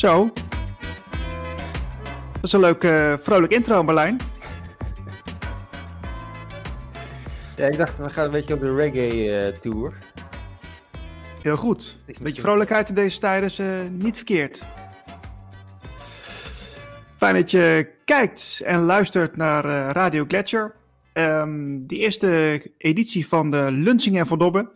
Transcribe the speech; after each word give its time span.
Zo. 0.00 0.32
Dat 2.32 2.42
is 2.42 2.52
een 2.52 2.60
leuk, 2.60 2.84
uh, 2.84 3.14
vrolijk 3.18 3.52
intro, 3.52 3.82
Marlijn. 3.82 4.20
Ja, 7.56 7.66
ik 7.66 7.78
dacht, 7.78 7.98
we 7.98 8.10
gaan 8.10 8.24
een 8.24 8.30
beetje 8.30 8.54
op 8.54 8.60
de 8.60 8.74
reggae-tour. 8.74 9.98
Heel 11.42 11.56
goed. 11.56 11.98
Een 12.06 12.14
beetje 12.20 12.42
vrolijkheid 12.42 12.88
in 12.88 12.94
deze 12.94 13.18
tijden 13.18 13.48
is 13.48 13.58
uh, 13.58 13.68
niet 13.90 14.16
verkeerd. 14.16 14.64
Fijn 17.16 17.34
dat 17.34 17.50
je 17.50 17.90
kijkt 18.04 18.60
en 18.64 18.80
luistert 18.80 19.36
naar 19.36 19.64
Radio 19.92 20.24
Gletscher. 20.28 20.74
Um, 21.12 21.86
de 21.86 21.96
eerste 21.96 22.62
editie 22.78 23.28
van 23.28 23.50
de 23.50 23.70
Lunsing 23.70 24.18
en 24.18 24.26
Verdobben. 24.26 24.70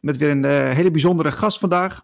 Met 0.00 0.16
weer 0.16 0.30
een 0.30 0.44
hele 0.74 0.90
bijzondere 0.90 1.32
gast 1.32 1.58
vandaag. 1.58 2.02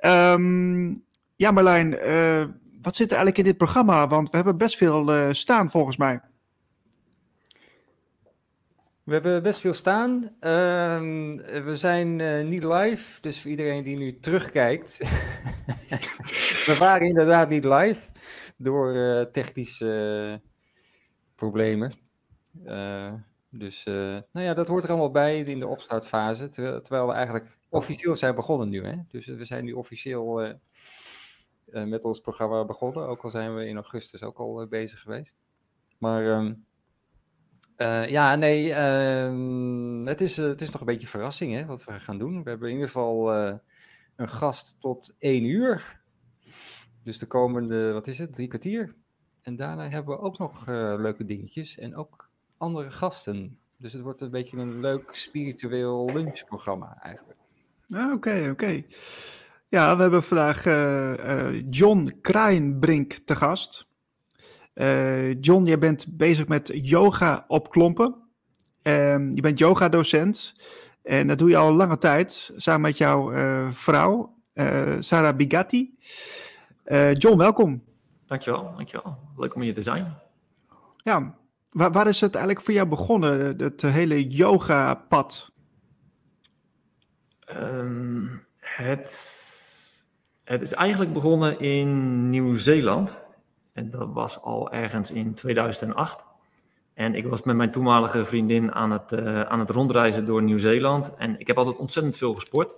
Um, 0.00 1.08
ja, 1.40 1.50
Marlijn, 1.50 1.92
uh, 1.92 2.44
wat 2.82 2.96
zit 2.96 3.10
er 3.10 3.16
eigenlijk 3.16 3.38
in 3.38 3.44
dit 3.44 3.56
programma? 3.56 4.08
Want 4.08 4.30
we 4.30 4.36
hebben 4.36 4.56
best 4.56 4.76
veel 4.76 5.14
uh, 5.14 5.32
staan 5.32 5.70
volgens 5.70 5.96
mij. 5.96 6.20
We 9.02 9.12
hebben 9.12 9.42
best 9.42 9.60
veel 9.60 9.72
staan. 9.72 10.22
Uh, 10.22 11.00
we 11.64 11.72
zijn 11.72 12.18
uh, 12.18 12.44
niet 12.44 12.64
live, 12.64 13.20
dus 13.20 13.40
voor 13.40 13.50
iedereen 13.50 13.82
die 13.82 13.96
nu 13.96 14.20
terugkijkt. 14.20 14.98
we 16.68 16.76
waren 16.78 17.06
inderdaad 17.06 17.48
niet 17.48 17.64
live 17.64 18.02
door 18.56 18.92
technische 19.30 20.40
problemen. 21.34 21.92
dus 23.50 23.84
nou 23.84 24.46
ja, 24.46 24.54
dat 24.54 24.66
hoort 24.66 24.84
er 24.84 24.90
allemaal 24.90 25.10
bij 25.10 25.40
in 25.40 25.58
de 25.58 25.66
opstartfase. 25.66 26.48
Terwijl, 26.48 26.80
terwijl 26.80 27.06
we 27.06 27.12
eigenlijk 27.12 27.58
officieel 27.68 28.16
zijn 28.16 28.34
begonnen 28.34 28.68
nu. 28.68 28.84
Hè? 28.84 28.94
Dus 29.08 29.26
we 29.26 29.44
zijn 29.44 29.64
nu 29.64 29.72
officieel 29.72 30.58
met 31.72 32.04
ons 32.04 32.20
programma 32.20 32.64
begonnen. 32.64 33.06
Ook 33.06 33.22
al 33.22 33.30
zijn 33.30 33.54
we 33.54 33.66
in 33.66 33.74
augustus 33.74 34.22
ook 34.22 34.38
al 34.38 34.66
bezig 34.66 35.00
geweest. 35.00 35.36
Maar... 35.98 36.26
Um, 36.26 36.64
uh, 37.76 38.08
ja, 38.08 38.34
nee, 38.36 38.68
uh, 38.68 40.06
het, 40.06 40.20
is, 40.20 40.36
het 40.36 40.60
is 40.60 40.70
nog 40.70 40.80
een 40.80 40.86
beetje 40.86 41.06
verrassing 41.06 41.52
hè, 41.52 41.66
wat 41.66 41.84
we 41.84 42.00
gaan 42.00 42.18
doen. 42.18 42.42
We 42.42 42.50
hebben 42.50 42.68
in 42.68 42.74
ieder 42.74 42.90
geval 42.90 43.34
een 44.16 44.28
gast 44.28 44.76
tot 44.80 45.14
één 45.18 45.44
uur. 45.44 46.02
Dus 47.02 47.18
de 47.18 47.26
komende, 47.26 47.92
wat 47.92 48.06
is 48.06 48.18
het, 48.18 48.34
drie 48.34 48.48
kwartier. 48.48 48.94
En 49.42 49.56
daarna 49.56 49.88
hebben 49.88 50.16
we 50.16 50.22
ook 50.22 50.38
nog 50.38 50.66
leuke 50.66 51.24
dingetjes 51.24 51.78
en 51.78 51.96
ook 51.96 52.30
andere 52.56 52.90
gasten. 52.90 53.58
Dus 53.76 53.92
het 53.92 54.02
wordt 54.02 54.20
een 54.20 54.30
beetje 54.30 54.56
een 54.56 54.80
leuk 54.80 55.08
spiritueel 55.12 56.12
lunchprogramma 56.12 56.98
eigenlijk. 57.02 57.38
Oké, 57.90 57.98
ah, 57.98 58.12
oké. 58.12 58.50
Okay. 58.50 58.86
Ja, 59.70 59.96
we 59.96 60.02
hebben 60.02 60.22
vandaag 60.22 60.64
John 61.70 62.18
Kraaienbrink 62.20 63.12
te 63.12 63.36
gast. 63.36 63.86
Uh, 64.74 65.40
John, 65.40 65.64
jij 65.64 65.78
bent 65.78 66.16
bezig 66.16 66.48
met 66.48 66.70
yoga 66.72 67.44
op 67.48 67.70
klompen. 67.70 68.14
Uh, 68.82 69.34
je 69.34 69.40
bent 69.40 69.58
yoga-docent. 69.58 70.54
En 71.02 71.26
dat 71.26 71.38
doe 71.38 71.48
je 71.48 71.56
al 71.56 71.72
lange 71.72 71.98
tijd 71.98 72.52
samen 72.56 72.80
met 72.80 72.98
jouw 72.98 73.32
uh, 73.32 73.70
vrouw, 73.70 74.36
uh, 74.54 74.96
Sarah 74.98 75.36
Bigatti. 75.36 75.98
John, 77.12 77.36
welkom. 77.36 77.84
Dankjewel, 78.26 78.72
dankjewel. 78.76 79.18
Leuk 79.36 79.54
om 79.54 79.60
hier 79.62 79.74
te 79.74 79.82
zijn. 79.82 80.14
Ja, 80.96 81.34
waar, 81.70 81.92
waar 81.92 82.06
is 82.06 82.20
het 82.20 82.34
eigenlijk 82.34 82.64
voor 82.64 82.74
jou 82.74 82.88
begonnen, 82.88 83.58
het 83.58 83.82
hele 83.82 84.28
yoga-pad? 84.28 85.50
Um, 87.56 88.46
het, 88.58 89.39
het 90.50 90.62
is 90.62 90.72
eigenlijk 90.72 91.12
begonnen 91.12 91.60
in 91.60 92.30
Nieuw-Zeeland. 92.30 93.22
En 93.72 93.90
dat 93.90 94.08
was 94.12 94.42
al 94.42 94.72
ergens 94.72 95.10
in 95.10 95.34
2008. 95.34 96.24
En 96.94 97.14
ik 97.14 97.26
was 97.26 97.42
met 97.42 97.56
mijn 97.56 97.70
toenmalige 97.70 98.24
vriendin 98.24 98.72
aan 98.72 98.90
het, 98.90 99.12
uh, 99.12 99.40
aan 99.40 99.58
het 99.58 99.70
rondreizen 99.70 100.26
door 100.26 100.42
Nieuw-Zeeland. 100.42 101.14
En 101.16 101.40
ik 101.40 101.46
heb 101.46 101.58
altijd 101.58 101.76
ontzettend 101.76 102.16
veel 102.16 102.34
gesport. 102.34 102.76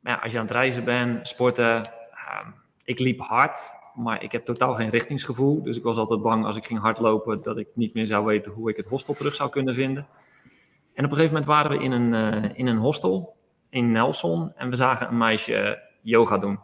Maar 0.00 0.12
ja, 0.12 0.18
als 0.22 0.32
je 0.32 0.38
aan 0.38 0.44
het 0.44 0.54
reizen 0.54 0.84
bent, 0.84 1.28
sporten. 1.28 1.76
Uh, 1.76 2.50
ik 2.84 2.98
liep 2.98 3.20
hard, 3.20 3.60
maar 3.94 4.22
ik 4.22 4.32
heb 4.32 4.44
totaal 4.44 4.74
geen 4.74 4.90
richtingsgevoel. 4.90 5.62
Dus 5.62 5.76
ik 5.76 5.82
was 5.82 5.96
altijd 5.96 6.22
bang 6.22 6.44
als 6.44 6.56
ik 6.56 6.64
ging 6.64 6.80
hardlopen 6.80 7.42
dat 7.42 7.58
ik 7.58 7.68
niet 7.74 7.94
meer 7.94 8.06
zou 8.06 8.24
weten 8.24 8.52
hoe 8.52 8.70
ik 8.70 8.76
het 8.76 8.86
hostel 8.86 9.14
terug 9.14 9.34
zou 9.34 9.50
kunnen 9.50 9.74
vinden. 9.74 10.06
En 10.94 11.04
op 11.04 11.10
een 11.10 11.16
gegeven 11.16 11.34
moment 11.34 11.46
waren 11.46 11.70
we 11.70 11.84
in 11.84 11.92
een, 11.92 12.34
uh, 12.34 12.58
in 12.58 12.66
een 12.66 12.76
hostel 12.76 13.36
in 13.70 13.90
Nelson. 13.90 14.52
En 14.56 14.70
we 14.70 14.76
zagen 14.76 15.08
een 15.08 15.18
meisje 15.18 15.82
yoga 16.02 16.38
doen. 16.38 16.58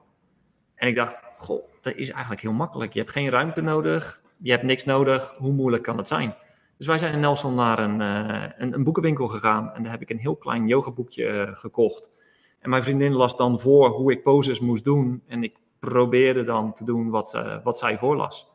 En 0.79 0.89
ik 0.89 0.95
dacht, 0.95 1.23
goh, 1.37 1.63
dat 1.81 1.95
is 1.95 2.11
eigenlijk 2.11 2.41
heel 2.41 2.53
makkelijk. 2.53 2.93
Je 2.93 2.99
hebt 2.99 3.13
geen 3.13 3.31
ruimte 3.31 3.61
nodig, 3.61 4.23
je 4.39 4.51
hebt 4.51 4.63
niks 4.63 4.85
nodig. 4.85 5.35
Hoe 5.39 5.53
moeilijk 5.53 5.83
kan 5.83 5.97
het 5.97 6.09
zijn? 6.09 6.35
Dus 6.77 6.87
wij 6.87 6.99
zijn 6.99 7.13
in 7.13 7.21
Nelson 7.21 7.55
naar 7.55 7.79
een, 7.79 8.01
uh, 8.01 8.43
een, 8.57 8.75
een, 8.75 8.85
boekenwinkel 8.85 9.29
gegaan 9.29 9.73
en 9.73 9.83
daar 9.83 9.93
heb 9.93 10.03
ik 10.03 10.11
een 10.11 10.19
heel 10.19 10.37
klein 10.37 10.67
yogaboekje 10.67 11.25
uh, 11.25 11.51
gekocht. 11.53 12.11
En 12.59 12.71
mijn 12.71 12.83
vriendin 12.83 13.13
las 13.13 13.37
dan 13.37 13.61
voor 13.61 13.89
hoe 13.89 14.13
ik 14.13 14.23
poses 14.23 14.61
moest 14.61 14.85
doen 14.85 15.23
en 15.27 15.43
ik 15.43 15.59
probeerde 15.79 16.45
dan 16.45 16.73
te 16.73 16.85
doen 16.85 17.11
wat, 17.11 17.35
uh, 17.35 17.57
wat 17.63 17.79
zij 17.79 17.99
voorlas. 17.99 18.49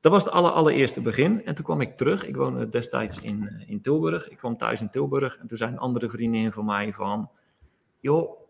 Dat 0.00 0.12
was 0.12 0.24
het 0.24 0.32
aller, 0.32 0.50
allereerste 0.50 1.00
begin. 1.00 1.44
En 1.44 1.54
toen 1.54 1.64
kwam 1.64 1.80
ik 1.80 1.96
terug. 1.96 2.26
Ik 2.26 2.36
woonde 2.36 2.68
destijds 2.68 3.20
in, 3.20 3.64
in 3.66 3.80
Tilburg. 3.80 4.28
Ik 4.28 4.36
kwam 4.36 4.56
thuis 4.56 4.80
in 4.80 4.90
Tilburg. 4.90 5.36
En 5.36 5.46
toen 5.46 5.56
zei 5.56 5.72
een 5.72 5.78
andere 5.78 6.10
vriendin 6.10 6.52
van 6.52 6.64
mij 6.64 6.92
van... 6.92 7.30
joh, 8.00 8.47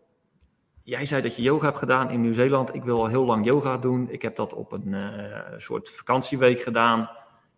jij 0.89 1.05
zei 1.05 1.21
dat 1.21 1.35
je 1.35 1.41
yoga 1.41 1.65
hebt 1.65 1.77
gedaan 1.77 2.09
in 2.09 2.21
Nieuw-Zeeland. 2.21 2.75
Ik 2.75 2.83
wil 2.83 2.99
al 2.99 3.07
heel 3.07 3.25
lang 3.25 3.45
yoga 3.45 3.77
doen. 3.77 4.09
Ik 4.09 4.21
heb 4.21 4.35
dat 4.35 4.53
op 4.53 4.71
een 4.71 4.87
uh, 4.87 5.37
soort 5.57 5.89
vakantieweek 5.89 6.61
gedaan. 6.61 7.09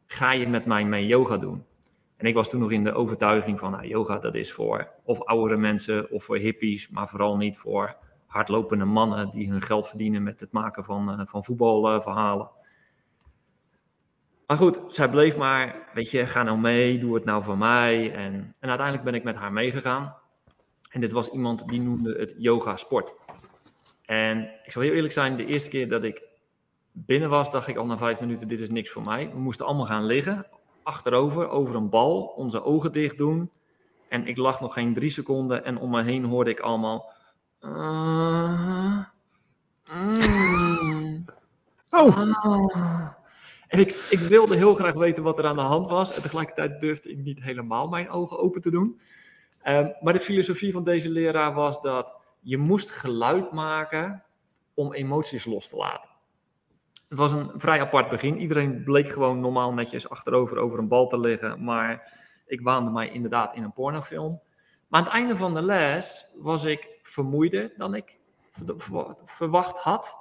Ga 0.08 0.32
je 0.32 0.48
met 0.48 0.66
mij 0.66 0.86
mee 0.86 1.06
yoga 1.06 1.38
doen? 1.38 1.66
En 2.18 2.26
ik 2.28 2.34
was 2.34 2.50
toen 2.50 2.60
nog 2.60 2.72
in 2.72 2.84
de 2.84 2.94
overtuiging 2.94 3.60
van 3.60 3.72
nou, 3.72 3.88
yoga 3.88 4.20
dat 4.20 4.36
is 4.36 4.52
voor 4.52 4.92
of 5.04 5.22
oudere 5.22 5.60
mensen 5.60 6.12
of 6.12 6.24
voor 6.24 6.38
hippies, 6.38 6.90
maar 6.90 7.10
vooral 7.10 7.38
niet 7.38 7.58
voor 7.58 7.96
hardlopende 8.28 8.86
mannen 8.86 9.30
die 9.30 9.52
hun 9.52 9.62
geld 9.62 9.88
verdienen 9.88 10.24
met 10.24 10.40
het 10.40 10.52
maken 10.52 10.84
van, 10.84 11.20
uh, 11.20 11.26
van 11.26 11.44
voetbalverhalen. 11.44 12.50
maar 14.48 14.58
goed, 14.58 14.80
zij 14.88 15.10
bleef 15.10 15.38
maar, 15.38 15.90
weet 15.94 16.12
je, 16.12 16.26
ga 16.26 16.44
nou 16.44 16.58
mee, 16.58 17.00
doe 17.00 17.16
het 17.16 17.26
nou 17.26 17.44
voor 17.44 17.58
mij. 17.58 18.14
En, 18.14 18.56
en 18.60 18.70
uiteindelijk 18.70 19.04
ben 19.04 19.16
ik 19.16 19.24
met 19.24 19.36
haar 19.36 19.54
meegegaan. 19.54 20.21
En 20.92 21.02
dit 21.02 21.12
was 21.12 21.30
iemand 21.30 21.68
die 21.68 21.82
noemde 21.82 22.16
het 22.20 22.36
yoga 22.38 22.78
sport. 22.78 23.14
En 24.06 24.50
ik 24.64 24.72
zal 24.72 24.82
heel 24.82 24.94
eerlijk 24.94 25.14
zijn, 25.14 25.38
de 25.38 25.46
eerste 25.46 25.70
keer 25.70 25.90
dat 25.90 26.04
ik 26.04 26.24
binnen 26.92 27.30
was, 27.30 27.52
dacht 27.52 27.68
ik 27.68 27.78
al 27.78 27.86
na 27.86 27.98
vijf 27.98 28.20
minuten, 28.20 28.48
dit 28.48 28.62
is 28.62 28.70
niks 28.70 28.90
voor 28.90 29.04
mij. 29.04 29.30
We 29.30 29.40
moesten 29.40 29.66
allemaal 29.66 29.86
gaan 29.86 30.06
liggen, 30.06 30.48
achterover, 30.84 31.50
over 31.50 31.76
een 31.76 31.90
bal, 31.90 32.34
onze 32.36 32.64
ogen 32.64 32.92
dicht 32.92 33.18
doen. 33.18 33.52
En 34.10 34.28
ik 34.28 34.38
lag 34.38 34.62
nog 34.62 34.74
geen 34.74 34.94
drie 34.94 35.10
seconden 35.10 35.66
en 35.66 35.78
om 35.78 35.90
me 35.90 36.04
heen 36.04 36.26
hoorde 36.26 36.50
ik 36.50 36.60
allemaal... 36.60 37.12
Uh, 37.62 39.06
mm, 39.92 41.26
oh. 41.90 42.18
Uh. 42.18 43.08
En 43.68 43.80
ik, 43.80 44.08
ik 44.10 44.20
wilde 44.20 44.56
heel 44.56 44.76
graag 44.76 44.94
weten 44.94 45.24
wat 45.24 45.38
er 45.38 45.46
aan 45.46 45.56
de 45.56 45.62
hand 45.62 45.88
was. 45.88 46.12
En 46.12 46.22
tegelijkertijd 46.22 46.80
durfde 46.80 47.10
ik 47.10 47.18
niet 47.18 47.44
helemaal 47.44 47.88
mijn 47.88 48.10
ogen 48.10 48.40
open 48.40 48.62
te 48.62 48.72
doen. 48.72 49.00
Um, 49.68 49.96
maar 50.02 50.14
de 50.14 50.20
filosofie 50.20 50.72
van 50.72 50.84
deze 50.84 51.10
leraar 51.10 51.54
was 51.54 51.82
dat 51.82 52.16
je 52.40 52.58
moest 52.58 52.92
geluid 52.92 53.52
maken 53.52 54.24
om 54.74 54.94
emoties 54.94 55.46
los 55.46 55.70
te 55.70 55.76
laten. 55.76 56.10
Het 57.10 57.18
was 57.18 57.34
een 57.34 57.52
vrij 57.56 57.82
apart 57.82 58.10
begin. 58.10 58.40
Iedereen 58.40 58.84
bleek 58.84 59.10
gewoon 59.10 59.40
normaal 59.40 59.74
netjes 59.74 60.10
achterover 60.10 60.58
over 60.58 60.80
een 60.80 60.88
bal 60.88 61.08
te 61.08 61.20
liggen. 61.20 61.64
Maar 61.64 62.20
ik 62.46 62.62
waande 62.62 62.92
mij 62.92 63.10
inderdaad 63.10 63.56
in 63.56 63.64
een 63.64 63.74
pornofilm. 63.74 64.42
Maar 64.88 65.00
aan 65.00 65.06
het 65.06 65.16
einde 65.16 65.38
van 65.38 65.54
de 65.54 65.62
les 65.62 66.32
was 66.36 66.64
ik 66.64 67.00
vermoeider 67.02 67.74
dan 67.78 67.96
ik 67.96 68.20
verwacht 69.26 69.78
had. 69.78 70.18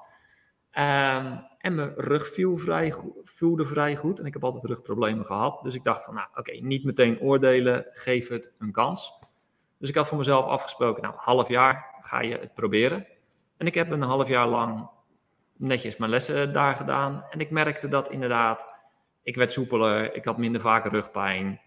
Um, 0.72 1.48
en 1.58 1.74
mijn 1.74 1.92
rug 1.96 2.28
viel 2.28 2.56
vrij, 2.56 2.94
voelde 3.24 3.66
vrij 3.66 3.96
goed. 3.96 4.18
En 4.18 4.26
ik 4.26 4.32
heb 4.32 4.44
altijd 4.44 4.64
rugproblemen 4.64 5.26
gehad. 5.26 5.62
Dus 5.62 5.74
ik 5.74 5.84
dacht 5.84 6.04
van, 6.04 6.14
nou 6.14 6.28
oké, 6.34 6.52
niet 6.52 6.84
meteen 6.84 7.20
oordelen. 7.20 7.86
Geef 7.90 8.28
het 8.28 8.52
een 8.58 8.72
kans. 8.72 9.18
Dus 9.80 9.88
ik 9.88 9.94
had 9.94 10.08
voor 10.08 10.18
mezelf 10.18 10.44
afgesproken, 10.44 11.02
nou, 11.02 11.14
half 11.16 11.48
jaar 11.48 11.98
ga 12.00 12.20
je 12.20 12.38
het 12.38 12.54
proberen. 12.54 13.06
En 13.56 13.66
ik 13.66 13.74
heb 13.74 13.90
een 13.90 14.02
half 14.02 14.28
jaar 14.28 14.46
lang 14.46 14.88
netjes 15.56 15.96
mijn 15.96 16.10
lessen 16.10 16.52
daar 16.52 16.74
gedaan. 16.74 17.24
En 17.30 17.40
ik 17.40 17.50
merkte 17.50 17.88
dat 17.88 18.10
inderdaad, 18.10 18.74
ik 19.22 19.36
werd 19.36 19.52
soepeler, 19.52 20.14
ik 20.14 20.24
had 20.24 20.38
minder 20.38 20.60
vaak 20.60 20.86
rugpijn. 20.86 21.60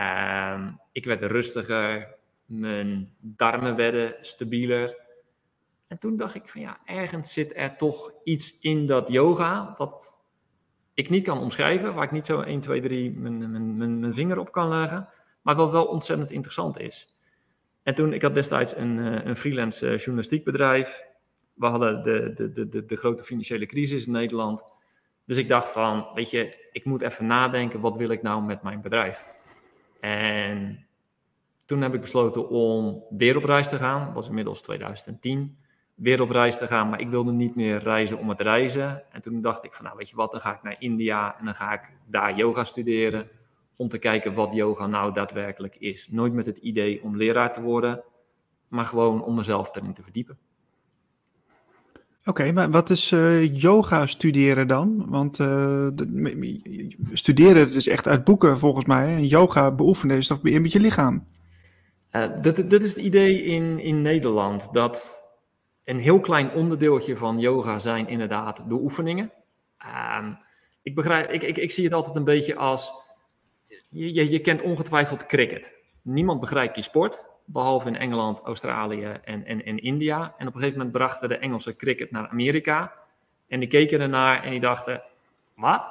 Uh, 0.00 0.66
ik 0.92 1.04
werd 1.04 1.22
rustiger, 1.22 2.14
mijn 2.44 3.14
darmen 3.20 3.76
werden 3.76 4.14
stabieler. 4.20 5.02
En 5.86 5.98
toen 5.98 6.16
dacht 6.16 6.34
ik 6.34 6.48
van 6.48 6.60
ja, 6.60 6.78
ergens 6.84 7.32
zit 7.32 7.56
er 7.56 7.76
toch 7.76 8.12
iets 8.24 8.58
in 8.60 8.86
dat 8.86 9.08
yoga 9.08 9.74
wat 9.76 10.24
ik 10.94 11.10
niet 11.10 11.24
kan 11.24 11.38
omschrijven, 11.38 11.94
waar 11.94 12.04
ik 12.04 12.10
niet 12.10 12.26
zo 12.26 12.40
1, 12.40 12.60
2, 12.60 12.80
3 12.80 13.12
mijn, 13.12 13.50
mijn, 13.50 13.76
mijn, 13.76 13.98
mijn 13.98 14.14
vinger 14.14 14.38
op 14.38 14.52
kan 14.52 14.68
leggen, 14.68 15.08
maar 15.42 15.54
wat 15.54 15.70
wel 15.70 15.84
ontzettend 15.84 16.30
interessant 16.30 16.78
is. 16.78 17.13
En 17.84 17.94
toen, 17.94 18.12
ik 18.12 18.22
had 18.22 18.34
destijds 18.34 18.76
een, 18.76 18.98
eh, 18.98 19.24
een 19.24 19.36
freelance 19.36 19.86
eh, 19.86 19.96
journalistiekbedrijf. 19.96 21.04
We 21.54 21.66
hadden 21.66 22.02
de, 22.02 22.32
de, 22.34 22.68
de, 22.68 22.84
de, 22.84 22.96
grote 22.96 23.24
financiële 23.24 23.66
crisis 23.66 24.06
in 24.06 24.12
Nederland. 24.12 24.64
Dus 25.24 25.36
ik 25.36 25.48
dacht 25.48 25.72
van, 25.72 26.06
weet 26.14 26.30
je, 26.30 26.68
ik 26.72 26.84
moet 26.84 27.02
even 27.02 27.26
nadenken, 27.26 27.80
wat 27.80 27.96
wil 27.96 28.08
ik 28.08 28.22
nou 28.22 28.42
met 28.42 28.62
mijn 28.62 28.80
bedrijf? 28.80 29.24
En 30.00 30.86
toen 31.64 31.82
heb 31.82 31.94
ik 31.94 32.00
besloten 32.00 32.48
om 32.48 33.04
weer 33.10 33.36
op 33.36 33.44
reis 33.44 33.68
te 33.68 33.78
gaan. 33.78 34.04
Dat 34.04 34.14
was 34.14 34.28
inmiddels 34.28 34.62
2010. 34.62 35.58
Weer 35.94 36.22
op 36.22 36.30
reis 36.30 36.58
te 36.58 36.66
gaan, 36.66 36.88
maar 36.88 37.00
ik 37.00 37.08
wilde 37.08 37.32
niet 37.32 37.54
meer 37.54 37.78
reizen 37.78 38.18
om 38.18 38.28
het 38.28 38.40
reizen. 38.40 39.12
En 39.12 39.20
toen 39.20 39.40
dacht 39.40 39.64
ik 39.64 39.74
van, 39.74 39.84
nou 39.84 39.96
weet 39.96 40.08
je 40.08 40.16
wat, 40.16 40.30
dan 40.30 40.40
ga 40.40 40.54
ik 40.54 40.62
naar 40.62 40.76
India 40.78 41.38
en 41.38 41.44
dan 41.44 41.54
ga 41.54 41.72
ik 41.72 41.80
daar 42.06 42.36
yoga 42.36 42.64
studeren. 42.64 43.28
Om 43.76 43.88
te 43.88 43.98
kijken 43.98 44.34
wat 44.34 44.52
yoga 44.52 44.86
nou 44.86 45.12
daadwerkelijk 45.12 45.76
is. 45.76 46.08
Nooit 46.10 46.32
met 46.32 46.46
het 46.46 46.58
idee 46.58 47.02
om 47.02 47.16
leraar 47.16 47.52
te 47.52 47.60
worden, 47.60 48.02
maar 48.68 48.84
gewoon 48.84 49.24
om 49.24 49.34
mezelf 49.34 49.76
erin 49.76 49.94
te 49.94 50.02
verdiepen. 50.02 50.38
Oké, 52.26 52.52
maar 52.52 52.70
wat 52.70 52.90
is 52.90 53.10
uh, 53.10 53.54
yoga 53.54 54.06
studeren 54.06 54.66
dan? 54.68 55.06
Want 55.08 55.38
uh, 55.38 55.88
studeren 57.12 57.72
is 57.72 57.88
echt 57.88 58.08
uit 58.08 58.24
boeken 58.24 58.58
volgens 58.58 58.84
mij. 58.84 59.14
En 59.14 59.26
yoga 59.26 59.72
beoefenen 59.72 60.16
is 60.16 60.26
toch 60.26 60.42
meer 60.42 60.60
met 60.60 60.72
je 60.72 60.80
lichaam? 60.80 61.26
Uh, 62.12 62.26
dat, 62.42 62.56
dat 62.56 62.82
is 62.82 62.94
het 62.94 63.04
idee 63.04 63.42
in, 63.42 63.78
in 63.78 64.02
Nederland. 64.02 64.72
Dat 64.72 65.22
een 65.84 65.98
heel 65.98 66.20
klein 66.20 66.52
onderdeeltje 66.52 67.16
van 67.16 67.38
yoga 67.38 67.78
zijn 67.78 68.08
inderdaad 68.08 68.68
de 68.68 68.74
oefeningen. 68.74 69.32
Uh, 69.84 70.26
ik, 70.82 70.94
begrijp, 70.94 71.30
ik, 71.30 71.42
ik, 71.42 71.56
ik 71.56 71.70
zie 71.70 71.84
het 71.84 71.92
altijd 71.92 72.16
een 72.16 72.24
beetje 72.24 72.56
als... 72.56 72.92
Je, 73.96 74.30
je, 74.30 74.38
kent 74.38 74.62
ongetwijfeld 74.62 75.26
cricket. 75.26 75.74
Niemand 76.02 76.40
begrijpt 76.40 76.74
die 76.74 76.84
sport 76.84 77.26
behalve 77.44 77.88
in 77.88 77.96
Engeland, 77.96 78.40
Australië 78.40 79.04
en, 79.24 79.44
en, 79.44 79.78
India. 79.78 80.34
En 80.38 80.46
op 80.46 80.54
een 80.54 80.60
gegeven 80.60 80.78
moment 80.78 80.96
brachten 80.96 81.28
de 81.28 81.36
Engelse 81.36 81.76
cricket 81.76 82.10
naar 82.10 82.28
Amerika. 82.28 82.92
En 83.48 83.60
die 83.60 83.68
keken 83.68 84.00
ernaar 84.00 84.42
en 84.42 84.50
die 84.50 84.60
dachten, 84.60 85.02
wat? 85.56 85.86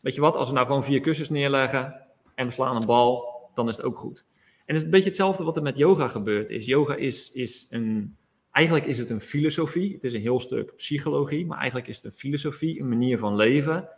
Weet 0.00 0.14
je 0.14 0.20
wat, 0.20 0.36
als 0.36 0.48
we 0.48 0.54
nou 0.54 0.66
gewoon 0.66 0.84
vier 0.84 1.00
kussens 1.00 1.28
neerleggen 1.28 2.00
en 2.34 2.46
we 2.46 2.52
slaan 2.52 2.76
een 2.76 2.86
bal, 2.86 3.48
dan 3.54 3.68
is 3.68 3.76
het 3.76 3.86
ook 3.86 3.98
goed. 3.98 4.24
En 4.38 4.74
het 4.74 4.76
is 4.76 4.82
een 4.82 4.90
beetje 4.90 5.08
hetzelfde 5.08 5.44
wat 5.44 5.56
er 5.56 5.62
met 5.62 5.78
yoga 5.78 6.08
gebeurd 6.08 6.50
is. 6.50 6.66
Yoga 6.66 6.94
is, 6.94 7.32
is 7.32 7.66
een, 7.70 8.16
eigenlijk 8.50 8.86
is 8.86 8.98
het 8.98 9.10
een 9.10 9.20
filosofie. 9.20 9.92
Het 9.94 10.04
is 10.04 10.14
een 10.14 10.20
heel 10.20 10.40
stuk 10.40 10.76
psychologie, 10.76 11.46
maar 11.46 11.58
eigenlijk 11.58 11.88
is 11.88 11.96
het 11.96 12.04
een 12.04 12.18
filosofie, 12.18 12.80
een 12.80 12.88
manier 12.88 13.18
van 13.18 13.36
leven. 13.36 13.88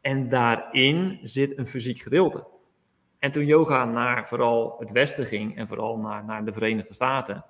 En 0.00 0.28
daarin 0.28 1.18
zit 1.22 1.58
een 1.58 1.66
fysiek 1.66 2.02
gedeelte. 2.02 2.51
En 3.22 3.32
toen 3.32 3.46
yoga 3.46 3.84
naar 3.84 4.28
vooral 4.28 4.76
het 4.78 4.90
Westen 4.90 5.26
ging 5.26 5.56
en 5.56 5.68
vooral 5.68 5.98
naar, 5.98 6.24
naar 6.24 6.44
de 6.44 6.52
Verenigde 6.52 6.94
Staten, 6.94 7.44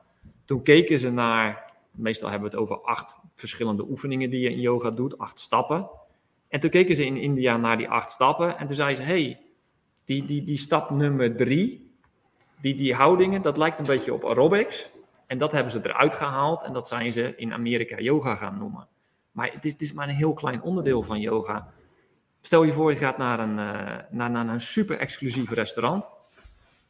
toen 0.45 0.63
keken 0.63 0.99
ze 0.99 1.11
naar, 1.11 1.73
meestal 1.91 2.31
hebben 2.31 2.51
we 2.51 2.57
het 2.57 2.65
over 2.65 2.81
acht 2.81 3.19
verschillende 3.35 3.85
oefeningen 3.89 4.31
die 4.31 4.41
je 4.41 4.51
in 4.51 4.61
yoga 4.61 4.91
doet, 4.91 5.19
acht 5.19 5.39
stappen. 5.39 5.89
En 6.49 6.61
toen 6.61 6.71
keken 6.71 6.95
ze 6.95 7.05
in 7.05 7.17
India 7.17 7.57
naar 7.57 7.77
die 7.77 7.89
acht 7.89 8.11
stappen 8.11 8.59
en 8.59 8.67
toen 8.67 8.77
zeiden 8.77 8.97
ze, 8.97 9.03
hey, 9.03 9.41
die, 10.05 10.25
die, 10.25 10.45
die 10.45 10.59
stap 10.59 10.91
nummer 10.91 11.37
drie, 11.37 11.95
die, 12.61 12.75
die 12.75 12.95
houdingen, 12.95 13.43
dat 13.43 13.57
lijkt 13.57 13.79
een 13.79 13.87
beetje 13.87 14.15
op 14.15 14.25
aerobics. 14.25 14.91
En 15.27 15.39
dat 15.39 15.53
hebben 15.53 15.73
ze 15.73 15.81
eruit 15.83 16.15
gehaald 16.15 16.63
en 16.63 16.73
dat 16.73 16.89
zijn 16.89 17.13
ze 17.13 17.37
in 17.37 17.53
Amerika 17.53 17.99
yoga 17.99 18.35
gaan 18.35 18.59
noemen. 18.59 18.89
Maar 19.31 19.53
het 19.53 19.65
is, 19.65 19.73
het 19.73 19.83
is 19.83 19.93
maar 19.93 20.09
een 20.09 20.15
heel 20.15 20.35
klein 20.35 20.63
onderdeel 20.63 21.03
van 21.03 21.21
yoga. 21.21 21.73
Stel 22.43 22.62
je 22.62 22.73
voor, 22.73 22.91
je 22.91 22.97
gaat 22.97 23.19
naar 23.19 23.41
een, 23.41 23.59
uh, 23.59 23.97
naar, 24.11 24.31
naar 24.31 24.49
een 24.49 24.61
super 24.61 24.99
exclusief 24.99 25.50
restaurant. 25.50 26.11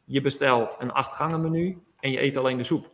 Je 0.05 0.21
bestelt 0.21 0.75
een 0.79 0.91
acht 0.91 1.37
menu 1.37 1.77
en 1.99 2.11
je 2.11 2.21
eet 2.21 2.37
alleen 2.37 2.57
de 2.57 2.63
soep. 2.63 2.89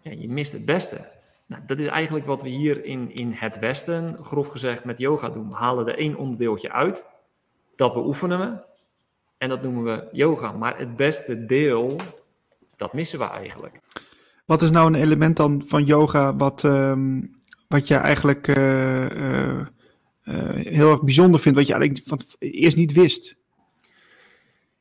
Je 0.00 0.28
mist 0.28 0.52
het 0.52 0.64
beste. 0.64 1.10
Nou, 1.46 1.62
dat 1.66 1.78
is 1.78 1.86
eigenlijk 1.86 2.26
wat 2.26 2.42
we 2.42 2.48
hier 2.48 2.84
in, 2.84 3.14
in 3.14 3.32
het 3.32 3.58
Westen, 3.58 4.18
grof 4.24 4.48
gezegd, 4.48 4.84
met 4.84 4.98
yoga 4.98 5.28
doen. 5.28 5.48
We 5.48 5.54
halen 5.54 5.88
er 5.88 5.98
één 5.98 6.16
onderdeeltje 6.16 6.72
uit, 6.72 7.06
dat 7.76 7.94
beoefenen 7.94 8.38
we 8.38 8.70
en 9.38 9.48
dat 9.48 9.62
noemen 9.62 9.84
we 9.84 10.08
yoga. 10.12 10.52
Maar 10.52 10.78
het 10.78 10.96
beste 10.96 11.46
deel, 11.46 11.96
dat 12.76 12.92
missen 12.92 13.18
we 13.18 13.24
eigenlijk. 13.24 13.80
Wat 14.44 14.62
is 14.62 14.70
nou 14.70 14.86
een 14.86 15.02
element 15.02 15.36
dan 15.36 15.62
van 15.66 15.84
yoga 15.84 16.36
wat, 16.36 16.62
um, 16.62 17.38
wat 17.68 17.88
je 17.88 17.94
eigenlijk 17.94 18.48
uh, 18.48 19.10
uh, 19.10 19.66
heel 20.22 20.90
erg 20.90 21.02
bijzonder 21.02 21.40
vindt, 21.40 21.58
wat 21.58 21.66
je 21.66 21.74
eigenlijk 21.74 22.08
van 22.08 22.20
eerst 22.38 22.76
niet 22.76 22.92
wist? 22.92 23.36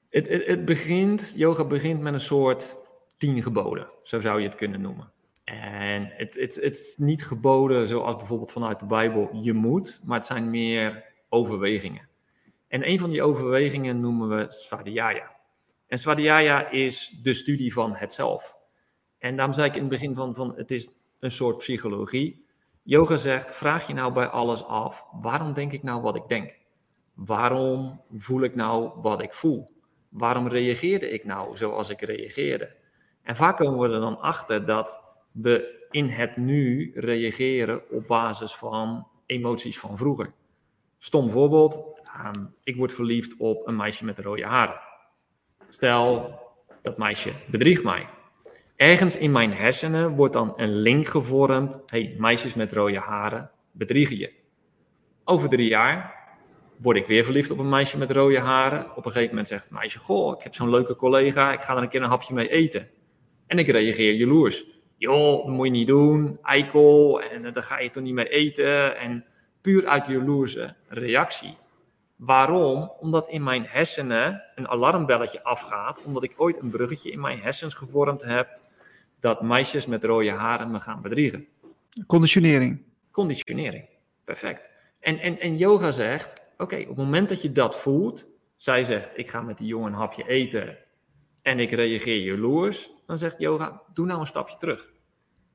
Het, 0.09 0.27
het, 0.27 0.45
het, 0.45 0.65
begint, 0.65 1.33
yoga 1.35 1.65
begint 1.65 2.01
met 2.01 2.13
een 2.13 2.21
soort 2.21 2.77
tien 3.17 3.41
geboden, 3.41 3.89
zo 4.03 4.19
zou 4.19 4.41
je 4.41 4.47
het 4.47 4.55
kunnen 4.55 4.81
noemen. 4.81 5.11
En 5.43 6.11
het, 6.13 6.35
het, 6.35 6.55
het 6.55 6.77
is 6.77 6.95
niet 6.97 7.25
geboden 7.25 7.87
zoals 7.87 8.15
bijvoorbeeld 8.15 8.51
vanuit 8.51 8.79
de 8.79 8.85
Bijbel 8.85 9.29
je 9.41 9.53
moet, 9.53 10.01
maar 10.03 10.17
het 10.17 10.25
zijn 10.25 10.49
meer 10.49 11.03
overwegingen. 11.29 12.09
En 12.67 12.89
een 12.89 12.99
van 12.99 13.09
die 13.09 13.23
overwegingen 13.23 13.99
noemen 13.99 14.29
we 14.29 14.45
Svadhyaya. 14.47 15.35
En 15.87 15.97
Svadhyaya 15.97 16.69
is 16.69 17.19
de 17.23 17.33
studie 17.33 17.73
van 17.73 17.95
het 17.95 18.13
zelf. 18.13 18.57
En 19.17 19.35
daarom 19.35 19.55
zei 19.55 19.67
ik 19.67 19.75
in 19.75 19.81
het 19.81 19.89
begin 19.89 20.15
van, 20.15 20.35
van 20.35 20.53
het 20.55 20.71
is 20.71 20.89
een 21.19 21.31
soort 21.31 21.57
psychologie. 21.57 22.40
Yoga 22.83 23.15
zegt, 23.15 23.51
vraag 23.51 23.87
je 23.87 23.93
nou 23.93 24.13
bij 24.13 24.27
alles 24.27 24.63
af, 24.63 25.05
waarom 25.11 25.53
denk 25.53 25.71
ik 25.71 25.83
nou 25.83 26.01
wat 26.01 26.15
ik 26.15 26.27
denk? 26.27 26.57
Waarom 27.13 28.01
voel 28.13 28.41
ik 28.41 28.55
nou 28.55 28.91
wat 29.01 29.21
ik 29.21 29.33
voel? 29.33 29.71
Waarom 30.09 30.47
reageerde 30.47 31.09
ik 31.09 31.25
nou 31.25 31.57
zoals 31.57 31.89
ik 31.89 32.01
reageerde? 32.01 32.75
En 33.23 33.35
vaak 33.35 33.57
komen 33.57 33.89
we 33.89 33.95
er 33.95 34.01
dan 34.01 34.19
achter 34.19 34.65
dat 34.65 35.03
we 35.31 35.85
in 35.91 36.07
het 36.07 36.37
nu 36.37 36.91
reageren 36.95 37.89
op 37.89 38.07
basis 38.07 38.55
van 38.55 39.07
emoties 39.25 39.79
van 39.79 39.97
vroeger. 39.97 40.31
Stom 40.97 41.29
voorbeeld, 41.29 42.01
ehm, 42.03 42.45
ik 42.63 42.75
word 42.75 42.93
verliefd 42.93 43.35
op 43.37 43.67
een 43.67 43.75
meisje 43.75 44.05
met 44.05 44.19
rode 44.19 44.45
haren. 44.45 44.81
Stel, 45.69 46.39
dat 46.81 46.97
meisje 46.97 47.31
bedriegt 47.47 47.83
mij 47.83 48.07
ergens 48.81 49.17
in 49.17 49.31
mijn 49.31 49.53
hersenen 49.53 50.15
wordt 50.15 50.33
dan 50.33 50.53
een 50.55 50.75
link 50.75 51.07
gevormd. 51.07 51.79
hey, 51.85 52.15
meisjes 52.17 52.53
met 52.53 52.73
rode 52.73 52.99
haren 52.99 53.51
bedriegen 53.71 54.17
je. 54.17 54.33
Over 55.23 55.49
drie 55.49 55.67
jaar 55.67 56.13
word 56.77 56.97
ik 56.97 57.07
weer 57.07 57.23
verliefd 57.23 57.51
op 57.51 57.57
een 57.57 57.69
meisje 57.69 57.97
met 57.97 58.11
rode 58.11 58.39
haren. 58.39 58.95
Op 58.95 59.05
een 59.05 59.11
gegeven 59.11 59.29
moment 59.29 59.47
zegt 59.47 59.63
het 59.63 59.71
meisje: 59.71 59.99
Goh, 59.99 60.37
ik 60.37 60.43
heb 60.43 60.53
zo'n 60.53 60.69
leuke 60.69 60.95
collega, 60.95 61.53
ik 61.53 61.61
ga 61.61 61.75
er 61.75 61.81
een 61.81 61.89
keer 61.89 62.01
een 62.01 62.09
hapje 62.09 62.33
mee 62.33 62.49
eten. 62.49 62.89
En 63.47 63.57
ik 63.57 63.67
reageer 63.67 64.13
jaloers. 64.13 64.65
Joh, 64.97 65.45
dat 65.45 65.55
moet 65.55 65.65
je 65.65 65.71
niet 65.71 65.87
doen, 65.87 66.37
eikel, 66.41 67.21
en 67.21 67.45
uh, 67.45 67.53
daar 67.53 67.63
ga 67.63 67.79
je 67.79 67.89
toch 67.89 68.03
niet 68.03 68.13
mee 68.13 68.29
eten. 68.29 68.97
En 68.97 69.25
puur 69.61 69.87
uit 69.87 70.05
jaloerse 70.05 70.75
reactie. 70.87 71.57
Waarom? 72.15 72.91
Omdat 72.99 73.29
in 73.29 73.43
mijn 73.43 73.65
hersenen 73.65 74.43
een 74.55 74.67
alarmbelletje 74.67 75.43
afgaat, 75.43 76.01
omdat 76.03 76.23
ik 76.23 76.33
ooit 76.37 76.61
een 76.61 76.69
bruggetje 76.69 77.11
in 77.11 77.19
mijn 77.19 77.39
hersens 77.39 77.73
gevormd 77.73 78.21
heb 78.21 78.69
dat 79.21 79.41
meisjes 79.41 79.85
met 79.85 80.03
rode 80.03 80.31
haren 80.31 80.71
me 80.71 80.79
gaan 80.79 81.01
bedriegen. 81.01 81.47
Conditionering. 82.07 82.81
Conditionering, 83.11 83.85
perfect. 84.23 84.69
En, 84.99 85.19
en, 85.19 85.39
en 85.39 85.57
yoga 85.57 85.91
zegt, 85.91 86.41
oké, 86.57 86.75
op 86.75 86.87
het 86.87 86.97
moment 86.97 87.29
dat 87.29 87.41
je 87.41 87.51
dat 87.51 87.79
voelt, 87.79 88.25
zij 88.55 88.83
zegt, 88.83 89.11
ik 89.15 89.29
ga 89.29 89.41
met 89.41 89.57
die 89.57 89.67
jongen 89.67 89.91
een 89.91 89.97
hapje 89.97 90.27
eten 90.27 90.77
en 91.41 91.59
ik 91.59 91.71
reageer 91.71 92.23
jaloers, 92.23 92.91
dan 93.05 93.17
zegt 93.17 93.39
yoga, 93.39 93.81
doe 93.93 94.05
nou 94.05 94.19
een 94.19 94.27
stapje 94.27 94.57
terug. 94.57 94.87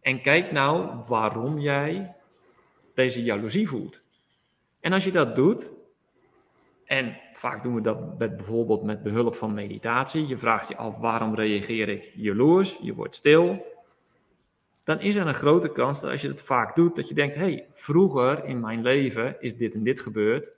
En 0.00 0.20
kijk 0.20 0.52
nou 0.52 1.02
waarom 1.06 1.58
jij 1.58 2.14
deze 2.94 3.22
jaloezie 3.22 3.68
voelt. 3.68 4.02
En 4.80 4.92
als 4.92 5.04
je 5.04 5.12
dat 5.12 5.34
doet, 5.34 5.70
en 6.86 7.18
vaak 7.32 7.62
doen 7.62 7.74
we 7.74 7.80
dat 7.80 8.18
met, 8.18 8.36
bijvoorbeeld 8.36 8.82
met 8.82 9.02
behulp 9.02 9.34
van 9.34 9.54
meditatie. 9.54 10.26
Je 10.26 10.38
vraagt 10.38 10.68
je 10.68 10.76
af 10.76 10.96
waarom 10.96 11.34
reageer 11.34 11.88
ik 11.88 12.12
jaloers, 12.14 12.78
je 12.82 12.94
wordt 12.94 13.14
stil. 13.14 13.74
Dan 14.84 15.00
is 15.00 15.16
er 15.16 15.26
een 15.26 15.34
grote 15.34 15.72
kans 15.72 16.00
dat 16.00 16.10
als 16.10 16.20
je 16.20 16.28
het 16.28 16.42
vaak 16.42 16.76
doet, 16.76 16.96
dat 16.96 17.08
je 17.08 17.14
denkt, 17.14 17.34
hé, 17.34 17.40
hey, 17.40 17.66
vroeger 17.70 18.44
in 18.44 18.60
mijn 18.60 18.82
leven 18.82 19.36
is 19.40 19.56
dit 19.56 19.74
en 19.74 19.82
dit 19.82 20.00
gebeurd. 20.00 20.52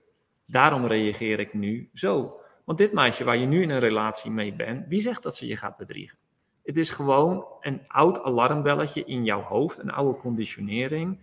Daarom 0.46 0.86
reageer 0.86 1.38
ik 1.38 1.54
nu 1.54 1.90
zo. 1.94 2.40
Want 2.64 2.78
dit 2.78 2.92
meisje 2.92 3.24
waar 3.24 3.36
je 3.36 3.46
nu 3.46 3.62
in 3.62 3.70
een 3.70 3.78
relatie 3.78 4.30
mee 4.30 4.54
bent, 4.54 4.86
wie 4.88 5.00
zegt 5.00 5.22
dat 5.22 5.36
ze 5.36 5.46
je 5.46 5.56
gaat 5.56 5.76
bedriegen? 5.76 6.18
Het 6.62 6.76
is 6.76 6.90
gewoon 6.90 7.46
een 7.60 7.80
oud 7.86 8.22
alarmbelletje 8.22 9.04
in 9.04 9.24
jouw 9.24 9.40
hoofd, 9.40 9.78
een 9.78 9.90
oude 9.90 10.18
conditionering. 10.18 11.18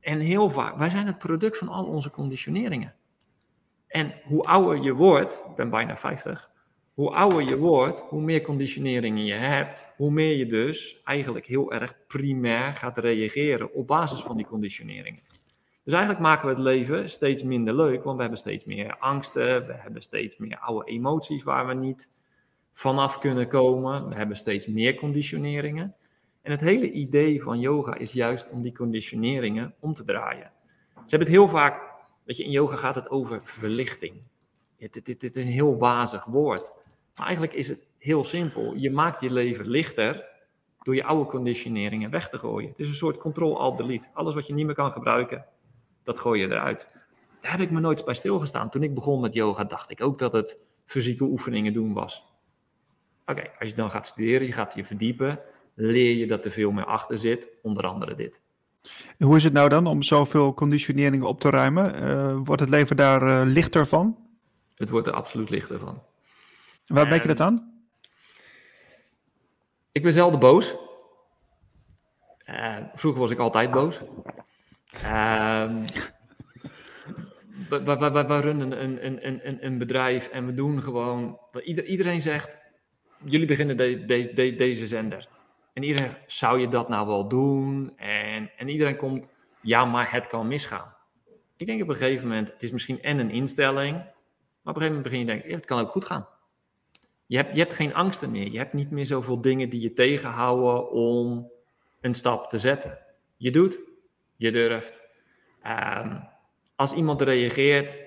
En 0.00 0.18
heel 0.18 0.50
vaak, 0.50 0.76
wij 0.76 0.90
zijn 0.90 1.06
het 1.06 1.18
product 1.18 1.58
van 1.58 1.68
al 1.68 1.84
onze 1.84 2.10
conditioneringen. 2.10 2.94
En 3.88 4.14
hoe 4.24 4.42
ouder 4.42 4.82
je 4.82 4.92
wordt, 4.94 5.44
ik 5.48 5.54
ben 5.56 5.70
bijna 5.70 5.96
50, 5.96 6.50
hoe 6.94 7.10
ouder 7.10 7.42
je 7.42 7.58
wordt, 7.58 8.00
hoe 8.00 8.22
meer 8.22 8.42
conditioneringen 8.42 9.24
je 9.24 9.34
hebt, 9.34 9.88
hoe 9.96 10.10
meer 10.10 10.36
je 10.36 10.46
dus 10.46 11.00
eigenlijk 11.04 11.46
heel 11.46 11.72
erg 11.72 11.94
primair 12.06 12.74
gaat 12.74 12.98
reageren 12.98 13.72
op 13.72 13.86
basis 13.86 14.20
van 14.20 14.36
die 14.36 14.46
conditioneringen. 14.46 15.22
Dus 15.84 15.96
eigenlijk 15.96 16.26
maken 16.26 16.48
we 16.48 16.54
het 16.54 16.62
leven 16.62 17.10
steeds 17.10 17.42
minder 17.42 17.74
leuk, 17.74 18.04
want 18.04 18.14
we 18.16 18.20
hebben 18.20 18.38
steeds 18.38 18.64
meer 18.64 18.96
angsten, 18.98 19.66
we 19.66 19.74
hebben 19.76 20.02
steeds 20.02 20.36
meer 20.36 20.58
oude 20.58 20.90
emoties 20.90 21.42
waar 21.42 21.66
we 21.66 21.74
niet 21.74 22.10
vanaf 22.72 23.18
kunnen 23.18 23.48
komen, 23.48 24.08
we 24.08 24.14
hebben 24.14 24.36
steeds 24.36 24.66
meer 24.66 24.94
conditioneringen. 24.94 25.94
En 26.42 26.50
het 26.50 26.60
hele 26.60 26.90
idee 26.90 27.42
van 27.42 27.60
yoga 27.60 27.94
is 27.94 28.12
juist 28.12 28.50
om 28.50 28.62
die 28.62 28.72
conditioneringen 28.72 29.74
om 29.80 29.94
te 29.94 30.04
draaien. 30.04 30.52
Ze 30.94 31.16
hebben 31.16 31.28
het 31.28 31.36
heel 31.36 31.48
vaak, 31.48 31.87
weet 32.28 32.36
je, 32.36 32.44
in 32.44 32.50
yoga 32.50 32.76
gaat 32.76 32.94
het 32.94 33.10
over 33.10 33.40
verlichting. 33.42 34.22
Het 34.78 35.22
is 35.22 35.34
een 35.34 35.42
heel 35.42 35.78
wazig 35.78 36.24
woord. 36.24 36.72
Maar 37.16 37.26
eigenlijk 37.26 37.56
is 37.56 37.68
het 37.68 37.86
heel 37.98 38.24
simpel. 38.24 38.74
Je 38.74 38.90
maakt 38.90 39.20
je 39.20 39.30
leven 39.30 39.68
lichter 39.68 40.28
door 40.82 40.94
je 40.94 41.04
oude 41.04 41.30
conditioneringen 41.30 42.10
weg 42.10 42.28
te 42.28 42.38
gooien. 42.38 42.68
Het 42.68 42.78
is 42.78 42.88
een 42.88 42.94
soort 42.94 43.18
control-alt-delete. 43.18 44.08
Alles 44.12 44.34
wat 44.34 44.46
je 44.46 44.54
niet 44.54 44.66
meer 44.66 44.74
kan 44.74 44.92
gebruiken, 44.92 45.46
dat 46.02 46.18
gooi 46.18 46.40
je 46.40 46.46
eruit. 46.46 46.88
Daar 47.40 47.50
heb 47.50 47.60
ik 47.60 47.70
me 47.70 47.80
nooit 47.80 48.04
bij 48.04 48.14
stilgestaan. 48.14 48.70
Toen 48.70 48.82
ik 48.82 48.94
begon 48.94 49.20
met 49.20 49.34
yoga, 49.34 49.64
dacht 49.64 49.90
ik 49.90 50.02
ook 50.02 50.18
dat 50.18 50.32
het 50.32 50.58
fysieke 50.84 51.24
oefeningen 51.24 51.72
doen 51.72 51.92
was. 51.92 52.24
Oké, 53.26 53.50
als 53.58 53.68
je 53.68 53.74
dan 53.74 53.90
gaat 53.90 54.06
studeren, 54.06 54.46
je 54.46 54.52
gaat 54.52 54.74
je 54.74 54.84
verdiepen, 54.84 55.40
leer 55.74 56.16
je 56.16 56.26
dat 56.26 56.44
er 56.44 56.50
veel 56.50 56.70
meer 56.70 56.84
achter 56.84 57.18
zit, 57.18 57.50
onder 57.62 57.86
andere 57.86 58.14
dit. 58.14 58.42
Hoe 59.18 59.36
is 59.36 59.44
het 59.44 59.52
nou 59.52 59.68
dan 59.68 59.86
om 59.86 60.02
zoveel 60.02 60.54
conditioneringen 60.54 61.26
op 61.26 61.40
te 61.40 61.50
ruimen? 61.50 62.02
Uh, 62.02 62.36
wordt 62.44 62.60
het 62.60 62.70
leven 62.70 62.96
daar 62.96 63.22
uh, 63.22 63.40
lichter 63.44 63.86
van? 63.86 64.16
Het 64.74 64.88
wordt 64.88 65.06
er 65.06 65.12
absoluut 65.12 65.50
lichter 65.50 65.78
van. 65.78 66.02
Waar 66.86 67.08
merk 67.08 67.22
je 67.22 67.28
dat 67.28 67.40
aan? 67.40 67.72
Ik 69.92 70.02
ben 70.02 70.12
zelden 70.12 70.40
boos. 70.40 70.76
Uh, 72.46 72.76
vroeger 72.94 73.20
was 73.20 73.30
ik 73.30 73.38
altijd 73.38 73.70
boos. 73.70 74.00
Uh, 74.94 75.64
we, 77.68 77.82
we, 77.82 77.96
we, 77.96 78.26
we, 78.26 78.40
runnen 78.40 78.82
een, 78.82 79.06
een, 79.06 79.46
een, 79.46 79.66
een 79.66 79.78
bedrijf 79.78 80.28
en 80.28 80.46
we 80.46 80.54
doen 80.54 80.82
gewoon. 80.82 81.38
Iedereen 81.64 82.22
zegt: 82.22 82.58
jullie 83.24 83.46
beginnen 83.46 83.76
de, 83.76 84.04
de, 84.04 84.32
de, 84.34 84.54
deze 84.54 84.86
zender. 84.86 85.28
En 85.78 85.84
iedereen 85.84 86.10
zegt: 86.10 86.22
zou 86.26 86.60
je 86.60 86.68
dat 86.68 86.88
nou 86.88 87.06
wel 87.06 87.28
doen? 87.28 87.92
En, 87.96 88.50
en 88.56 88.68
iedereen 88.68 88.96
komt: 88.96 89.32
ja, 89.60 89.84
maar 89.84 90.12
het 90.12 90.26
kan 90.26 90.48
misgaan. 90.48 90.94
Ik 91.56 91.66
denk 91.66 91.82
op 91.82 91.88
een 91.88 91.96
gegeven 91.96 92.28
moment: 92.28 92.52
het 92.52 92.62
is 92.62 92.70
misschien 92.70 93.02
en 93.02 93.18
een 93.18 93.30
instelling, 93.30 93.96
maar 93.96 94.04
op 94.62 94.76
een 94.76 94.82
gegeven 94.82 94.86
moment 94.86 95.02
begin 95.02 95.18
je 95.18 95.24
te 95.24 95.32
denken: 95.32 95.50
het 95.50 95.66
kan 95.66 95.80
ook 95.80 95.90
goed 95.90 96.04
gaan. 96.04 96.28
Je 97.26 97.36
hebt, 97.36 97.54
je 97.54 97.60
hebt 97.60 97.72
geen 97.72 97.94
angsten 97.94 98.30
meer. 98.30 98.50
Je 98.50 98.58
hebt 98.58 98.72
niet 98.72 98.90
meer 98.90 99.06
zoveel 99.06 99.40
dingen 99.40 99.68
die 99.68 99.80
je 99.80 99.92
tegenhouden 99.92 100.90
om 100.90 101.50
een 102.00 102.14
stap 102.14 102.48
te 102.48 102.58
zetten. 102.58 102.98
Je 103.36 103.50
doet, 103.50 103.80
je 104.36 104.52
durft. 104.52 105.00
Um, 105.66 106.28
als 106.76 106.92
iemand 106.92 107.22
reageert, 107.22 108.04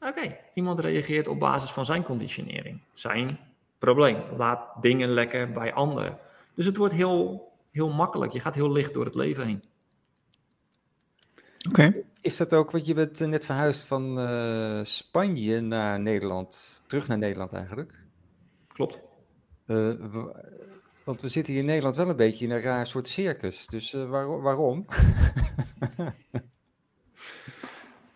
oké, 0.00 0.38
iemand 0.54 0.80
reageert 0.80 1.28
op 1.28 1.38
basis 1.38 1.70
van 1.70 1.84
zijn 1.84 2.02
conditionering, 2.02 2.80
zijn 2.92 3.38
probleem. 3.78 4.22
Laat 4.36 4.82
dingen 4.82 5.08
lekker 5.08 5.52
bij 5.52 5.72
anderen. 5.72 6.18
Dus 6.54 6.66
het 6.66 6.76
wordt 6.76 6.94
heel, 6.94 7.52
heel 7.70 7.90
makkelijk. 7.90 8.32
Je 8.32 8.40
gaat 8.40 8.54
heel 8.54 8.72
licht 8.72 8.94
door 8.94 9.04
het 9.04 9.14
leven 9.14 9.46
heen. 9.46 9.62
Oké. 11.68 11.94
Is 12.20 12.36
dat 12.36 12.54
ook, 12.54 12.70
want 12.70 12.86
je 12.86 12.94
bent 12.94 13.20
net 13.20 13.44
verhuisd 13.44 13.86
van 13.86 14.18
uh, 14.18 14.80
Spanje 14.82 15.60
naar 15.60 16.00
Nederland, 16.00 16.82
terug 16.86 17.08
naar 17.08 17.18
Nederland 17.18 17.52
eigenlijk? 17.52 17.94
Klopt. 18.68 19.00
Uh, 19.66 19.94
want 21.04 21.20
we 21.20 21.28
zitten 21.28 21.52
hier 21.52 21.62
in 21.62 21.68
Nederland 21.68 21.96
wel 21.96 22.08
een 22.08 22.16
beetje 22.16 22.44
in 22.44 22.50
een 22.50 22.60
raar 22.60 22.86
soort 22.86 23.08
circus. 23.08 23.66
Dus 23.66 23.94
uh, 23.94 24.08
waar, 24.08 24.40
waarom? 24.40 24.86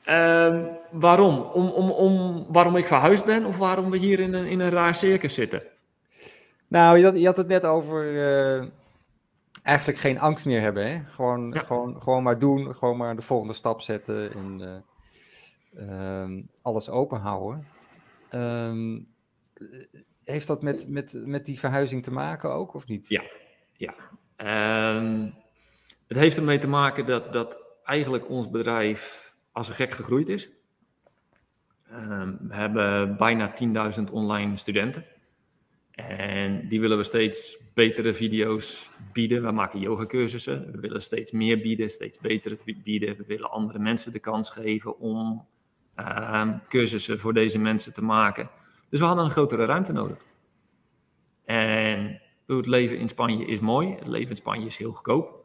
Uh, 0.08 0.64
waarom? 1.06 1.40
Om, 1.40 1.68
om, 1.68 1.90
om, 1.90 2.46
waarom 2.48 2.76
ik 2.76 2.86
verhuisd 2.86 3.24
ben 3.24 3.44
of 3.44 3.58
waarom 3.58 3.90
we 3.90 3.96
hier 3.96 4.20
in 4.20 4.34
een, 4.34 4.46
in 4.46 4.60
een 4.60 4.70
raar 4.70 4.94
circus 4.94 5.34
zitten? 5.34 5.62
Nou, 6.68 6.98
je 6.98 7.04
had, 7.04 7.14
je 7.16 7.26
had 7.26 7.36
het 7.36 7.48
net 7.48 7.64
over 7.64 8.12
uh, 8.12 8.68
eigenlijk 9.62 9.98
geen 9.98 10.20
angst 10.20 10.46
meer 10.46 10.60
hebben. 10.60 10.90
Hè? 10.90 11.00
Gewoon, 11.04 11.50
ja. 11.54 11.62
gewoon, 11.62 12.02
gewoon 12.02 12.22
maar 12.22 12.38
doen, 12.38 12.74
gewoon 12.74 12.96
maar 12.96 13.16
de 13.16 13.22
volgende 13.22 13.54
stap 13.54 13.80
zetten 13.80 14.32
en 14.32 14.82
uh, 15.74 16.42
alles 16.62 16.88
open 16.88 17.20
houden. 17.20 17.66
Um, 18.32 19.08
heeft 20.24 20.46
dat 20.46 20.62
met, 20.62 20.88
met, 20.88 21.22
met 21.24 21.46
die 21.46 21.58
verhuizing 21.58 22.02
te 22.02 22.12
maken 22.12 22.50
ook, 22.50 22.74
of 22.74 22.86
niet? 22.86 23.08
Ja, 23.08 23.22
ja. 23.72 23.94
Um, 24.96 25.34
het 26.06 26.16
heeft 26.16 26.36
ermee 26.36 26.58
te 26.58 26.68
maken 26.68 27.06
dat, 27.06 27.32
dat 27.32 27.58
eigenlijk 27.84 28.28
ons 28.28 28.50
bedrijf 28.50 29.34
als 29.52 29.68
een 29.68 29.74
gek 29.74 29.92
gegroeid 29.92 30.28
is. 30.28 30.50
Um, 31.92 32.38
we 32.40 32.54
hebben 32.54 33.16
bijna 33.16 33.54
10.000 33.98 34.04
online 34.12 34.56
studenten. 34.56 35.04
En 35.96 36.68
die 36.68 36.80
willen 36.80 36.96
we 36.96 37.04
steeds 37.04 37.58
betere 37.74 38.14
video's 38.14 38.90
bieden. 39.12 39.42
We 39.42 39.50
maken 39.50 39.80
yogacursussen. 39.80 40.72
We 40.72 40.80
willen 40.80 41.02
steeds 41.02 41.30
meer 41.30 41.60
bieden, 41.60 41.90
steeds 41.90 42.18
betere 42.18 42.58
bieden. 42.82 43.16
We 43.16 43.24
willen 43.26 43.50
andere 43.50 43.78
mensen 43.78 44.12
de 44.12 44.18
kans 44.18 44.50
geven 44.50 44.98
om 44.98 45.46
um, 45.96 46.62
cursussen 46.68 47.18
voor 47.18 47.32
deze 47.32 47.58
mensen 47.58 47.92
te 47.92 48.02
maken. 48.02 48.50
Dus 48.88 49.00
we 49.00 49.06
hadden 49.06 49.24
een 49.24 49.30
grotere 49.30 49.64
ruimte 49.64 49.92
nodig. 49.92 50.18
En 51.44 52.20
het 52.46 52.66
leven 52.66 52.98
in 52.98 53.08
Spanje 53.08 53.46
is 53.46 53.60
mooi. 53.60 53.94
Het 53.94 54.06
leven 54.06 54.30
in 54.30 54.36
Spanje 54.36 54.66
is 54.66 54.76
heel 54.76 54.92
goedkoop. 54.92 55.44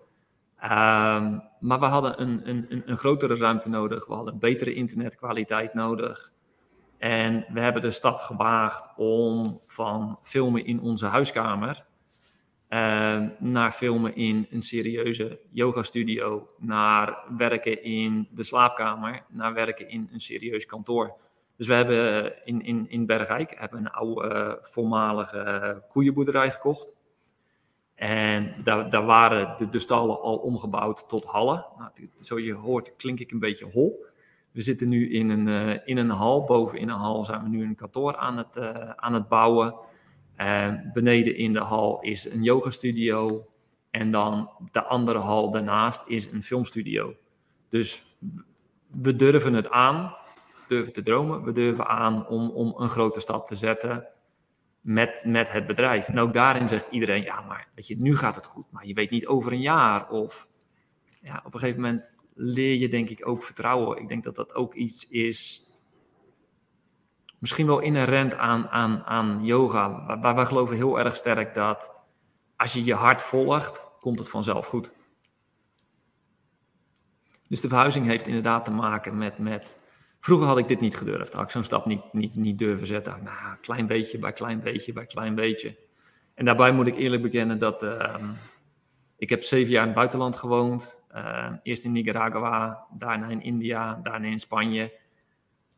Um, 0.64 1.42
maar 1.60 1.80
we 1.80 1.86
hadden 1.86 2.22
een, 2.22 2.50
een, 2.50 2.84
een, 2.86 2.98
grotere 2.98 3.36
ruimte 3.36 3.70
nodig. 3.70 4.08
We 4.08 4.14
hadden 4.14 4.40
betere 4.40 4.74
internetkwaliteit 4.74 5.74
nodig. 5.74 6.32
En 7.02 7.46
we 7.54 7.60
hebben 7.60 7.82
de 7.82 7.92
stap 7.92 8.20
gewaagd 8.20 8.90
om 8.96 9.62
van 9.66 10.20
filmen 10.22 10.66
in 10.66 10.82
onze 10.82 11.06
huiskamer 11.06 11.86
uh, 12.70 13.28
naar 13.40 13.72
filmen 13.72 14.16
in 14.16 14.48
een 14.50 14.62
serieuze 14.62 15.40
yogastudio, 15.50 16.48
naar 16.58 17.18
werken 17.38 17.84
in 17.84 18.28
de 18.32 18.44
slaapkamer, 18.44 19.24
naar 19.30 19.54
werken 19.54 19.90
in 19.90 20.10
een 20.12 20.20
serieus 20.20 20.66
kantoor. 20.66 21.18
Dus 21.58 21.68
we 21.68 21.74
hebben 21.74 22.34
in, 22.46 22.62
in, 22.62 22.90
in 22.90 23.06
Bergijk 23.06 23.60
hebben 23.60 23.80
een 23.80 23.92
oude 23.92 24.34
uh, 24.34 24.64
voormalige 24.64 25.84
koeienboerderij 25.90 26.52
gekocht. 26.52 26.94
En 27.96 28.56
daar, 28.64 28.90
daar 28.90 29.06
waren 29.06 29.58
de, 29.58 29.70
de, 29.70 29.80
stallen 29.80 30.22
al 30.22 30.38
omgebouwd 30.38 31.10
tot 31.10 31.26
hallen. 31.26 31.66
Nou, 31.78 31.92
zoals 32.16 32.44
je 32.44 32.54
hoort 32.54 32.96
klink 32.96 33.20
ik 33.20 33.32
een 33.32 33.40
beetje 33.40 33.66
hol. 33.66 34.06
We 34.52 34.62
zitten 34.62 34.90
nu 34.90 35.12
in 35.12 35.30
een, 35.30 35.48
uh, 35.48 35.78
in 35.86 35.98
een 35.98 36.10
hal. 36.10 36.44
Boven 36.44 36.80
in 36.80 36.90
een 36.90 37.00
hal 37.00 37.26
zijn 37.26 37.44
we 37.44 37.50
nu 37.50 37.64
een 37.64 37.76
kantoor 37.76 38.18
aan 38.18 38.38
het, 38.38 38.56
uh, 38.58 38.90
aan 38.90 39.14
het 39.14 39.28
bouwen. 39.28 39.76
Uh, 40.38 40.74
beneden 40.94 41.36
in 41.36 41.54
de 41.54 41.60
hal 41.60 42.02
is 42.02 42.26
een 42.26 42.44
yogastudio. 42.44 43.46
En 43.90 44.12
dan 44.12 44.50
de 44.72 44.84
andere 44.84 45.20
hal 45.20 45.52
daarnaast 45.52 46.04
is 46.08 46.32
een 46.32 46.44
filmstudio. 46.44 47.16
Dus 47.70 48.04
we 48.88 49.16
durven 49.16 49.54
het 49.54 49.70
aan, 49.70 50.16
durven 50.68 50.94
te 50.94 51.04
dromen. 51.04 51.44
We 51.44 51.52
durven 51.52 51.88
aan 51.88 52.28
om, 52.28 52.50
om 52.50 52.74
een 52.78 52.90
grote 52.90 53.20
stap 53.20 53.48
te 53.48 53.56
zetten 53.56 54.08
met, 54.82 55.24
met 55.28 55.52
het 55.52 55.68
bedrijf. 55.68 56.08
En 56.08 56.20
ook 56.20 56.34
daarin 56.34 56.68
zegt 56.68 56.88
iedereen, 56.90 57.24
ja, 57.24 57.42
maar 57.42 57.68
weet 57.76 57.88
je, 57.88 57.98
nu 57.98 58.18
gaat 58.18 58.36
het 58.36 58.46
goed, 58.46 58.72
maar 58.72 58.88
je 58.88 58.94
weet 58.94 59.10
niet 59.10 59.28
over 59.28 59.52
een 59.52 59.62
jaar. 59.62 60.10
Of 60.10 60.50
ja, 61.22 61.42
op 61.46 61.54
een 61.54 61.60
gegeven 61.60 61.82
moment 61.82 62.16
leer 62.42 62.76
je 62.76 62.88
denk 62.88 63.10
ik 63.10 63.28
ook 63.28 63.44
vertrouwen. 63.44 63.98
Ik 63.98 64.08
denk 64.08 64.24
dat 64.24 64.36
dat 64.36 64.56
ook 64.56 64.74
iets 64.74 65.08
is, 65.08 65.68
misschien 67.40 67.68
wel 67.68 67.80
inherent 67.80 68.36
aan, 68.36 68.68
aan, 68.68 69.04
aan 69.04 69.46
yoga. 69.46 70.20
Waar 70.22 70.36
wij 70.36 70.46
geloven 70.46 70.76
heel 70.76 71.00
erg 71.00 71.16
sterk 71.16 71.54
dat 71.54 71.92
als 72.56 72.74
je 72.74 72.84
je 72.84 72.94
hart 72.94 73.22
volgt, 73.22 73.88
komt 74.00 74.20
het 74.20 74.30
vanzelf 74.30 74.66
goed. 74.68 74.92
Dus 77.48 77.62
de 77.62 77.68
verhuizing 77.68 78.06
heeft 78.06 78.28
inderdaad 78.28 78.66
te 78.66 78.72
maken 78.72 79.18
met, 79.18 79.38
met 79.38 79.76
Vroeger 80.22 80.48
had 80.48 80.58
ik 80.58 80.68
dit 80.68 80.80
niet 80.80 80.98
gedurfd. 80.98 81.34
Had 81.34 81.44
ik 81.44 81.50
zo'n 81.50 81.64
stap 81.64 81.86
niet, 81.86 82.14
niet, 82.14 82.36
niet 82.36 82.58
durven 82.58 82.88
zetten. 82.88 83.24
Nou, 83.24 83.58
klein 83.62 83.88
beetje 83.88 84.20
bij 84.20 84.34
klein 84.34 84.62
beetje 84.62 84.94
bij 84.94 85.06
klein 85.06 85.36
beetje. 85.36 85.78
En 86.34 86.46
daarbij 86.46 86.72
moet 86.72 86.88
ik 86.88 86.98
eerlijk 86.98 87.22
bekennen 87.22 87.60
dat 87.60 87.84
uh, 87.84 88.30
ik 89.18 89.30
heb 89.30 89.44
zeven 89.44 89.72
jaar 89.72 89.82
in 89.82 89.88
het 89.88 89.98
buitenland 89.98 90.36
gewoond. 90.36 91.01
Uh, 91.16 91.48
eerst 91.64 91.86
in 91.86 91.92
Nicaragua, 91.92 92.86
daarna 92.92 93.28
in 93.28 93.42
India, 93.42 94.00
daarna 94.04 94.28
in 94.28 94.40
Spanje. 94.40 94.92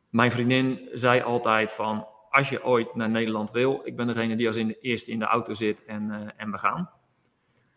Mijn 0.09 0.31
vriendin 0.31 0.89
zei 0.93 1.21
altijd 1.21 1.71
van, 1.71 2.07
als 2.29 2.49
je 2.49 2.65
ooit 2.65 2.95
naar 2.95 3.09
Nederland 3.09 3.51
wil, 3.51 3.81
ik 3.83 3.95
ben 3.95 4.07
degene 4.07 4.35
die 4.35 4.47
als 4.47 4.55
in 4.55 4.75
eerste 4.81 5.11
in 5.11 5.19
de 5.19 5.25
auto 5.25 5.53
zit 5.53 5.85
en, 5.85 6.03
uh, 6.09 6.29
en 6.37 6.51
we 6.51 6.57
gaan. 6.57 6.89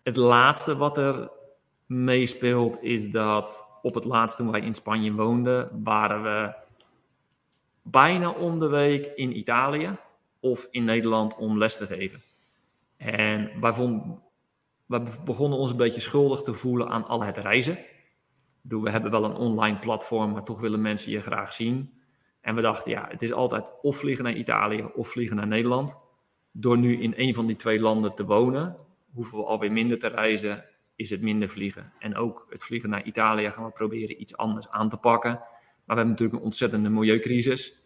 Het 0.03 0.17
laatste 0.17 0.77
wat 0.77 0.99
er 0.99 1.31
meespeelt 1.87 2.83
is 2.83 3.11
dat 3.11 3.67
op 3.83 3.95
het 3.95 4.05
laatst 4.05 4.37
toen 4.37 4.51
wij 4.51 4.61
in 4.61 4.75
Spanje 4.75 5.13
woonden, 5.13 5.83
waren 5.85 6.23
we 6.23 6.55
bijna 7.83 8.31
om 8.31 8.59
de 8.59 8.69
week 8.69 9.07
in 9.07 9.39
Italië 9.39 9.97
of 10.41 10.69
in 10.71 10.85
Nederland 10.85 11.37
om 11.37 11.59
les 11.59 11.77
te 11.77 11.87
geven. 11.87 12.23
En 12.97 13.61
wij, 13.61 13.73
vonden, 13.73 14.23
wij 14.87 15.03
begonnen 15.25 15.59
ons 15.59 15.71
een 15.71 15.77
beetje 15.77 16.01
schuldig 16.01 16.43
te 16.43 16.55
voelen 16.55 16.89
aan 16.89 17.07
al 17.07 17.23
het 17.23 17.39
reizen. 17.39 17.79
We 18.63 18.91
hebben 18.91 19.11
wel 19.11 19.25
een 19.25 19.37
online 19.37 19.79
platform, 19.79 20.33
maar 20.33 20.45
toch 20.45 20.61
willen 20.61 20.81
mensen 20.81 21.13
je 21.13 21.21
graag 21.21 21.53
zien. 21.53 22.01
En 22.41 22.55
we 22.55 22.61
dachten, 22.61 22.91
ja, 22.91 23.07
het 23.11 23.23
is 23.23 23.33
altijd 23.33 23.73
of 23.83 23.97
vliegen 23.97 24.25
naar 24.25 24.35
Italië 24.35 24.85
of 24.95 25.09
vliegen 25.09 25.37
naar 25.37 25.47
Nederland. 25.47 25.97
Door 26.53 26.79
nu 26.79 27.01
in 27.01 27.15
een 27.17 27.35
van 27.35 27.47
die 27.47 27.57
twee 27.57 27.81
landen 27.81 28.15
te 28.15 28.25
wonen, 28.25 28.77
hoeven 29.13 29.39
we 29.39 29.45
alweer 29.45 29.73
minder 29.73 29.99
te 29.99 30.07
reizen, 30.07 30.65
is 30.97 31.11
het 31.11 31.23
minder 31.23 31.49
vliegen. 31.49 31.93
En 31.99 32.17
ook 32.17 32.47
het 32.49 32.65
vliegen 32.65 32.91
naar 32.91 33.05
Italië 33.05 33.51
gaan 33.51 33.65
we 33.65 33.71
proberen 33.71 34.21
iets 34.21 34.37
anders 34.37 34.69
aan 34.69 34.89
te 34.89 34.97
pakken. 34.97 35.31
Maar 35.31 35.97
we 35.97 36.03
hebben 36.03 36.09
natuurlijk 36.09 36.39
een 36.39 36.45
ontzettende 36.45 36.91
milieucrisis. 36.91 37.81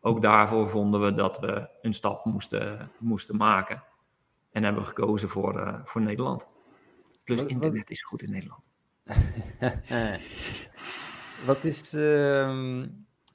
Ook 0.00 0.22
daarvoor 0.22 0.68
vonden 0.68 1.00
we 1.00 1.14
dat 1.14 1.38
we 1.38 1.68
een 1.80 1.94
stap 1.94 2.24
moesten, 2.24 2.90
moesten 2.98 3.36
maken. 3.36 3.84
En 4.56 4.62
hebben 4.64 4.82
we 4.82 4.88
gekozen 4.88 5.28
voor, 5.28 5.60
uh, 5.60 5.80
voor 5.84 6.00
Nederland. 6.00 6.46
Plus 7.24 7.40
Wat- 7.40 7.48
internet 7.48 7.78
wat- 7.78 7.90
is 7.90 8.02
goed 8.02 8.22
in 8.22 8.30
Nederland. 8.30 8.70
wat, 11.46 11.64
is, 11.64 11.94
ehm, 11.94 12.86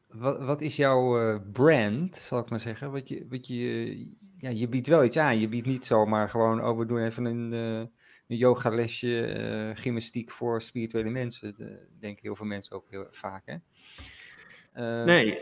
wat, 0.08 0.40
wat 0.40 0.62
is 0.62 0.76
jouw 0.76 1.20
eh, 1.20 1.40
brand, 1.52 2.16
zal 2.16 2.40
ik 2.40 2.50
maar 2.50 2.60
zeggen? 2.60 2.92
Wat 2.92 3.08
je, 3.10 3.26
wat 3.30 3.48
je, 3.48 3.96
ja, 4.38 4.50
je 4.50 4.68
biedt 4.68 4.88
wel 4.88 5.04
iets 5.04 5.18
aan. 5.18 5.40
Je 5.40 5.48
biedt 5.50 5.68
niet 5.68 5.86
zomaar 5.86 6.30
gewoon, 6.30 6.64
oh, 6.66 6.78
we 6.78 6.86
doen 6.86 7.02
even 7.04 7.26
een, 7.26 7.54
eh 7.54 7.80
een 8.28 8.38
yogalesje, 8.38 9.26
eh 9.26 9.82
gymnastiek 9.82 10.32
voor 10.32 10.62
spirituele 10.62 11.10
mensen. 11.10 11.56
De, 11.58 11.88
denken 12.00 12.22
heel 12.22 12.36
veel 12.36 12.46
mensen 12.46 12.76
ook 12.76 12.86
heel 12.90 13.08
vaak, 13.10 13.44
hè? 13.46 13.56
Eh, 14.74 15.06
Nee, 15.06 15.40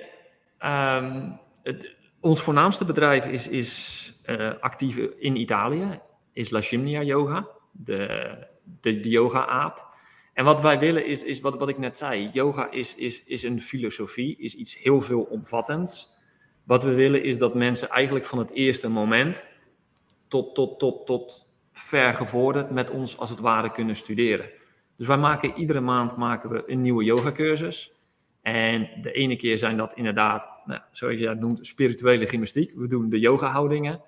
ehm, 0.58 1.32
het, 1.64 1.96
ons 2.20 2.42
voornaamste 2.42 2.86
bedrijf 2.86 3.26
is, 3.26 3.48
is 3.48 4.14
eh, 4.24 4.52
actief 4.60 4.98
in 4.98 5.36
Italië, 5.36 6.00
is 6.34 6.50
La 6.50 6.62
Shimnia 6.62 7.02
Yoga, 7.02 7.48
de, 7.72 8.30
de, 8.82 9.00
de 9.00 9.10
yoga-aap. 9.10 9.88
En 10.34 10.46
wat 10.46 10.62
wij 10.62 10.80
willen 10.80 11.06
is, 11.06 11.24
is 11.24 11.40
wat, 11.40 11.56
wat 11.56 11.70
ik 11.70 11.78
net 11.78 11.98
zei, 11.98 12.30
yoga 12.34 12.72
is, 12.72 12.96
is, 12.96 13.24
is 13.24 13.44
een 13.44 13.62
filosofie, 13.62 14.38
is 14.38 14.56
iets 14.56 14.78
heel 14.78 15.02
veel 15.02 15.22
omvattends. 15.22 16.14
Wat 16.64 16.84
we 16.84 16.94
willen 16.94 17.24
is 17.24 17.38
dat 17.38 17.56
mensen 17.56 17.90
eigenlijk 17.90 18.26
van 18.26 18.38
het 18.38 18.52
eerste 18.52 18.90
moment 18.90 19.50
tot, 20.28 20.56
tot, 20.56 20.80
tot, 20.80 21.06
tot 21.06 21.48
ver 21.72 22.14
gevorderd 22.14 22.72
met 22.72 22.90
ons 22.90 23.18
als 23.18 23.30
het 23.30 23.40
ware 23.40 23.72
kunnen 23.72 23.96
studeren. 23.96 24.50
Dus 24.96 25.08
wij 25.08 25.18
maken 25.18 25.58
iedere 25.58 25.80
maand 25.80 26.18
maken 26.18 26.50
we 26.50 26.64
een 26.68 26.82
nieuwe 26.82 27.04
yogacursus. 27.04 27.94
En 28.42 28.90
de 29.02 29.12
ene 29.12 29.36
keer 29.36 29.58
zijn 29.58 29.78
dat 29.78 29.94
inderdaad, 29.94 30.50
nou, 30.66 30.82
zoals 30.92 31.20
je 31.20 31.26
dat 31.26 31.40
noemt, 31.40 31.68
spirituele 31.68 32.26
gymnastiek. 32.26 32.74
We 32.76 32.88
doen 32.88 33.10
de 33.10 33.20
yoga-houdingen. 33.20 34.02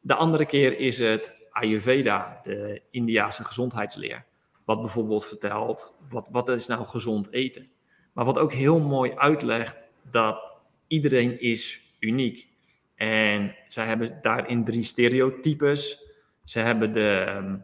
De 0.00 0.14
andere 0.14 0.46
keer 0.46 0.78
is 0.78 0.98
het 0.98 1.34
Ayurveda, 1.50 2.40
de 2.42 2.82
Indiase 2.90 3.44
gezondheidsleer. 3.44 4.24
Wat 4.64 4.80
bijvoorbeeld 4.80 5.26
vertelt, 5.26 5.94
wat, 6.08 6.28
wat 6.32 6.48
is 6.48 6.66
nou 6.66 6.84
gezond 6.84 7.32
eten? 7.32 7.70
Maar 8.12 8.24
wat 8.24 8.38
ook 8.38 8.52
heel 8.52 8.80
mooi 8.80 9.12
uitlegt 9.14 9.76
dat 10.10 10.40
iedereen 10.86 11.40
is 11.40 11.94
uniek. 11.98 12.48
En 12.94 13.54
zij 13.68 13.86
hebben 13.86 14.18
daarin 14.22 14.64
drie 14.64 14.84
stereotypes. 14.84 16.02
Ze 16.44 16.58
hebben 16.58 16.92
de, 16.92 17.24
ehm, 17.26 17.56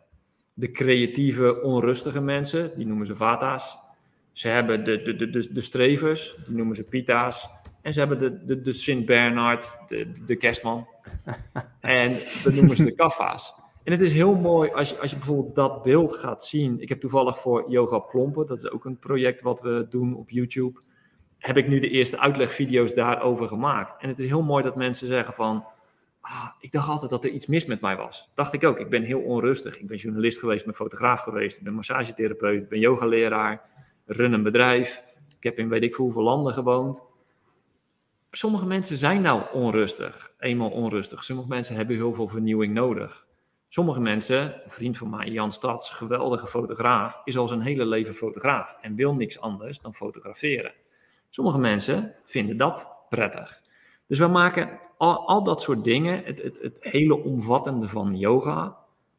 de 0.54 0.70
creatieve, 0.70 1.62
onrustige 1.62 2.20
mensen, 2.20 2.76
die 2.76 2.86
noemen 2.86 3.06
ze 3.06 3.16
vata's. 3.16 3.78
Ze 4.34 4.48
hebben 4.48 4.84
de, 4.84 5.02
de, 5.02 5.16
de, 5.16 5.30
de, 5.30 5.52
de 5.52 5.60
strevers, 5.60 6.36
die 6.46 6.56
noemen 6.56 6.76
ze 6.76 6.82
pita's. 6.82 7.48
En 7.82 7.92
ze 7.92 7.98
hebben 7.98 8.18
de, 8.18 8.44
de, 8.44 8.60
de 8.60 8.72
Sint-Bernard, 8.72 9.78
de, 9.88 10.12
de 10.26 10.36
kerstman. 10.36 10.86
En 11.80 12.16
dat 12.44 12.54
noemen 12.54 12.76
ze 12.76 12.84
de 12.84 12.94
kaffa's. 12.94 13.54
En 13.82 13.92
het 13.92 14.00
is 14.00 14.12
heel 14.12 14.34
mooi 14.34 14.70
als 14.70 14.90
je, 14.90 14.98
als 14.98 15.10
je 15.10 15.16
bijvoorbeeld 15.16 15.54
dat 15.54 15.82
beeld 15.82 16.16
gaat 16.16 16.44
zien. 16.44 16.80
Ik 16.80 16.88
heb 16.88 17.00
toevallig 17.00 17.38
voor 17.38 17.70
Yoga 17.70 17.96
op 17.96 18.08
Klompen, 18.08 18.46
dat 18.46 18.58
is 18.58 18.70
ook 18.70 18.84
een 18.84 18.98
project 18.98 19.42
wat 19.42 19.60
we 19.60 19.86
doen 19.88 20.14
op 20.14 20.30
YouTube. 20.30 20.80
Heb 21.38 21.56
ik 21.56 21.68
nu 21.68 21.80
de 21.80 21.88
eerste 21.88 22.18
uitlegvideo's 22.18 22.94
daarover 22.94 23.48
gemaakt. 23.48 24.02
En 24.02 24.08
het 24.08 24.18
is 24.18 24.26
heel 24.26 24.42
mooi 24.42 24.62
dat 24.62 24.76
mensen 24.76 25.06
zeggen 25.06 25.34
van... 25.34 25.64
Ah, 26.20 26.48
ik 26.60 26.72
dacht 26.72 26.88
altijd 26.88 27.10
dat 27.10 27.24
er 27.24 27.30
iets 27.30 27.46
mis 27.46 27.66
met 27.66 27.80
mij 27.80 27.96
was. 27.96 28.30
Dacht 28.34 28.52
ik 28.52 28.64
ook. 28.64 28.78
Ik 28.78 28.88
ben 28.90 29.02
heel 29.02 29.20
onrustig. 29.20 29.78
Ik 29.78 29.86
ben 29.86 29.96
journalist 29.96 30.38
geweest, 30.38 30.60
ik 30.60 30.66
ben 30.66 30.74
fotograaf 30.74 31.20
geweest, 31.20 31.56
ik 31.56 31.64
ben 31.64 31.74
massagetherapeut, 31.74 32.62
ik 32.62 32.68
ben 32.68 32.78
yogaleraar, 32.78 33.62
run 34.06 34.32
een 34.32 34.42
bedrijf. 34.42 35.02
Ik 35.36 35.42
heb 35.42 35.58
in 35.58 35.68
weet 35.68 35.82
ik 35.82 35.94
veel 35.94 36.04
hoeveel 36.04 36.22
landen 36.22 36.52
gewoond. 36.52 37.04
Sommige 38.30 38.66
mensen 38.66 38.96
zijn 38.96 39.22
nou 39.22 39.42
onrustig, 39.52 40.32
eenmaal 40.38 40.70
onrustig. 40.70 41.24
Sommige 41.24 41.48
mensen 41.48 41.76
hebben 41.76 41.96
heel 41.96 42.12
veel 42.12 42.28
vernieuwing 42.28 42.74
nodig. 42.74 43.26
Sommige 43.68 44.00
mensen, 44.00 44.64
een 44.64 44.70
vriend 44.70 44.98
van 44.98 45.10
mij, 45.10 45.26
Jan 45.26 45.52
Stads, 45.52 45.90
geweldige 45.90 46.46
fotograaf, 46.46 47.20
is 47.24 47.36
al 47.36 47.48
zijn 47.48 47.60
hele 47.60 47.86
leven 47.86 48.14
fotograaf 48.14 48.76
en 48.80 48.94
wil 48.94 49.14
niks 49.14 49.40
anders 49.40 49.80
dan 49.80 49.94
fotograferen. 49.94 50.72
Sommige 51.28 51.58
mensen 51.58 52.14
vinden 52.24 52.56
dat 52.56 52.92
prettig. 53.08 53.60
Dus 54.06 54.18
we 54.18 54.26
maken 54.26 54.80
al, 54.96 55.28
al 55.28 55.42
dat 55.42 55.62
soort 55.62 55.84
dingen, 55.84 56.24
het, 56.24 56.42
het, 56.42 56.58
het 56.62 56.76
hele 56.80 57.22
omvattende 57.22 57.88
van 57.88 58.16
yoga, 58.16 58.76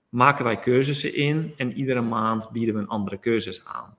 maken 0.09 0.43
wij 0.43 0.59
cursussen 0.59 1.15
in 1.15 1.53
en 1.57 1.73
iedere 1.73 2.01
maand 2.01 2.51
bieden 2.51 2.75
we 2.75 2.81
een 2.81 2.87
andere 2.87 3.19
cursus 3.19 3.65
aan. 3.65 3.97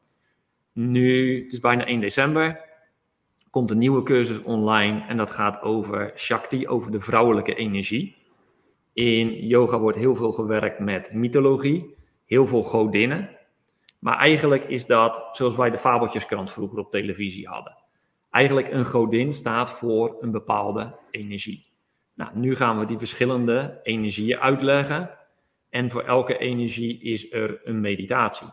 Nu, 0.79 1.43
het 1.43 1.53
is 1.53 1.61
bijna 1.61 1.87
1 1.87 2.01
december, 2.01 2.61
komt 3.51 3.71
een 3.71 3.79
nieuwe 3.79 4.03
cursus 4.03 4.43
online 4.43 5.05
en 5.07 5.17
dat 5.17 5.31
gaat 5.31 5.63
over 5.63 6.13
Shakti, 6.17 6.69
over 6.69 6.91
de 6.91 7.01
vrouwelijke 7.01 7.55
energie. 7.55 8.17
In 8.93 9.47
yoga 9.47 9.79
wordt 9.79 9.99
heel 9.99 10.15
veel 10.17 10.33
gewerkt 10.33 10.79
met 10.79 11.13
mythologie, 11.13 11.95
heel 12.27 12.47
veel 12.47 12.63
godinnen. 12.63 13.31
Maar 13.99 14.19
eigenlijk 14.19 14.65
is 14.65 14.87
dat 14.87 15.29
zoals 15.33 15.57
wij 15.57 15.71
de 15.71 15.79
fabeltjeskrant 15.79 16.53
vroeger 16.53 16.79
op 16.79 16.91
televisie 16.91 17.49
hadden. 17.49 17.77
Eigenlijk 18.31 18.73
een 18.73 18.87
godin 18.87 19.33
staat 19.33 19.71
voor 19.71 20.17
een 20.21 20.31
bepaalde 20.31 20.99
energie. 21.11 21.67
Nou, 22.15 22.31
nu 22.35 22.57
gaan 22.57 22.79
we 22.79 22.87
die 22.87 22.99
verschillende 22.99 23.81
energieën 23.83 24.39
uitleggen. 24.39 25.11
En 25.71 25.91
voor 25.91 26.03
elke 26.03 26.39
energie 26.39 27.01
is 27.01 27.33
er 27.33 27.61
een 27.65 27.81
meditatie. 27.81 28.49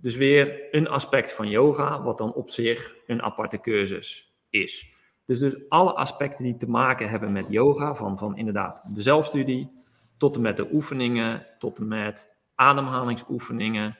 Dus 0.00 0.16
weer 0.16 0.68
een 0.70 0.88
aspect 0.88 1.32
van 1.32 1.48
yoga, 1.48 2.02
wat 2.02 2.18
dan 2.18 2.32
op 2.32 2.50
zich 2.50 2.96
een 3.06 3.22
aparte 3.22 3.60
cursus 3.60 4.34
is. 4.50 4.92
Dus, 5.24 5.38
dus 5.38 5.68
alle 5.68 5.92
aspecten 5.92 6.44
die 6.44 6.56
te 6.56 6.68
maken 6.68 7.08
hebben 7.08 7.32
met 7.32 7.48
yoga, 7.48 7.94
van, 7.94 8.18
van 8.18 8.36
inderdaad 8.36 8.82
de 8.94 9.02
zelfstudie, 9.02 9.70
tot 10.16 10.36
en 10.36 10.42
met 10.42 10.56
de 10.56 10.68
oefeningen, 10.72 11.46
tot 11.58 11.78
en 11.78 11.88
met 11.88 12.36
ademhalingsoefeningen, 12.54 13.98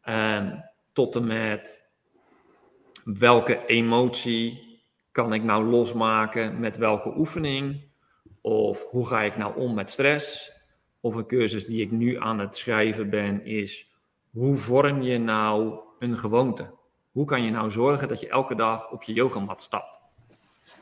eh, 0.00 0.52
tot 0.92 1.16
en 1.16 1.26
met 1.26 1.90
welke 3.04 3.66
emotie 3.66 4.70
kan 5.12 5.32
ik 5.32 5.42
nou 5.42 5.64
losmaken 5.64 6.60
met 6.60 6.76
welke 6.76 7.18
oefening, 7.18 7.90
of 8.40 8.84
hoe 8.90 9.06
ga 9.06 9.22
ik 9.22 9.36
nou 9.36 9.56
om 9.56 9.74
met 9.74 9.90
stress, 9.90 10.52
of 11.00 11.14
een 11.14 11.26
cursus 11.26 11.66
die 11.66 11.80
ik 11.80 11.90
nu 11.90 12.18
aan 12.18 12.38
het 12.38 12.56
schrijven 12.56 13.10
ben 13.10 13.44
is, 13.44 13.91
hoe 14.32 14.56
vorm 14.56 15.02
je 15.02 15.18
nou 15.18 15.78
een 15.98 16.16
gewoonte? 16.16 16.74
Hoe 17.10 17.24
kan 17.24 17.42
je 17.42 17.50
nou 17.50 17.70
zorgen 17.70 18.08
dat 18.08 18.20
je 18.20 18.28
elke 18.28 18.54
dag 18.54 18.90
op 18.90 19.02
je 19.02 19.12
yogamat 19.12 19.62
stapt? 19.62 20.00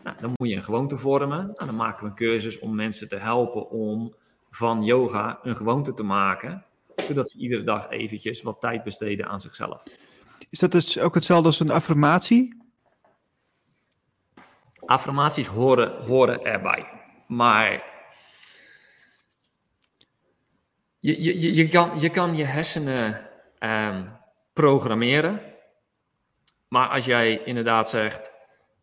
Nou, 0.04 0.16
dan 0.20 0.32
moet 0.36 0.48
je 0.48 0.56
een 0.56 0.62
gewoonte 0.62 0.98
vormen. 0.98 1.46
Nou, 1.46 1.66
dan 1.66 1.76
maken 1.76 2.04
we 2.04 2.10
een 2.10 2.16
cursus 2.16 2.58
om 2.58 2.74
mensen 2.74 3.08
te 3.08 3.16
helpen 3.16 3.70
om 3.70 4.14
van 4.50 4.84
yoga 4.84 5.38
een 5.42 5.56
gewoonte 5.56 5.92
te 5.92 6.02
maken, 6.02 6.64
zodat 6.96 7.30
ze 7.30 7.38
iedere 7.38 7.62
dag 7.62 7.88
eventjes 7.88 8.42
wat 8.42 8.60
tijd 8.60 8.82
besteden 8.82 9.28
aan 9.28 9.40
zichzelf. 9.40 9.82
Is 10.50 10.58
dat 10.58 10.72
dus 10.72 10.98
ook 10.98 11.14
hetzelfde 11.14 11.46
als 11.46 11.60
een 11.60 11.70
affirmatie? 11.70 12.62
Affirmaties 14.84 15.46
horen, 15.46 16.04
horen 16.04 16.44
erbij. 16.44 16.86
Maar 17.26 17.84
je, 20.98 21.22
je, 21.22 21.40
je, 21.40 21.54
je, 21.54 21.68
kan, 21.68 22.00
je 22.00 22.10
kan 22.10 22.36
je 22.36 22.44
hersenen 22.44 23.29
ehm, 23.60 24.06
programmeren. 24.52 25.40
Maar 26.68 26.88
als 26.88 27.04
jij 27.04 27.42
inderdaad 27.44 27.88
zegt: 27.88 28.32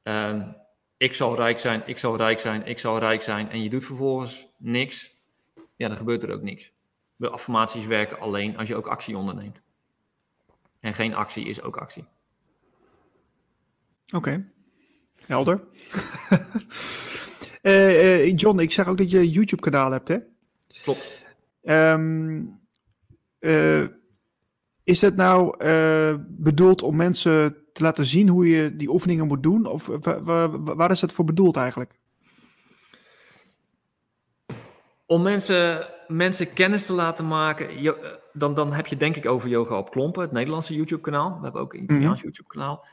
ehm, 0.04 0.52
Ik 0.98 1.14
zal 1.14 1.36
rijk 1.36 1.60
zijn, 1.60 1.84
ik 1.86 1.98
zal 1.98 2.18
rijk 2.18 2.40
zijn, 2.40 2.66
ik 2.66 2.80
zal 2.80 3.00
rijk 3.00 3.22
zijn. 3.22 3.50
en 3.50 3.64
je 3.64 3.70
doet 3.70 3.86
vervolgens 3.86 4.48
niks, 4.58 5.16
ja, 5.76 5.88
dan 5.88 5.98
gebeurt 5.98 6.24
er 6.24 6.34
ook 6.34 6.42
niks. 6.42 6.72
De 7.16 7.30
affirmaties 7.30 7.86
werken 7.86 8.20
alleen 8.20 8.58
als 8.58 8.68
je 8.68 8.76
ook 8.76 8.88
actie 8.88 9.18
onderneemt. 9.18 9.62
En 10.80 10.94
geen 10.94 11.16
actie 11.16 11.46
is 11.46 11.62
ook 11.62 11.78
actie. 11.78 12.06
Oké, 14.14 14.52
helder. 15.26 15.64
Eh, 17.62 18.14
eh, 18.14 18.34
John, 18.36 18.60
ik 18.60 18.72
zag 18.72 18.88
ook 18.88 18.98
dat 18.98 19.12
je 19.12 19.18
een 19.18 19.30
YouTube-kanaal 19.30 19.92
hebt, 19.92 20.08
hè? 20.08 20.18
Klopt. 20.82 21.24
Ehm, 21.64 22.44
eh, 23.40 23.86
is 24.88 25.02
het 25.02 25.16
nou 25.16 25.58
eh, 25.58 26.16
bedoeld 26.28 26.82
om 26.82 26.96
mensen 26.96 27.56
te 27.74 27.84
laten 27.84 28.06
zien 28.06 28.28
hoe 28.30 28.48
je 28.48 28.76
die 28.76 28.90
oefeningen 28.90 29.28
moet 29.28 29.44
doen? 29.44 29.66
Of 29.66 29.86
wa- 30.24 30.60
waar 30.60 30.92
is 30.92 31.02
het 31.02 31.12
voor 31.12 31.26
bedoeld 31.26 31.56
eigenlijk? 31.56 31.92
Om 35.06 35.22
mensen, 35.22 35.88
mensen 36.08 36.54
kennis 36.54 36.86
te 36.86 36.94
laten 36.94 37.28
maken, 37.28 37.70
eh, 37.70 37.92
dan, 38.34 38.54
dan 38.54 38.74
heb 38.74 38.88
je 38.88 38.98
denk 38.98 39.16
ik 39.16 39.26
over 39.26 39.50
Yoga 39.50 39.78
op 39.78 39.90
Klompen, 39.92 40.22
het 40.22 40.32
Nederlandse 40.32 40.74
YouTube-kanaal. 40.76 41.36
We 41.38 41.44
hebben 41.44 41.62
ook 41.62 41.74
een 41.74 41.84
Italiaans 41.84 42.22
YouTube-kanaal. 42.22 42.86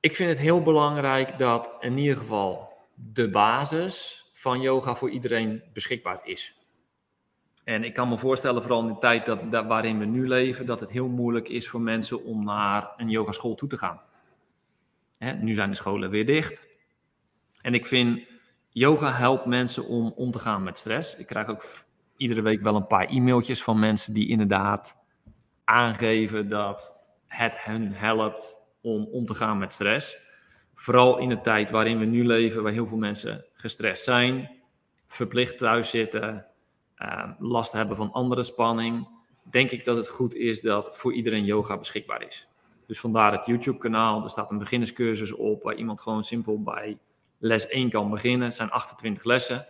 Ik 0.00 0.14
vind 0.14 0.28
het 0.30 0.38
heel 0.38 0.62
belangrijk 0.62 1.38
dat 1.38 1.70
in 1.80 1.98
ieder 1.98 2.16
geval 2.16 2.68
de 2.94 3.30
basis 3.30 4.24
van 4.32 4.60
yoga 4.60 4.94
voor 4.94 5.10
iedereen 5.10 5.62
beschikbaar 5.72 6.20
is. 6.24 6.54
En 7.66 7.84
ik 7.84 7.94
kan 7.94 8.08
me 8.08 8.18
voorstellen, 8.18 8.62
vooral 8.62 8.80
in 8.80 8.88
de 8.88 8.98
tijd 8.98 9.26
dat, 9.26 9.66
waarin 9.66 9.98
we 9.98 10.04
nu 10.04 10.28
leven, 10.28 10.66
dat 10.66 10.80
het 10.80 10.90
heel 10.90 11.08
moeilijk 11.08 11.48
is 11.48 11.68
voor 11.68 11.80
mensen 11.80 12.24
om 12.24 12.44
naar 12.44 12.92
een 12.96 13.10
yogaschool 13.10 13.54
toe 13.54 13.68
te 13.68 13.76
gaan. 13.76 14.00
Hè, 15.18 15.32
nu 15.32 15.54
zijn 15.54 15.70
de 15.70 15.76
scholen 15.76 16.10
weer 16.10 16.26
dicht. 16.26 16.68
En 17.60 17.74
ik 17.74 17.86
vind, 17.86 18.20
yoga 18.68 19.12
helpt 19.12 19.46
mensen 19.46 19.86
om 19.86 20.12
om 20.16 20.30
te 20.30 20.38
gaan 20.38 20.62
met 20.62 20.78
stress. 20.78 21.16
Ik 21.16 21.26
krijg 21.26 21.48
ook 21.48 21.64
iedere 22.16 22.42
week 22.42 22.62
wel 22.62 22.76
een 22.76 22.86
paar 22.86 23.06
e-mailtjes 23.08 23.62
van 23.62 23.78
mensen 23.78 24.14
die 24.14 24.28
inderdaad 24.28 24.96
aangeven 25.64 26.48
dat 26.48 26.96
het 27.26 27.64
hen 27.64 27.92
helpt 27.92 28.62
om 28.80 29.04
om 29.04 29.26
te 29.26 29.34
gaan 29.34 29.58
met 29.58 29.72
stress. 29.72 30.18
Vooral 30.74 31.18
in 31.18 31.28
de 31.28 31.40
tijd 31.40 31.70
waarin 31.70 31.98
we 31.98 32.04
nu 32.04 32.26
leven, 32.26 32.62
waar 32.62 32.72
heel 32.72 32.86
veel 32.86 32.96
mensen 32.96 33.44
gestrest 33.52 34.04
zijn, 34.04 34.50
verplicht 35.06 35.58
thuis 35.58 35.90
zitten, 35.90 36.46
uh, 36.98 37.30
last 37.38 37.72
hebben 37.72 37.96
van 37.96 38.12
andere 38.12 38.42
spanning, 38.42 39.08
denk 39.42 39.70
ik 39.70 39.84
dat 39.84 39.96
het 39.96 40.08
goed 40.08 40.34
is 40.34 40.60
dat 40.60 40.98
voor 40.98 41.12
iedereen 41.12 41.44
yoga 41.44 41.78
beschikbaar 41.78 42.26
is. 42.26 42.48
Dus 42.86 43.00
vandaar 43.00 43.32
het 43.32 43.46
YouTube-kanaal. 43.46 44.24
Er 44.24 44.30
staat 44.30 44.50
een 44.50 44.58
beginnerscursus 44.58 45.32
op 45.32 45.62
waar 45.62 45.74
iemand 45.74 46.00
gewoon 46.00 46.24
simpel 46.24 46.62
bij 46.62 46.98
les 47.38 47.68
1 47.68 47.90
kan 47.90 48.10
beginnen. 48.10 48.46
Het 48.46 48.56
zijn 48.56 48.70
28 48.70 49.24
lessen. 49.24 49.66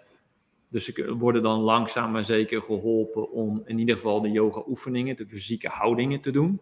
Dus 0.68 0.84
ze 0.84 1.14
worden 1.18 1.42
dan 1.42 1.60
langzaam 1.60 2.10
maar 2.10 2.24
zeker 2.24 2.62
geholpen 2.62 3.30
om 3.30 3.62
in 3.64 3.78
ieder 3.78 3.94
geval 3.94 4.20
de 4.20 4.30
yoga-oefeningen, 4.30 5.16
de 5.16 5.26
fysieke 5.26 5.68
houdingen 5.68 6.20
te 6.20 6.30
doen. 6.30 6.60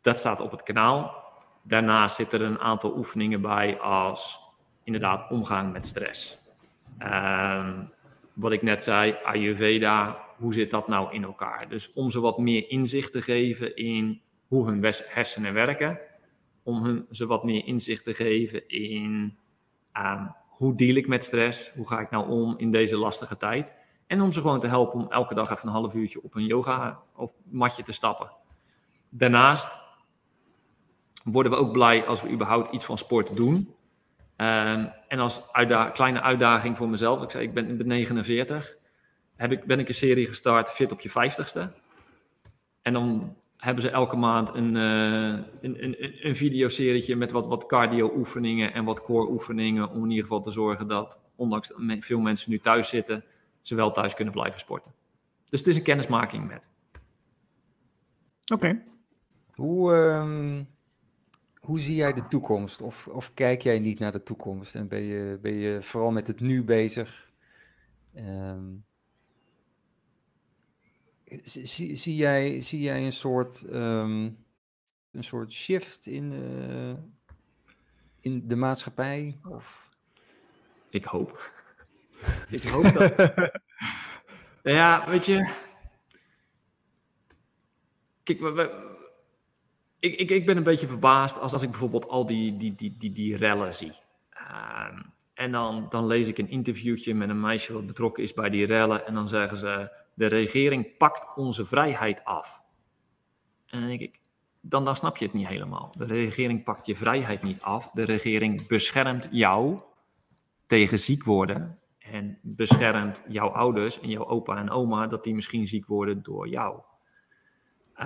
Dat 0.00 0.16
staat 0.16 0.40
op 0.40 0.50
het 0.50 0.62
kanaal. 0.62 1.24
Daarnaast 1.62 2.16
zitten 2.16 2.40
er 2.40 2.46
een 2.46 2.60
aantal 2.60 2.96
oefeningen 2.96 3.40
bij 3.40 3.80
als 3.80 4.40
inderdaad 4.84 5.30
omgaan 5.30 5.72
met 5.72 5.86
stress. 5.86 6.42
Um, 6.98 7.90
wat 8.34 8.52
ik 8.52 8.62
net 8.62 8.82
zei, 8.82 9.16
Ayurveda, 9.24 10.24
hoe 10.36 10.54
zit 10.54 10.70
dat 10.70 10.88
nou 10.88 11.12
in 11.14 11.24
elkaar? 11.24 11.68
Dus 11.68 11.92
om 11.92 12.10
ze 12.10 12.20
wat 12.20 12.38
meer 12.38 12.70
inzicht 12.70 13.12
te 13.12 13.22
geven 13.22 13.76
in 13.76 14.20
hoe 14.48 14.66
hun 14.66 14.92
hersenen 15.06 15.54
werken, 15.54 16.00
om 16.62 16.84
hun, 16.84 17.06
ze 17.10 17.26
wat 17.26 17.44
meer 17.44 17.66
inzicht 17.66 18.04
te 18.04 18.14
geven 18.14 18.68
in 18.68 19.36
uh, 19.96 20.26
hoe 20.48 20.74
deal 20.74 20.96
ik 20.96 21.08
met 21.08 21.24
stress, 21.24 21.72
hoe 21.72 21.88
ga 21.88 22.00
ik 22.00 22.10
nou 22.10 22.28
om 22.28 22.54
in 22.58 22.70
deze 22.70 22.96
lastige 22.96 23.36
tijd. 23.36 23.74
En 24.06 24.20
om 24.20 24.32
ze 24.32 24.40
gewoon 24.40 24.60
te 24.60 24.66
helpen 24.66 25.00
om 25.00 25.10
elke 25.10 25.34
dag 25.34 25.50
even 25.50 25.68
een 25.68 25.74
half 25.74 25.94
uurtje 25.94 26.22
op 26.22 26.34
een 26.34 26.46
yoga 26.46 27.02
of 27.16 27.32
matje 27.44 27.82
te 27.82 27.92
stappen. 27.92 28.32
Daarnaast 29.08 29.78
worden 31.24 31.52
we 31.52 31.58
ook 31.58 31.72
blij 31.72 32.06
als 32.06 32.22
we 32.22 32.30
überhaupt 32.30 32.72
iets 32.72 32.84
van 32.84 32.98
sport 32.98 33.36
doen. 33.36 33.74
Um, 34.42 34.92
en 35.08 35.18
als 35.18 35.52
uitda 35.52 35.90
kleine 35.90 36.20
uitdaging 36.20 36.76
voor 36.76 36.88
mezelf, 36.88 37.22
ik 37.22 37.30
zei 37.30 37.44
ik 37.44 37.54
ben, 37.54 37.70
ik 37.70 37.78
ben 37.78 37.86
49, 37.86 38.76
heb 39.36 39.52
ik, 39.52 39.64
ben 39.64 39.78
ik 39.78 39.88
een 39.88 39.94
serie 39.94 40.26
gestart, 40.26 40.68
Fit 40.68 40.92
op 40.92 41.00
je 41.00 41.10
50ste. 41.10 41.80
En 42.82 42.92
dan 42.92 43.36
hebben 43.56 43.82
ze 43.82 43.90
elke 43.90 44.16
maand 44.16 44.54
een, 44.54 44.74
uh, 44.74 45.44
een, 45.60 45.84
een, 45.84 46.26
een 46.26 46.36
videoserietje 46.36 47.16
met 47.16 47.30
wat, 47.30 47.46
wat 47.46 47.66
cardio 47.66 48.12
oefeningen 48.16 48.72
en 48.72 48.84
wat 48.84 49.02
core 49.02 49.30
oefeningen. 49.30 49.90
Om 49.90 50.02
in 50.02 50.08
ieder 50.08 50.24
geval 50.24 50.40
te 50.40 50.50
zorgen 50.50 50.88
dat, 50.88 51.18
ondanks 51.36 51.68
dat 51.68 52.04
veel 52.04 52.20
mensen 52.20 52.50
nu 52.50 52.58
thuis 52.58 52.88
zitten, 52.88 53.24
ze 53.60 53.74
wel 53.74 53.90
thuis 53.90 54.14
kunnen 54.14 54.34
blijven 54.34 54.60
sporten. 54.60 54.92
Dus 55.48 55.58
het 55.58 55.68
is 55.68 55.76
een 55.76 55.82
kennismaking 55.82 56.46
met. 56.48 56.70
Oké. 58.52 58.54
Okay. 58.54 58.82
Hoe, 59.54 59.92
um, 59.92 60.68
hoe 61.62 61.80
zie 61.80 61.94
jij 61.94 62.12
de 62.12 62.28
toekomst? 62.28 62.80
Of, 62.80 63.08
of 63.08 63.34
kijk 63.34 63.62
jij 63.62 63.78
niet 63.78 63.98
naar 63.98 64.12
de 64.12 64.22
toekomst 64.22 64.74
en 64.74 64.88
ben 64.88 65.02
je, 65.02 65.38
ben 65.42 65.52
je 65.52 65.82
vooral 65.82 66.10
met 66.10 66.26
het 66.26 66.40
nu 66.40 66.64
bezig? 66.64 67.30
Um, 68.16 68.84
zie, 71.44 71.96
zie, 71.96 72.16
jij, 72.16 72.60
zie 72.60 72.80
jij 72.80 73.04
een 73.04 73.12
soort, 73.12 73.64
um, 73.72 74.44
een 75.10 75.24
soort 75.24 75.52
shift 75.52 76.06
in, 76.06 76.32
uh, 76.32 76.94
in 78.20 78.48
de 78.48 78.56
maatschappij? 78.56 79.38
Of? 79.48 79.88
Ik 80.90 81.04
hoop. 81.04 81.52
ik 82.48 82.62
hoop 82.62 82.92
dat. 82.92 83.32
ja, 84.62 85.10
weet 85.10 85.26
je. 85.26 85.50
Kijk, 88.22 88.40
we, 88.40 88.50
we 88.50 88.91
ik, 90.02 90.14
ik, 90.14 90.30
ik 90.30 90.46
ben 90.46 90.56
een 90.56 90.62
beetje 90.62 90.86
verbaasd 90.86 91.38
als, 91.38 91.52
als 91.52 91.62
ik 91.62 91.70
bijvoorbeeld 91.70 92.08
al 92.08 92.26
die, 92.26 92.56
die, 92.56 92.74
die, 92.74 92.96
die, 92.98 93.12
die 93.12 93.36
rellen 93.36 93.74
zie. 93.74 93.92
Uh, 94.34 94.98
en 95.34 95.52
dan, 95.52 95.86
dan 95.88 96.06
lees 96.06 96.28
ik 96.28 96.38
een 96.38 96.48
interviewtje 96.48 97.14
met 97.14 97.28
een 97.28 97.40
meisje 97.40 97.72
wat 97.72 97.86
betrokken 97.86 98.22
is 98.22 98.34
bij 98.34 98.50
die 98.50 98.66
rellen. 98.66 99.06
En 99.06 99.14
dan 99.14 99.28
zeggen 99.28 99.56
ze: 99.56 99.92
De 100.14 100.26
regering 100.26 100.96
pakt 100.96 101.36
onze 101.36 101.64
vrijheid 101.64 102.24
af. 102.24 102.62
En 103.66 103.78
dan 103.78 103.88
denk 103.88 104.00
ik: 104.00 104.20
dan, 104.60 104.84
dan 104.84 104.96
snap 104.96 105.16
je 105.16 105.24
het 105.24 105.34
niet 105.34 105.46
helemaal. 105.46 105.94
De 105.98 106.04
regering 106.04 106.64
pakt 106.64 106.86
je 106.86 106.96
vrijheid 106.96 107.42
niet 107.42 107.60
af. 107.60 107.90
De 107.90 108.04
regering 108.04 108.66
beschermt 108.66 109.28
jou 109.30 109.80
tegen 110.66 110.98
ziek 110.98 111.24
worden. 111.24 111.78
En 111.98 112.38
beschermt 112.42 113.22
jouw 113.28 113.48
ouders 113.48 114.00
en 114.00 114.08
jouw 114.08 114.26
opa 114.26 114.56
en 114.56 114.70
oma 114.70 115.06
dat 115.06 115.24
die 115.24 115.34
misschien 115.34 115.66
ziek 115.66 115.86
worden 115.86 116.22
door 116.22 116.48
jou. 116.48 116.80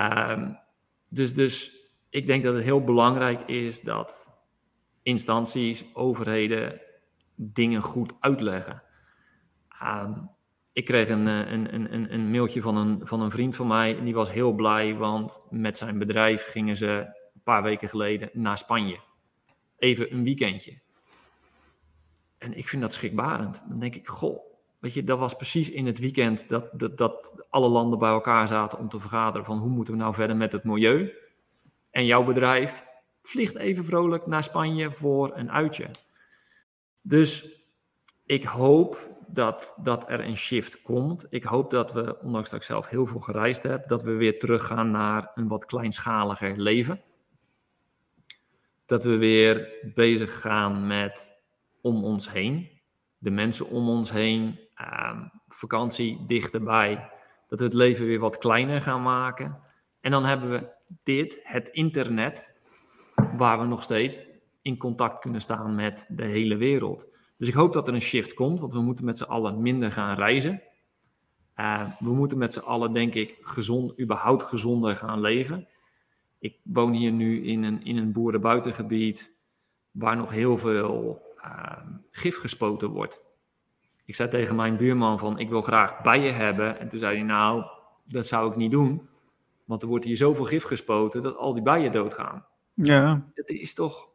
Um, 0.00 0.58
dus, 1.08 1.34
dus 1.34 1.75
ik 2.16 2.26
denk 2.26 2.42
dat 2.42 2.54
het 2.54 2.64
heel 2.64 2.84
belangrijk 2.84 3.40
is 3.40 3.80
dat 3.80 4.34
instanties, 5.02 5.84
overheden 5.92 6.80
dingen 7.34 7.82
goed 7.82 8.12
uitleggen. 8.20 8.82
Um, 9.82 10.30
ik 10.72 10.84
kreeg 10.84 11.08
een, 11.08 11.28
eh, 11.28 11.52
een, 11.52 11.74
een, 11.74 12.12
een 12.12 12.30
mailtje 12.30 12.62
van 12.62 12.76
een, 12.76 13.00
van 13.06 13.20
een 13.20 13.30
vriend 13.30 13.56
van 13.56 13.66
mij 13.66 13.98
en 13.98 14.04
die 14.04 14.14
was 14.14 14.30
heel 14.30 14.52
blij, 14.52 14.94
want 14.94 15.46
met 15.50 15.78
zijn 15.78 15.98
bedrijf 15.98 16.44
gingen 16.44 16.76
ze 16.76 16.86
een 17.34 17.40
paar 17.44 17.62
weken 17.62 17.88
geleden 17.88 18.30
naar 18.32 18.58
Spanje. 18.58 19.00
Even 19.78 20.12
een 20.12 20.24
weekendje. 20.24 20.78
En 22.38 22.56
ik 22.56 22.68
vind 22.68 22.82
dat 22.82 22.92
schrikbarend. 22.92 23.64
Dan 23.68 23.78
denk 23.78 23.94
ik, 23.94 24.08
goh, 24.08 24.38
weet 24.78 24.94
je, 24.94 25.04
dat 25.04 25.18
was 25.18 25.34
precies 25.34 25.70
in 25.70 25.86
het 25.86 25.98
weekend 25.98 26.48
dat, 26.48 26.68
dat, 26.72 26.98
dat 26.98 27.46
alle 27.50 27.68
landen 27.68 27.98
bij 27.98 28.10
elkaar 28.10 28.48
zaten 28.48 28.78
om 28.78 28.88
te 28.88 29.00
vergaderen 29.00 29.46
van 29.46 29.58
hoe 29.58 29.70
moeten 29.70 29.94
we 29.94 30.00
nou 30.00 30.14
verder 30.14 30.36
met 30.36 30.52
het 30.52 30.64
milieu. 30.64 31.24
En 31.96 32.06
jouw 32.06 32.24
bedrijf 32.24 32.86
vliegt 33.22 33.56
even 33.56 33.84
vrolijk 33.84 34.26
naar 34.26 34.44
Spanje 34.44 34.92
voor 34.92 35.36
een 35.36 35.50
uitje. 35.50 35.90
Dus 37.00 37.60
ik 38.26 38.44
hoop 38.44 39.16
dat, 39.26 39.74
dat 39.82 40.10
er 40.10 40.20
een 40.20 40.36
shift 40.36 40.82
komt. 40.82 41.26
Ik 41.30 41.44
hoop 41.44 41.70
dat 41.70 41.92
we, 41.92 42.20
ondanks 42.20 42.50
dat 42.50 42.60
ik 42.60 42.66
zelf 42.66 42.88
heel 42.88 43.06
veel 43.06 43.20
gereisd 43.20 43.62
heb, 43.62 43.88
dat 43.88 44.02
we 44.02 44.10
weer 44.10 44.38
teruggaan 44.38 44.90
naar 44.90 45.30
een 45.34 45.48
wat 45.48 45.64
kleinschaliger 45.64 46.58
leven. 46.58 47.02
Dat 48.86 49.04
we 49.04 49.16
weer 49.16 49.68
bezig 49.94 50.40
gaan 50.40 50.86
met 50.86 51.34
om 51.80 52.04
ons 52.04 52.30
heen, 52.30 52.80
de 53.18 53.30
mensen 53.30 53.66
om 53.66 53.88
ons 53.88 54.10
heen, 54.10 54.60
uh, 54.80 55.20
vakantie 55.48 56.26
dichterbij. 56.26 57.10
Dat 57.48 57.58
we 57.58 57.64
het 57.64 57.74
leven 57.74 58.06
weer 58.06 58.20
wat 58.20 58.38
kleiner 58.38 58.82
gaan 58.82 59.02
maken. 59.02 59.60
En 60.00 60.10
dan 60.10 60.24
hebben 60.24 60.50
we 60.50 60.74
dit, 61.02 61.40
het 61.42 61.68
internet, 61.68 62.54
waar 63.36 63.60
we 63.60 63.66
nog 63.66 63.82
steeds 63.82 64.20
in 64.62 64.76
contact 64.76 65.20
kunnen 65.20 65.40
staan 65.40 65.74
met 65.74 66.06
de 66.10 66.24
hele 66.24 66.56
wereld. 66.56 67.08
Dus 67.36 67.48
ik 67.48 67.54
hoop 67.54 67.72
dat 67.72 67.88
er 67.88 67.94
een 67.94 68.00
shift 68.00 68.34
komt, 68.34 68.60
want 68.60 68.72
we 68.72 68.80
moeten 68.80 69.04
met 69.04 69.16
z'n 69.16 69.24
allen 69.24 69.62
minder 69.62 69.92
gaan 69.92 70.16
reizen. 70.16 70.62
Uh, 71.56 71.90
we 71.98 72.14
moeten 72.14 72.38
met 72.38 72.52
z'n 72.52 72.58
allen, 72.58 72.92
denk 72.92 73.14
ik, 73.14 73.36
gezond, 73.40 74.00
überhaupt 74.00 74.42
gezonder 74.42 74.96
gaan 74.96 75.20
leven. 75.20 75.68
Ik 76.38 76.60
woon 76.62 76.92
hier 76.92 77.12
nu 77.12 77.44
in 77.46 77.62
een, 77.62 77.84
in 77.84 77.96
een 77.96 78.12
boerenbuitengebied 78.12 79.36
waar 79.90 80.16
nog 80.16 80.30
heel 80.30 80.58
veel 80.58 81.22
uh, 81.44 81.76
gif 82.10 82.38
gespoten 82.38 82.88
wordt. 82.88 83.24
Ik 84.04 84.14
zei 84.14 84.28
tegen 84.28 84.56
mijn 84.56 84.76
buurman 84.76 85.18
van, 85.18 85.38
ik 85.38 85.48
wil 85.48 85.62
graag 85.62 86.02
bijen 86.02 86.34
hebben. 86.34 86.78
En 86.78 86.88
toen 86.88 86.98
zei 86.98 87.16
hij, 87.16 87.26
nou, 87.26 87.64
dat 88.04 88.26
zou 88.26 88.50
ik 88.50 88.56
niet 88.56 88.70
doen. 88.70 89.08
Want 89.66 89.82
er 89.82 89.88
wordt 89.88 90.04
hier 90.04 90.16
zoveel 90.16 90.44
gif 90.44 90.64
gespoten 90.64 91.22
dat 91.22 91.36
al 91.36 91.54
die 91.54 91.62
bijen 91.62 91.92
doodgaan. 91.92 92.46
Ja. 92.74 93.30
Het 93.34 93.48
is 93.48 93.74
toch. 93.74 94.08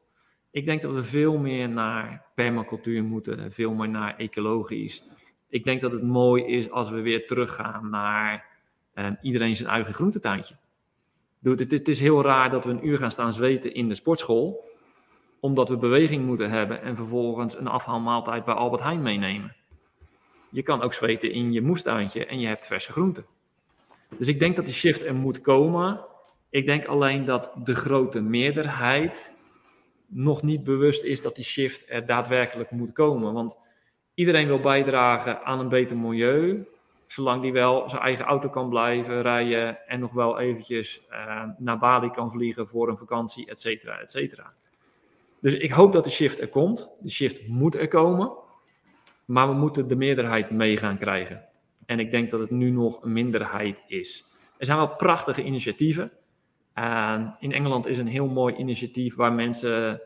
Ik 0.52 0.66
denk 0.66 0.82
dat 0.82 0.94
we 0.94 1.04
veel 1.04 1.38
meer 1.38 1.70
naar 1.70 2.26
permacultuur 2.36 3.04
moeten, 3.04 3.52
veel 3.52 3.74
meer 3.74 3.90
naar 3.90 4.16
ecologisch. 4.16 5.04
Ik 5.50 5.64
denk 5.64 5.82
dat 5.82 5.92
het 5.92 6.04
mooi 6.04 6.44
is 6.44 6.72
als 6.72 6.90
we 6.90 7.02
weer 7.02 7.28
teruggaan 7.28 7.90
naar 7.90 8.46
eh, 8.94 9.08
iedereen 9.22 9.56
zijn 9.56 9.70
eigen 9.70 9.94
groentetuintje. 9.94 10.56
Het, 11.42 11.72
het 11.72 11.88
is 11.88 12.00
heel 12.00 12.22
raar 12.22 12.50
dat 12.50 12.64
we 12.64 12.72
een 12.72 12.88
uur 12.88 12.98
gaan 12.98 13.12
staan 13.12 13.34
zweten 13.34 13.74
in 13.74 13.88
de 13.88 13.96
sportschool, 13.96 14.70
omdat 15.40 15.70
we 15.70 15.78
beweging 15.78 16.26
moeten 16.26 16.50
hebben 16.50 16.82
en 16.82 16.96
vervolgens 16.96 17.58
een 17.58 17.68
afhaalmaaltijd 17.68 18.46
bij 18.46 18.54
Albert 18.54 18.84
Heijn 18.84 19.02
meenemen. 19.02 19.56
Je 20.50 20.64
kan 20.64 20.82
ook 20.82 20.94
zweten 20.94 21.32
in 21.32 21.52
je 21.52 21.62
moestuintje 21.62 22.26
en 22.26 22.40
je 22.40 22.48
hebt 22.48 22.68
verse 22.68 22.92
groenten. 22.92 23.26
Dus 24.18 24.28
ik 24.28 24.40
denk 24.40 24.56
dat 24.56 24.66
die 24.66 24.74
shift 24.74 25.06
er 25.06 25.16
moet 25.16 25.42
komen. 25.42 26.06
Ik 26.50 26.66
denk 26.66 26.86
alleen 26.86 27.26
dat 27.26 27.52
de 27.64 27.76
grote 27.76 28.22
meerderheid 28.22 29.36
nog 30.08 30.42
niet 30.42 30.64
bewust 30.64 31.04
is 31.04 31.22
dat 31.22 31.36
die 31.36 31.46
shift 31.46 31.86
er 31.88 32.06
daadwerkelijk 32.06 32.72
moet 32.72 32.92
komen. 32.92 33.34
Want 33.34 33.58
iedereen 34.14 34.48
wil 34.48 34.60
bijdragen 34.60 35.44
aan 35.44 35.60
een 35.60 35.70
beter 35.70 35.98
milieu. 35.98 36.68
zolang 37.12 37.42
die 37.42 37.52
wel 37.52 37.90
zijn 37.90 38.02
eigen 38.02 38.26
auto 38.26 38.50
kan 38.50 38.70
blijven 38.70 39.22
rijden 39.22 39.88
en 39.88 40.00
nog 40.00 40.12
wel 40.12 40.40
eventjes 40.40 41.02
uh, 41.12 41.44
naar 41.58 41.78
Bali 41.78 42.12
kan 42.12 42.32
vliegen 42.32 42.68
voor 42.68 42.90
een 42.90 42.98
vakantie, 42.98 43.46
et 43.46 43.60
cetera, 43.60 44.00
et 44.00 44.12
cetera. 44.12 44.54
Dus 45.40 45.54
ik 45.54 45.72
hoop 45.72 45.94
dat 45.94 46.04
de 46.04 46.10
shift 46.10 46.40
er 46.40 46.48
komt. 46.48 46.90
De 47.00 47.10
shift 47.10 47.48
moet 47.48 47.76
er 47.76 47.88
komen, 47.88 48.32
maar 49.26 49.48
we 49.48 49.54
moeten 49.54 49.88
de 49.88 49.96
meerderheid 49.96 50.50
mee 50.50 50.78
gaan 50.78 50.98
krijgen. 50.98 51.46
En 51.92 52.00
ik 52.00 52.12
denk 52.12 52.30
dat 52.30 52.40
het 52.40 52.50
nu 52.50 52.70
nog 52.70 53.04
een 53.04 53.14
minderheid 53.14 53.84
is. 53.88 54.26
Er 54.58 54.66
zijn 54.66 54.78
wel 54.78 54.96
prachtige 54.96 55.44
initiatieven. 55.44 56.12
Uh, 56.76 57.28
in 57.40 57.52
Engeland 57.52 57.86
is 57.86 57.98
een 57.98 58.08
heel 58.08 58.28
mooi 58.28 58.56
initiatief 58.56 59.16
waar 59.16 59.34
mensen 59.34 60.02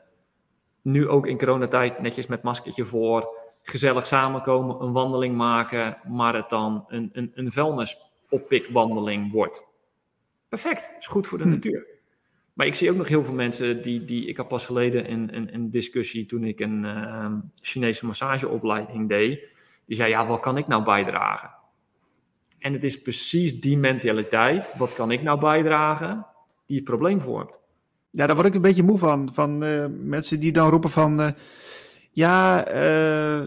nu 0.81 1.07
ook 1.07 1.27
in 1.27 1.37
coronatijd 1.37 1.99
netjes 1.99 2.27
met 2.27 2.43
maskertje 2.43 2.85
voor 2.85 3.37
gezellig 3.61 4.07
samenkomen, 4.07 4.81
een 4.81 4.91
wandeling 4.91 5.35
maken, 5.35 5.97
maar 6.07 6.35
het 6.35 6.49
dan 6.49 6.85
een, 6.87 7.09
een, 7.13 7.31
een 7.33 7.51
vuilnisoppikwandeling 7.51 9.31
wordt. 9.31 9.67
Perfect, 10.47 10.91
is 10.99 11.07
goed 11.07 11.27
voor 11.27 11.37
de 11.37 11.43
hm. 11.43 11.49
natuur. 11.49 11.87
Maar 12.53 12.65
ik 12.65 12.75
zie 12.75 12.89
ook 12.89 12.97
nog 12.97 13.07
heel 13.07 13.23
veel 13.23 13.33
mensen 13.33 13.81
die, 13.81 14.05
die 14.05 14.27
ik 14.27 14.37
had 14.37 14.47
pas 14.47 14.65
geleden 14.65 15.11
een, 15.11 15.35
een, 15.35 15.53
een 15.53 15.69
discussie 15.69 16.25
toen 16.25 16.43
ik 16.43 16.59
een 16.59 16.83
uh, 16.83 17.33
Chinese 17.61 18.05
massageopleiding 18.05 19.09
deed. 19.09 19.39
Die 19.85 19.95
zei, 19.95 20.09
ja, 20.09 20.27
wat 20.27 20.39
kan 20.39 20.57
ik 20.57 20.67
nou 20.67 20.83
bijdragen? 20.83 21.63
En 22.65 22.73
het 22.73 22.83
is 22.83 23.01
precies 23.01 23.59
die 23.59 23.77
mentaliteit, 23.77 24.77
wat 24.77 24.93
kan 24.93 25.11
ik 25.11 25.21
nou 25.21 25.39
bijdragen, 25.39 26.25
die 26.65 26.75
het 26.75 26.85
probleem 26.85 27.21
vormt. 27.21 27.59
Ja, 28.11 28.25
daar 28.25 28.35
word 28.35 28.47
ik 28.47 28.53
een 28.55 28.61
beetje 28.61 28.83
moe 28.83 28.97
van. 28.97 29.29
Van 29.33 29.63
uh, 29.63 29.85
mensen 29.99 30.39
die 30.39 30.51
dan 30.51 30.69
roepen 30.69 30.89
van... 30.89 31.19
Uh, 31.19 31.29
ja, 32.11 32.67
uh, 32.73 33.41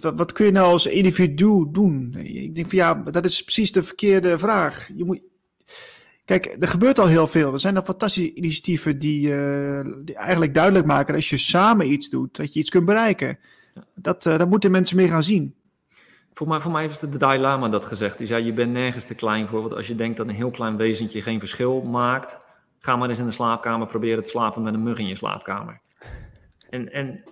wat, 0.00 0.14
wat, 0.16 0.32
kun 0.32 0.44
je 0.46 0.52
nou 0.52 0.72
als 0.72 0.86
individu 0.86 1.66
doen? 1.72 2.14
Ik 2.18 2.54
denk 2.54 2.68
van 2.68 2.78
ja, 2.78 2.94
dat 2.94 3.24
is 3.24 3.42
precies 3.42 3.72
de 3.72 3.82
verkeerde 3.82 4.38
vraag. 4.38 4.90
Je 4.94 5.04
moet, 5.04 5.20
kijk, 6.24 6.56
er 6.60 6.68
gebeurt 6.68 6.98
al 6.98 7.06
heel 7.06 7.26
veel. 7.26 7.52
Er 7.52 7.60
zijn 7.60 7.76
al 7.76 7.82
fantastische 7.82 8.34
initiatieven 8.34 8.98
die, 8.98 9.28
uh, 9.28 9.80
die 10.04 10.14
eigenlijk 10.14 10.54
duidelijk 10.54 10.86
maken 10.86 11.06
dat 11.06 11.16
als 11.16 11.30
je 11.30 11.36
samen 11.36 11.92
iets 11.92 12.10
doet, 12.10 12.36
dat 12.36 12.54
je 12.54 12.60
iets 12.60 12.70
kunt 12.70 12.84
bereiken. 12.84 13.38
Dat, 13.94 14.26
uh, 14.26 14.38
dat 14.38 14.48
moeten 14.48 14.70
mensen 14.70 14.96
meer 14.96 15.08
gaan 15.08 15.24
zien. 15.24 15.54
Voor 16.32 16.48
mij, 16.48 16.60
voor 16.60 16.72
mij 16.72 16.82
heeft 16.82 17.00
de 17.00 17.18
Dalai 17.18 17.40
Lama 17.40 17.68
dat 17.68 17.84
gezegd. 17.84 18.18
Die 18.18 18.26
zei, 18.26 18.44
je 18.44 18.52
bent 18.52 18.72
nergens 18.72 19.06
te 19.06 19.14
klein 19.14 19.48
voor. 19.48 19.60
Want 19.60 19.74
als 19.74 19.86
je 19.86 19.94
denkt 19.94 20.16
dat 20.16 20.28
een 20.28 20.34
heel 20.34 20.50
klein 20.50 20.76
wezentje 20.76 21.22
geen 21.22 21.38
verschil 21.38 21.82
maakt, 21.82 22.38
ga 22.78 22.96
maar 22.96 23.08
eens 23.08 23.18
in 23.18 23.26
de 23.26 23.30
slaapkamer 23.30 23.86
proberen 23.86 24.22
te 24.22 24.28
slapen 24.28 24.62
met 24.62 24.74
een 24.74 24.82
mug 24.82 24.98
in 24.98 25.06
je 25.06 25.16
slaapkamer. 25.16 25.80
En, 26.70 26.92
en 26.92 27.24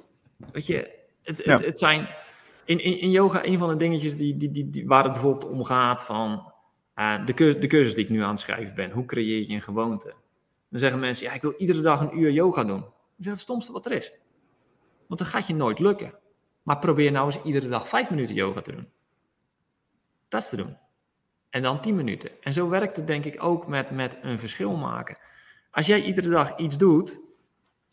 Weet 0.52 0.66
je, 0.66 0.90
het, 1.22 1.44
het, 1.44 1.64
het, 1.64 1.78
zijn 1.78 2.08
in, 2.64 2.78
in, 2.78 3.00
in, 3.00 3.10
yoga 3.10 3.44
een 3.44 3.58
van 3.58 3.68
de 3.68 3.76
dingetjes 3.76 4.16
die, 4.16 4.36
die, 4.36 4.50
die, 4.50 4.70
die 4.70 4.86
waar 4.86 5.02
het 5.02 5.12
bijvoorbeeld 5.12 5.52
om 5.52 5.64
gaat 5.64 6.02
van 6.02 6.52
uh, 6.96 7.26
de, 7.26 7.34
cursus, 7.34 7.60
de 7.60 7.66
cursus 7.66 7.94
die 7.94 8.04
ik 8.04 8.10
nu 8.10 8.22
aan 8.22 8.30
het 8.30 8.40
schrijven 8.40 8.74
ben. 8.74 8.90
Hoe 8.90 9.04
creëer 9.04 9.48
je 9.48 9.54
een 9.54 9.62
gewoonte? 9.62 10.14
Dan 10.70 10.80
zeggen 10.80 11.00
mensen, 11.00 11.26
ja, 11.26 11.32
ik 11.32 11.42
wil 11.42 11.54
iedere 11.56 11.80
dag 11.80 12.00
een 12.00 12.18
uur 12.18 12.30
yoga 12.30 12.64
doen. 12.64 12.80
Dat 12.80 12.90
is 13.16 13.26
het 13.26 13.38
stomste 13.38 13.72
wat 13.72 13.86
er 13.86 13.92
is. 13.92 14.18
Want 15.06 15.20
dan 15.20 15.28
gaat 15.28 15.46
je 15.46 15.54
nooit 15.54 15.78
lukken. 15.78 16.14
Maar 16.68 16.78
probeer 16.78 17.12
nou 17.12 17.26
eens 17.26 17.42
iedere 17.42 17.68
dag 17.68 17.88
vijf 17.88 18.10
minuten 18.10 18.34
yoga 18.34 18.60
te 18.60 18.72
doen. 18.72 18.88
Dat 20.28 20.42
is 20.42 20.48
te 20.48 20.56
doen. 20.56 20.76
En 21.50 21.62
dan 21.62 21.80
tien 21.80 21.94
minuten. 21.94 22.30
En 22.42 22.52
zo 22.52 22.68
werkt 22.68 22.96
het 22.96 23.06
denk 23.06 23.24
ik 23.24 23.42
ook 23.42 23.66
met, 23.66 23.90
met 23.90 24.18
een 24.22 24.38
verschil 24.38 24.76
maken. 24.76 25.18
Als 25.70 25.86
jij 25.86 26.02
iedere 26.02 26.28
dag 26.28 26.58
iets 26.58 26.78
doet, 26.78 27.20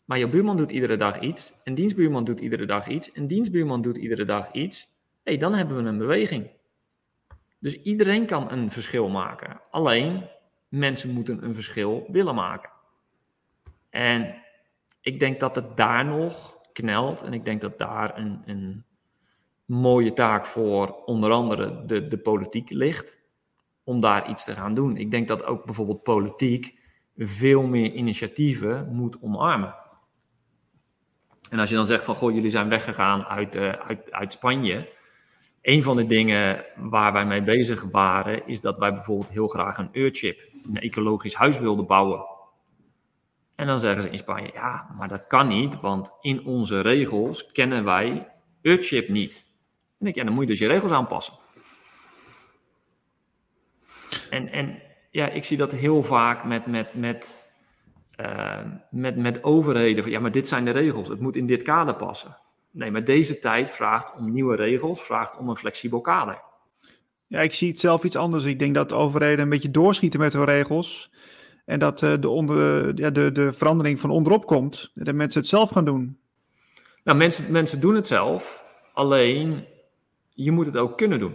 maar 0.04 0.18
je 0.18 0.28
buurman 0.28 0.56
doet 0.56 0.70
iedere 0.70 0.96
dag 0.96 1.20
iets, 1.20 1.52
en 1.64 1.74
dienstbuurman 1.74 2.24
doet 2.24 2.40
iedere 2.40 2.64
dag 2.64 2.86
iets, 2.86 3.12
en 3.12 3.26
dienstbuurman 3.26 3.82
doet 3.82 3.96
iedere 3.96 4.24
dag 4.24 4.52
iets. 4.52 4.88
hey, 5.22 5.36
dan 5.36 5.54
hebben 5.54 5.76
we 5.76 5.88
een 5.88 5.98
beweging. 5.98 6.50
Dus 7.58 7.82
iedereen 7.82 8.26
kan 8.26 8.50
een 8.50 8.70
verschil 8.70 9.08
maken. 9.08 9.60
Alleen 9.70 10.28
mensen 10.68 11.10
moeten 11.10 11.44
een 11.44 11.54
verschil 11.54 12.06
willen 12.10 12.34
maken. 12.34 12.70
En 13.90 14.42
ik 15.00 15.18
denk 15.18 15.40
dat 15.40 15.54
het 15.54 15.76
daar 15.76 16.04
nog 16.04 16.55
knelt. 16.76 17.22
En 17.22 17.32
ik 17.32 17.44
denk 17.44 17.60
dat 17.60 17.78
daar 17.78 18.18
een, 18.18 18.42
een 18.46 18.84
mooie 19.64 20.12
taak 20.12 20.46
voor 20.46 21.02
onder 21.04 21.30
andere 21.30 21.84
de, 21.84 22.08
de 22.08 22.18
politiek 22.18 22.70
ligt. 22.70 23.16
Om 23.84 24.00
daar 24.00 24.30
iets 24.30 24.44
te 24.44 24.54
gaan 24.54 24.74
doen. 24.74 24.96
Ik 24.96 25.10
denk 25.10 25.28
dat 25.28 25.44
ook 25.44 25.64
bijvoorbeeld 25.64 26.02
politiek 26.02 26.78
veel 27.16 27.62
meer 27.62 27.92
initiatieven 27.92 28.88
moet 28.92 29.16
omarmen. 29.20 29.74
En 31.50 31.58
als 31.58 31.68
je 31.68 31.76
dan 31.76 31.86
zegt 31.86 32.04
van, 32.04 32.14
goh, 32.14 32.34
jullie 32.34 32.50
zijn 32.50 32.68
weggegaan 32.68 33.24
uit, 33.24 33.56
uh, 33.56 33.68
uit, 33.70 34.12
uit 34.12 34.32
Spanje. 34.32 34.88
Een 35.62 35.82
van 35.82 35.96
de 35.96 36.06
dingen 36.06 36.64
waar 36.76 37.12
wij 37.12 37.26
mee 37.26 37.42
bezig 37.42 37.82
waren, 37.90 38.46
is 38.46 38.60
dat 38.60 38.78
wij 38.78 38.92
bijvoorbeeld 38.92 39.30
heel 39.30 39.48
graag 39.48 39.78
een 39.78 39.92
Earthship, 39.92 40.48
een 40.62 40.80
ecologisch 40.80 41.34
huis 41.34 41.58
wilden 41.58 41.86
bouwen. 41.86 42.35
En 43.56 43.66
dan 43.66 43.80
zeggen 43.80 44.02
ze 44.02 44.10
in 44.10 44.18
Spanje, 44.18 44.50
ja, 44.52 44.94
maar 44.98 45.08
dat 45.08 45.26
kan 45.26 45.48
niet, 45.48 45.80
want 45.80 46.12
in 46.20 46.44
onze 46.44 46.80
regels 46.80 47.46
kennen 47.46 47.84
wij 47.84 48.28
Earthship 48.62 49.08
niet. 49.08 49.46
En 49.98 50.10
ja, 50.12 50.24
dan 50.24 50.32
moet 50.32 50.42
je 50.42 50.48
dus 50.50 50.58
je 50.58 50.66
regels 50.66 50.92
aanpassen. 50.92 51.34
En, 54.30 54.48
en 54.48 54.82
ja, 55.10 55.28
ik 55.28 55.44
zie 55.44 55.56
dat 55.56 55.72
heel 55.72 56.02
vaak 56.02 56.44
met, 56.44 56.66
met, 56.66 56.94
met 56.94 57.46
uh, 58.20 58.60
met, 58.90 59.16
met 59.16 59.44
overheden 59.44 60.10
ja, 60.10 60.20
maar 60.20 60.30
dit 60.30 60.48
zijn 60.48 60.64
de 60.64 60.70
regels, 60.70 61.08
het 61.08 61.20
moet 61.20 61.36
in 61.36 61.46
dit 61.46 61.62
kader 61.62 61.94
passen. 61.94 62.38
Nee, 62.70 62.90
maar 62.90 63.04
deze 63.04 63.38
tijd 63.38 63.70
vraagt 63.70 64.14
om 64.14 64.32
nieuwe 64.32 64.56
regels, 64.56 65.02
vraagt 65.02 65.38
om 65.38 65.48
een 65.48 65.56
flexibel 65.56 66.00
kader. 66.00 66.42
Ja, 67.26 67.40
ik 67.40 67.52
zie 67.52 67.68
het 67.68 67.78
zelf 67.78 68.04
iets 68.04 68.16
anders. 68.16 68.44
Ik 68.44 68.58
denk 68.58 68.74
dat 68.74 68.92
overheden 68.92 69.40
een 69.40 69.48
beetje 69.48 69.70
doorschieten 69.70 70.20
met 70.20 70.32
hun 70.32 70.44
regels. 70.44 71.10
En 71.66 71.78
dat 71.78 72.02
uh, 72.02 72.14
de, 72.20 72.28
onder, 72.28 72.92
ja, 72.98 73.10
de, 73.10 73.32
de 73.32 73.52
verandering 73.52 74.00
van 74.00 74.10
onderop 74.10 74.46
komt. 74.46 74.90
Dat 74.94 75.14
mensen 75.14 75.40
het 75.40 75.48
zelf 75.48 75.70
gaan 75.70 75.84
doen. 75.84 76.18
Nou, 77.04 77.18
mensen, 77.18 77.52
mensen 77.52 77.80
doen 77.80 77.94
het 77.94 78.06
zelf. 78.06 78.64
Alleen, 78.92 79.64
je 80.28 80.50
moet 80.50 80.66
het 80.66 80.76
ook 80.76 80.96
kunnen 80.96 81.18
doen. 81.18 81.34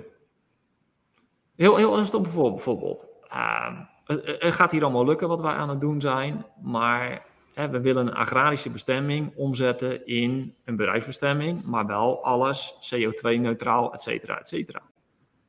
Heel, 1.56 1.76
heel 1.76 2.06
stom 2.06 2.22
bijvoorbeeld. 2.22 3.08
Uh, 3.34 3.80
het 4.06 4.54
gaat 4.54 4.72
hier 4.72 4.84
allemaal 4.84 5.06
lukken 5.06 5.28
wat 5.28 5.42
wij 5.42 5.52
aan 5.52 5.70
het 5.70 5.82
doen 5.82 6.02
zijn, 6.02 6.46
maar 6.62 7.26
hè, 7.54 7.70
we 7.70 7.82
willen 7.82 8.08
een 8.08 8.14
agrarische 8.14 8.70
bestemming 8.70 9.36
omzetten 9.36 10.06
in 10.06 10.56
een 10.66 10.76
bedrijfsbestemming, 10.76 11.64
maar 11.64 11.86
wel 11.86 12.24
alles 12.24 12.74
CO2-neutraal, 12.74 13.94
et 13.94 14.02
cetera, 14.02 14.40
et 14.40 14.48
cetera. 14.48 14.82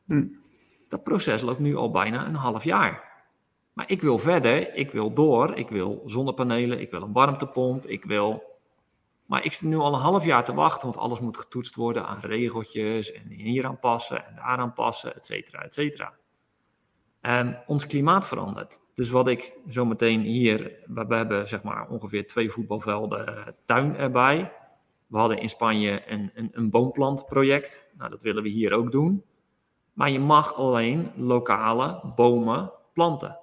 Hm. 0.07 0.27
Dat 0.88 1.03
proces 1.03 1.42
loopt 1.42 1.59
nu 1.59 1.77
al 1.77 1.90
bijna 1.90 2.27
een 2.27 2.35
half 2.35 2.64
jaar. 2.64 3.12
Maar 3.73 3.91
ik 3.91 4.03
wil 4.03 4.19
verder, 4.19 4.75
ik 4.75 4.91
wil 4.91 5.13
door, 5.13 5.55
ik 5.55 5.69
wil 5.69 6.03
zonnepanelen, 6.05 6.81
ik 6.81 6.91
wil 6.91 7.03
een 7.03 7.13
warmtepomp, 7.13 7.87
ik 7.87 8.05
wil... 8.05 8.51
Maar 9.27 9.45
ik 9.45 9.53
zit 9.53 9.69
nu 9.69 9.77
al 9.77 9.95
een 9.95 10.01
half 10.01 10.25
jaar 10.25 10.45
te 10.45 10.55
wachten, 10.55 10.89
want 10.89 10.97
alles 11.01 11.21
moet 11.21 11.37
getoetst 11.37 11.75
worden 11.75 12.07
aan 12.07 12.21
regeltjes 12.21 13.13
en 13.13 13.29
hier 13.29 13.67
aanpassen 13.67 14.27
en 14.27 14.35
daar 14.35 14.59
aanpassen, 14.59 15.15
et 15.15 15.27
cetera, 15.27 15.63
et 15.63 15.75
cetera. 15.75 16.13
Um, 17.21 17.57
ons 17.67 17.87
klimaat 17.87 18.27
verandert. 18.27 18.81
Dus 18.95 19.11
wat 19.11 19.29
ik 19.29 19.53
zo 19.69 19.85
meteen 19.85 20.21
hier, 20.21 20.79
we, 20.87 21.15
hebben 21.15 21.49
zeg 21.49 21.63
maar 21.63 21.89
ongeveer 21.89 22.27
twee 22.27 22.51
voetbalvelden 22.51 23.29
uh, 23.29 23.47
tuin 23.65 23.97
erbij. 23.97 24.53
We 25.07 25.19
hadden 25.19 25.39
in 25.39 25.49
Spanje 25.49 26.11
een, 26.11 26.31
een, 26.35 26.51
een 26.53 26.71
boomplantproject. 26.71 27.93
Nou, 27.99 28.11
dat 28.11 28.23
willen 28.23 28.43
we 28.43 28.49
hier 28.49 28.73
ook 28.73 28.93
doen. 28.93 29.25
Maar 29.93 30.11
je 30.11 30.21
mag 30.21 30.55
alleen 30.55 31.13
lokale 31.17 32.13
bomen 32.17 32.73
planten. 32.93 33.39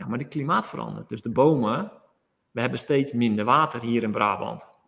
Ja, 0.00 0.06
maar 0.06 0.18
het 0.18 0.28
klimaat 0.28 0.66
verandert. 0.66 1.08
Dus 1.08 1.22
de 1.22 1.30
bomen, 1.30 1.92
we 2.50 2.60
hebben 2.60 2.78
steeds 2.78 3.12
minder 3.12 3.44
water 3.44 3.80
hier 3.80 4.02
in 4.02 4.10
Brabant. 4.10 4.78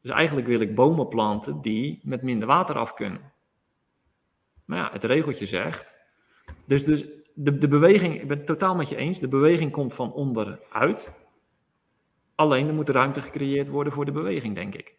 Dus 0.00 0.10
eigenlijk 0.10 0.46
wil 0.46 0.60
ik 0.60 0.74
bomen 0.74 1.08
planten 1.08 1.60
die 1.60 2.00
met 2.02 2.22
minder 2.22 2.48
water 2.48 2.76
af 2.76 2.94
kunnen. 2.94 3.32
Maar 4.64 4.78
ja, 4.78 4.90
het 4.92 5.04
regeltje 5.04 5.46
zegt. 5.46 5.94
Dus, 6.66 6.84
dus 6.84 7.04
de, 7.34 7.58
de 7.58 7.68
beweging, 7.68 8.20
ik 8.20 8.28
ben 8.28 8.36
het 8.36 8.46
totaal 8.46 8.74
met 8.74 8.88
je 8.88 8.96
eens, 8.96 9.18
de 9.18 9.28
beweging 9.28 9.72
komt 9.72 9.94
van 9.94 10.12
onderuit. 10.12 11.14
Alleen 12.34 12.68
er 12.68 12.74
moet 12.74 12.88
ruimte 12.88 13.22
gecreëerd 13.22 13.68
worden 13.68 13.92
voor 13.92 14.04
de 14.04 14.12
beweging, 14.12 14.54
denk 14.54 14.74
ik. 14.74 14.96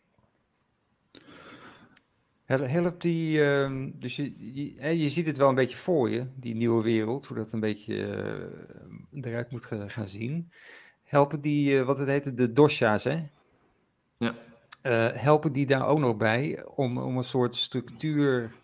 Helpt 2.45 3.01
die, 3.01 3.39
uh, 3.39 3.89
dus 3.93 4.15
je, 4.15 4.53
je, 4.53 4.99
je, 4.99 5.09
ziet 5.09 5.27
het 5.27 5.37
wel 5.37 5.49
een 5.49 5.55
beetje 5.55 5.77
voor 5.77 6.09
je, 6.09 6.27
die 6.35 6.55
nieuwe 6.55 6.83
wereld, 6.83 7.25
hoe 7.25 7.37
dat 7.37 7.51
een 7.51 7.59
beetje 7.59 7.95
uh, 9.11 9.23
eruit 9.23 9.51
moet 9.51 9.65
gaan 9.65 10.07
zien. 10.07 10.51
Helpen 11.03 11.41
die, 11.41 11.73
uh, 11.73 11.83
wat 11.85 11.97
het 11.97 12.07
heet, 12.07 12.37
de 12.37 12.51
dosha's, 12.51 13.03
hè? 13.03 13.27
Ja. 14.17 14.35
Uh, 14.83 15.07
helpen 15.11 15.53
die 15.53 15.65
daar 15.65 15.87
ook 15.87 15.99
nog 15.99 16.17
bij 16.17 16.65
om, 16.65 16.97
om 16.97 17.17
een 17.17 17.23
soort 17.23 17.55
structuur 17.55 18.61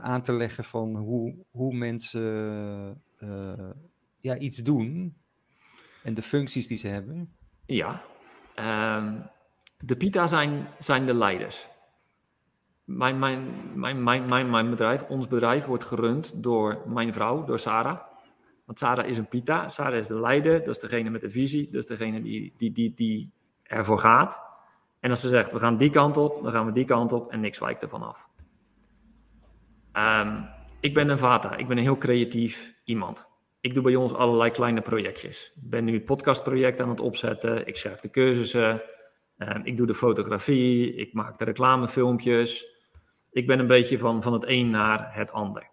aan 0.00 0.22
te 0.22 0.32
leggen 0.32 0.64
van 0.64 0.96
hoe, 0.96 1.34
hoe 1.50 1.74
mensen 1.74 3.02
ja, 4.20 4.36
iets 4.38 4.58
doen 4.58 5.16
en 6.02 6.14
de 6.14 6.22
functies 6.22 6.66
die 6.66 6.78
ze 6.78 6.88
hebben? 6.88 7.34
Ja, 7.66 8.02
um, 8.56 9.30
de 9.78 9.96
PITA 9.96 10.26
zijn, 10.26 10.66
zijn 10.78 11.06
de 11.06 11.14
leiders. 11.14 11.69
Mijn, 12.96 13.18
mijn, 13.18 14.02
mijn, 14.02 14.26
mijn, 14.28 14.50
mijn, 14.50 14.70
bedrijf, 14.70 15.02
ons 15.02 15.28
bedrijf, 15.28 15.64
wordt 15.64 15.84
gerund 15.84 16.42
door 16.42 16.82
mijn 16.86 17.12
vrouw, 17.12 17.44
door 17.44 17.58
Sarah. 17.58 17.98
Want 18.64 18.78
Sarah 18.78 19.06
is 19.06 19.18
een 19.18 19.28
pita. 19.28 19.68
Sarah 19.68 19.98
is 19.98 20.06
de 20.06 20.20
leider, 20.20 20.58
dat 20.58 20.74
is 20.74 20.78
degene 20.78 21.10
met 21.10 21.20
de 21.20 21.30
visie, 21.30 21.64
dat 21.70 21.82
is 21.82 21.86
degene 21.86 22.22
die, 22.22 22.54
die, 22.56 22.72
die, 22.72 22.92
die 22.94 23.32
ervoor 23.62 23.98
gaat. 23.98 24.42
En 25.00 25.10
als 25.10 25.20
ze 25.20 25.28
zegt, 25.28 25.52
we 25.52 25.58
gaan 25.58 25.76
die 25.76 25.90
kant 25.90 26.16
op, 26.16 26.42
dan 26.42 26.52
gaan 26.52 26.66
we 26.66 26.72
die 26.72 26.84
kant 26.84 27.12
op 27.12 27.30
en 27.30 27.40
niks 27.40 27.58
wijkt 27.58 27.82
ervan 27.82 28.02
af. 28.02 28.28
Um, 29.92 30.48
ik 30.80 30.94
ben 30.94 31.08
een 31.08 31.18
vata, 31.18 31.56
ik 31.56 31.68
ben 31.68 31.76
een 31.76 31.82
heel 31.82 31.98
creatief 31.98 32.74
iemand. 32.84 33.30
Ik 33.60 33.74
doe 33.74 33.82
bij 33.82 33.96
ons 33.96 34.14
allerlei 34.14 34.50
kleine 34.50 34.80
projectjes. 34.80 35.52
Ik 35.54 35.70
ben 35.70 35.84
nu 35.84 35.92
het 35.94 36.04
podcastproject 36.04 36.80
aan 36.80 36.88
het 36.88 37.00
opzetten, 37.00 37.66
ik 37.66 37.76
schrijf 37.76 38.00
de 38.00 38.10
cursussen, 38.10 38.82
um, 39.38 39.60
ik 39.64 39.76
doe 39.76 39.86
de 39.86 39.94
fotografie, 39.94 40.94
ik 40.94 41.12
maak 41.12 41.38
de 41.38 41.44
reclamefilmpjes. 41.44 42.78
Ik 43.32 43.46
ben 43.46 43.58
een 43.58 43.66
beetje 43.66 43.98
van, 43.98 44.22
van 44.22 44.32
het 44.32 44.44
een 44.46 44.70
naar 44.70 45.14
het 45.14 45.32
ander. 45.32 45.68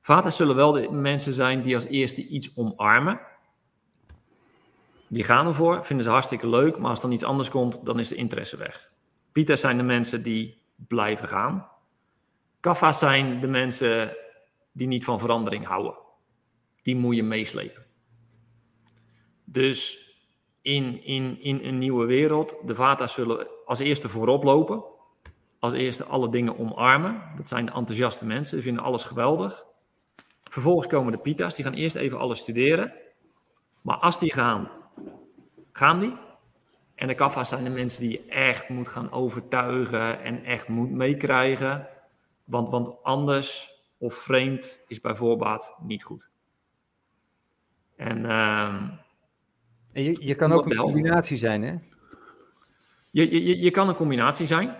Vaten 0.00 0.32
zullen 0.32 0.56
wel 0.56 0.72
de 0.72 0.90
mensen 0.90 1.34
zijn 1.34 1.62
die 1.62 1.74
als 1.74 1.84
eerste 1.84 2.26
iets 2.26 2.56
omarmen. 2.56 3.20
Die 5.08 5.24
gaan 5.24 5.46
ervoor, 5.46 5.84
vinden 5.84 6.04
ze 6.04 6.10
hartstikke 6.10 6.48
leuk, 6.48 6.78
maar 6.78 6.90
als 6.90 7.00
dan 7.00 7.12
iets 7.12 7.24
anders 7.24 7.50
komt, 7.50 7.84
dan 7.84 7.98
is 7.98 8.08
de 8.08 8.14
interesse 8.14 8.56
weg. 8.56 8.92
Pieters 9.32 9.60
zijn 9.60 9.76
de 9.76 9.82
mensen 9.82 10.22
die 10.22 10.62
blijven 10.76 11.28
gaan. 11.28 11.68
Kaffa's 12.60 12.98
zijn 12.98 13.40
de 13.40 13.46
mensen 13.46 14.16
die 14.72 14.86
niet 14.86 15.04
van 15.04 15.20
verandering 15.20 15.66
houden. 15.66 15.94
Die 16.82 16.96
moet 16.96 17.16
je 17.16 17.22
meeslepen. 17.22 17.86
Dus 19.44 20.08
in, 20.62 21.04
in, 21.04 21.42
in 21.42 21.60
een 21.62 21.78
nieuwe 21.78 22.06
wereld, 22.06 22.56
de 22.64 22.74
Vata's 22.74 23.12
zullen 23.12 23.48
als 23.64 23.78
eerste 23.78 24.08
voorop 24.08 24.44
lopen. 24.44 24.84
Als 25.60 25.72
eerste 25.72 26.04
alle 26.04 26.28
dingen 26.28 26.58
omarmen. 26.58 27.22
Dat 27.36 27.48
zijn 27.48 27.66
de 27.66 27.72
enthousiaste 27.72 28.26
mensen, 28.26 28.54
die 28.54 28.64
vinden 28.64 28.82
alles 28.82 29.04
geweldig. 29.04 29.64
Vervolgens 30.44 30.86
komen 30.86 31.12
de 31.12 31.18
Pita's, 31.18 31.54
die 31.54 31.64
gaan 31.64 31.74
eerst 31.74 31.96
even 31.96 32.18
alles 32.18 32.38
studeren. 32.38 32.92
Maar 33.80 33.96
als 33.96 34.18
die 34.18 34.32
gaan, 34.32 34.68
gaan 35.72 36.00
die. 36.00 36.16
En 36.94 37.06
de 37.08 37.14
Kaffa's 37.14 37.48
zijn 37.48 37.64
de 37.64 37.70
mensen 37.70 38.00
die 38.02 38.10
je 38.10 38.24
echt 38.24 38.68
moet 38.68 38.88
gaan 38.88 39.12
overtuigen 39.12 40.22
en 40.22 40.44
echt 40.44 40.68
moet 40.68 40.90
meekrijgen. 40.90 41.88
Want, 42.44 42.70
want 42.70 43.02
anders 43.02 43.72
of 43.98 44.14
vreemd 44.14 44.80
is 44.86 45.00
bij 45.00 45.14
voorbaat 45.14 45.76
niet 45.82 46.02
goed. 46.02 46.30
En, 47.96 48.18
uh, 48.18 48.74
en 49.92 50.02
je, 50.02 50.16
je 50.20 50.34
kan 50.34 50.52
ook 50.52 50.70
een 50.70 50.76
combinatie 50.76 51.36
zijn, 51.36 51.62
hè? 51.62 51.74
Je, 53.10 53.44
je, 53.44 53.58
je 53.58 53.70
kan 53.70 53.88
een 53.88 53.94
combinatie 53.94 54.46
zijn. 54.46 54.76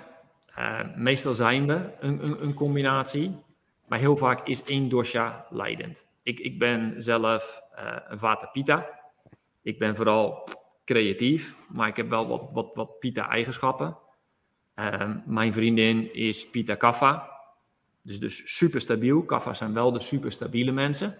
Uh, 0.61 0.81
meestal 0.96 1.35
zijn 1.35 1.66
we 1.66 1.90
een, 2.01 2.25
een, 2.25 2.42
een, 2.42 2.55
combinatie. 2.55 3.37
Maar 3.88 3.99
heel 3.99 4.16
vaak 4.16 4.46
is 4.46 4.64
één 4.64 4.88
dosha 4.88 5.46
leidend. 5.51 6.07
Ik, 6.23 6.40
ik 6.40 6.59
ben 6.59 7.03
zelf 7.03 7.62
uh, 7.79 7.96
een 8.09 8.18
Vata 8.18 8.46
Pita. 8.46 9.01
Ik 9.62 9.79
ben 9.79 9.96
vooral 9.96 10.49
creatief, 10.85 11.57
maar 11.68 11.88
ik 11.88 11.96
heb 11.96 12.09
wel 12.09 12.29
wat, 12.29 12.53
wat, 12.53 12.75
wat 12.75 12.99
Pita-eigenschappen. 12.99 13.96
Uh, 14.77 15.16
mijn 15.27 15.53
vriendin 15.53 16.14
is 16.14 16.51
Pita 16.51 16.75
Kaffa. 16.75 17.31
Dus, 18.03 18.20
dus 18.20 18.57
super 18.57 18.81
stabiel. 18.81 19.25
Kaffa's 19.25 19.59
zijn 19.59 19.75
wel 19.75 19.92
de 19.92 20.01
super 20.01 20.33
stabiele 20.33 20.73
mensen. 20.73 21.16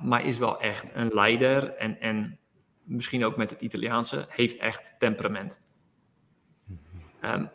Maar 0.00 0.24
is 0.24 0.38
wel 0.38 0.60
echt 0.60 0.90
een 0.94 1.08
leider 1.12 1.74
en, 1.74 2.00
en 2.00 2.38
misschien 2.82 3.24
ook 3.24 3.36
met 3.36 3.50
het 3.50 3.60
Italiaanse, 3.60 4.26
heeft 4.28 4.56
echt 4.56 4.94
temperament. 4.98 5.62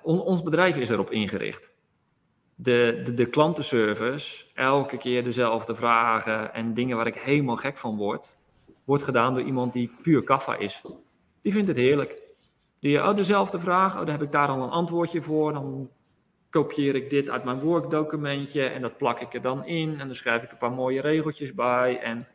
On, 0.01 0.21
ons 0.21 0.43
bedrijf 0.43 0.77
is 0.77 0.89
erop 0.89 1.12
ingericht. 1.12 1.71
De, 2.55 3.01
de, 3.03 3.13
de 3.13 3.25
klantenservice, 3.25 4.45
elke 4.53 4.97
keer 4.97 5.23
dezelfde 5.23 5.75
vragen 5.75 6.53
en 6.53 6.73
dingen 6.73 6.97
waar 6.97 7.08
ik 7.08 7.15
helemaal 7.15 7.55
gek 7.55 7.77
van 7.77 7.97
word, 7.97 8.36
wordt 8.86 9.03
gedaan 9.03 9.34
door 9.34 9.43
iemand 9.43 9.73
die 9.73 9.91
puur 10.01 10.23
kaffa 10.23 10.55
is. 10.55 10.82
Die 11.41 11.51
vindt 11.51 11.67
het 11.67 11.77
heerlijk. 11.77 12.21
Die, 12.79 12.97
oh, 13.03 13.15
dezelfde 13.15 13.60
vraag, 13.60 13.93
oh, 13.93 13.99
daar 13.99 14.12
heb 14.12 14.21
ik 14.21 14.32
daar 14.32 14.47
al 14.47 14.63
een 14.63 14.69
antwoordje 14.69 15.21
voor. 15.21 15.53
Dan 15.53 15.89
kopieer 16.49 16.95
ik 16.95 17.10
dit 17.10 17.29
uit 17.29 17.43
mijn 17.43 17.60
Word-documentje 17.60 18.63
en 18.63 18.82
dat 18.82 18.97
plak 18.97 19.19
ik 19.19 19.34
er 19.34 19.41
dan 19.41 19.65
in. 19.65 19.99
En 19.99 20.08
dan 20.08 20.15
schrijf 20.15 20.43
ik 20.43 20.51
een 20.51 20.58
paar 20.58 20.71
mooie 20.71 21.01
regeltjes 21.01 21.53
bij. 21.53 21.99
En 21.99 22.27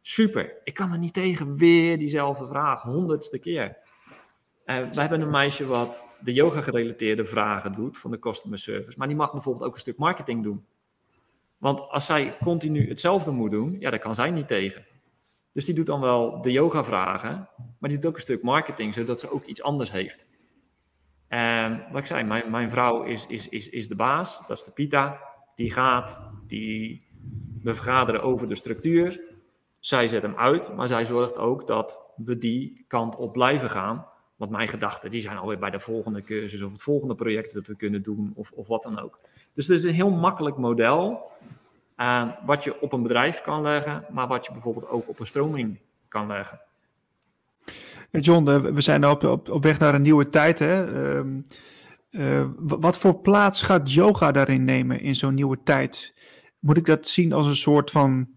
super, 0.00 0.52
ik 0.64 0.74
kan 0.74 0.92
er 0.92 0.98
niet 0.98 1.14
tegen 1.14 1.56
weer 1.56 1.98
diezelfde 1.98 2.46
vraag, 2.46 2.82
honderdste 2.82 3.38
keer. 3.38 3.76
Uh, 4.66 4.76
we 4.92 5.00
hebben 5.00 5.20
een 5.20 5.30
meisje 5.30 5.66
wat 5.66 6.04
de 6.26 6.32
yoga-gerelateerde 6.32 7.24
vragen 7.24 7.72
doet 7.72 7.98
van 7.98 8.10
de 8.10 8.18
customer 8.18 8.58
service. 8.58 8.98
Maar 8.98 9.08
die 9.08 9.16
mag 9.16 9.32
bijvoorbeeld 9.32 9.64
ook 9.64 9.74
een 9.74 9.80
stuk 9.80 9.98
marketing 9.98 10.42
doen. 10.42 10.66
Want 11.58 11.80
als 11.80 12.06
zij 12.06 12.36
continu 12.42 12.88
hetzelfde 12.88 13.30
moet 13.30 13.50
doen, 13.50 13.76
ja, 13.78 13.90
daar 13.90 13.98
kan 13.98 14.14
zij 14.14 14.30
niet 14.30 14.48
tegen. 14.48 14.86
Dus 15.52 15.64
die 15.64 15.74
doet 15.74 15.86
dan 15.86 16.00
wel 16.00 16.40
de 16.40 16.52
yoga-vragen, 16.52 17.48
maar 17.78 17.90
die 17.90 17.98
doet 17.98 18.06
ook 18.06 18.14
een 18.14 18.20
stuk 18.20 18.42
marketing, 18.42 18.94
zodat 18.94 19.20
ze 19.20 19.30
ook 19.30 19.44
iets 19.44 19.62
anders 19.62 19.90
heeft. 19.90 20.26
En 21.28 21.86
wat 21.90 22.00
ik 22.00 22.06
zei, 22.06 22.24
mijn, 22.24 22.50
mijn 22.50 22.70
vrouw 22.70 23.02
is, 23.02 23.26
is, 23.26 23.48
is, 23.48 23.68
is 23.68 23.88
de 23.88 23.96
baas, 23.96 24.46
dat 24.46 24.58
is 24.58 24.64
de 24.64 24.70
Pita. 24.70 25.20
Die 25.54 25.72
gaat, 25.72 26.20
die, 26.46 27.06
we 27.62 27.74
vergaderen 27.74 28.22
over 28.22 28.48
de 28.48 28.54
structuur. 28.54 29.20
Zij 29.78 30.08
zet 30.08 30.22
hem 30.22 30.36
uit, 30.36 30.76
maar 30.76 30.88
zij 30.88 31.04
zorgt 31.04 31.36
ook 31.36 31.66
dat 31.66 32.00
we 32.16 32.38
die 32.38 32.84
kant 32.88 33.16
op 33.16 33.32
blijven 33.32 33.70
gaan. 33.70 34.06
Want 34.36 34.50
mijn 34.50 34.68
gedachten 34.68 35.10
die 35.10 35.20
zijn 35.20 35.36
alweer 35.36 35.58
bij 35.58 35.70
de 35.70 35.80
volgende 35.80 36.22
cursus 36.22 36.62
of 36.62 36.72
het 36.72 36.82
volgende 36.82 37.14
project 37.14 37.54
dat 37.54 37.66
we 37.66 37.76
kunnen 37.76 38.02
doen 38.02 38.32
of, 38.34 38.50
of 38.52 38.66
wat 38.66 38.82
dan 38.82 38.98
ook. 38.98 39.18
Dus 39.54 39.66
het 39.66 39.78
is 39.78 39.84
een 39.84 39.94
heel 39.94 40.10
makkelijk 40.10 40.56
model 40.56 41.30
uh, 41.96 42.28
wat 42.44 42.64
je 42.64 42.80
op 42.80 42.92
een 42.92 43.02
bedrijf 43.02 43.40
kan 43.40 43.62
leggen, 43.62 44.04
maar 44.10 44.26
wat 44.26 44.46
je 44.46 44.52
bijvoorbeeld 44.52 44.88
ook 44.88 45.08
op 45.08 45.20
een 45.20 45.26
stroming 45.26 45.80
kan 46.08 46.26
leggen. 46.26 46.60
John, 48.10 48.48
eh, 48.48 48.60
we 48.60 48.80
zijn 48.80 49.06
op, 49.06 49.24
op, 49.24 49.50
op 49.50 49.62
weg 49.62 49.78
naar 49.78 49.94
een 49.94 50.02
nieuwe 50.02 50.30
tijd. 50.30 50.58
Hè? 50.58 51.24
Uh, 52.10 52.46
wat 52.56 52.98
voor 52.98 53.18
plaats 53.18 53.62
gaat 53.62 53.92
yoga 53.92 54.32
daarin 54.32 54.64
nemen 54.64 55.00
in 55.00 55.14
zo'n 55.14 55.34
nieuwe 55.34 55.58
tijd? 55.64 56.14
Moet 56.58 56.76
ik 56.76 56.86
dat 56.86 57.08
zien 57.08 57.32
als 57.32 57.46
een 57.46 57.56
soort 57.56 57.90
van 57.90 58.28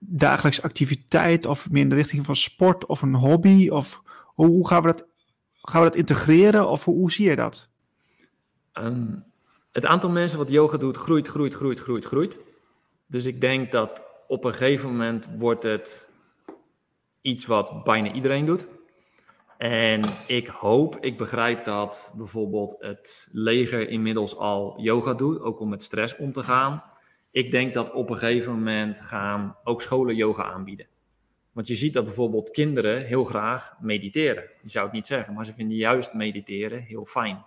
dagelijks 0.00 0.62
activiteit 0.62 1.46
of 1.46 1.70
meer 1.70 1.82
in 1.82 1.88
de 1.88 1.94
richting 1.94 2.24
van 2.24 2.36
sport 2.36 2.86
of 2.86 3.02
een 3.02 3.14
hobby? 3.14 3.68
Of 3.68 4.02
hoe, 4.24 4.46
hoe 4.46 4.68
gaan, 4.68 4.82
we 4.82 4.86
dat, 4.86 5.06
gaan 5.62 5.82
we 5.82 5.88
dat 5.88 5.98
integreren 5.98 6.68
of 6.68 6.84
hoe, 6.84 6.94
hoe 6.94 7.10
zie 7.10 7.28
je 7.28 7.36
dat? 7.36 7.68
Um, 8.74 9.24
het 9.72 9.86
aantal 9.86 10.10
mensen 10.10 10.38
wat 10.38 10.50
yoga 10.50 10.76
doet 10.76 10.96
groeit, 10.96 11.28
groeit, 11.28 11.54
groeit, 11.54 11.80
groeit, 11.80 12.04
groeit. 12.04 12.36
Dus 13.06 13.26
ik 13.26 13.40
denk 13.40 13.72
dat 13.72 14.02
op 14.28 14.44
een 14.44 14.54
gegeven 14.54 14.90
moment 14.90 15.28
wordt 15.36 15.62
het 15.62 16.08
iets 17.20 17.46
wat 17.46 17.84
bijna 17.84 18.12
iedereen 18.12 18.44
doet. 18.44 18.66
En 19.58 20.02
ik 20.26 20.46
hoop, 20.46 20.96
ik 21.00 21.16
begrijp 21.16 21.64
dat 21.64 22.12
bijvoorbeeld 22.16 22.76
het 22.78 23.28
leger 23.32 23.88
inmiddels 23.88 24.36
al 24.36 24.80
yoga 24.80 25.14
doet, 25.14 25.40
ook 25.40 25.60
om 25.60 25.68
met 25.68 25.82
stress 25.82 26.16
om 26.16 26.32
te 26.32 26.42
gaan. 26.42 26.82
Ik 27.30 27.50
denk 27.50 27.74
dat 27.74 27.92
op 27.92 28.10
een 28.10 28.18
gegeven 28.18 28.52
moment 28.52 29.00
gaan 29.00 29.56
ook 29.64 29.82
scholen 29.82 30.14
yoga 30.14 30.42
aanbieden. 30.42 30.86
Want 31.52 31.66
je 31.66 31.74
ziet 31.74 31.92
dat 31.92 32.04
bijvoorbeeld 32.04 32.50
kinderen 32.50 33.06
heel 33.06 33.24
graag 33.24 33.76
mediteren. 33.80 34.50
Je 34.62 34.70
zou 34.70 34.84
het 34.84 34.94
niet 34.94 35.06
zeggen, 35.06 35.34
maar 35.34 35.44
ze 35.44 35.54
vinden 35.54 35.76
juist 35.76 36.14
mediteren 36.14 36.82
heel 36.82 37.04
fijn. 37.04 37.44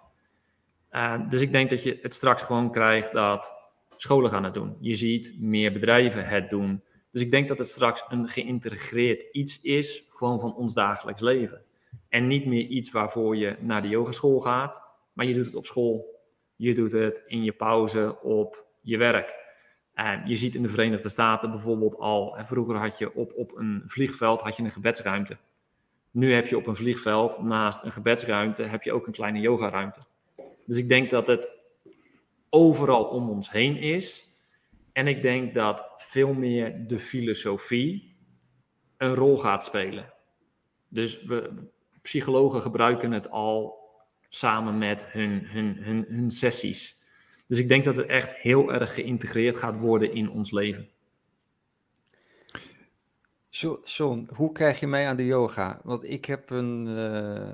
Uh, 0.92 1.30
dus 1.30 1.42
ik 1.42 1.52
denk 1.52 1.70
dat 1.70 1.84
je 1.84 2.00
het 2.02 2.14
straks 2.14 2.42
gewoon 2.42 2.72
krijgt 2.72 3.12
dat 3.12 3.54
scholen 3.96 4.30
gaan 4.30 4.44
het 4.44 4.54
doen. 4.54 4.78
Je 4.80 4.96
ziet 4.96 5.36
meer 5.40 5.74
bedrijven 5.74 6.28
het 6.28 6.50
doen. 6.50 6.84
Dus 7.12 7.22
ik 7.22 7.32
denk 7.32 7.48
dat 7.48 7.58
het 7.58 7.68
straks 7.68 8.06
een 8.10 8.28
geïntegreerd 8.28 9.26
iets 9.32 9.62
is, 9.62 10.06
gewoon 10.10 10.40
van 10.40 10.56
ons 10.56 10.74
dagelijks 10.74 11.22
leven. 11.22 11.64
En 12.10 12.28
niet 12.28 12.46
meer 12.46 12.66
iets 12.66 12.92
waarvoor 12.92 13.38
je 13.38 13.56
naar 13.60 13.82
de 13.82 13.88
yogeschool 13.88 14.40
gaat, 14.40 14.84
maar 15.14 15.26
je 15.26 15.34
doet 15.34 15.46
het 15.46 15.56
op 15.56 15.66
school. 15.66 16.22
Je 16.56 16.74
doet 16.74 16.92
het 16.92 17.24
in 17.28 17.44
je 17.44 17.52
pauze 17.52 18.22
op 18.22 18.66
je 18.82 18.98
werk. 18.98 19.43
Je 20.26 20.36
ziet 20.36 20.56
in 20.56 20.62
de 20.62 20.70
Verenigde 20.70 21.10
Staten 21.10 21.52
bijvoorbeeld 21.52 21.98
al, 21.98 22.38
vroeger 22.40 22.76
had 22.76 22.98
je 22.98 23.16
op, 23.16 23.34
op 23.36 23.58
een 23.58 23.84
vliegveld 23.86 24.42
had 24.42 24.56
je 24.56 24.64
een 24.64 24.72
gebedsruimte. 24.72 25.38
Nu 26.12 26.34
heb 26.34 26.48
je 26.48 26.58
op 26.58 26.68
een 26.68 26.76
vliegveld 26.76 27.42
naast 27.42 27.84
een 27.84 27.92
gebedsruimte 27.92 28.64
heb 28.64 28.84
je 28.84 28.94
ook 28.94 29.08
een 29.08 29.14
kleine 29.14 29.40
yogaruimte. 29.40 30.00
Dus 30.66 30.78
ik 30.78 30.90
denk 30.90 31.10
dat 31.10 31.28
het 31.28 31.50
overal 32.50 33.04
om 33.04 33.30
ons 33.30 33.52
heen 33.52 33.78
is. 33.78 34.28
En 34.92 35.08
ik 35.08 35.22
denk 35.22 35.54
dat 35.54 35.86
veel 35.98 36.34
meer 36.34 36.88
de 36.88 37.00
filosofie 37.00 38.16
een 38.98 39.16
rol 39.16 39.38
gaat 39.38 39.64
spelen. 39.64 40.14
Dus 40.88 41.24
we, 41.24 41.70
psychologen 42.02 42.62
gebruiken 42.62 43.12
het 43.12 43.30
al 43.30 43.82
samen 44.30 44.78
met 44.78 45.06
hun, 45.06 45.46
hun, 45.48 45.78
hun, 45.78 46.06
hun 46.10 46.32
sessies. 46.32 47.03
Dus 47.54 47.62
ik 47.62 47.68
denk 47.68 47.84
dat 47.84 47.96
het 47.96 48.06
echt 48.06 48.36
heel 48.36 48.74
erg 48.74 48.94
geïntegreerd 48.94 49.56
gaat 49.56 49.80
worden 49.80 50.14
in 50.14 50.30
ons 50.30 50.52
leven. 50.52 50.90
John, 53.84 54.30
hoe 54.36 54.52
krijg 54.52 54.80
je 54.80 54.88
mij 54.88 55.08
aan 55.08 55.16
de 55.16 55.26
yoga? 55.26 55.80
Want 55.84 56.04
ik 56.04 56.26
heb 56.26 56.50
een, 56.50 56.88
uh, 56.88 57.54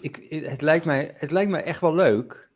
ik, 0.00 0.26
het, 0.44 0.60
lijkt 0.60 0.84
mij, 0.84 1.12
het 1.14 1.30
lijkt 1.30 1.50
mij 1.50 1.64
echt 1.64 1.80
wel 1.80 1.94
leuk. 1.94 2.48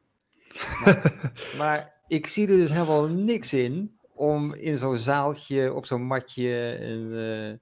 Maar, 1.59 1.95
ik 2.07 2.27
zie 2.27 2.49
er 2.49 2.57
dus 2.57 2.71
helemaal 2.71 3.09
niks 3.09 3.53
in 3.53 3.99
om 4.15 4.55
in 4.55 4.77
zo'n 4.77 4.97
zaaltje 4.97 5.75
op 5.75 5.87
zo'n 5.87 6.07
matje 6.07 6.71
en, 6.71 7.01
uh, 7.01 7.53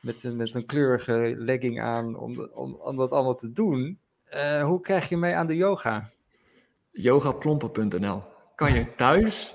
met, 0.00 0.24
een, 0.24 0.36
met 0.36 0.54
een 0.54 0.66
kleurige 0.66 1.34
legging 1.36 1.80
aan 1.80 2.16
om, 2.16 2.48
om, 2.54 2.74
om 2.74 2.96
dat 2.96 3.10
allemaal 3.10 3.36
te 3.36 3.52
doen. 3.52 3.98
Uh, 4.34 4.62
hoe 4.62 4.80
krijg 4.80 5.08
je 5.08 5.16
mee 5.16 5.34
aan 5.34 5.46
de 5.46 5.56
yoga? 5.56 6.12
Yogaplompen.nl. 6.94 8.22
Kan 8.54 8.72
je 8.72 8.94
thuis 8.94 9.54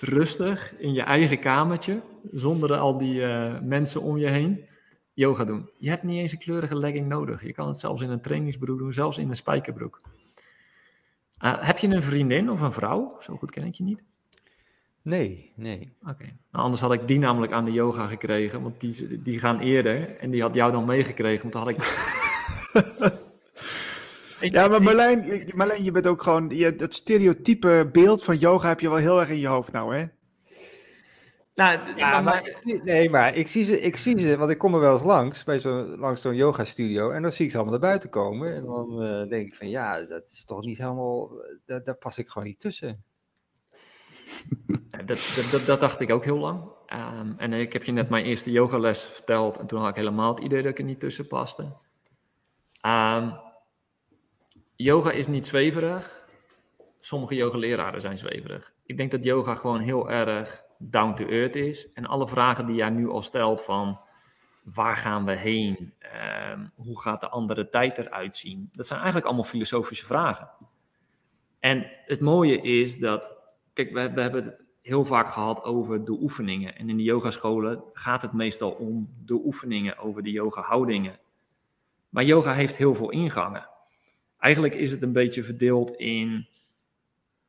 rustig 0.00 0.74
in 0.78 0.92
je 0.92 1.02
eigen 1.02 1.38
kamertje, 1.38 2.02
zonder 2.32 2.76
al 2.76 2.98
die 2.98 3.14
uh, 3.14 3.60
mensen 3.60 4.02
om 4.02 4.18
je 4.18 4.28
heen, 4.28 4.64
yoga 5.12 5.44
doen. 5.44 5.70
Je 5.78 5.88
hebt 5.88 6.02
niet 6.02 6.18
eens 6.18 6.32
een 6.32 6.38
kleurige 6.38 6.76
legging 6.76 7.08
nodig. 7.08 7.44
Je 7.44 7.52
kan 7.52 7.68
het 7.68 7.78
zelfs 7.78 8.02
in 8.02 8.10
een 8.10 8.20
trainingsbroek 8.20 8.78
doen, 8.78 8.92
zelfs 8.92 9.18
in 9.18 9.28
een 9.28 9.36
spijkerbroek. 9.36 10.00
Uh, 11.44 11.54
heb 11.58 11.78
je 11.78 11.88
een 11.88 12.02
vriendin 12.02 12.50
of 12.50 12.60
een 12.60 12.72
vrouw? 12.72 13.16
Zo 13.20 13.36
goed 13.36 13.50
ken 13.50 13.64
ik 13.64 13.74
je 13.74 13.84
niet. 13.84 14.04
Nee, 15.02 15.52
nee. 15.56 15.92
Oké. 16.02 16.24
Nou, 16.24 16.64
anders 16.64 16.80
had 16.80 16.92
ik 16.92 17.08
die 17.08 17.18
namelijk 17.18 17.52
aan 17.52 17.64
de 17.64 17.72
yoga 17.72 18.06
gekregen, 18.06 18.62
want 18.62 18.80
die, 18.80 19.22
die 19.22 19.38
gaan 19.38 19.58
eerder. 19.58 20.16
En 20.16 20.30
die 20.30 20.42
had 20.42 20.54
jou 20.54 20.72
dan 20.72 20.84
meegekregen, 20.84 21.50
want 21.50 21.52
dan 21.52 21.62
had 21.62 21.70
ik... 21.70 23.20
ja, 24.50 24.68
maar 24.68 24.82
Marlijn, 24.82 25.50
Marlijn, 25.54 25.84
je 25.84 25.90
bent 25.90 26.06
ook 26.06 26.22
gewoon... 26.22 26.50
Je, 26.50 26.76
dat 26.76 26.94
stereotype 26.94 27.88
beeld 27.92 28.24
van 28.24 28.38
yoga 28.38 28.68
heb 28.68 28.80
je 28.80 28.88
wel 28.88 28.98
heel 28.98 29.20
erg 29.20 29.28
in 29.28 29.38
je 29.38 29.46
hoofd 29.46 29.72
nou, 29.72 29.96
hè? 29.96 30.06
Nou, 31.54 31.78
ja, 31.96 32.20
maar, 32.20 32.60
nee, 32.84 33.10
maar 33.10 33.36
ik 33.36 33.48
zie, 33.48 33.64
ze, 33.64 33.80
ik 33.80 33.96
zie 33.96 34.18
ze, 34.18 34.36
want 34.36 34.50
ik 34.50 34.58
kom 34.58 34.74
er 34.74 34.80
wel 34.80 34.92
eens 34.92 35.02
langs, 35.02 35.44
bij 35.44 35.58
zo, 35.58 35.96
langs 35.96 36.20
zo'n 36.20 36.34
yoga 36.34 36.64
studio, 36.64 37.10
en 37.10 37.22
dan 37.22 37.32
zie 37.32 37.44
ik 37.44 37.50
ze 37.50 37.56
allemaal 37.56 37.78
naar 37.78 37.88
buiten 37.88 38.10
komen. 38.10 38.54
En 38.54 38.64
dan 38.64 39.02
uh, 39.02 39.28
denk 39.28 39.46
ik 39.46 39.54
van, 39.54 39.68
ja, 39.68 40.04
dat 40.04 40.28
is 40.32 40.44
toch 40.44 40.64
niet 40.64 40.78
helemaal, 40.78 41.30
daar, 41.66 41.84
daar 41.84 41.94
pas 41.94 42.18
ik 42.18 42.28
gewoon 42.28 42.48
niet 42.48 42.60
tussen. 42.60 43.04
dat, 45.04 45.18
dat, 45.50 45.66
dat, 45.66 45.80
dacht 45.80 46.00
ik 46.00 46.10
ook 46.10 46.24
heel 46.24 46.38
lang. 46.38 46.62
Um, 47.20 47.34
en 47.38 47.52
ik 47.52 47.72
heb 47.72 47.82
je 47.82 47.92
net 47.92 48.10
mijn 48.10 48.24
eerste 48.24 48.50
yogales 48.50 49.02
verteld, 49.02 49.58
en 49.58 49.66
toen 49.66 49.80
had 49.80 49.88
ik 49.88 49.96
helemaal 49.96 50.34
het 50.34 50.44
idee 50.44 50.62
dat 50.62 50.70
ik 50.70 50.78
er 50.78 50.84
niet 50.84 51.00
tussen 51.00 51.26
paste. 51.26 51.62
Um, 52.86 53.32
yoga 54.76 55.10
is 55.10 55.26
niet 55.26 55.46
zweverig. 55.46 56.26
Sommige 57.00 57.34
yogaleraren 57.34 58.00
zijn 58.00 58.18
zweverig. 58.18 58.74
Ik 58.86 58.96
denk 58.96 59.10
dat 59.10 59.24
yoga 59.24 59.54
gewoon 59.54 59.80
heel 59.80 60.10
erg 60.10 60.64
down 60.78 61.14
to 61.14 61.26
earth 61.26 61.56
is. 61.56 61.88
En 61.92 62.06
alle 62.06 62.28
vragen 62.28 62.66
die 62.66 62.76
jij 62.76 62.90
nu 62.90 63.08
al 63.08 63.22
stelt 63.22 63.62
van 63.62 64.00
waar 64.64 64.96
gaan 64.96 65.24
we 65.24 65.32
heen? 65.32 65.94
Um, 66.52 66.72
hoe 66.76 67.00
gaat 67.00 67.20
de 67.20 67.28
andere 67.28 67.68
tijd 67.68 67.98
eruit 67.98 68.36
zien? 68.36 68.68
Dat 68.72 68.86
zijn 68.86 68.98
eigenlijk 68.98 69.28
allemaal 69.28 69.50
filosofische 69.50 70.06
vragen. 70.06 70.50
En 71.60 71.90
het 72.06 72.20
mooie 72.20 72.60
is 72.60 72.98
dat, 72.98 73.36
kijk, 73.72 73.92
we, 73.92 74.12
we 74.12 74.20
hebben 74.20 74.44
het 74.44 74.60
heel 74.82 75.04
vaak 75.04 75.28
gehad 75.28 75.62
over 75.62 76.04
de 76.04 76.12
oefeningen. 76.12 76.76
En 76.76 76.88
in 76.88 76.96
de 76.96 77.02
yogascholen 77.02 77.84
gaat 77.92 78.22
het 78.22 78.32
meestal 78.32 78.70
om 78.70 79.14
de 79.24 79.34
oefeningen, 79.34 79.98
over 79.98 80.22
de 80.22 80.30
yoga-houdingen. 80.30 81.20
Maar 82.08 82.24
yoga 82.24 82.52
heeft 82.52 82.76
heel 82.76 82.94
veel 82.94 83.10
ingangen. 83.10 83.68
Eigenlijk 84.42 84.74
is 84.74 84.90
het 84.90 85.02
een 85.02 85.12
beetje 85.12 85.42
verdeeld 85.42 85.90
in 85.90 86.46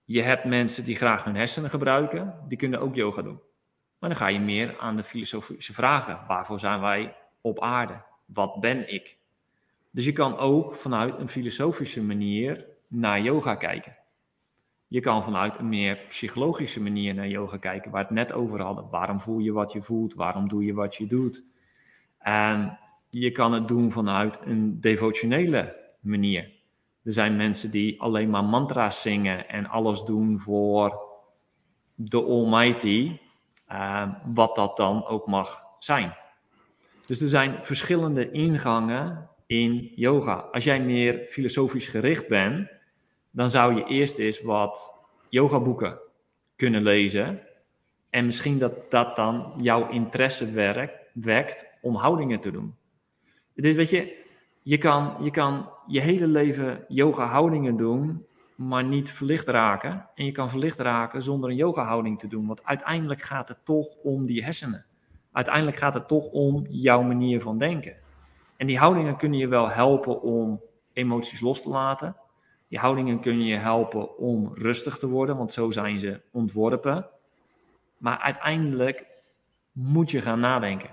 je 0.06 0.22
hebt 0.22 0.44
mensen 0.44 0.86
die 0.86 0.96
graag 0.96 1.24
hun 1.24 1.36
hersenen 1.36 1.70
gebruiken, 1.70 2.36
die 2.48 2.58
kunnen 2.58 2.80
ook 2.80 2.96
yoga 2.96 3.22
doen. 3.22 3.40
Maar 4.00 4.10
dan 4.10 4.20
ga 4.20 4.28
je 4.28 4.40
meer 4.40 4.78
aan 4.80 4.96
de 4.96 5.04
filosofische 5.04 5.74
vragen. 5.74 6.20
Waarvoor 6.28 6.60
zijn 6.60 6.82
wij 6.82 7.16
op 7.42 7.62
aarde? 7.62 8.02
Wat 8.26 8.60
ben 8.60 8.94
ik? 8.94 9.18
Dus 9.92 10.06
je 10.06 10.12
kan 10.12 10.38
ook 10.38 10.76
vanuit 10.76 11.20
een 11.20 11.28
filosofische 11.28 12.02
manier 12.02 12.66
naar 12.88 13.22
yoga 13.22 13.56
kijken. 13.56 13.98
Je 14.88 15.00
kan 15.00 15.24
vanuit 15.24 15.58
een 15.58 15.70
meer 15.70 15.98
psychologische 16.08 16.82
manier 16.82 17.14
naar 17.14 17.28
yoga 17.28 17.58
kijken, 17.58 17.92
waar 17.92 18.02
we 18.02 18.08
het 18.08 18.28
net 18.28 18.34
over 18.34 18.62
hadden. 18.62 18.90
Waarom 18.90 19.20
voel 19.20 19.40
je 19.40 19.52
wat 19.52 19.72
je 19.72 19.82
voelt? 19.82 20.14
Waarom 20.14 20.48
doe 20.48 20.66
je 20.66 20.74
wat 20.74 20.96
je 20.96 21.08
doet? 21.08 21.44
En 22.18 22.80
je 23.10 23.32
kan 23.32 23.54
het 23.54 23.68
doen 23.68 23.92
vanuit 23.92 24.40
een 24.46 24.82
devotionele 24.82 25.76
manier. 26.00 26.53
Er 27.04 27.14
zijn 27.14 27.36
mensen 27.36 27.72
die 27.72 28.02
alleen 28.02 28.30
maar 28.30 28.44
mantra's 28.44 29.02
zingen 29.02 29.50
en 29.50 29.68
alles 29.68 30.04
doen 30.04 30.40
voor 30.40 31.02
de 31.96 32.24
Almighty, 32.24 33.20
uh, 33.72 34.10
wat 34.26 34.56
dat 34.56 34.78
dan 34.78 35.06
ook 35.06 35.28
mag 35.28 35.64
zijn. 35.80 36.16
Dus 37.06 37.22
er 37.22 37.28
zijn 37.28 37.64
verschillende 37.64 38.32
ingangen 38.32 39.30
in 39.46 39.92
yoga. 39.96 40.34
Als 40.34 40.64
jij 40.64 40.82
meer 40.82 41.26
filosofisch 41.26 41.88
gericht 41.88 42.28
bent, 42.28 42.70
dan 43.32 43.50
zou 43.50 43.76
je 43.76 43.86
eerst 43.86 44.18
eens 44.18 44.42
wat 44.42 44.96
yogaboeken 45.30 46.00
kunnen 46.56 46.84
lezen. 46.84 47.42
En 48.10 48.26
misschien 48.26 48.58
dat 48.58 48.92
dat 48.92 49.16
dan 49.16 49.54
jouw 49.58 49.90
interesse 49.90 50.52
werkt, 50.52 50.94
wekt 51.14 51.68
om 51.82 51.96
houdingen 51.96 52.40
te 52.40 52.52
doen. 52.52 52.76
Dus 53.56 53.74
weet 53.74 53.90
je, 53.90 54.23
je 54.64 54.78
kan, 54.78 55.16
je 55.20 55.32
kan 55.32 55.70
je 55.88 56.00
hele 56.00 56.28
leven 56.28 56.86
yoga 56.88 57.26
houdingen 57.26 57.76
doen, 57.76 58.26
maar 58.56 58.84
niet 58.84 59.12
verlicht 59.12 59.48
raken. 59.48 60.10
En 60.16 60.26
je 60.26 60.32
kan 60.32 60.50
verlicht 60.50 60.80
raken 60.80 61.22
zonder 61.22 61.50
een 61.50 61.56
yoga 61.56 61.84
houding 61.84 62.20
te 62.20 62.28
doen. 62.28 62.48
Want 62.48 62.66
uiteindelijk 62.66 63.22
gaat 63.22 63.48
het 63.48 63.66
toch 63.66 63.96
om 64.04 64.26
die 64.26 64.44
hersenen. 64.44 64.86
Uiteindelijk 65.32 65.78
gaat 65.78 65.94
het 65.94 66.08
toch 66.08 66.26
om 66.26 66.66
jouw 66.70 67.02
manier 67.02 67.42
van 67.42 67.58
denken. 67.58 67.96
En 68.58 68.68
die 68.68 68.78
houdingen 68.78 69.18
kunnen 69.18 69.40
je 69.40 69.48
wel 69.48 69.70
helpen 69.70 70.22
om 70.22 70.62
emoties 70.94 71.40
los 71.40 71.62
te 71.62 71.70
laten. 71.70 72.16
Die 72.68 72.80
houdingen 72.80 73.20
kunnen 73.20 73.46
je 73.46 73.58
helpen 73.58 74.18
om 74.18 74.52
rustig 74.54 74.98
te 74.98 75.08
worden, 75.08 75.38
want 75.38 75.52
zo 75.52 75.72
zijn 75.72 76.00
ze 76.00 76.22
ontworpen. 76.32 77.06
Maar 77.98 78.18
uiteindelijk 78.18 79.06
moet 79.72 80.12
je 80.12 80.22
gaan 80.22 80.40
nadenken. 80.40 80.90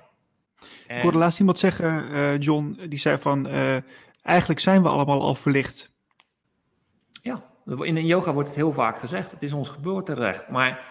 Ik 0.89 1.03
hoorde 1.03 1.19
laatst 1.19 1.39
iemand 1.39 1.59
zeggen, 1.59 2.11
uh, 2.11 2.39
John, 2.39 2.81
die 2.89 2.99
zei 2.99 3.19
van, 3.19 3.47
uh, 3.47 3.77
eigenlijk 4.23 4.61
zijn 4.61 4.83
we 4.83 4.89
allemaal 4.89 5.23
al 5.23 5.35
verlicht. 5.35 5.93
Ja, 7.23 7.45
in 7.65 8.07
yoga 8.07 8.33
wordt 8.33 8.49
het 8.49 8.57
heel 8.57 8.73
vaak 8.73 8.99
gezegd, 8.99 9.31
het 9.31 9.43
is 9.43 9.53
ons 9.53 9.69
geboorterecht. 9.69 10.49
Maar 10.49 10.85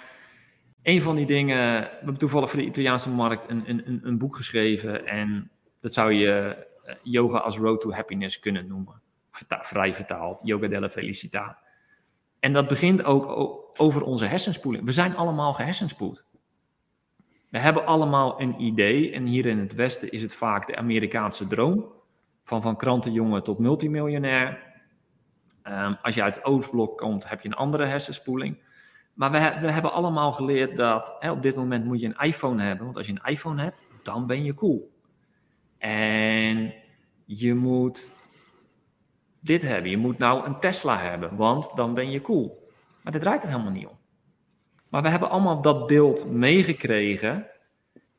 een 0.83 1.01
van 1.01 1.15
die 1.15 1.25
dingen, 1.25 1.81
we 1.81 1.89
hebben 1.95 2.17
toevallig 2.17 2.49
voor 2.49 2.59
de 2.59 2.65
Italiaanse 2.65 3.09
markt 3.09 3.49
een, 3.49 3.63
een, 3.65 3.99
een 4.03 4.17
boek 4.17 4.35
geschreven 4.35 5.05
en 5.05 5.51
dat 5.81 5.93
zou 5.93 6.13
je 6.13 6.67
eh, 6.83 6.95
yoga 7.03 7.37
als 7.37 7.57
road 7.57 7.81
to 7.81 7.91
happiness 7.91 8.39
kunnen 8.39 8.67
noemen. 8.67 9.01
Verta 9.31 9.63
vrij 9.63 9.95
vertaald, 9.95 10.41
yoga 10.43 10.67
della 10.67 10.89
felicità. 10.89 11.57
En 12.39 12.53
dat 12.53 12.67
begint 12.67 13.03
ook 13.03 13.27
over 13.77 14.03
onze 14.03 14.25
hersenspoeling. 14.25 14.85
We 14.85 14.91
zijn 14.91 15.15
allemaal 15.15 15.53
gehersenspoeld. 15.53 16.25
We 17.49 17.59
hebben 17.59 17.85
allemaal 17.85 18.41
een 18.41 18.61
idee 18.61 19.11
en 19.11 19.25
hier 19.25 19.45
in 19.45 19.59
het 19.59 19.73
Westen 19.73 20.11
is 20.11 20.21
het 20.21 20.33
vaak 20.33 20.67
de 20.67 20.75
Amerikaanse 20.75 21.47
droom. 21.47 21.85
Van 22.43 22.61
van 22.61 22.77
krantenjongen 22.77 23.43
tot 23.43 23.59
multimiljonair. 23.59 24.67
Um, 25.63 25.97
als 26.01 26.15
je 26.15 26.23
uit 26.23 26.35
het 26.35 26.45
Oostblok 26.45 26.97
komt, 26.97 27.29
heb 27.29 27.41
je 27.41 27.47
een 27.47 27.53
andere 27.53 27.85
hersenspoeling. 27.85 28.57
Maar 29.13 29.31
we, 29.31 29.37
hebben 29.71 29.91
allemaal 29.91 30.31
geleerd 30.31 30.75
dat 30.75 31.15
hè, 31.19 31.31
op 31.31 31.41
dit 31.41 31.55
moment 31.55 31.85
moet 31.85 32.01
je 32.01 32.07
een 32.07 32.27
iPhone 32.27 32.61
hebben. 32.61 32.85
Want 32.85 32.97
als 32.97 33.07
je 33.07 33.11
een 33.11 33.31
iPhone 33.31 33.61
hebt, 33.61 33.77
dan 34.03 34.27
ben 34.27 34.43
je 34.43 34.53
cool. 34.53 34.91
En 35.77 36.73
je 37.25 37.55
moet 37.55 38.11
dit 39.39 39.61
hebben. 39.61 39.91
Je 39.91 39.97
moet 39.97 40.17
nou 40.17 40.45
een 40.45 40.59
Tesla 40.59 40.97
hebben, 40.97 41.35
want 41.35 41.75
dan 41.75 41.93
ben 41.93 42.11
je 42.11 42.21
cool. 42.21 42.69
Maar 43.03 43.11
dit 43.11 43.21
draait 43.21 43.43
er 43.43 43.49
helemaal 43.49 43.71
niet 43.71 43.87
om. 43.87 43.98
Maar 44.89 45.01
we 45.01 45.09
hebben 45.09 45.29
allemaal 45.29 45.61
dat 45.61 45.87
beeld 45.87 46.31
meegekregen. 46.31 47.47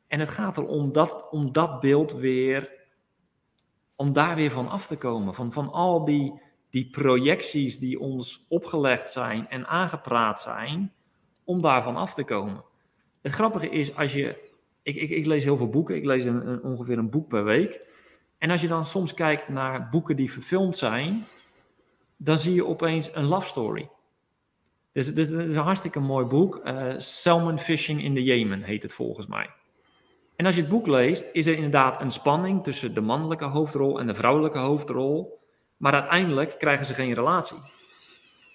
En 0.07 0.19
het 0.19 0.29
gaat 0.29 0.57
er 0.57 0.65
om 0.65 0.91
dat, 0.91 1.29
om 1.29 1.51
dat 1.51 1.79
beeld 1.79 2.13
weer, 2.13 2.79
om 3.95 4.13
daar 4.13 4.35
weer 4.35 4.51
van 4.51 4.69
af 4.69 4.87
te 4.87 4.97
komen. 4.97 5.33
Van, 5.33 5.51
van 5.51 5.71
al 5.71 6.05
die, 6.05 6.41
die 6.69 6.89
projecties 6.89 7.79
die 7.79 7.99
ons 7.99 8.45
opgelegd 8.49 9.11
zijn 9.11 9.47
en 9.49 9.67
aangepraat 9.67 10.41
zijn, 10.41 10.93
om 11.43 11.61
daarvan 11.61 11.95
af 11.95 12.13
te 12.13 12.23
komen. 12.23 12.63
Het 13.21 13.31
grappige 13.31 13.69
is, 13.69 13.95
als 13.95 14.13
je, 14.13 14.51
ik, 14.81 14.95
ik, 14.95 15.09
ik 15.09 15.25
lees 15.25 15.43
heel 15.43 15.57
veel 15.57 15.69
boeken, 15.69 15.95
ik 15.95 16.05
lees 16.05 16.25
ongeveer 16.61 16.97
een 16.97 17.09
boek 17.09 17.27
per 17.27 17.43
week. 17.43 17.89
En 18.37 18.49
als 18.49 18.61
je 18.61 18.67
dan 18.67 18.85
soms 18.85 19.13
kijkt 19.13 19.49
naar 19.49 19.89
boeken 19.89 20.15
die 20.15 20.31
verfilmd 20.31 20.77
zijn, 20.77 21.25
dan 22.17 22.37
zie 22.37 22.53
je 22.53 22.65
opeens 22.65 23.09
een 23.13 23.25
love 23.25 23.47
story. 23.47 23.89
Dus 24.93 25.07
het 25.07 25.17
is, 25.17 25.29
een 25.29 25.55
hartstikke 25.55 25.99
mooi 25.99 26.25
boek. 26.25 26.61
Uh, 26.65 26.93
Salmon 26.97 27.59
Fishing 27.59 28.03
in 28.03 28.13
the 28.13 28.23
Jemen 28.23 28.63
heet 28.63 28.83
het 28.83 28.93
volgens 28.93 29.27
mij. 29.27 29.49
En 30.35 30.45
als 30.45 30.55
je 30.55 30.61
het 30.61 30.69
boek 30.69 30.87
leest, 30.87 31.29
is 31.33 31.47
er 31.47 31.55
inderdaad 31.55 32.01
een 32.01 32.11
spanning 32.11 32.63
tussen 32.63 32.93
de 32.93 33.01
mannelijke 33.01 33.45
hoofdrol 33.45 33.99
en 33.99 34.07
de 34.07 34.13
vrouwelijke 34.13 34.57
hoofdrol. 34.57 35.39
Maar 35.77 35.93
uiteindelijk 35.93 36.55
krijgen 36.57 36.85
ze 36.85 36.93
geen 36.93 37.13
relatie. 37.13 37.57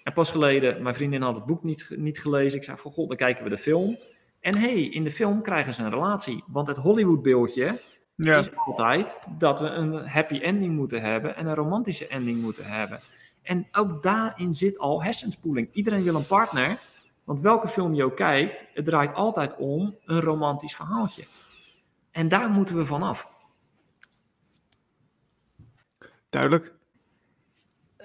En 0.03 0.13
pas 0.13 0.31
geleden, 0.31 0.83
mijn 0.83 0.95
vriendin 0.95 1.21
had 1.21 1.35
het 1.35 1.45
boek 1.45 1.63
niet, 1.63 1.89
niet 1.95 2.19
gelezen. 2.19 2.57
Ik 2.57 2.63
zei 2.63 2.77
van, 2.77 2.91
god, 2.91 3.07
dan 3.07 3.17
kijken 3.17 3.43
we 3.43 3.49
de 3.49 3.57
film. 3.57 3.97
En 4.39 4.55
hé, 4.57 4.73
hey, 4.73 4.83
in 4.83 5.03
de 5.03 5.11
film 5.11 5.41
krijgen 5.41 5.73
ze 5.73 5.83
een 5.83 5.89
relatie. 5.89 6.43
Want 6.47 6.67
het 6.67 6.77
Hollywood-beeldje 6.77 7.79
ja. 8.15 8.37
is 8.37 8.55
altijd 8.55 9.19
dat 9.37 9.59
we 9.59 9.65
een 9.65 10.07
happy 10.07 10.39
ending 10.39 10.75
moeten 10.75 11.01
hebben 11.01 11.35
en 11.35 11.45
een 11.45 11.55
romantische 11.55 12.07
ending 12.07 12.41
moeten 12.41 12.65
hebben. 12.65 12.99
En 13.47 13.67
ook 13.71 14.03
daarin 14.03 14.53
zit 14.53 14.77
al 14.77 15.03
hersenspoeling. 15.03 15.69
Iedereen 15.73 16.03
wil 16.03 16.15
een 16.15 16.27
partner, 16.27 16.79
want 17.23 17.41
welke 17.41 17.67
film 17.67 17.93
je 17.93 18.03
ook 18.03 18.15
kijkt, 18.15 18.65
het 18.73 18.85
draait 18.85 19.13
altijd 19.13 19.55
om 19.55 19.97
een 20.05 20.19
romantisch 20.19 20.75
verhaaltje. 20.75 21.23
En 22.11 22.27
daar 22.27 22.49
moeten 22.49 22.75
we 22.75 22.85
vanaf. 22.85 23.31
Duidelijk. 26.29 26.75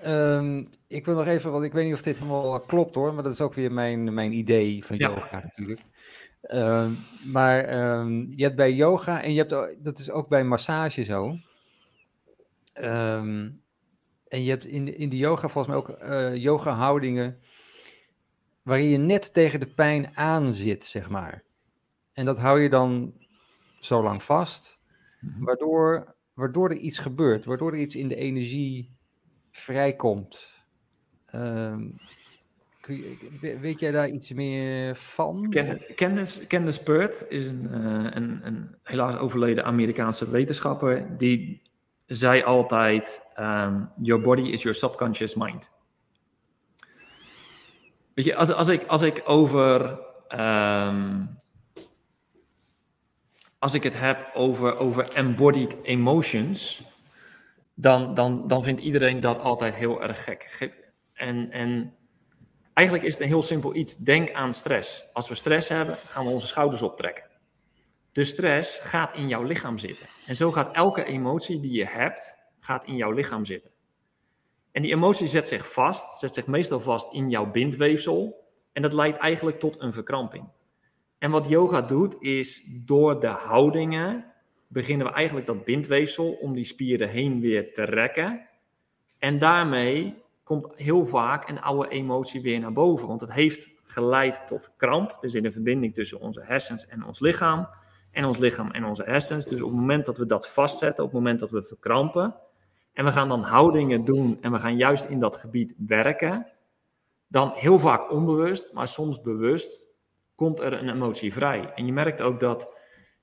Um, 0.07 0.69
ik 0.87 1.05
wil 1.05 1.15
nog 1.15 1.27
even, 1.27 1.53
want 1.53 1.65
ik 1.65 1.73
weet 1.73 1.85
niet 1.85 1.95
of 1.95 2.03
dit 2.03 2.19
helemaal 2.19 2.61
klopt 2.61 2.95
hoor, 2.95 3.15
maar 3.15 3.23
dat 3.23 3.33
is 3.33 3.41
ook 3.41 3.55
weer 3.55 3.73
mijn, 3.73 4.15
mijn 4.15 4.33
idee 4.33 4.85
van 4.85 4.97
yoga 4.97 5.43
natuurlijk. 5.43 5.81
Um, 6.43 6.97
maar 7.25 7.85
um, 7.99 8.33
je 8.37 8.43
hebt 8.43 8.57
bij 8.57 8.73
yoga 8.73 9.23
en 9.23 9.33
je 9.33 9.45
hebt, 9.45 9.85
dat 9.85 9.99
is 9.99 10.11
ook 10.11 10.29
bij 10.29 10.45
massage 10.45 11.03
zo. 11.03 11.37
En 14.33 14.43
je 14.43 14.51
hebt 14.51 14.67
in, 14.67 14.97
in 14.97 15.09
de 15.09 15.17
yoga 15.17 15.49
volgens 15.49 15.67
mij 15.67 15.77
ook 15.77 16.03
uh, 16.03 16.37
yoga 16.37 16.71
houdingen 16.71 17.39
waarin 18.63 18.89
je 18.89 18.99
net 18.99 19.35
tegen 19.35 19.61
de 19.61 19.67
pijn 19.67 20.17
aan 20.17 20.53
zit, 20.53 20.85
zeg 20.85 21.11
maar. 21.11 21.43
En 22.13 22.25
dat 22.25 22.39
hou 22.39 22.61
je 22.61 22.69
dan 22.69 23.15
zo 23.81 24.03
lang 24.03 24.23
vast, 24.23 24.79
mhm. 25.21 25.45
waardoor, 25.45 26.15
waardoor 26.35 26.71
er 26.71 26.77
iets 26.77 26.99
gebeurt, 26.99 27.45
waardoor 27.45 27.73
er 27.73 27.79
iets 27.79 27.97
in 27.97 28.09
de 28.09 28.17
energie 28.17 28.97
vrijkomt. 29.51 30.65
Um, 31.35 32.01
weet 33.61 33.81
jij 33.81 33.91
daar 33.91 34.09
iets 34.09 34.33
meer 34.33 34.97
van? 34.97 35.55
Candice, 35.95 36.47
Candice 36.47 36.83
Pert 36.83 37.25
is 37.29 37.49
een, 37.49 37.69
uh, 37.71 38.07
een, 38.11 38.47
een, 38.47 38.77
helaas 38.83 39.17
overleden 39.17 39.65
Amerikaanse 39.65 40.31
wetenschapper. 40.31 41.17
Die 41.19 41.63
zei 42.15 42.43
altijd: 42.43 43.23
um, 43.37 43.91
Your 43.97 44.23
body 44.23 44.43
is 44.43 44.63
your 44.63 44.79
subconscious 44.79 45.35
mind. 45.35 45.69
Weet 48.15 48.25
je, 48.25 48.37
als, 48.37 48.53
als, 48.53 48.69
ik, 48.69 48.87
als 48.87 49.03
ik 49.03 49.23
over. 49.25 49.99
Um, 50.29 51.41
als 53.63 53.75
ik 53.75 53.83
het 53.83 53.99
heb 53.99 54.31
over, 54.35 54.77
over 54.77 55.15
embodied 55.15 55.77
emotions 55.83 56.83
dan, 57.75 58.15
dan, 58.15 58.49
dan 58.49 58.63
vindt 58.63 58.81
iedereen 58.81 59.21
dat 59.21 59.39
altijd 59.39 59.75
heel 59.75 60.03
erg 60.03 60.25
gek. 60.25 60.93
En, 61.13 61.51
en 61.51 61.95
eigenlijk 62.75 63.07
is 63.07 63.13
het 63.13 63.23
een 63.23 63.29
heel 63.29 63.43
simpel 63.43 63.75
iets. 63.75 63.97
Denk 63.97 64.33
aan 64.33 64.53
stress. 64.53 65.05
Als 65.13 65.29
we 65.29 65.35
stress 65.35 65.69
hebben, 65.69 65.97
gaan 65.97 66.25
we 66.25 66.31
onze 66.31 66.47
schouders 66.47 66.83
optrekken. 66.83 67.25
De 68.13 68.25
stress 68.25 68.79
gaat 68.79 69.17
in 69.17 69.29
jouw 69.29 69.43
lichaam 69.43 69.79
zitten. 69.79 70.07
En 70.27 70.37
zo 70.37 70.53
gaat 70.53 70.75
elke 70.75 71.05
emotie 71.05 71.61
die 71.61 71.73
je 71.73 71.87
hebt, 71.87 72.39
gaat 72.59 72.85
in 72.85 72.97
jouw 72.97 73.11
lichaam 73.11 73.45
zitten. 73.45 73.71
En 74.73 74.83
die 74.83 74.93
emotie 74.93 75.27
zet 75.27 75.49
zich 75.49 75.73
vast, 75.73 76.19
zet 76.19 76.35
zich 76.35 76.47
meestal 76.47 76.81
vast 76.81 77.13
in 77.13 77.31
jouw 77.31 77.51
bindweefsel. 77.51 78.49
En 78.73 78.83
dat 78.83 78.93
leidt 78.93 79.17
eigenlijk 79.17 79.59
tot 79.59 79.81
een 79.81 79.93
verkramping. 79.93 80.49
En 81.19 81.31
wat 81.31 81.49
yoga 81.49 81.83
doet, 81.83 82.17
is 82.19 82.69
door 82.85 83.21
de 83.21 83.27
houdingen 83.27 84.33
beginnen 84.69 85.07
we 85.07 85.13
eigenlijk 85.13 85.47
dat 85.47 85.65
bindweefsel 85.65 86.33
om 86.33 86.55
die 86.55 86.65
spieren 86.65 87.09
heen 87.09 87.41
weer 87.41 87.75
te 87.75 87.83
rekken. 87.83 88.49
En 89.19 89.39
daarmee 89.39 90.23
komt 90.45 90.73
heel 90.77 91.07
vaak 91.07 91.49
een 91.49 91.61
oude 91.61 91.89
emotie 91.89 92.41
weer 92.41 92.61
naar 92.61 92.73
boven. 92.73 93.09
Want 93.09 93.21
het 93.21 93.33
heeft 93.33 93.69
geleid 93.85 94.47
tot 94.47 94.73
kramp. 94.77 95.17
Er 95.21 95.31
zit 95.31 95.45
een 95.45 95.53
verbinding 95.53 95.95
tussen 95.95 96.21
onze 96.21 96.43
hersens 96.45 96.87
en 96.87 97.05
ons 97.05 97.21
lichaam. 97.21 97.69
En 98.13 98.25
ons 98.25 98.39
lichaam 98.39 98.71
en 98.71 98.85
onze 98.85 99.03
hersens. 99.03 99.45
Dus 99.45 99.63
op 99.63 99.71
het 99.71 99.79
moment 99.79 100.07
dat 100.07 100.19
we 100.19 100.27
dat 100.27 100.49
vastzetten, 100.49 101.05
op 101.05 101.11
het 101.11 101.19
moment 101.19 101.41
dat 101.41 101.51
we 101.51 101.63
verkrampen. 101.63 102.35
En 102.93 103.05
we 103.05 103.13
gaan 103.13 103.29
dan 103.29 103.43
houdingen 103.43 104.05
doen 104.05 104.39
en 104.41 104.53
we 104.53 104.59
gaan 104.59 104.77
juist 104.77 105.05
in 105.05 105.21
dat 105.21 105.37
gebied 105.37 105.75
werken. 105.87 106.47
Dan 107.29 107.51
heel 107.55 107.79
vaak 107.79 108.11
onbewust, 108.11 108.73
maar 108.73 108.89
soms 108.89 109.21
bewust, 109.21 109.91
komt 110.35 110.61
er 110.61 110.73
een 110.73 110.89
emotie 110.89 111.33
vrij. 111.33 111.73
En 111.75 111.87
je 111.87 111.93
merkt 111.93 112.21
ook 112.21 112.41
dat 112.41 112.81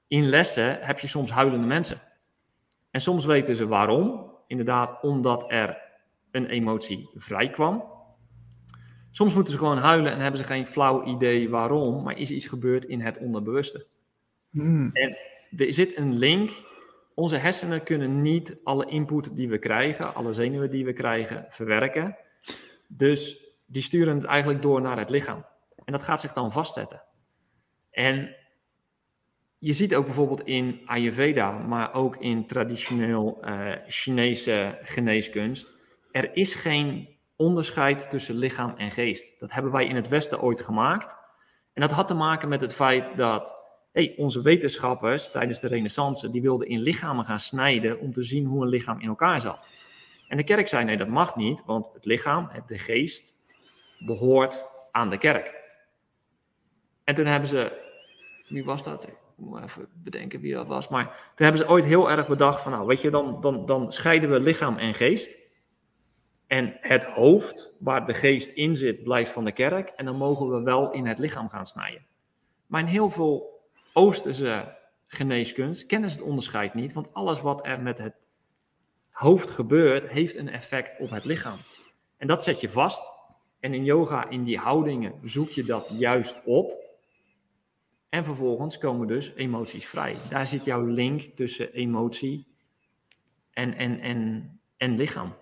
in 0.08 0.30
lessen 0.30 0.80
heb 0.82 1.00
je 1.00 1.08
soms 1.08 1.32
huilende 1.32 1.68
mensen. 1.68 2.02
En 2.92 3.02
soms 3.02 3.26
weten 3.26 3.56
ze 3.56 3.68
waarom. 3.68 4.32
Inderdaad, 4.48 5.02
omdat 5.02 5.46
er 5.48 5.82
een 6.32 6.46
emotie 6.46 7.10
vrij 7.14 7.50
kwam. 7.50 7.84
Soms 9.12 9.34
moeten 9.34 9.54
ze 9.54 9.60
gewoon 9.60 9.78
huilen 9.78 10.12
en 10.12 10.20
hebben 10.20 10.40
ze 10.40 10.46
geen 10.46 10.68
flauw 10.68 11.04
idee 11.04 11.50
waarom, 11.50 12.04
maar 12.04 12.18
is 12.18 12.32
iets 12.32 12.48
gebeurd 12.48 12.86
in 12.86 13.02
het 13.02 13.18
onderbewuste. 13.18 13.88
Hmm. 14.50 14.90
En 14.94 15.18
er 15.58 15.74
zit 15.74 15.98
een 15.98 16.18
link. 16.18 16.52
Onze 17.14 17.38
hersenen 17.38 17.84
kunnen 17.84 18.22
niet 18.22 18.58
alle 18.64 18.86
input 18.86 19.36
die 19.36 19.50
we 19.50 19.58
krijgen, 19.58 20.16
alle 20.16 20.34
zenuwen 20.34 20.70
die 20.70 20.86
we 20.86 20.94
krijgen, 20.94 21.46
verwerken. 21.50 22.18
Dus 22.88 23.46
die 23.66 23.82
sturen 23.82 24.16
het 24.16 24.24
eigenlijk 24.24 24.62
door 24.62 24.82
naar 24.82 24.98
het 24.98 25.10
lichaam. 25.10 25.46
En 25.86 25.92
dat 25.92 26.04
gaat 26.04 26.22
zich 26.22 26.34
dan 26.34 26.52
vastzetten. 26.52 27.04
En 27.92 28.36
je 29.58 29.74
ziet 29.74 29.96
ook 29.96 30.06
bijvoorbeeld 30.06 30.42
in 30.42 30.82
Ayurveda, 30.86 31.52
maar 31.52 31.94
ook 31.94 32.18
in 32.18 32.48
traditioneel 32.48 33.38
uh, 33.42 33.72
Chinese 33.88 34.80
geneeskunst, 34.82 35.78
er 36.12 36.36
is 36.36 36.56
geen 36.56 37.18
onderscheid 37.36 38.10
tussen 38.10 38.36
lichaam 38.36 38.74
en 38.78 38.92
geest. 38.92 39.40
Dat 39.40 39.52
hebben 39.52 39.72
wij 39.72 39.86
in 39.86 39.96
het 39.96 40.08
Westen 40.08 40.42
ooit 40.42 40.62
gemaakt. 40.62 41.16
En 41.74 41.82
dat 41.82 41.92
had 41.92 42.08
te 42.08 42.14
maken 42.14 42.50
met 42.50 42.62
het 42.62 42.74
feit 42.74 43.12
dat 43.16 43.59
hey, 43.92 44.14
onze 44.18 44.42
wetenschappers 44.42 45.32
tijdens 45.32 45.60
de 45.60 45.68
Renaissance, 45.68 46.30
die 46.30 46.42
wilden 46.42 46.68
in 46.68 46.80
lichamen 46.80 47.26
gaan 47.26 47.40
snijden 47.40 48.00
om 48.00 48.12
te 48.12 48.22
zien 48.22 48.46
hoe 48.46 48.62
een 48.62 48.70
lichaam 48.70 49.00
in 49.00 49.08
elkaar 49.08 49.42
zat. 49.42 49.70
En 50.28 50.38
de 50.38 50.44
kerk 50.44 50.68
zei 50.68 50.86
nee, 50.86 50.98
dat 50.98 51.08
mag 51.08 51.36
niet, 51.36 51.64
want 51.66 51.90
het 51.94 52.06
lichaam, 52.06 52.50
de 52.68 52.78
geest, 52.78 53.38
behoort 54.00 54.68
aan 54.92 55.10
de 55.10 55.18
kerk. 55.18 55.54
En 57.04 57.16
toen 57.16 57.26
hebben 57.26 57.50
ze, 57.50 57.72
wie 58.48 58.64
was 58.64 58.84
dat? 58.84 59.08
moet 59.40 59.62
even 59.62 59.88
bedenken 59.94 60.40
wie 60.40 60.54
dat 60.54 60.68
was. 60.68 60.88
Maar 60.88 61.06
toen 61.06 61.46
hebben 61.46 61.58
ze 61.58 61.70
ooit 61.70 61.86
heel 61.86 62.12
erg 62.12 62.28
bedacht 62.28 62.62
van, 62.62 62.72
nou 62.72 62.88
weet 62.88 63.02
je, 63.02 63.10
dan, 63.10 63.42
dan, 63.42 63.66
dan 63.66 63.92
scheiden 63.92 64.30
we 64.30 64.40
lichaam 64.40 64.78
en 64.78 64.94
geest. 64.94 65.38
En 66.48 66.78
het 66.80 67.04
hoofd, 67.04 67.74
waar 67.80 68.06
de 68.06 68.14
geest 68.14 68.52
in 68.52 68.76
zit, 68.76 69.04
blijft 69.04 69.32
van 69.32 69.46
de 69.46 69.52
kerk. 69.52 69.90
En 69.90 70.06
dan 70.06 70.16
mogen 70.16 70.50
we 70.50 70.62
wel 70.62 70.92
in 70.92 71.06
het 71.06 71.20
lichaam 71.20 71.50
gaan 71.50 71.66
snijden. 71.66 72.06
Maar 72.66 72.82
in 72.82 72.88
heel 72.88 73.10
veel 73.10 73.59
Oosterse 73.94 74.78
geneeskunst 75.08 75.86
kennen 75.86 76.10
ze 76.10 76.18
het 76.18 76.26
onderscheid 76.26 76.74
niet. 76.74 76.94
Want 76.94 77.14
alles 77.14 77.42
wat 77.42 77.66
er 77.66 77.82
met 77.82 77.98
het 77.98 78.14
hoofd 79.10 79.52
gebeurt, 79.52 80.08
heeft 80.08 80.36
een 80.36 80.50
effect 80.50 80.96
op 81.00 81.10
het 81.10 81.26
lichaam. 81.26 81.58
En 82.18 82.28
dat 82.28 82.44
zet 82.44 82.62
je 82.62 82.70
vast. 82.70 83.18
En 83.60 83.74
in 83.74 83.84
yoga, 83.84 84.30
in 84.30 84.44
die 84.44 84.58
houdingen, 84.58 85.14
zoek 85.24 85.50
je 85.50 85.64
dat 85.64 85.90
juist 85.98 86.36
op. 86.46 86.88
En 88.10 88.26
vervolgens 88.26 88.78
komen 88.78 89.08
dus 89.08 89.34
emoties 89.36 89.86
vrij. 89.86 90.16
Daar 90.30 90.48
zit 90.48 90.66
jouw 90.66 90.86
link 90.86 91.22
tussen 91.22 91.74
emotie 91.74 92.48
en, 93.52 93.74
en, 93.74 94.00
en, 94.00 94.50
en 94.78 94.96
lichaam. 94.96 95.36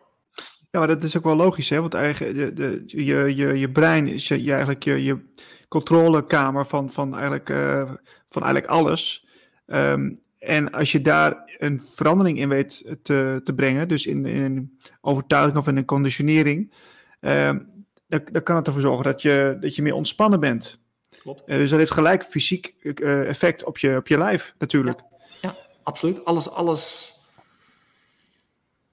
Ja, 0.71 0.79
maar 0.79 0.87
dat 0.87 1.03
is 1.03 1.17
ook 1.17 1.23
wel 1.23 1.35
logisch, 1.35 1.69
hè? 1.69 1.81
Want 1.81 1.93
eigenlijk, 1.93 2.35
de, 2.35 2.53
de, 2.53 2.83
je, 2.85 3.35
je, 3.35 3.59
je 3.59 3.71
brein 3.71 4.07
is 4.07 4.27
je, 4.27 4.43
je 4.43 4.51
eigenlijk 4.51 4.83
je, 4.83 5.03
je 5.03 5.33
controlekamer 5.67 6.65
van, 6.65 6.91
van, 6.91 7.13
eigenlijk, 7.13 7.49
uh, 7.49 7.91
van 8.29 8.43
eigenlijk 8.43 8.73
alles. 8.73 9.27
Um, 9.65 10.19
en 10.39 10.71
als 10.71 10.91
je 10.91 11.01
daar 11.01 11.55
een 11.57 11.81
verandering 11.81 12.39
in 12.39 12.49
weet 12.49 12.97
te, 13.03 13.41
te 13.43 13.53
brengen, 13.55 13.87
dus 13.87 14.05
in, 14.05 14.25
in 14.25 14.43
een 14.43 14.77
overtuiging 15.01 15.57
of 15.57 15.67
in 15.67 15.77
een 15.77 15.85
conditionering, 15.85 16.73
um, 17.19 17.85
dan, 18.07 18.21
dan 18.31 18.43
kan 18.43 18.55
het 18.55 18.67
ervoor 18.67 18.81
zorgen 18.81 19.03
dat 19.03 19.21
je, 19.21 19.57
dat 19.59 19.75
je 19.75 19.81
meer 19.81 19.93
ontspannen 19.93 20.39
bent. 20.39 20.79
Klopt. 21.19 21.43
Uh, 21.45 21.57
dus 21.57 21.69
dat 21.69 21.79
heeft 21.79 21.91
gelijk 21.91 22.25
fysiek 22.25 22.75
uh, 22.81 23.27
effect 23.27 23.63
op 23.63 23.77
je, 23.77 23.95
op 23.95 24.07
je 24.07 24.17
lijf, 24.17 24.55
natuurlijk. 24.57 25.01
Ja, 25.09 25.17
ja, 25.41 25.55
absoluut. 25.83 26.25
Alles, 26.25 26.49
alles, 26.49 27.13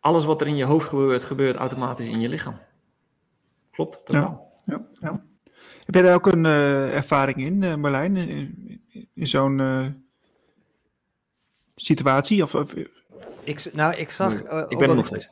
alles 0.01 0.25
wat 0.25 0.41
er 0.41 0.47
in 0.47 0.57
je 0.57 0.65
hoofd 0.65 0.89
gebeurt, 0.89 1.25
gebeurt 1.25 1.57
automatisch 1.57 2.09
in 2.09 2.21
je 2.21 2.29
lichaam. 2.29 2.59
Klopt, 3.71 4.01
ja, 4.05 4.41
ja, 4.65 4.87
ja. 5.01 5.25
Heb 5.85 5.95
jij 5.95 6.03
daar 6.03 6.15
ook 6.15 6.27
een 6.27 6.45
uh, 6.45 6.95
ervaring 6.95 7.39
in, 7.39 7.81
Marlijn? 7.81 8.17
In, 9.15 9.27
zo'n 9.27 9.63
situatie? 11.75 12.43
Of, 12.43 12.55
of, 12.55 12.75
Ik, 13.45 13.73
nou, 13.73 13.95
ik 13.95 14.11
zag... 14.11 14.41
ik 14.69 14.79
ben 14.79 14.89
er 14.89 14.97
nog 14.97 15.07
steeds. 15.07 15.29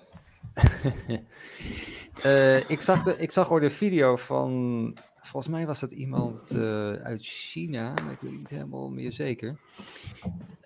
ik, 2.68 2.80
zag 2.80 3.02
de, 3.02 3.16
ik 3.18 3.30
zag 3.30 3.50
ooit 3.50 3.62
een 3.62 3.70
video 3.70 4.16
van 4.16 4.96
volgens 5.26 5.52
mij 5.52 5.66
was 5.66 5.80
dat 5.80 5.92
iemand 5.92 6.54
uh, 6.54 6.92
uit 6.92 7.24
China, 7.24 7.94
maar 8.02 8.12
ik 8.12 8.20
weet 8.20 8.32
niet 8.32 8.50
helemaal 8.50 8.90
meer 8.90 9.12
zeker. 9.12 9.58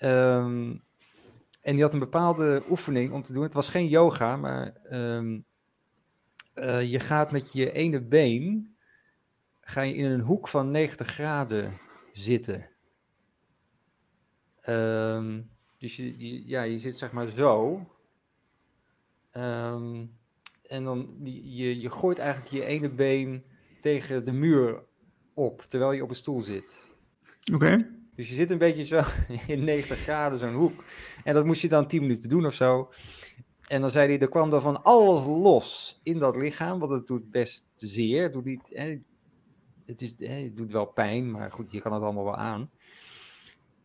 Um, 0.03 0.83
en 1.61 1.75
die 1.75 1.83
had 1.83 1.93
een 1.93 1.99
bepaalde 1.99 2.63
oefening 2.69 3.13
om 3.13 3.23
te 3.23 3.33
doen. 3.33 3.43
Het 3.43 3.55
was 3.55 3.69
geen 3.69 3.89
yoga, 3.89 4.37
maar 4.37 4.75
um, 4.93 5.45
uh, 6.55 6.91
je 6.91 7.01
gaat 7.01 7.31
met 7.31 7.53
je 7.53 7.73
ene 7.73 8.03
been 8.03 8.77
ga 9.61 9.81
je 9.81 9.95
in 9.95 10.05
een 10.05 10.21
hoek 10.21 10.49
van 10.49 10.71
90 10.71 11.07
graden 11.07 11.73
zitten. 12.13 12.69
Um, 14.69 15.51
Dus 15.79 15.97
je, 15.97 16.19
je- 16.19 16.47
ja, 16.47 16.63
je 16.63 16.79
zit 16.81 16.99
zeg 16.99 17.13
maar 17.13 17.27
zo. 17.29 17.81
Ehm, 19.31 20.05
en 20.67 20.85
dan 20.85 21.17
je, 21.45 21.81
je 21.81 21.91
gooit 21.91 22.19
eigenlijk 22.19 22.53
je 22.53 22.65
ene 22.65 22.91
been 22.91 23.45
tegen 23.81 24.25
de 24.25 24.33
muur 24.33 24.83
op, 25.35 25.63
terwijl 25.69 25.93
je 25.93 26.03
op 26.03 26.09
een 26.09 26.15
stoel 26.15 26.43
zit. 26.43 26.85
Oké. 27.55 27.91
Dus 28.15 28.29
je 28.29 28.35
zit 28.35 28.51
een 28.51 28.59
beetje 28.59 28.85
zo 28.85 29.03
in 29.47 29.65
90 29.65 29.99
graden, 29.99 30.39
zo'n 30.39 30.55
hoek. 30.55 30.85
En 31.25 31.35
dat 31.35 31.45
moest 31.45 31.63
je 31.63 31.69
dan 31.69 31.87
10 31.89 32.01
minuten 32.01 32.29
doen 32.29 32.47
of 32.47 32.55
zo. 32.55 32.93
En 33.67 33.81
dan 33.81 33.91
zei 33.91 34.09
hij, 34.09 34.21
er 34.21 34.29
kwam 34.29 34.51
dan 34.51 34.61
van 34.61 34.83
alles 34.83 35.25
los 35.27 36.01
in 36.03 36.19
dat 36.19 36.37
lichaam, 36.37 36.79
want 36.79 36.93
het 36.93 37.07
doet 37.07 37.31
best 37.31 37.67
zeer. 37.77 38.23
Het 38.23 38.33
doet, 38.33 38.45
niet, 38.45 38.71
hè, 38.73 38.99
het, 39.87 40.03
is, 40.03 40.15
hè, 40.19 40.43
het 40.43 40.57
doet 40.57 40.73
wel 40.73 40.87
pijn, 40.87 41.31
maar 41.31 41.51
goed, 41.53 41.73
je 41.73 41.81
kan 41.81 41.93
het 41.93 42.03
allemaal 42.03 42.25
wel 42.25 42.37
aan. 42.37 42.71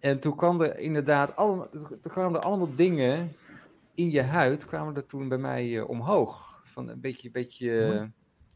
En 0.02 0.20
toen 0.20 0.36
kwam 0.36 0.62
er 0.62 0.80
inderdaad 0.80 1.36
allemaal, 1.36 1.68
er 2.04 2.10
kwamen 2.10 2.40
er 2.40 2.46
allemaal 2.46 2.76
dingen 2.76 3.34
in 3.96 4.12
je 4.12 4.22
huid, 4.22 4.66
kwamen 4.66 4.96
er 4.96 5.06
toen 5.06 5.28
bij 5.30 5.38
mij 5.38 5.78
eh, 5.78 5.90
omhoog. 5.90 6.50
Van 6.64 6.88
een 6.90 7.00
beetje, 7.02 7.32
beetje 7.32 7.82
eh, 7.82 8.02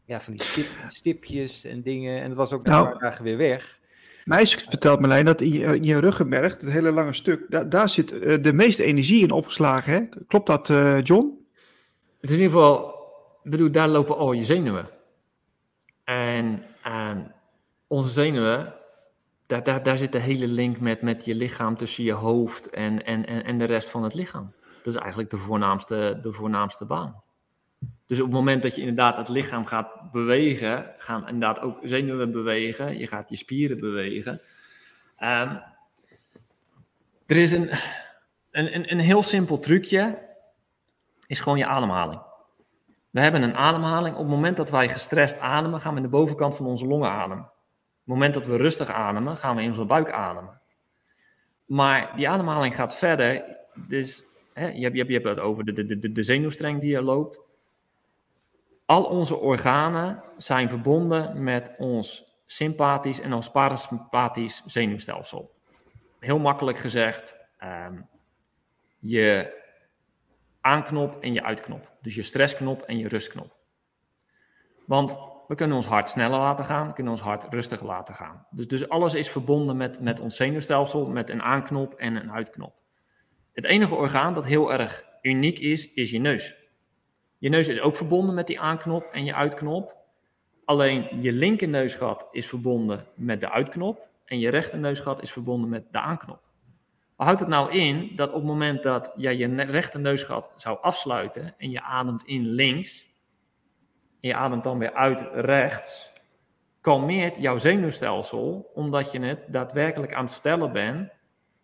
ja, 0.04 0.20
van 0.20 0.32
die 0.32 0.42
stip, 0.42 0.66
stipjes 0.86 1.64
en 1.64 1.82
dingen. 1.82 2.20
En 2.20 2.28
het 2.28 2.36
was 2.36 2.52
ook 2.52 2.66
een 2.66 2.72
Nou. 2.72 2.88
paar 2.88 2.98
dagen 2.98 3.24
weer 3.24 3.36
weg. 3.36 3.78
Mij 4.24 4.42
is 4.42 4.54
verteld 4.54 5.00
Marlijn 5.00 5.24
dat 5.24 5.40
in 5.40 5.52
je, 5.52 5.64
in 5.64 5.82
je 5.82 5.98
ruggenmerg, 5.98 6.52
het 6.60 6.70
hele 6.70 6.90
lange 6.90 7.12
stuk, 7.12 7.44
da- 7.48 7.64
daar 7.64 7.88
zit 7.88 8.18
eh, 8.18 8.42
de 8.42 8.52
meeste 8.52 8.82
energie 8.84 9.22
in 9.22 9.30
opgeslagen. 9.30 9.92
Hè? 9.92 10.00
Klopt 10.28 10.46
dat, 10.46 10.70
eh, 10.70 11.02
John? 11.02 11.46
Het 12.20 12.30
is 12.30 12.36
in 12.36 12.42
ieder 12.42 12.56
geval, 12.58 12.88
ik 13.44 13.50
bedoel, 13.50 13.70
daar 13.70 13.88
lopen 13.88 14.16
al 14.16 14.32
je 14.32 14.44
zenuwen. 14.44 14.88
En 16.04 16.62
ehm, 16.82 17.20
onze 17.86 18.10
zenuwen, 18.10 18.74
daar, 19.46 19.98
zit 19.98 20.12
de 20.12 20.18
hele 20.18 20.46
link 20.46 20.80
met, 20.80 21.02
met 21.02 21.24
je 21.24 21.34
lichaam 21.34 21.76
tussen 21.76 22.04
je 22.04 22.12
hoofd 22.12 22.70
en, 22.70 23.04
en, 23.04 23.26
en, 23.26 23.44
en 23.44 23.58
de 23.58 23.64
rest 23.64 23.90
van 23.90 24.02
het 24.02 24.14
lichaam. 24.14 24.52
Dat 24.82 24.94
is 24.94 25.00
eigenlijk 25.00 25.30
de 25.30 25.36
voornaamste, 25.36 26.18
de 26.22 26.32
voornaamste 26.32 26.84
baan. 26.84 27.22
Dus 28.06 28.18
op 28.18 28.24
het 28.24 28.34
moment 28.34 28.62
dat 28.62 28.74
je 28.74 28.80
inderdaad 28.80 29.16
het 29.16 29.28
lichaam 29.28 29.64
gaat 29.64 30.10
bewegen, 30.12 30.92
gaan 30.96 31.28
inderdaad 31.28 31.60
ook 31.60 31.78
zenuwen 31.82 32.32
bewegen, 32.32 32.98
je 32.98 33.06
gaat 33.06 33.30
je 33.30 33.36
spieren 33.36 33.80
bewegen. 33.80 34.40
Ehm, 35.16 35.58
er 37.26 37.36
is 37.36 37.52
een, 37.52 37.70
een, 38.50 38.74
een, 38.74 38.92
een 38.92 38.98
heel 38.98 39.22
simpel 39.22 39.58
trucje, 39.58 40.18
is 41.26 41.40
gewoon 41.40 41.58
je 41.58 41.66
ademhaling. 41.66 42.20
We 43.10 43.20
hebben 43.20 43.42
een 43.42 43.56
ademhaling. 43.56 44.14
Op 44.14 44.20
het 44.20 44.30
moment 44.30 44.56
dat 44.56 44.70
wij 44.70 44.88
gestrest 44.88 45.38
ademen, 45.38 45.80
gaan 45.80 45.90
we 45.90 45.96
in 45.96 46.02
de 46.02 46.08
bovenkant 46.08 46.56
van 46.56 46.66
onze 46.66 46.86
longen 46.86 47.10
ademen. 47.10 47.50
Het 48.06 48.14
moment 48.14 48.34
dat 48.34 48.46
we 48.46 48.56
rustig 48.56 48.88
ademen, 48.88 49.36
gaan 49.36 49.56
we 49.56 49.62
in 49.62 49.68
onze 49.68 49.84
buik 49.84 50.10
ademen. 50.10 50.60
Maar 51.64 52.12
die 52.16 52.28
ademhaling 52.28 52.76
gaat 52.76 52.96
verder. 52.96 53.56
Dus 53.74 54.24
hè, 54.52 54.66
je, 54.68 54.82
hebt, 54.82 54.96
je, 54.96 55.12
hebt, 55.12 55.24
het 55.24 55.40
over 55.40 55.64
de, 55.64 55.72
de, 55.72 55.98
de, 55.98 56.12
de 56.12 56.22
zenuwstreng 56.22 56.80
die 56.80 56.96
er 56.96 57.02
loopt. 57.02 57.40
Al 58.84 59.04
onze 59.04 59.36
organen 59.36 60.22
zijn 60.36 60.68
verbonden 60.68 61.42
met 61.42 61.74
ons 61.78 62.34
sympathisch 62.44 63.20
en 63.20 63.32
ons 63.32 63.50
parasympathisch 63.50 64.62
zenuwstelsel. 64.66 65.50
Heel 66.18 66.38
makkelijk 66.38 66.78
gezegd, 66.78 67.38
ehm, 67.58 68.00
je 68.98 69.60
aanknop 70.60 71.22
en 71.22 71.32
je 71.32 71.42
uitknop. 71.42 71.90
Dus 72.00 72.14
je 72.14 72.22
stressknop 72.22 72.82
en 72.82 72.98
je 72.98 73.08
rustknop. 73.08 73.56
Want 74.84 75.18
we 75.46 75.54
kunnen 75.54 75.76
ons 75.76 75.86
hart 75.86 76.08
sneller 76.08 76.38
laten 76.38 76.64
gaan, 76.64 76.86
we 76.86 76.92
kunnen 76.92 77.12
ons 77.12 77.22
hart 77.22 77.46
rustiger 77.50 77.86
laten 77.86 78.14
gaan. 78.14 78.46
Dus, 78.50 78.68
dus 78.68 78.88
alles 78.88 79.14
is 79.14 79.30
verbonden 79.30 79.76
met, 79.76 80.00
met 80.00 80.20
ons 80.20 80.36
zenuwstelsel, 80.36 81.06
met 81.06 81.30
een 81.30 81.42
aanknop 81.42 81.94
en 81.94 82.16
een 82.16 82.32
uitknop. 82.32 82.74
Het 83.52 83.64
enige 83.64 83.94
orgaan 83.94 84.34
dat 84.34 84.44
heel 84.44 84.72
erg 84.72 85.04
uniek 85.22 85.58
is, 85.58 85.92
is 85.92 86.10
je 86.10 86.18
neus. 86.18 86.54
Je 87.38 87.48
neus 87.48 87.68
is 87.68 87.80
ook 87.80 87.96
verbonden 87.96 88.34
met 88.34 88.46
die 88.46 88.60
aanknop 88.60 89.02
en 89.02 89.24
je 89.24 89.34
uitknop. 89.34 89.96
Alleen 90.64 91.22
je 91.22 91.32
linker 91.32 91.68
neusgat 91.68 92.28
is 92.30 92.46
verbonden 92.46 93.06
met 93.14 93.40
de 93.40 93.50
uitknop 93.50 94.08
en 94.24 94.38
je 94.38 94.48
rechter 94.48 94.78
neusgat 94.78 95.22
is 95.22 95.32
verbonden 95.32 95.68
met 95.68 95.92
de 95.92 96.00
aanknop. 96.00 96.40
Wat 97.16 97.26
houdt 97.26 97.40
het 97.40 97.48
nou 97.48 97.72
in 97.72 98.12
dat 98.16 98.28
op 98.28 98.34
het 98.34 98.44
moment 98.44 98.82
dat 98.82 99.12
jij 99.16 99.36
je 99.36 99.46
ne- 99.46 99.64
rechter 99.64 100.00
neusgat 100.00 100.50
zou 100.56 100.78
afsluiten 100.80 101.54
en 101.58 101.70
je 101.70 101.82
ademt 101.82 102.24
in 102.24 102.46
links 102.46 103.08
je 104.26 104.34
ademt 104.34 104.64
dan 104.64 104.78
weer 104.78 104.92
uit 104.92 105.24
rechts, 105.32 106.12
kalmeert 106.80 107.36
jouw 107.36 107.56
zenuwstelsel 107.56 108.70
omdat 108.74 109.12
je 109.12 109.20
het 109.20 109.40
daadwerkelijk 109.48 110.14
aan 110.14 110.24
het 110.24 110.32
vertellen 110.32 110.72
bent, 110.72 111.10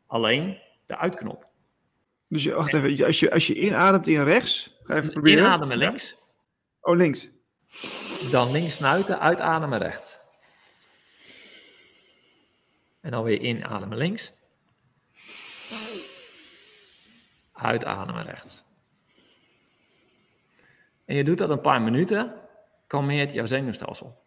alleen 0.06 0.58
de 0.86 0.96
uitknop. 0.98 1.48
Dus 2.28 2.42
je, 2.42 2.54
wacht 2.54 2.72
even, 2.74 3.06
als 3.06 3.20
je, 3.20 3.30
als 3.32 3.46
je 3.46 3.54
inademt 3.54 4.06
in 4.06 4.22
rechts, 4.22 4.78
ga 4.82 4.94
even 4.96 5.10
proberen. 5.10 5.38
Inademen 5.38 5.76
links, 5.76 6.16
Oh, 6.80 6.96
links. 6.96 7.30
dan 8.30 8.50
links 8.52 8.74
snuiten, 8.76 9.20
uitademen 9.20 9.78
rechts. 9.78 10.20
En 13.00 13.10
dan 13.10 13.22
weer 13.22 13.40
inademen 13.40 13.98
links. 13.98 14.32
Uitademen 17.52 18.24
rechts. 18.24 18.64
En 21.04 21.16
je 21.16 21.24
doet 21.24 21.38
dat 21.38 21.50
een 21.50 21.60
paar 21.60 21.82
minuten, 21.82 22.34
kalmeert 22.92 23.32
jouw 23.32 23.46
zenuwstelsel. 23.46 24.22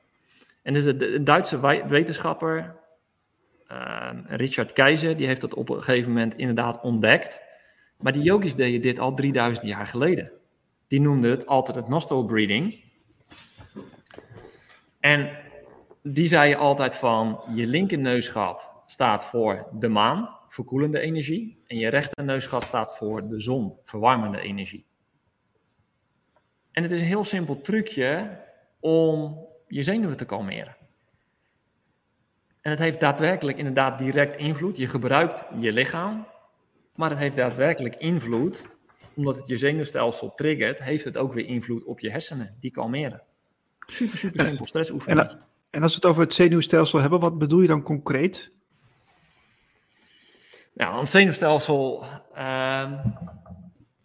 En 0.61 0.73
dus 0.73 0.85
een 0.85 1.23
Duitse 1.23 1.59
wetenschapper, 1.87 2.75
ehm, 3.67 4.21
Richard 4.27 4.73
Keizer, 4.73 5.17
die 5.17 5.27
heeft 5.27 5.41
dat 5.41 5.53
op 5.53 5.69
een 5.69 5.83
gegeven 5.83 6.11
moment 6.11 6.35
inderdaad 6.35 6.81
ontdekt. 6.81 7.43
Maar 7.97 8.13
die 8.13 8.21
yogis 8.21 8.55
deden 8.55 8.81
dit 8.81 8.99
al 8.99 9.13
3000 9.13 9.65
jaar 9.65 9.87
geleden. 9.87 10.31
Die 10.87 11.01
noemden 11.01 11.31
het 11.31 11.45
altijd 11.45 11.77
het 11.77 11.87
nostril 11.87 12.25
breathing. 12.25 12.83
En 14.99 15.37
die 16.03 16.27
zei 16.27 16.55
altijd 16.55 16.95
van, 16.95 17.41
je 17.53 17.67
linker 17.67 17.97
neusgat 17.97 18.83
staat 18.85 19.25
voor 19.25 19.67
de 19.73 19.89
maan, 19.89 20.37
verkoelende 20.47 20.99
energie. 20.99 21.63
En 21.67 21.77
je 21.77 21.89
rechter 21.89 22.23
neusgat 22.23 22.63
staat 22.63 22.97
voor 22.97 23.27
de 23.27 23.41
zon, 23.41 23.77
verwarmende 23.83 24.41
energie. 24.41 24.85
En 26.71 26.83
het 26.83 26.91
is 26.91 27.01
een 27.01 27.07
heel 27.07 27.23
simpel 27.23 27.61
trucje 27.61 28.43
om 28.85 29.47
je 29.67 29.83
zenuwen 29.83 30.17
te 30.17 30.25
kalmeren. 30.25 30.75
En 32.61 32.71
het 32.71 32.79
heeft 32.79 32.99
daadwerkelijk 32.99 33.57
inderdaad 33.57 33.97
direct 33.99 34.37
invloed. 34.37 34.77
Je 34.77 34.87
gebruikt 34.87 35.43
je 35.59 35.71
lichaam, 35.71 36.27
maar 36.95 37.09
het 37.09 37.19
heeft 37.19 37.35
daadwerkelijk 37.35 37.95
invloed, 37.95 38.77
omdat 39.15 39.37
het 39.37 39.47
je 39.47 39.57
zenuwstelsel 39.57 40.33
triggert, 40.35 40.83
heeft 40.83 41.03
het 41.03 41.17
ook 41.17 41.33
weer 41.33 41.45
invloed 41.45 41.83
op 41.83 41.99
je 41.99 42.11
hersenen, 42.11 42.55
die 42.59 42.71
kalmeren. 42.71 43.21
Super, 43.79 44.17
super 44.17 44.45
simpel 44.45 44.65
stressoefening. 44.65 45.29
En, 45.29 45.39
en 45.69 45.83
als 45.83 45.91
we 45.91 45.97
het 45.97 46.09
over 46.09 46.23
het 46.23 46.33
zenuwstelsel 46.33 46.99
hebben, 46.99 47.19
wat 47.19 47.37
bedoel 47.37 47.61
je 47.61 47.67
dan 47.67 47.83
concreet? 47.83 48.51
Nou, 50.73 50.99
ons 50.99 51.11
zenuwstelsel 51.11 52.03
ehm, 52.33 52.97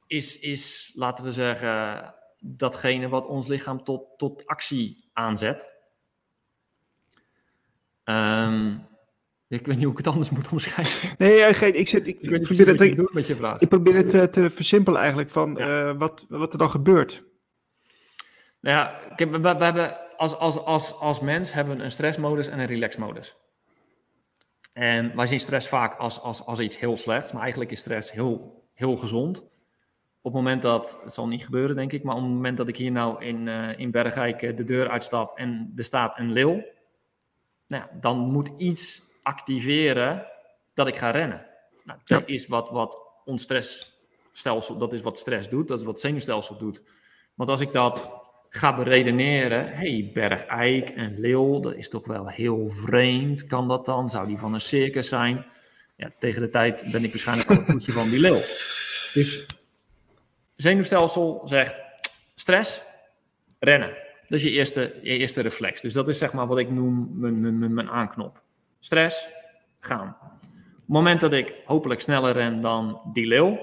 is, 0.06 0.38
is, 0.38 0.92
laten 0.94 1.24
we 1.24 1.32
zeggen, 1.32 2.14
datgene 2.40 3.08
wat 3.08 3.26
ons 3.26 3.46
lichaam 3.46 3.84
tot, 3.84 4.02
tot 4.16 4.46
actie 4.46 5.10
aanzet. 5.12 5.74
Ehm, 8.04 8.74
ik 9.48 9.66
weet 9.66 9.76
niet 9.76 9.82
hoe 9.84 9.92
ik 9.92 9.98
het 9.98 10.06
anders 10.06 10.30
moet 10.30 10.48
omschrijven. 10.48 11.14
Nee, 11.18 11.54
geen, 11.54 11.74
ik, 11.74 11.88
zit, 11.88 12.06
ik, 12.06 12.20
Ik 12.20 12.42
probeer 12.42 12.66
het, 12.66 12.76
bedoelt 12.76 13.12
met 13.12 13.26
je 13.26 13.36
vraag. 13.36 13.58
ik 13.58 13.68
probeer 13.68 13.94
het 13.94 14.14
eh, 14.14 14.22
te 14.22 14.50
versimpelen 14.50 15.00
eigenlijk 15.00 15.30
van 15.30 15.58
eh, 15.58 15.92
wat, 15.98 16.26
wat 16.28 16.52
er 16.52 16.58
dan 16.58 16.70
gebeurt. 16.70 17.24
Nou 18.60 18.76
ja, 18.76 19.00
we, 19.16 19.26
we, 19.30 19.38
we 19.38 19.64
hebben 19.64 20.16
als, 20.16 20.36
als, 20.36 20.58
als, 20.58 20.94
als 20.94 21.20
mens 21.20 21.52
hebben 21.52 21.76
we 21.76 21.82
een 21.82 21.90
stressmodus 21.90 22.48
en 22.48 22.58
een 22.58 22.66
relaxmodus. 22.66 23.36
En 24.72 25.16
wij 25.16 25.26
zien 25.26 25.40
stress 25.40 25.68
vaak 25.68 25.98
als, 25.98 26.20
als, 26.20 26.44
als 26.44 26.58
iets 26.58 26.78
heel 26.78 26.96
slechts, 26.96 27.32
maar 27.32 27.42
eigenlijk 27.42 27.70
is 27.70 27.80
stress 27.80 28.12
heel, 28.12 28.64
heel 28.74 28.96
gezond. 28.96 29.48
Op 30.22 30.32
het 30.32 30.42
moment 30.42 30.62
dat, 30.62 30.98
het 31.04 31.14
zal 31.14 31.28
niet 31.28 31.44
gebeuren 31.44 31.76
denk 31.76 31.92
ik, 31.92 32.02
maar 32.02 32.16
op 32.16 32.22
het 32.22 32.30
moment 32.30 32.56
dat 32.56 32.68
ik 32.68 32.76
hier 32.76 32.90
nou 32.90 33.24
in, 33.24 33.48
eh, 33.48 33.78
in 33.78 33.90
Bergijk 33.90 34.42
eh, 34.42 34.56
de 34.56 34.64
deur 34.64 34.88
uitstap 34.88 35.38
en 35.38 35.72
er 35.76 35.84
staat 35.84 36.18
een 36.18 36.32
leeuw, 36.32 36.64
nou, 37.66 37.82
ja, 37.82 37.90
dan 38.00 38.18
moet 38.18 38.50
iets 38.56 39.02
activeren 39.22 40.26
dat 40.74 40.86
ik 40.86 40.96
ga 40.96 41.10
rennen. 41.10 41.46
Nou, 41.84 41.98
dat 42.04 42.22
is 42.28 42.46
wat, 42.46 42.70
wat 42.70 42.98
ons 43.24 43.42
stressstelsel, 43.42 44.76
dat 44.76 44.92
is 44.92 45.00
wat 45.00 45.18
stress 45.18 45.48
doet, 45.48 45.68
dat 45.68 45.78
is 45.78 45.84
wat 45.84 46.00
zenuwstelsel 46.00 46.58
doet. 46.58 46.82
Want 47.34 47.50
als 47.50 47.60
ik 47.60 47.72
dat 47.72 48.10
ga 48.48 48.76
beredeneren, 48.76 49.66
hey, 49.66 50.10
bergeik 50.12 50.90
en 50.90 51.18
leeuw, 51.18 51.60
dat 51.60 51.74
is 51.74 51.88
toch 51.88 52.06
wel 52.06 52.28
heel 52.28 52.70
vreemd. 52.70 53.46
Kan 53.46 53.68
dat 53.68 53.84
dan? 53.84 54.10
Zou 54.10 54.26
die 54.26 54.38
van 54.38 54.54
een 54.54 54.60
circus 54.60 55.08
zijn? 55.08 55.46
Ja, 55.96 56.10
tegen 56.18 56.40
de 56.40 56.48
tijd 56.48 56.86
ben 56.92 57.04
ik 57.04 57.10
waarschijnlijk 57.10 57.50
al 57.50 57.56
het 57.56 57.66
voetje 57.66 57.92
van 57.92 58.08
die 58.08 58.18
leeuw. 58.18 58.40
Dus 59.14 59.46
zenuwstelsel 60.60 61.42
zegt 61.44 61.82
stress, 62.34 62.82
rennen. 63.58 63.88
Dat 64.28 64.38
is 64.38 64.42
je 64.42 64.50
eerste, 64.50 64.94
je 65.02 65.18
eerste 65.18 65.40
reflex. 65.40 65.80
Dus 65.80 65.92
dat 65.92 66.08
is 66.08 66.18
zeg 66.18 66.32
maar 66.32 66.46
wat 66.46 66.58
ik 66.58 66.70
noem 66.70 67.10
mijn, 67.14 67.58
mijn, 67.58 67.74
mijn, 67.74 67.90
aanknop. 67.90 68.42
Stress, 68.78 69.28
gaan. 69.80 70.16
Op 70.22 70.76
het 70.76 70.84
moment 70.86 71.20
dat 71.20 71.32
ik 71.32 71.54
hopelijk 71.64 72.00
sneller 72.00 72.32
ren 72.32 72.60
dan 72.60 73.00
die 73.12 73.26
leeuw, 73.26 73.58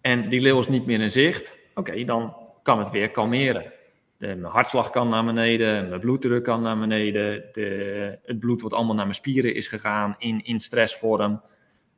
en 0.00 0.28
die 0.28 0.40
leeuw 0.40 0.58
is 0.58 0.68
niet 0.68 0.86
meer 0.86 1.00
in 1.00 1.10
zicht, 1.10 1.58
oké, 1.74 2.04
dan 2.04 2.36
kan 2.62 2.78
het 2.78 2.90
weer 2.90 3.10
kalmeren. 3.10 3.72
De, 4.18 4.26
mijn 4.26 4.52
hartslag 4.52 4.90
kan 4.90 5.08
naar 5.08 5.24
beneden, 5.24 5.88
mijn 5.88 6.00
bloeddruk 6.00 6.44
kan 6.44 6.62
naar 6.62 6.78
beneden, 6.78 7.44
de, 7.52 8.18
het 8.22 8.38
bloed 8.38 8.62
wat 8.62 8.72
allemaal 8.72 8.94
naar 8.94 9.04
mijn 9.04 9.16
spieren 9.16 9.54
is 9.54 9.68
gegaan 9.68 10.14
in, 10.18 10.44
in 10.44 10.60
stressvorm, 10.60 11.40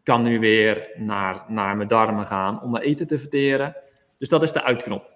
kan 0.08 0.22
nu 0.22 0.38
weer 0.38 0.90
naar, 0.96 1.44
naar 1.48 1.76
mijn 1.76 1.88
darmen 1.88 2.26
gaan 2.26 2.62
om 2.62 2.70
mijn 2.70 2.84
eten 2.84 3.06
te 3.06 3.18
verteren. 3.18 3.76
Dus 4.18 4.28
dat 4.28 4.42
is 4.42 4.52
de 4.52 4.62
uitknop. 4.62 5.10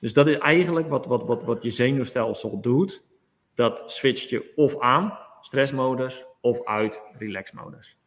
Dus 0.00 0.12
dat 0.12 0.26
is 0.26 0.38
eigenlijk 0.38 0.88
wat, 0.88 1.06
wat, 1.06 1.22
wat, 1.22 1.44
wat 1.44 1.62
je 1.62 1.70
zenuwstelsel 1.70 2.60
doet. 2.60 3.04
Dat 3.54 3.82
switcht 3.86 4.28
je 4.28 4.52
of 4.56 4.80
aan, 4.80 5.18
stressmodus, 5.40 6.26
of 6.40 6.64
uit, 6.64 7.02
relaxmodus. 7.18 7.98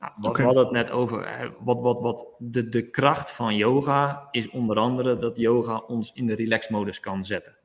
Nou, 0.00 0.12
wat, 0.16 0.36
We 0.36 0.42
hadden 0.42 0.62
het 0.64 0.72
net 0.72 0.90
over, 0.90 1.52
wat, 1.58 1.80
wat, 1.80 2.00
wat 2.00 2.34
de, 2.38 2.68
de 2.68 2.90
kracht 2.90 3.32
van 3.32 3.56
yoga 3.56 4.28
is 4.30 4.50
onder 4.50 4.76
andere 4.76 5.16
dat 5.16 5.36
yoga 5.36 5.76
ons 5.76 6.12
in 6.12 6.26
de 6.26 6.34
relaxmodus 6.34 7.00
kan 7.00 7.24
zetten. 7.24 7.56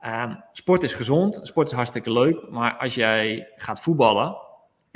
Uh, 0.00 0.34
sport 0.52 0.82
is 0.82 0.92
gezond, 0.92 1.40
sport 1.42 1.68
is 1.68 1.74
hartstikke 1.74 2.12
leuk, 2.12 2.50
maar 2.50 2.76
als 2.76 2.94
jij 2.94 3.52
gaat 3.56 3.80
voetballen, 3.80 4.45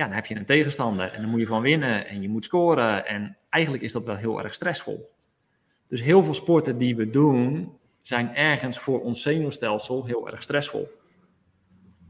ja, 0.00 0.06
dan 0.06 0.14
heb 0.14 0.26
je 0.26 0.36
een 0.36 0.44
tegenstander 0.44 1.12
en 1.12 1.20
dan 1.20 1.30
moet 1.30 1.40
je 1.40 1.46
van 1.46 1.62
winnen 1.62 2.06
en 2.06 2.22
je 2.22 2.28
moet 2.28 2.44
scoren. 2.44 3.06
En 3.06 3.36
eigenlijk 3.48 3.84
is 3.84 3.92
dat 3.92 4.04
wel 4.04 4.16
heel 4.16 4.42
erg 4.42 4.54
stressvol. 4.54 5.10
Dus 5.88 6.02
heel 6.02 6.22
veel 6.22 6.34
sporten 6.34 6.78
die 6.78 6.96
we 6.96 7.10
doen, 7.10 7.78
zijn 8.00 8.34
ergens 8.34 8.78
voor 8.78 9.00
ons 9.00 9.22
zenuwstelsel 9.22 10.04
heel 10.04 10.28
erg 10.28 10.42
stressvol. 10.42 10.88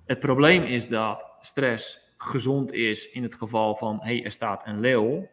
Het 0.06 0.18
probleem 0.18 0.62
is 0.62 0.88
dat 0.88 1.26
stress 1.40 2.12
gezond 2.16 2.72
is 2.72 3.10
in 3.10 3.22
het 3.22 3.34
geval 3.34 3.74
van, 3.76 3.98
hé, 4.00 4.14
hey, 4.14 4.24
er 4.24 4.30
staat 4.30 4.66
een 4.66 4.80
leeuw. 4.80 5.28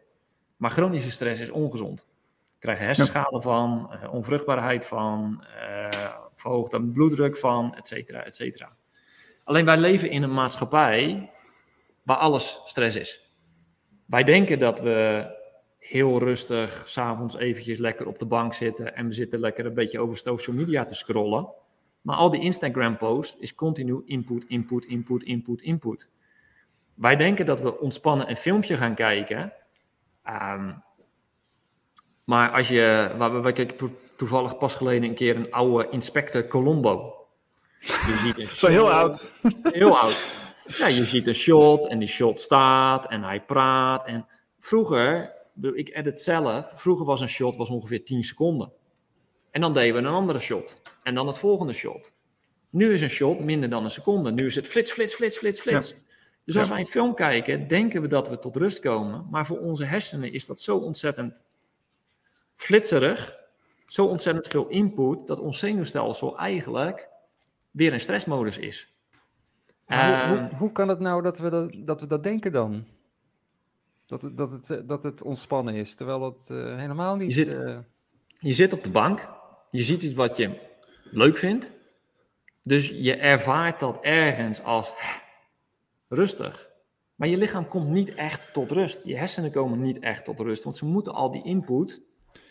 Maar 0.56 0.70
chronische 0.70 1.10
stress 1.10 1.40
is 1.40 1.50
ongezond. 1.50 2.06
We 2.52 2.58
krijgen 2.58 2.84
hersenschade 2.84 3.40
van, 3.40 3.90
uh, 3.92 4.12
onvruchtbaarheid 4.14 4.86
van, 4.86 5.44
uh, 5.56 5.88
verhoogde 6.34 6.82
bloeddruk 6.82 7.36
van, 7.36 7.74
et 7.74 7.88
cetera, 7.88 8.24
et 8.24 8.34
cetera. 8.34 8.76
Alleen 9.44 9.64
wij 9.64 9.76
leven 9.76 10.10
in 10.10 10.22
een 10.22 10.34
maatschappij 10.34 11.30
waar 12.08 12.16
alles 12.16 12.60
stress 12.64 12.96
is. 12.96 13.32
Wij 14.06 14.24
denken 14.24 14.58
dat 14.58 14.80
we 14.80 15.26
heel 15.78 16.18
rustig 16.18 16.82
s'avonds 16.86 17.36
eventjes 17.36 17.78
lekker 17.78 18.06
op 18.06 18.18
de 18.18 18.26
bank 18.26 18.54
zitten 18.54 18.94
en 18.96 19.06
we 19.06 19.12
zitten 19.12 19.40
lekker 19.40 19.66
een 19.66 19.74
beetje 19.74 20.00
over 20.00 20.16
social 20.16 20.56
media 20.56 20.84
te 20.84 20.94
scrollen. 20.94 21.48
Maar 22.00 22.16
al 22.16 22.30
die 22.30 22.40
Instagram 22.40 22.96
posts 22.96 23.36
is 23.38 23.54
continu 23.54 24.02
input, 24.04 24.44
input, 24.48 24.84
input, 24.84 25.22
input, 25.22 25.60
input. 25.60 26.10
Wij 26.94 27.16
denken 27.16 27.46
dat 27.46 27.60
we 27.60 27.80
ontspannen 27.80 28.30
een 28.30 28.36
filmpje 28.36 28.76
gaan 28.76 28.94
kijken. 28.94 29.52
Um, 30.26 30.82
maar 32.24 32.50
als 32.50 32.68
je, 32.68 33.14
wij 33.42 33.52
kijken 33.52 33.96
toevallig 34.16 34.58
pas 34.58 34.74
geleden 34.74 35.08
een 35.08 35.14
keer 35.14 35.36
een 35.36 35.52
oude 35.52 35.88
Inspector 35.90 36.46
Colombo. 36.46 37.26
Je 37.78 38.20
ziet 38.24 38.38
een 38.38 38.46
Zo 38.46 38.68
heel 38.68 38.90
oud. 38.92 39.32
Heel 39.62 39.98
oud. 39.98 40.46
Ja, 40.76 40.86
je 40.86 41.04
ziet 41.04 41.26
een 41.26 41.34
shot 41.34 41.86
en 41.86 41.98
die 41.98 42.08
shot 42.08 42.40
staat 42.40 43.08
en 43.08 43.22
hij 43.22 43.44
praat. 43.44 44.06
En 44.06 44.26
vroeger, 44.58 45.34
ik 45.72 45.96
edit 45.96 46.20
zelf, 46.20 46.72
vroeger 46.80 47.06
was 47.06 47.20
een 47.20 47.28
shot 47.28 47.56
was 47.56 47.70
ongeveer 47.70 48.04
10 48.04 48.24
seconden. 48.24 48.72
En 49.50 49.60
dan 49.60 49.72
deden 49.72 49.92
we 50.02 50.08
een 50.08 50.14
andere 50.14 50.38
shot. 50.38 50.82
En 51.02 51.14
dan 51.14 51.26
het 51.26 51.38
volgende 51.38 51.72
shot. 51.72 52.14
Nu 52.70 52.92
is 52.92 53.00
een 53.00 53.10
shot 53.10 53.40
minder 53.40 53.68
dan 53.68 53.84
een 53.84 53.90
seconde. 53.90 54.32
Nu 54.32 54.46
is 54.46 54.54
het 54.54 54.66
flits, 54.66 54.92
flits, 54.92 55.14
flits, 55.14 55.38
flits, 55.38 55.60
flits. 55.60 55.94
Dus 56.44 56.56
als 56.56 56.68
wij 56.68 56.80
een 56.80 56.86
film 56.86 57.14
kijken, 57.14 57.68
denken 57.68 58.02
we 58.02 58.08
dat 58.08 58.28
we 58.28 58.38
tot 58.38 58.56
rust 58.56 58.78
komen. 58.78 59.26
Maar 59.30 59.46
voor 59.46 59.58
onze 59.58 59.84
hersenen 59.84 60.32
is 60.32 60.46
dat 60.46 60.60
zo 60.60 60.76
ontzettend 60.76 61.42
flitserig. 62.54 63.36
Zo 63.86 64.04
ontzettend 64.04 64.46
veel 64.46 64.68
input 64.68 65.26
dat 65.26 65.38
ons 65.38 65.58
zenuwstelsel 65.58 66.38
eigenlijk 66.38 67.08
weer 67.70 67.92
in 67.92 68.00
stressmodus 68.00 68.58
is. 68.58 68.92
Hoe, 69.88 69.96
hoe, 69.96 70.36
ehm, 70.36 70.54
hoe, 70.54 70.72
kan 70.72 70.88
het 70.88 70.98
nou 70.98 71.22
dat 71.22 71.38
we 71.38 71.50
dat, 71.50 71.72
dat, 71.76 72.00
we 72.00 72.06
dat 72.06 72.22
denken 72.22 72.52
dan? 72.52 72.84
Dat, 74.06 74.22
het, 74.22 74.36
dat, 74.36 74.50
het, 74.50 74.88
dat 74.88 75.02
het 75.02 75.22
ontspannen 75.22 75.74
is, 75.74 75.94
terwijl 75.94 76.24
het 76.24 76.48
uh, 76.52 76.76
helemaal 76.76 77.16
niet... 77.16 77.34
Je 77.34 77.44
zit, 77.44 77.54
uh... 77.54 77.78
je 78.38 78.52
zit 78.52 78.72
op 78.72 78.82
de 78.82 78.90
bank, 78.90 79.28
je 79.70 79.82
ziet 79.82 80.02
iets 80.02 80.14
wat 80.14 80.36
je 80.36 80.58
leuk 81.10 81.36
vindt. 81.36 81.72
Dus 82.62 82.88
je 82.88 83.16
ervaart 83.16 83.80
dat 83.80 83.98
ergens 84.00 84.62
als 84.62 84.92
rustig. 86.08 86.68
Maar 87.14 87.28
je 87.28 87.36
lichaam 87.36 87.68
komt 87.68 87.88
niet 87.88 88.14
echt 88.14 88.52
tot 88.52 88.70
rust. 88.70 89.04
Je 89.04 89.16
hersenen 89.16 89.50
komen 89.50 89.80
niet 89.80 89.98
echt 89.98 90.24
tot 90.24 90.40
rust, 90.40 90.64
want 90.64 90.76
ze 90.76 90.84
moeten 90.84 91.14
al 91.14 91.30
die 91.30 91.44
input 91.44 92.02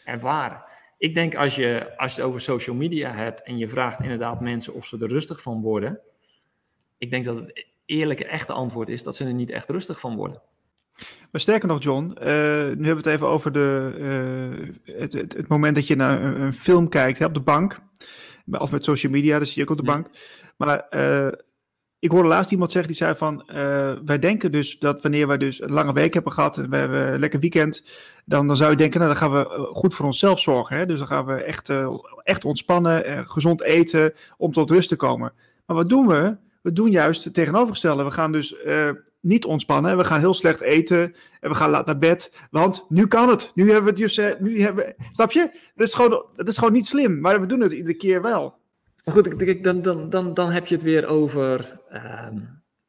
ervaren. 0.05 0.63
Ik 0.97 1.13
denk 1.13 1.35
als 1.35 1.55
je, 1.55 1.97
als 1.97 2.15
je 2.15 2.21
het 2.21 2.29
over 2.29 2.41
social 2.41 2.75
media 2.75 3.11
hebt 3.11 3.43
en 3.43 3.57
je 3.57 3.69
vraagt 3.69 3.99
inderdaad 3.99 4.41
mensen 4.41 4.73
of 4.73 4.85
ze 4.85 4.97
er 4.99 5.07
rustig 5.07 5.41
van 5.41 5.61
worden, 5.61 5.99
ik 6.97 7.09
denk 7.09 7.25
dat 7.25 7.35
het 7.35 7.65
eerlijke, 7.85 8.25
echte 8.25 8.53
antwoord 8.53 8.89
is 8.89 9.03
dat 9.03 9.15
ze 9.15 9.25
er 9.25 9.33
niet 9.33 9.49
echt 9.49 9.69
rustig 9.69 9.99
van 9.99 10.15
worden. 10.15 10.41
Maar 11.31 11.41
sterker 11.41 11.67
nog, 11.67 11.83
John, 11.83 12.17
uh, 12.19 12.23
nu 12.23 12.27
hebben 12.27 12.83
we 12.83 12.95
het 12.95 13.05
even 13.05 13.27
over 13.27 13.51
de, 13.51 13.95
uh, 14.85 14.95
het, 14.99 15.13
het, 15.13 15.33
het, 15.33 15.47
moment 15.47 15.75
dat 15.75 15.87
je 15.87 15.95
naar 15.95 16.23
een, 16.23 16.41
een 16.41 16.53
film 16.53 16.89
kijkt 16.89 17.19
hè, 17.19 17.25
op 17.25 17.33
de 17.33 17.39
bank. 17.39 17.79
Of 18.51 18.71
met 18.71 18.83
social 18.83 19.11
media, 19.11 19.39
dus 19.39 19.53
je 19.53 19.61
ook 19.61 19.69
op 19.69 19.77
de 19.77 19.83
bank. 19.83 20.07
Maar 20.57 20.87
uh, 20.89 21.31
ik 21.99 22.11
hoorde 22.11 22.27
laatst 22.27 22.51
iemand 22.51 22.71
zeggen 22.71 22.91
die 22.91 23.01
zei 23.01 23.15
van, 23.15 23.43
wij 24.05 24.19
denken 24.19 24.51
dus 24.51 24.79
dat 24.79 25.01
wanneer 25.01 25.27
wij 25.27 25.37
dus 25.37 25.61
een 25.61 25.71
lange 25.71 25.93
week 25.93 26.13
hebben 26.13 26.31
gehad 26.31 26.57
en 26.57 26.69
we 26.69 26.75
hebben 26.75 27.13
een 27.13 27.19
lekker 27.19 27.39
weekend, 27.39 27.83
dan, 28.25 28.47
dan 28.47 28.57
zou 28.57 28.71
je 28.71 28.77
denken, 28.77 28.99
nou 28.99 29.11
dan 29.11 29.21
gaan 29.21 29.31
we 29.31 29.69
goed 29.73 29.93
voor 29.93 30.05
onszelf 30.05 30.39
zorgen. 30.39 30.77
Hè? 30.77 30.85
Dus 30.85 30.97
dan 30.97 31.07
gaan 31.07 31.25
we 31.25 31.33
echt, 31.33 31.71
echt 32.23 32.45
ontspannen, 32.45 33.27
gezond 33.27 33.61
eten 33.61 34.13
om 34.37 34.51
tot 34.51 34.69
rust 34.69 34.89
te 34.89 34.95
komen. 34.95 35.33
Maar 35.65 35.75
wat 35.75 35.89
doen 35.89 36.07
we? 36.07 36.37
We 36.67 36.73
doen 36.73 36.91
juist 36.91 37.23
het 37.23 37.33
tegenovergestelde. 37.33 38.03
We 38.03 38.11
gaan 38.11 38.31
dus 38.31 38.55
uh, 38.65 38.89
niet 39.19 39.45
ontspannen. 39.45 39.97
We 39.97 40.03
gaan 40.03 40.19
heel 40.19 40.33
slecht 40.33 40.61
eten. 40.61 41.15
En 41.39 41.49
we 41.49 41.55
gaan 41.55 41.69
laat 41.69 41.85
naar 41.85 41.97
bed. 41.97 42.33
Want 42.51 42.85
nu 42.89 43.07
kan 43.07 43.29
het. 43.29 43.51
Nu 43.55 43.63
hebben 43.63 43.83
we 43.83 43.89
het 43.89 43.97
dus. 43.97 44.17
Uh, 44.17 44.39
nu 44.39 44.61
hebben, 44.61 44.95
snap 45.11 45.31
je? 45.31 45.59
Dat 45.75 45.87
is, 45.87 45.93
gewoon, 45.93 46.29
dat 46.35 46.47
is 46.47 46.57
gewoon 46.57 46.73
niet 46.73 46.87
slim. 46.87 47.19
Maar 47.19 47.39
we 47.39 47.45
doen 47.45 47.59
het 47.59 47.71
iedere 47.71 47.97
keer 47.97 48.21
wel. 48.21 48.57
Maar 49.03 49.13
goed, 49.13 49.63
dan, 49.63 49.81
dan, 49.81 50.09
dan, 50.09 50.33
dan 50.33 50.51
heb 50.51 50.67
je 50.67 50.75
het 50.75 50.83
weer 50.83 51.07
over 51.07 51.79
uh, 51.93 52.27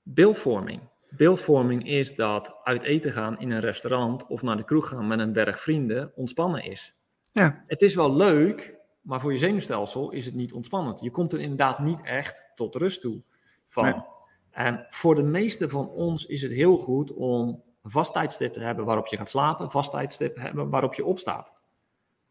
beeldvorming. 0.02 0.80
Beeldvorming 1.10 1.88
is 1.88 2.14
dat 2.14 2.54
uit 2.64 2.82
eten 2.82 3.12
gaan 3.12 3.40
in 3.40 3.50
een 3.50 3.60
restaurant 3.60 4.26
of 4.26 4.42
naar 4.42 4.56
de 4.56 4.64
kroeg 4.64 4.88
gaan 4.88 5.06
met 5.06 5.18
een 5.18 5.32
berg 5.32 5.60
vrienden 5.60 6.12
ontspannen 6.14 6.64
is. 6.64 6.94
Ja. 7.32 7.64
Het 7.66 7.82
is 7.82 7.94
wel 7.94 8.16
leuk, 8.16 8.74
maar 9.00 9.20
voor 9.20 9.32
je 9.32 9.38
zenuwstelsel 9.38 10.10
is 10.10 10.26
het 10.26 10.34
niet 10.34 10.52
ontspannend. 10.52 11.00
Je 11.00 11.10
komt 11.10 11.32
er 11.32 11.40
inderdaad 11.40 11.78
niet 11.78 12.00
echt 12.02 12.52
tot 12.54 12.74
rust 12.74 13.00
toe 13.00 13.22
van. 13.68 14.06
En 14.50 14.86
voor 14.88 15.14
de 15.14 15.22
meeste 15.22 15.68
van 15.68 15.88
ons 15.88 16.26
is 16.26 16.42
het 16.42 16.52
heel 16.52 16.78
goed 16.78 17.12
om 17.12 17.62
een 17.82 17.90
vast 17.90 18.12
tijdstip 18.12 18.52
te 18.52 18.60
hebben 18.60 18.84
waarop 18.84 19.06
je 19.06 19.16
gaat 19.16 19.30
slapen, 19.30 19.64
een 19.64 19.70
vast 19.70 19.90
tijdstip 19.90 20.34
te 20.34 20.40
hebben 20.40 20.70
waarop 20.70 20.94
je 20.94 21.04
opstaat. 21.04 21.62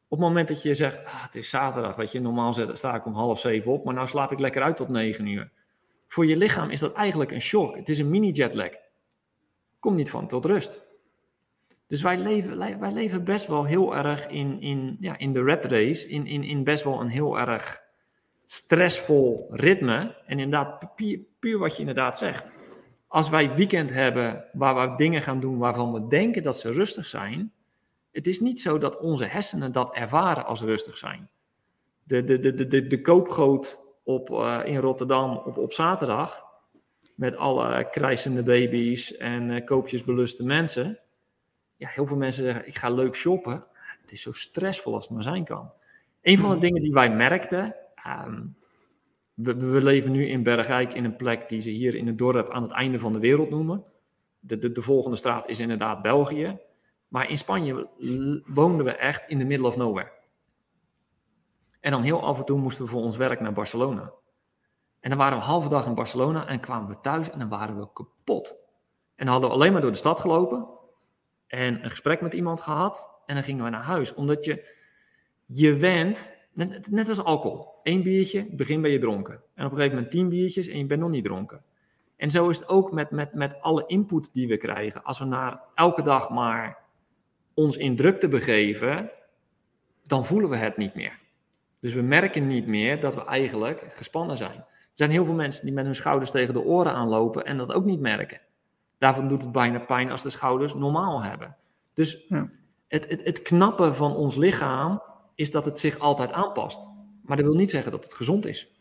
Op 0.08 0.18
het 0.18 0.28
moment 0.28 0.48
dat 0.48 0.62
je 0.62 0.74
zegt, 0.74 1.06
ah, 1.06 1.24
het 1.24 1.36
is 1.36 1.50
zaterdag, 1.50 1.96
weet 1.96 2.12
je, 2.12 2.20
normaal 2.20 2.54
sta 2.54 2.96
ik 2.96 3.06
om 3.06 3.14
half 3.14 3.40
zeven 3.40 3.72
op, 3.72 3.86
maar 3.86 3.94
nou 3.94 4.08
slaap 4.08 4.32
ik 4.32 4.40
lekker 4.40 4.62
uit 4.62 4.78
tot 4.78 4.90
negen 4.90 5.26
uur. 5.26 5.52
Voor 6.08 6.26
je 6.26 6.38
lichaam 6.38 6.70
is 6.70 6.80
dat 6.80 6.94
eigenlijk 6.94 7.32
een 7.32 7.42
shock. 7.42 7.76
Het 7.76 7.90
is 7.90 8.00
een 8.00 8.10
mini 8.10 8.32
jetlag. 8.32 8.70
Kom 9.80 9.96
niet 9.96 10.10
van 10.10 10.28
tot 10.28 10.46
rust. 10.46 10.86
Dus 11.88 12.02
wij 12.02 12.18
leven, 12.18 12.58
wij 12.80 12.92
leven 12.92 13.24
best 13.24 13.48
wel 13.48 13.64
heel 13.64 13.96
erg 13.96 14.28
in, 14.28 14.62
in, 14.62 14.98
ja, 15.00 15.18
in 15.18 15.34
de 15.34 15.44
red 15.44 15.66
race, 15.66 16.08
in, 16.08 16.26
in, 16.26 16.44
in 16.44 16.64
best 16.64 16.84
wel 16.84 17.02
een 17.02 17.10
heel 17.10 17.40
erg 17.40 17.87
stressvol 18.48 19.48
ritme. 19.50 20.16
En 20.26 20.40
inderdaad, 20.40 20.96
puur, 20.96 21.20
puur 21.40 21.60
wat 21.60 21.74
je 21.74 21.80
inderdaad 21.80 22.18
zegt. 22.18 22.52
Als 23.08 23.30
wij 23.30 23.56
weekend 23.56 23.90
hebben 23.90 24.46
waar 24.54 24.90
we 24.90 24.96
dingen 24.96 25.22
gaan 25.22 25.40
doen 25.40 25.58
waarvan 25.58 25.94
we 25.94 26.08
denken 26.08 26.44
dat 26.44 26.60
ze 26.60 26.72
rustig 26.72 27.06
zijn, 27.06 27.52
het 28.12 28.28
is 28.28 28.40
niet 28.40 28.62
zo 28.62 28.78
dat 28.78 29.00
onze 29.00 29.26
hersenen 29.26 29.72
dat 29.72 29.96
ervaren 29.96 30.46
als 30.46 30.62
rustig 30.62 30.98
zijn. 30.98 31.30
De, 32.04 32.24
de, 32.24 32.40
de, 32.40 32.68
de, 32.68 32.88
de, 32.88 33.02
koopgoot 33.02 33.82
op, 34.04 34.30
uh, 34.30 34.60
in 34.66 34.78
Rotterdam 34.78 35.38
op, 35.38 35.58
op 35.58 35.74
zaterdag, 35.74 36.46
met 37.16 37.36
alle 37.36 37.90
krijsende 37.90 38.44
baby's 38.44 39.18
en 39.18 39.50
uh, 39.50 39.66
koopjesbeluste 39.66 40.44
mensen. 40.44 41.00
Ja, 41.76 41.88
heel 41.90 42.06
veel 42.06 42.18
mensen 42.18 42.44
zeggen, 42.44 42.68
ik 42.68 42.76
ga 42.76 42.90
leuk 42.90 43.16
shoppen. 43.16 43.66
Het 44.02 44.12
is 44.12 44.22
zo 44.22 44.32
stressvol 44.32 44.94
als 44.94 45.04
het 45.04 45.14
maar 45.14 45.24
zijn 45.24 45.44
kan. 45.44 45.72
Een 46.22 46.38
van 46.38 46.46
de 46.46 46.52
hmm. 46.52 46.62
dingen 46.62 46.82
die 46.82 46.94
wij 46.94 47.10
merkten, 47.10 47.76
Ehm, 48.08 48.46
we, 49.34 49.56
we, 49.56 49.84
leven 49.84 50.12
nu 50.12 50.28
in 50.28 50.44
Bergijk 50.44 50.94
in 50.94 51.04
een 51.04 51.16
plek 51.16 51.50
die 51.50 51.62
ze 51.62 51.70
hier 51.70 51.96
in 51.96 52.08
het 52.08 52.18
dorp 52.18 52.50
aan 52.50 52.62
het 52.62 52.72
einde 52.72 53.00
van 53.00 53.14
de 53.14 53.20
wereld 53.20 53.50
noemen. 53.50 53.86
De, 54.40 54.58
de, 54.58 54.72
de 54.72 54.82
volgende 54.82 55.18
straat 55.18 55.48
is 55.50 55.60
inderdaad 55.60 56.02
België. 56.02 56.60
Maar 57.08 57.30
in 57.30 57.38
Spanje 57.38 57.88
woonden 58.46 58.86
we 58.86 58.92
echt 58.92 59.30
in 59.30 59.40
the 59.40 59.46
middle 59.46 59.68
of 59.68 59.78
nowhere. 59.78 60.12
En 61.80 61.92
dan 61.92 62.02
heel 62.02 62.24
af 62.24 62.38
en 62.38 62.46
toe 62.46 62.60
moesten 62.60 62.84
we 62.86 62.92
voor 62.92 63.02
ons 63.02 63.18
werk 63.18 63.40
naar 63.40 63.54
Barcelona. 63.54 64.14
En 65.00 65.10
dan 65.10 65.18
waren 65.18 65.38
we 65.38 65.44
halve 65.44 65.70
dag 65.70 65.86
in 65.86 65.96
Barcelona 65.96 66.48
en 66.48 66.60
kwamen 66.60 66.90
we 66.90 67.00
thuis 67.00 67.30
en 67.30 67.40
dan 67.40 67.50
waren 67.50 67.80
we 67.80 67.94
kapot. 67.94 68.56
En 69.16 69.26
dan 69.26 69.28
hadden 69.28 69.50
we 69.50 69.56
alleen 69.56 69.72
maar 69.72 69.82
door 69.82 69.92
de 69.92 69.98
stad 69.98 70.20
gelopen 70.20 70.68
en 71.48 71.84
een 71.84 71.90
gesprek 71.90 72.22
met 72.22 72.34
iemand 72.34 72.62
gehad. 72.62 73.22
En 73.26 73.36
dan 73.36 73.44
gingen 73.44 73.64
we 73.64 73.70
naar 73.70 73.82
huis. 73.82 74.14
Omdat 74.14 74.46
je, 74.46 74.76
je 75.46 75.76
went, 75.76 76.37
net, 76.58 76.92
net 76.92 77.10
als 77.10 77.24
alcohol. 77.24 77.68
Eén 77.84 78.04
biertje, 78.04 78.48
begin 78.52 78.82
ben 78.82 78.92
je 78.92 78.98
dronken. 78.98 79.34
En 79.34 79.66
op 79.66 79.72
een 79.72 79.78
gegeven 79.78 79.96
moment 79.96 80.12
tien 80.12 80.30
biertjes 80.30 80.68
en 80.68 80.78
je 80.78 80.86
bent 80.86 81.02
nog 81.02 81.10
niet 81.10 81.24
dronken. 81.24 81.64
En 82.16 82.32
zo 82.32 82.50
is 82.50 82.58
het 82.58 82.70
ook 82.70 82.92
met, 82.92 83.12
met, 83.12 83.34
met 83.34 83.62
alle 83.62 83.84
input 83.88 84.34
die 84.34 84.48
we 84.48 84.58
krijgen. 84.58 85.04
Als 85.04 85.20
we 85.20 85.26
naar 85.26 85.60
elke 85.76 86.02
dag 86.02 86.30
maar 86.30 86.78
ons 87.54 87.78
in 87.78 87.96
drukte 87.96 88.28
begeven, 88.28 89.12
dan 90.04 90.26
voelen 90.26 90.50
we 90.50 90.56
het 90.56 90.78
niet 90.78 90.96
meer. 90.96 91.20
Dus 91.80 91.94
we 91.94 92.02
merken 92.02 92.48
niet 92.48 92.68
meer 92.68 93.00
dat 93.00 93.16
we 93.16 93.26
eigenlijk 93.26 93.94
gespannen 93.94 94.38
zijn. 94.38 94.58
Er 94.58 95.04
zijn 95.04 95.12
heel 95.12 95.26
veel 95.26 95.34
mensen 95.34 95.66
die 95.66 95.74
met 95.74 95.86
hun 95.86 95.96
schouders 95.96 96.32
tegen 96.32 96.54
de 96.54 96.64
oren 96.64 96.94
aanlopen 96.94 97.46
en 97.46 97.58
dat 97.58 97.74
ook 97.74 97.86
niet 97.86 98.00
merken. 98.00 98.42
Daarvan 98.98 99.28
doet 99.28 99.42
het 99.42 99.52
bijna 99.52 99.80
pijn 99.80 100.12
als 100.12 100.22
de 100.22 100.30
schouders 100.30 100.76
normaal 100.76 101.24
hebben. 101.24 101.56
Dus 101.94 102.26
ja. 102.28 102.50
het, 102.88 103.10
het, 103.10 103.24
het 103.24 103.42
knappe 103.42 103.94
van 103.94 104.16
ons 104.16 104.36
lichaam 104.36 105.02
is 105.38 105.52
dat 105.52 105.66
het 105.66 105.80
zich 105.80 106.00
altijd 106.00 106.32
aanpast. 106.32 106.90
Maar 107.24 107.38
dat 107.38 107.46
wil 107.46 107.56
niet 107.56 107.70
zeggen 107.70 107.92
dat 107.92 108.04
het 108.04 108.14
gezond 108.14 108.46
is. 108.46 108.72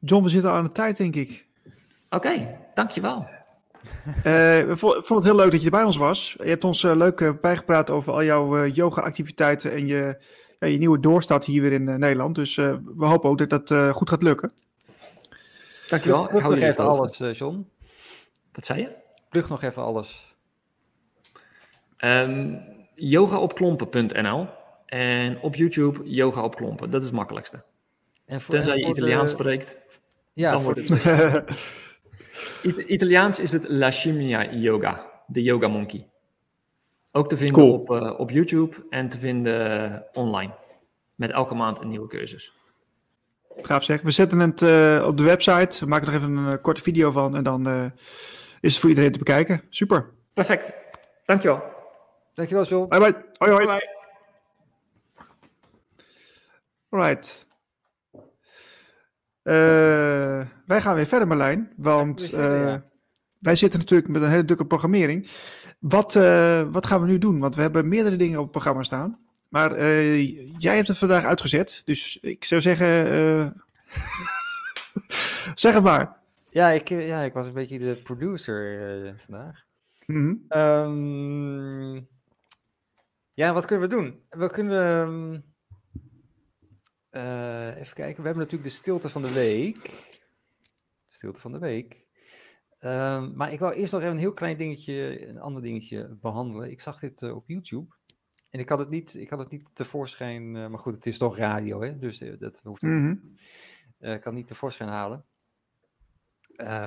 John, 0.00 0.22
we 0.22 0.28
zitten 0.28 0.50
aan 0.50 0.64
de 0.64 0.72
tijd, 0.72 0.96
denk 0.96 1.16
ik. 1.16 1.46
Oké, 2.10 2.58
dankjewel. 2.74 3.28
Uh, 4.16 4.22
we 4.22 4.76
vonden 4.76 5.14
het 5.14 5.24
heel 5.24 5.36
leuk 5.36 5.50
dat 5.50 5.62
je 5.62 5.70
bij 5.70 5.84
ons 5.84 5.96
was. 5.96 6.36
Je 6.38 6.48
hebt 6.48 6.64
ons 6.64 6.82
uh, 6.82 6.94
leuk 6.94 7.20
uh, 7.20 7.30
bijgepraat 7.40 7.90
over 7.90 8.12
al 8.12 8.24
jouw 8.24 8.66
yoga-activiteiten 8.66 9.72
en 9.72 9.86
je, 9.86 10.22
ja, 10.58 10.66
je 10.66 10.78
nieuwe 10.78 11.00
doorstart 11.00 11.44
hier 11.44 11.62
weer 11.62 11.72
in 11.72 11.84
Nederland. 11.84 12.34
Dus 12.34 12.54
we 12.56 13.06
hopen 13.06 13.30
ook 13.30 13.48
dat 13.48 13.66
dat 13.66 13.94
goed 13.94 14.08
gaat 14.08 14.22
lukken. 14.22 14.52
Dankjewel. 15.88 16.36
Ik 16.36 16.40
hou 16.40 16.56
je 16.56 16.66
even 16.66 16.84
alles, 16.84 17.38
John. 17.38 17.70
Wat 18.52 18.64
zei 18.64 18.80
je? 18.80 18.96
Plug 19.28 19.48
nog 19.48 19.62
even 19.62 19.82
alles. 19.82 20.36
Um, 21.98 22.60
yogaopklompen.nl 22.94 24.48
en 24.86 25.40
op 25.40 25.54
YouTube 25.54 26.00
yoga 26.04 26.42
op 26.42 26.56
klompen. 26.56 26.90
Dat 26.90 27.00
is 27.00 27.06
het 27.06 27.16
makkelijkste. 27.16 27.62
En 28.24 28.40
voor, 28.40 28.54
Tenzij 28.54 28.76
je 28.76 28.86
Italiaans 28.86 29.30
spreekt, 29.30 29.76
ja, 30.32 30.50
dan 30.50 30.62
wordt 30.62 30.88
het... 30.88 31.04
Italiaans 32.86 33.40
is 33.40 33.52
het 33.52 33.68
La 33.68 33.90
Scimmia 33.90 34.52
Yoga, 34.52 35.10
de 35.26 35.42
Yoga 35.42 35.68
Monkey. 35.68 36.08
Ook 37.12 37.28
te 37.28 37.36
vinden 37.36 37.62
op, 37.72 37.90
uh, 37.90 38.20
op 38.20 38.30
YouTube 38.30 38.76
en 38.90 39.08
te 39.08 39.18
vinden 39.18 40.04
online. 40.12 40.54
Met 41.14 41.30
elke 41.30 41.54
maand 41.54 41.80
een 41.80 41.88
nieuwe 41.88 42.08
cursus. 42.08 42.52
Gaaf 43.56 43.84
zeg. 43.84 44.02
We 44.02 44.10
zetten 44.10 44.38
het 44.38 44.60
uh, 44.60 45.04
op 45.06 45.16
de 45.16 45.22
website. 45.22 45.78
We 45.80 45.86
maken 45.86 46.08
er 46.08 46.14
even 46.14 46.36
een 46.36 46.52
uh, 46.52 46.62
korte 46.62 46.82
video 46.82 47.10
van. 47.10 47.36
En 47.36 47.42
dan 47.42 47.92
is 48.60 48.72
het 48.72 48.80
voor 48.80 48.88
iedereen 48.88 49.12
te 49.12 49.18
bekijken. 49.18 49.62
Super. 49.68 50.10
Perfect. 50.34 50.72
Dankjewel. 51.24 51.62
Dankjewel, 52.34 52.64
John. 52.64 52.88
Bye 52.88 52.98
bye. 52.98 53.14
Hoi 53.38 53.52
hoi. 53.52 53.66
Bye, 53.66 53.76
bye. 53.76 53.95
Alright. 56.96 57.46
Uh, 59.42 60.46
wij 60.66 60.80
gaan 60.80 60.94
weer 60.94 61.06
verder, 61.06 61.28
Marlijn. 61.28 61.72
Want 61.76 62.32
uh, 62.32 62.76
wij 63.38 63.56
zitten 63.56 63.80
natuurlijk 63.80 64.08
met 64.08 64.22
een 64.22 64.30
hele 64.30 64.44
drukke 64.44 64.66
programmering. 64.66 65.28
Wat, 65.78 66.14
uh, 66.14 66.62
wat 66.70 66.86
gaan 66.86 67.00
we 67.00 67.06
nu 67.06 67.18
doen? 67.18 67.38
Want 67.38 67.54
we 67.54 67.60
hebben 67.60 67.88
meerdere 67.88 68.16
dingen 68.16 68.36
op 68.36 68.42
het 68.42 68.52
programma 68.52 68.82
staan. 68.82 69.18
Maar 69.48 69.80
jij 70.58 70.76
hebt 70.76 70.88
het 70.88 70.98
vandaag 70.98 71.24
uitgezet. 71.24 71.82
Dus 71.84 72.18
ik 72.20 72.44
zou 72.44 72.60
zeggen. 72.60 72.96
zeg 75.54 75.74
het 75.74 75.82
maar. 75.82 76.16
Ja 76.50 76.68
ik, 76.68 76.88
ja, 76.88 77.20
ik 77.20 77.32
was 77.32 77.46
een 77.46 77.52
beetje 77.52 77.78
de 77.78 78.00
producer 78.02 79.14
vandaag. 79.16 79.64
Mm 80.06 80.44
-hmm. 80.48 80.60
um, 80.60 82.08
ja, 83.34 83.52
wat 83.52 83.66
kunnen 83.66 83.88
we 83.88 83.94
doen? 83.94 84.20
We 84.30 84.50
kunnen. 84.50 85.08
Um, 85.08 85.44
uh, 87.16 87.76
even 87.76 87.94
kijken, 87.94 88.22
we 88.22 88.26
hebben 88.28 88.44
natuurlijk 88.44 88.70
de 88.70 88.76
stilte 88.76 89.08
van 89.08 89.22
de 89.22 89.32
week. 89.32 90.04
Stilte 91.08 91.40
van 91.40 91.52
de 91.52 91.58
week. 91.58 92.06
Um, 92.80 93.36
maar 93.36 93.52
ik 93.52 93.58
wou 93.58 93.74
eerst 93.74 93.92
nog 93.92 94.00
even 94.00 94.12
een 94.12 94.20
heel 94.20 94.32
klein 94.32 94.56
dingetje, 94.56 95.28
een 95.28 95.40
ander 95.40 95.62
dingetje 95.62 96.16
behandelen. 96.20 96.70
Ik 96.70 96.80
zag 96.80 96.98
dit 96.98 97.22
uh, 97.22 97.34
op 97.34 97.48
YouTube. 97.48 97.94
En 98.50 98.60
ik 98.60 98.68
had 98.68 98.78
het 98.78 98.88
niet, 98.88 99.14
ik 99.14 99.30
had 99.30 99.38
het 99.38 99.50
niet 99.50 99.68
tevoorschijn, 99.72 100.54
uh, 100.54 100.66
maar 100.66 100.78
goed, 100.78 100.94
het 100.94 101.06
is 101.06 101.18
toch 101.18 101.36
radio, 101.36 101.82
hè? 101.82 101.98
dus 101.98 102.18
dat 102.38 102.60
hoeft 102.62 102.82
mm 102.82 102.96
-hmm. 102.98 103.34
Ik 104.12 104.20
kan 104.20 104.34
niet 104.34 104.46
tevoorschijn 104.46 104.90
halen. 104.90 105.24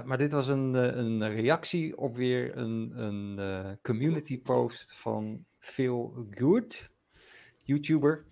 maar 0.05 0.17
dit 0.17 0.31
was 0.31 0.47
een, 0.47 0.73
een 0.99 1.29
reactie 1.29 1.97
op 1.97 2.15
weer 2.15 2.57
een, 2.57 2.91
een 3.03 3.79
community 3.81 4.41
post 4.41 4.93
van 4.93 5.45
Phil 5.57 6.27
Good, 6.29 6.89
YouTuber, 7.57 8.25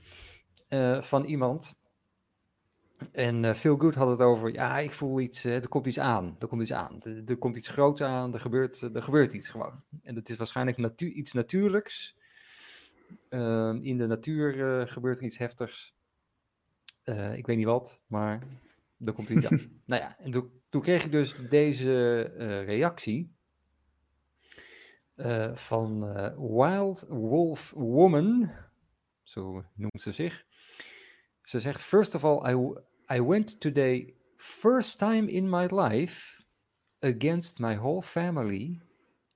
van 1.01 1.23
iemand. 1.23 1.75
En 3.11 3.43
uh, 3.43 3.53
Phil 3.53 3.77
Good 3.77 3.95
had 3.95 4.09
het 4.09 4.19
over, 4.19 4.53
ja, 4.53 4.77
ik 4.77 4.91
voel 4.91 5.19
iets, 5.19 5.45
uh, 5.45 5.55
er 5.55 5.67
komt 5.67 5.87
iets 5.87 5.99
aan, 5.99 6.35
er 6.39 6.47
komt 6.47 6.61
iets 6.61 6.73
aan, 6.73 6.97
er, 7.01 7.23
er 7.25 7.37
komt 7.37 7.57
iets 7.57 7.67
groots 7.67 8.01
aan, 8.01 8.33
er 8.33 8.39
gebeurt, 8.39 8.81
er 8.81 9.01
gebeurt 9.01 9.33
iets 9.33 9.47
gewoon. 9.47 9.83
En 10.03 10.15
dat 10.15 10.29
is 10.29 10.35
waarschijnlijk 10.35 10.99
iets 10.99 11.33
natuurlijks. 11.33 12.15
Uh, 13.29 13.75
in 13.81 13.97
de 13.97 14.07
natuur 14.07 14.87
gebeurt 14.87 15.19
er 15.19 15.25
iets 15.25 15.37
heftigs. 15.37 15.95
ik 17.33 17.45
weet 17.45 17.57
niet 17.57 17.65
wat, 17.65 17.99
maar 18.07 18.43
er 19.05 19.13
komt 19.13 19.29
iets 19.29 19.45
aan. 19.45 19.59
nou 19.85 20.01
ja, 20.01 20.19
en 20.19 20.31
toen, 20.31 20.51
toen 20.69 20.81
kreeg 20.81 21.05
ik 21.05 21.11
dus 21.11 21.35
deze 21.49 22.21
reactie 22.65 23.35
van 25.53 25.99
Wild 26.37 27.05
Wolf 27.07 27.71
Woman, 27.71 28.51
zo 29.23 29.63
noemt 29.75 30.01
ze 30.01 30.11
zich. 30.11 30.46
Ze 31.47 31.59
zegt, 31.59 31.81
first 31.81 32.13
of 32.13 32.25
all, 32.25 32.45
I, 32.45 32.55
I 33.15 33.21
went 33.21 33.61
today 33.61 34.13
first 34.35 34.99
time 34.99 35.29
in 35.29 35.49
my 35.49 35.67
life 35.67 36.35
against 37.01 37.59
my 37.59 37.75
whole 37.75 38.01
family 38.01 38.81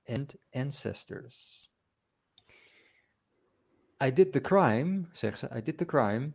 and 0.06 0.36
ancestors. 0.52 1.70
I 3.98 4.10
did 4.10 4.32
the 4.32 4.40
crime, 4.40 5.08
zegt 5.14 5.38
ze, 5.38 5.46
I 5.50 5.62
did 5.62 5.78
the 5.78 5.86
crime, 5.86 6.34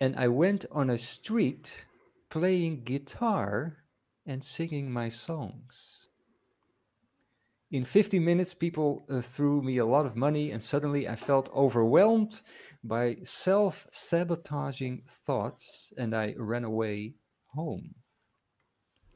and 0.00 0.16
I 0.16 0.26
went 0.26 0.66
on 0.72 0.90
a 0.90 0.98
street 0.98 1.86
playing 2.28 2.82
guitar 2.82 3.84
and 4.26 4.42
singing 4.42 4.90
my 4.90 5.10
songs. 5.10 6.08
In 7.70 7.84
50 7.84 8.18
minutes, 8.18 8.54
people 8.54 9.04
uh, 9.10 9.20
threw 9.20 9.60
me 9.60 9.76
a 9.76 9.86
lot 9.86 10.06
of 10.06 10.16
money, 10.16 10.50
and 10.52 10.62
suddenly 10.62 11.06
I 11.06 11.16
felt 11.16 11.54
overwhelmed 11.54 12.40
by 12.84 13.16
self 13.22 13.86
sabotaging 13.90 15.02
thoughts 15.06 15.92
and 15.96 16.14
I 16.14 16.34
ran 16.36 16.64
away 16.64 17.14
home. 17.46 17.94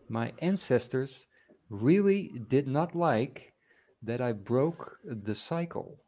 My 0.09 0.33
ancestors 0.41 1.27
really 1.71 2.33
did 2.49 2.69
not 2.69 2.95
like 2.95 3.55
that 4.03 4.21
I 4.21 4.33
broke 4.33 4.99
the 5.05 5.35
cycle. 5.35 5.99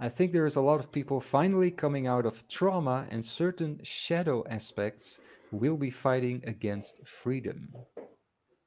I 0.00 0.08
think 0.08 0.32
there 0.32 0.46
is 0.46 0.56
a 0.56 0.60
lot 0.60 0.80
of 0.80 0.90
people 0.90 1.20
finally 1.20 1.70
coming 1.70 2.06
out 2.06 2.26
of 2.26 2.46
trauma, 2.48 3.06
and 3.10 3.24
certain 3.24 3.78
shadow 3.84 4.44
aspects 4.50 5.20
will 5.52 5.76
be 5.76 5.90
fighting 5.90 6.42
against 6.46 7.06
freedom. 7.06 7.68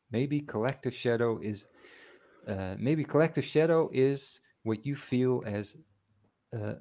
Maybe 0.10 0.40
collective 0.40 0.94
shadow 0.96 1.38
is, 1.40 1.68
uh, 2.48 2.76
maybe 2.80 3.04
collective 3.04 3.44
shadow 3.44 3.90
is 3.92 4.40
what 4.64 4.86
you 4.86 4.96
feel 4.96 5.44
as 5.46 5.76
uh, 6.50 6.72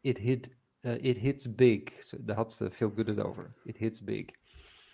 it 0.00 0.18
hit 0.18 0.50
uh, 0.80 1.04
it 1.04 1.18
hits 1.18 1.54
big. 1.54 1.90
So 2.00 2.16
daar 2.20 2.36
had 2.36 2.54
ze 2.54 2.70
Feel 2.70 2.92
Good 2.94 3.06
het 3.06 3.20
over. 3.20 3.52
It 3.64 3.76
hits 3.76 4.04
big. 4.04 4.24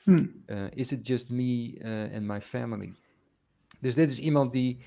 Hmm. 0.03 0.43
Uh, 0.47 0.65
is 0.75 0.93
it 0.93 1.07
just 1.07 1.31
me 1.31 1.79
and 2.15 2.27
my 2.27 2.41
family? 2.41 2.95
Dus 3.81 3.95
dit 3.95 4.11
is 4.11 4.19
iemand 4.19 4.53
die 4.53 4.83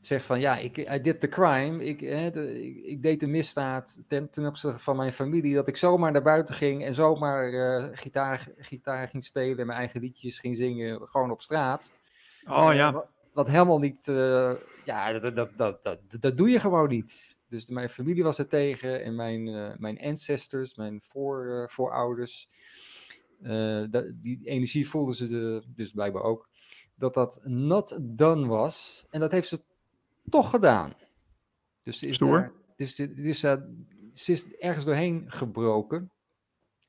zegt 0.00 0.24
van 0.24 0.40
ja, 0.40 0.56
ik 0.56 0.76
I 0.76 1.00
did 1.00 1.20
the 1.20 1.28
crime. 1.28 1.84
Ik, 1.84 2.00
de, 2.32 2.64
ik, 2.64 2.84
ik, 2.84 3.02
deed 3.02 3.20
de 3.20 3.26
misdaad 3.26 4.02
ten, 4.08 4.30
ten 4.30 4.46
opzichte 4.46 4.78
van 4.78 4.96
mijn 4.96 5.12
familie. 5.12 5.54
Dat 5.54 5.68
ik 5.68 5.76
zomaar 5.76 6.12
naar 6.12 6.22
buiten 6.22 6.54
ging 6.54 6.84
en 6.84 6.94
zomaar 6.94 7.52
uh, 7.52 7.88
gitaar, 7.92 8.48
gitaar 8.58 9.08
ging 9.08 9.24
spelen. 9.24 9.66
Mijn 9.66 9.78
eigen 9.78 10.00
liedjes 10.00 10.38
ging 10.38 10.56
zingen. 10.56 11.08
Gewoon 11.08 11.30
op 11.30 11.42
straat. 11.42 11.92
Oh 12.48 12.70
ja. 12.74 12.92
Wat, 12.92 13.08
wat 13.32 13.48
helemaal 13.48 13.78
niet. 13.78 14.06
ja, 14.84 15.12
dat, 15.18 15.36
dat, 15.36 15.50
dat, 15.56 15.82
dat, 15.82 16.00
dat 16.20 16.36
doe 16.36 16.50
je 16.50 16.60
gewoon 16.60 16.88
niet. 16.88 17.35
Dus 17.48 17.68
mijn 17.68 17.88
familie 17.88 18.22
was 18.22 18.38
er 18.38 18.48
tegen 18.48 19.02
en 19.02 19.14
mijn, 19.14 19.46
uh, 19.46 19.76
mijn 19.76 20.00
ancestors, 20.00 20.74
mijn 20.74 21.02
voor, 21.02 21.46
uh, 21.46 21.68
voorouders. 21.68 22.48
Uh, 23.42 23.84
die 24.14 24.40
energie 24.44 24.88
voelden 24.88 25.14
ze 25.14 25.26
de, 25.26 25.64
dus 25.66 25.92
blijkbaar 25.92 26.22
ook. 26.22 26.48
Dat 26.94 27.14
dat 27.14 27.40
not 27.44 27.98
done 28.02 28.46
was. 28.46 29.06
En 29.10 29.20
dat 29.20 29.32
heeft 29.32 29.48
ze 29.48 29.64
toch 30.28 30.50
gedaan. 30.50 30.94
Dus 31.82 32.02
is 32.02 32.18
daar, 32.18 32.52
dus, 32.76 33.00
is, 33.00 33.40
ze 33.40 34.32
is 34.32 34.56
ergens 34.56 34.84
doorheen 34.84 35.30
gebroken. 35.30 36.10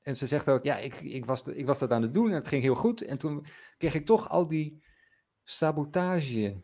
En 0.02 0.16
ze 0.16 0.28
zegt 0.28 0.50
ook, 0.50 0.64
ja, 0.64 0.78
ik, 0.78 1.02
ik, 1.02 1.26
was, 1.26 1.44
ik 1.44 1.66
was 1.66 1.80
dat 1.80 1.92
aan 1.92 2.02
het 2.02 2.14
doen 2.14 2.30
en 2.30 2.36
het 2.36 2.48
ging 2.48 2.62
heel 2.64 2.76
goed. 2.76 3.02
En 3.02 3.18
toen 3.18 3.46
kreeg 3.78 3.94
ik 3.94 4.06
toch 4.06 4.30
al 4.30 4.48
die 4.48 4.84
sabotage 5.44 6.64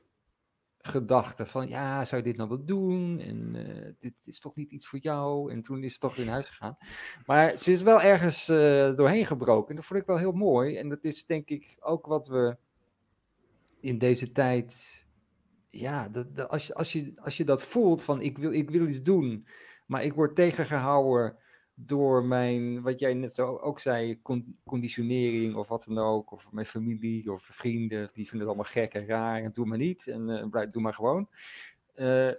gedachten 0.88 1.48
van, 1.48 1.68
ja, 1.68 2.06
zou 2.06 2.22
je 2.22 2.28
dit 2.28 2.38
nou 2.38 2.50
wel 2.50 2.66
doen? 2.66 3.20
En 3.20 3.56
eh, 3.56 3.92
dit 4.00 4.14
is 4.26 4.40
toch 4.40 4.56
niet 4.56 4.72
iets 4.72 4.88
voor 4.88 5.00
jou? 5.00 5.52
En 5.52 5.62
toen 5.62 5.84
is 5.84 5.94
ze 5.94 6.00
toch 6.00 6.16
weer 6.16 6.26
naar 6.26 6.34
huis 6.34 6.48
gegaan. 6.48 6.78
Maar 7.26 7.58
ze 7.58 7.72
is 7.72 7.82
wel 7.82 8.02
ergens 8.02 8.50
uh, 8.50 8.58
doorheen 8.96 9.26
gebroken. 9.26 9.70
En 9.70 9.76
dat 9.76 9.86
vond 9.86 10.00
ik 10.00 10.06
wel 10.06 10.18
heel 10.18 10.32
mooi. 10.32 10.78
En 10.78 10.90
dat 10.90 11.04
is 11.04 11.26
denk 11.26 11.50
ik 11.50 11.78
ook 11.80 12.06
wat 12.06 12.28
we 12.28 12.58
in 13.80 13.98
deze 13.98 14.32
tijd, 14.32 15.06
ja, 15.70 16.10
dat, 16.10 16.50
als, 16.50 16.68
je, 16.68 16.74
als, 16.74 16.94
je, 16.94 17.14
als 17.16 17.38
je 17.38 17.44
dat 17.44 17.64
voelt 17.64 18.04
van, 18.04 18.22
ik 18.22 18.38
wil, 18.38 18.52
ik 18.52 18.70
wil 18.70 18.88
iets 18.88 19.02
doen, 19.02 19.48
maar 19.86 20.04
ik 20.04 20.14
word 20.14 20.36
tegengehouden 20.36 21.38
door 21.76 22.24
mijn, 22.24 22.82
wat 22.82 23.00
jij 23.00 23.14
net 23.14 23.40
ook 23.40 23.80
zei, 23.80 24.22
conditionering 24.66 25.56
of 25.56 25.68
wat 25.68 25.86
dan 25.88 25.98
ook, 25.98 26.32
of 26.32 26.52
mijn 26.52 26.66
familie 26.66 27.32
of 27.32 27.44
vrienden, 27.52 28.10
die 28.14 28.28
vinden 28.28 28.40
het 28.40 28.48
allemaal 28.48 28.72
gek 28.72 28.94
en 28.94 29.06
raar 29.06 29.44
en 29.44 29.52
doe 29.54 29.66
maar 29.66 29.78
niet 29.78 30.08
en 30.08 30.30
uh, 30.30 30.50
blijf, 30.50 30.70
doe 30.70 30.82
maar 30.82 30.94
gewoon. 30.94 31.30
Uh, 31.96 32.32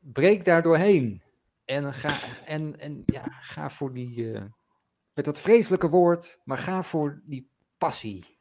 breek 0.00 0.44
daar 0.44 0.62
doorheen 0.62 1.22
en 1.64 1.92
ga, 1.92 2.44
en, 2.46 2.80
en, 2.80 3.02
ja, 3.06 3.22
ga 3.30 3.70
voor 3.70 3.92
die, 3.92 4.16
uh, 4.16 4.42
met 5.14 5.24
dat 5.24 5.40
vreselijke 5.40 5.88
woord, 5.88 6.40
maar 6.44 6.58
ga 6.58 6.82
voor 6.82 7.22
die 7.24 7.48
passie. 7.78 8.38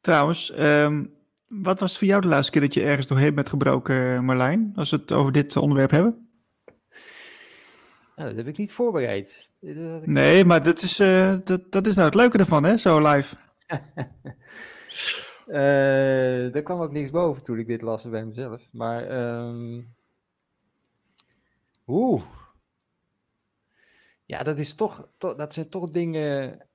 Trouwens, 0.00 0.52
um, 0.58 1.14
wat 1.46 1.80
was 1.80 1.98
voor 1.98 2.06
jou 2.06 2.20
de 2.20 2.28
laatste 2.28 2.52
keer 2.52 2.60
dat 2.60 2.74
je 2.74 2.82
ergens 2.82 3.06
doorheen 3.06 3.34
bent 3.34 3.48
gebroken, 3.48 4.24
Marlijn, 4.24 4.72
als 4.74 4.90
we 4.90 4.96
het 4.96 5.12
over 5.12 5.32
dit 5.32 5.56
onderwerp 5.56 5.90
hebben? 5.90 6.27
Nou, 8.18 8.30
dat 8.30 8.38
heb 8.38 8.46
ik 8.46 8.56
niet 8.56 8.72
voorbereid. 8.72 9.48
Nee, 10.04 10.44
maar 10.44 10.62
dat 10.62 10.82
is, 10.82 11.00
uh, 11.00 11.36
dat, 11.44 11.72
dat 11.72 11.86
is 11.86 11.94
nou 11.94 12.06
het 12.06 12.14
leuke 12.14 12.38
ervan, 12.38 12.64
hè, 12.64 12.76
zo 12.76 12.98
live. 12.98 13.36
uh, 15.46 16.54
er 16.54 16.62
kwam 16.62 16.80
ook 16.80 16.92
niks 16.92 17.10
boven 17.10 17.44
toen 17.44 17.58
ik 17.58 17.66
dit 17.66 17.82
las 17.82 18.08
bij 18.08 18.24
mezelf. 18.24 18.68
Maar, 18.72 19.30
um... 19.46 19.94
oeh. 21.86 22.22
Ja, 24.24 24.42
dat, 24.42 24.58
is 24.58 24.74
toch, 24.74 25.08
to, 25.18 25.34
dat 25.34 25.54
zijn 25.54 25.68
toch 25.68 25.90
dingen 25.90 26.66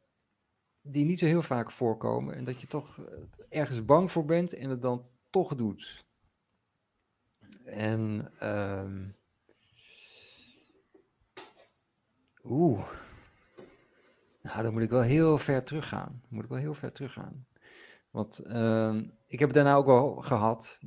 die 0.81 1.05
niet 1.05 1.19
zo 1.19 1.25
heel 1.25 1.41
vaak 1.41 1.71
voorkomen. 1.71 2.35
En 2.35 2.43
dat 2.43 2.61
je 2.61 2.67
toch 2.67 2.99
ergens 3.49 3.85
bang 3.85 4.11
voor 4.11 4.25
bent 4.25 4.53
en 4.53 4.69
het 4.69 4.81
dan 4.81 5.05
toch 5.29 5.55
doet. 5.55 6.05
En... 7.65 8.31
Um... 8.43 9.15
Oeh. 12.43 12.87
Nou, 14.41 14.63
dan 14.63 14.73
moet 14.73 14.81
ik 14.81 14.89
wel 14.89 15.01
heel 15.01 15.37
ver 15.37 15.63
teruggaan. 15.63 16.21
Moet 16.29 16.43
ik 16.43 16.49
wel 16.49 16.59
heel 16.59 16.73
ver 16.73 16.91
teruggaan. 16.91 17.45
Want 18.11 18.41
uh, 18.47 18.95
ik 19.27 19.39
heb 19.39 19.47
het 19.47 19.53
daarna 19.53 19.75
ook 19.75 19.85
wel 19.85 20.15
gehad, 20.15 20.79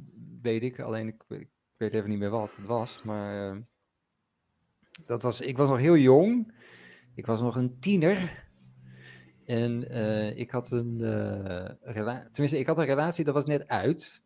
weet 0.43 0.63
ik. 0.63 0.81
Alleen 0.81 1.09
ik, 1.09 1.49
weet 1.77 1.93
even 1.93 2.09
niet 2.09 2.19
meer 2.19 2.31
wat 2.31 2.57
het 2.57 2.67
was. 2.67 3.03
Maar 3.03 3.55
uh, 3.55 3.61
dat 5.07 5.23
was, 5.23 5.41
ik 5.41 5.57
was 5.57 5.69
nog 5.69 5.79
heel 5.79 5.97
jong. 5.97 6.55
Ik 7.15 7.27
was 7.27 7.41
nog 7.41 7.57
een 7.57 7.79
tiener. 7.79 8.45
En 9.45 9.93
uh, 9.93 10.37
ik 10.37 10.51
had 10.51 10.71
een 10.71 10.99
uh, 11.01 11.69
relatie, 11.81 12.31
tenminste, 12.31 12.59
ik 12.59 12.67
had 12.67 12.79
een 12.79 12.85
relatie, 12.85 13.25
dat 13.25 13.35
was 13.35 13.45
net 13.45 13.69
uit. 13.69 14.23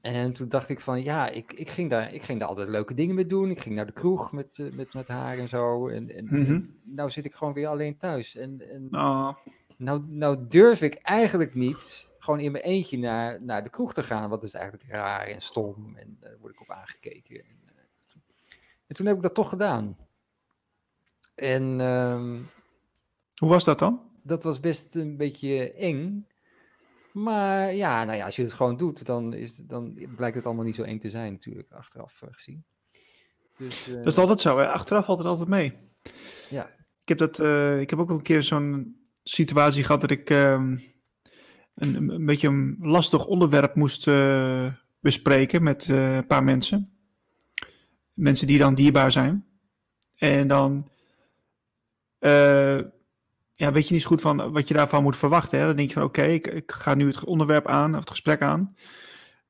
En 0.00 0.32
toen 0.32 0.48
dacht 0.48 0.68
ik 0.68 0.80
van 0.80 1.02
ja, 1.02 1.28
ik, 1.28 1.52
ik, 1.52 1.70
ging, 1.70 1.90
daar, 1.90 2.14
ik 2.14 2.22
ging 2.22 2.38
daar 2.38 2.48
altijd 2.48 2.68
leuke 2.68 2.94
dingen 2.94 3.14
mee 3.14 3.26
doen. 3.26 3.50
Ik 3.50 3.60
ging 3.60 3.74
naar 3.74 3.86
de 3.86 3.92
kroeg 3.92 4.32
met, 4.32 4.58
uh, 4.58 4.72
met, 4.72 4.94
met 4.94 5.08
haar 5.08 5.38
en 5.38 5.48
zo. 5.48 5.88
En, 5.88 6.16
en, 6.16 6.24
mm 6.24 6.44
-hmm. 6.44 6.76
nou 6.84 7.10
zit 7.10 7.24
ik 7.24 7.34
gewoon 7.34 7.52
weer 7.52 7.68
alleen 7.68 7.96
thuis. 7.96 8.36
En, 8.36 8.70
en 8.70 8.88
oh. 8.90 9.36
nou, 9.76 10.04
nou 10.06 10.48
durf 10.48 10.82
ik 10.82 10.94
eigenlijk 10.94 11.54
niet 11.54 12.08
gewoon 12.18 12.40
in 12.40 12.52
mijn 12.52 12.64
eentje 12.64 12.98
naar, 12.98 13.42
naar 13.42 13.64
de 13.64 13.70
kroeg 13.70 13.94
te 13.94 14.02
gaan. 14.02 14.30
Wat 14.30 14.42
is 14.42 14.54
eigenlijk 14.54 14.84
raar 14.88 15.26
en 15.26 15.40
stom. 15.40 15.96
En 15.96 16.16
daar 16.20 16.32
uh, 16.32 16.38
word 16.40 16.52
ik 16.52 16.60
op 16.60 16.70
aangekeken. 16.70 17.36
En, 17.36 17.60
uh, 17.64 17.72
en, 18.86 18.94
toen 18.94 19.06
heb 19.06 19.16
ik 19.16 19.22
dat 19.22 19.34
toch 19.34 19.48
gedaan. 19.48 19.96
En 21.34 21.80
um, 21.80 22.46
hoe 23.34 23.48
was 23.48 23.64
dat 23.64 23.78
dan? 23.78 24.00
Dat 24.22 24.42
was 24.42 24.60
best 24.60 24.94
een 24.94 25.16
beetje 25.16 25.72
eng. 25.72 26.26
Maar 27.22 27.74
ja, 27.74 28.04
nou 28.04 28.16
ja, 28.16 28.24
als 28.24 28.36
je 28.36 28.42
het 28.42 28.52
gewoon 28.52 28.76
doet, 28.76 29.06
dan, 29.06 29.34
is, 29.34 29.56
dan 29.56 29.98
blijkt 30.16 30.36
het 30.36 30.46
allemaal 30.46 30.64
niet 30.64 30.74
zo 30.74 30.82
eng 30.82 30.98
te 30.98 31.10
zijn 31.10 31.32
natuurlijk, 31.32 31.72
achteraf 31.72 32.22
uh, 32.22 32.28
gezien. 32.32 32.64
Dus, 33.56 33.88
uh, 33.88 33.94
dat 33.94 34.06
is 34.06 34.18
altijd 34.18 34.40
zo, 34.40 34.58
hè? 34.58 34.68
achteraf 34.68 35.04
valt 35.04 35.18
het 35.18 35.26
altijd 35.26 35.48
mee. 35.48 35.72
Ja. 36.50 36.66
Ik 37.02 37.08
heb, 37.08 37.18
dat, 37.18 37.38
uh, 37.38 37.80
ik 37.80 37.90
heb 37.90 37.98
ook 37.98 38.10
een 38.10 38.22
keer 38.22 38.42
zo'n 38.42 38.96
situatie 39.22 39.84
gehad 39.84 40.00
dat 40.00 40.10
ik 40.10 40.30
een, 40.30 40.80
een, 41.74 42.26
beetje 42.26 42.48
een 42.48 42.76
lastig 42.80 43.26
onderwerp 43.26 43.74
moest 43.74 44.10
bespreken 45.00 45.62
met 45.62 45.88
een 45.88 46.26
paar 46.26 46.44
mensen. 46.44 46.92
Mensen 48.12 48.46
die 48.46 48.58
dan 48.58 48.74
dierbaar 48.74 49.12
zijn. 49.12 49.46
En 50.16 50.48
dan 50.48 50.90
ja, 53.58 53.72
weet 53.72 53.88
je 53.88 53.92
niet 53.92 54.02
zo 54.02 54.08
goed 54.08 54.20
van 54.20 54.52
wat 54.52 54.68
je 54.68 54.74
daarvan 54.74 55.02
moet 55.02 55.16
verwachten. 55.16 55.58
Hè? 55.58 55.66
Dan 55.66 55.76
denk 55.76 55.88
je 55.88 55.94
van 55.94 56.02
oké, 56.02 56.22
ik, 56.22 56.46
ik, 56.46 56.72
ga 56.72 56.94
nu 56.94 57.06
het 57.06 57.24
onderwerp 57.24 57.66
aan, 57.66 57.92
of 57.92 58.00
het 58.00 58.10
gesprek 58.10 58.42
aan. 58.42 58.76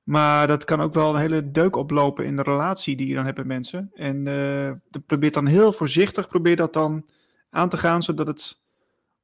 Maar 0.02 0.46
dat 0.46 0.64
kan 0.64 0.80
ook 0.80 0.94
wel 0.94 1.14
een 1.14 1.20
hele 1.20 1.50
deuk 1.50 1.76
oplopen 1.76 2.24
in 2.24 2.36
de 2.36 2.42
relatie 2.42 2.96
die 2.96 3.08
je 3.08 3.14
dan 3.14 3.24
hebt 3.24 3.36
met 3.36 3.46
mensen. 3.46 3.90
En 3.94 4.26
uh, 4.26 5.00
probeer 5.06 5.32
dan 5.32 5.46
heel 5.46 5.72
voorzichtig, 5.72 6.28
probeer 6.28 6.56
dat 6.56 6.72
dan 6.72 7.06
aan 7.50 7.68
te 7.68 7.76
gaan, 7.76 8.02
zodat, 8.02 8.26
het, 8.26 8.58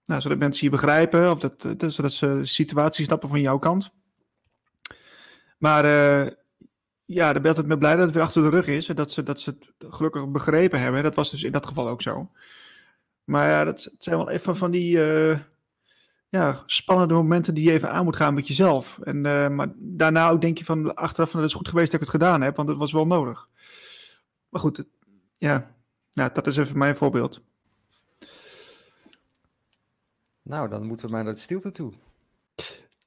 nou, 0.04 0.20
zodat 0.20 0.38
mensen 0.38 0.64
je 0.64 0.70
begrijpen, 0.70 1.30
of 1.30 1.38
dat, 1.38 1.62
dat, 1.78 1.92
zodat 1.92 2.12
ze 2.12 2.26
de 2.26 2.44
situatie 2.44 3.04
snappen 3.04 3.28
van 3.28 3.40
jouw 3.40 3.58
kant. 3.58 3.90
Maar 5.58 5.84
uh, 5.84 6.30
ja, 7.04 7.32
dan 7.32 7.42
ben 7.42 7.50
ik 7.50 7.56
altijd 7.56 7.78
blij 7.78 7.94
dat 7.96 8.04
het 8.04 8.14
weer 8.14 8.22
achter 8.22 8.42
de 8.42 8.48
rug 8.48 8.66
is. 8.66 8.88
En 8.88 8.96
dat 8.96 9.12
ze, 9.12 9.22
dat 9.22 9.40
ze 9.40 9.56
het 9.78 9.94
gelukkig 9.94 10.28
begrepen 10.28 10.80
hebben. 10.80 11.02
Dat 11.02 11.14
was 11.14 11.30
dus 11.30 11.42
in 11.42 11.52
dat 11.52 11.66
geval 11.66 11.88
ook 11.88 12.02
zo. 12.02 12.30
Maar 13.24 13.48
ja, 13.48 13.64
dat, 13.64 13.84
het 13.84 14.04
zijn 14.04 14.16
wel 14.16 14.30
even 14.30 14.56
van 14.56 14.70
die 14.70 14.96
uh, 14.96 15.38
ja, 16.28 16.62
spannende 16.66 17.14
momenten 17.14 17.54
die 17.54 17.64
je 17.64 17.72
even 17.72 17.90
aan 17.90 18.04
moet 18.04 18.16
gaan 18.16 18.34
met 18.34 18.48
jezelf. 18.48 18.98
En, 18.98 19.16
uh, 19.16 19.48
maar 19.48 19.72
daarna 19.76 20.28
ook 20.28 20.40
denk 20.40 20.58
je 20.58 20.64
van 20.64 20.94
achteraf 20.94 21.30
van 21.30 21.40
het 21.40 21.48
is 21.48 21.56
goed 21.56 21.68
geweest 21.68 21.90
dat 21.90 22.00
ik 22.00 22.06
het 22.06 22.20
gedaan 22.20 22.40
heb, 22.42 22.56
want 22.56 22.68
het 22.68 22.78
was 22.78 22.92
wel 22.92 23.06
nodig. 23.06 23.48
Maar 24.48 24.60
goed, 24.60 24.76
het, 24.76 24.86
ja, 25.38 25.74
nou, 26.12 26.30
dat 26.32 26.46
is 26.46 26.56
even 26.56 26.78
mijn 26.78 26.96
voorbeeld. 26.96 27.40
Nou, 30.42 30.68
dan 30.68 30.86
moeten 30.86 31.06
we 31.06 31.12
maar 31.12 31.24
naar 31.24 31.32
de 31.32 31.40
stilte 31.40 31.70
toe. 31.70 31.92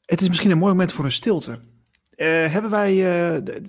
Het 0.05 0.21
is 0.21 0.27
misschien 0.27 0.51
een 0.51 0.57
mooi 0.57 0.71
moment 0.71 0.91
voor 0.91 1.05
een 1.05 1.11
stilte. 1.11 1.51
Uh, 1.51 2.27
hebben 2.51 2.71
wij, 2.71 2.95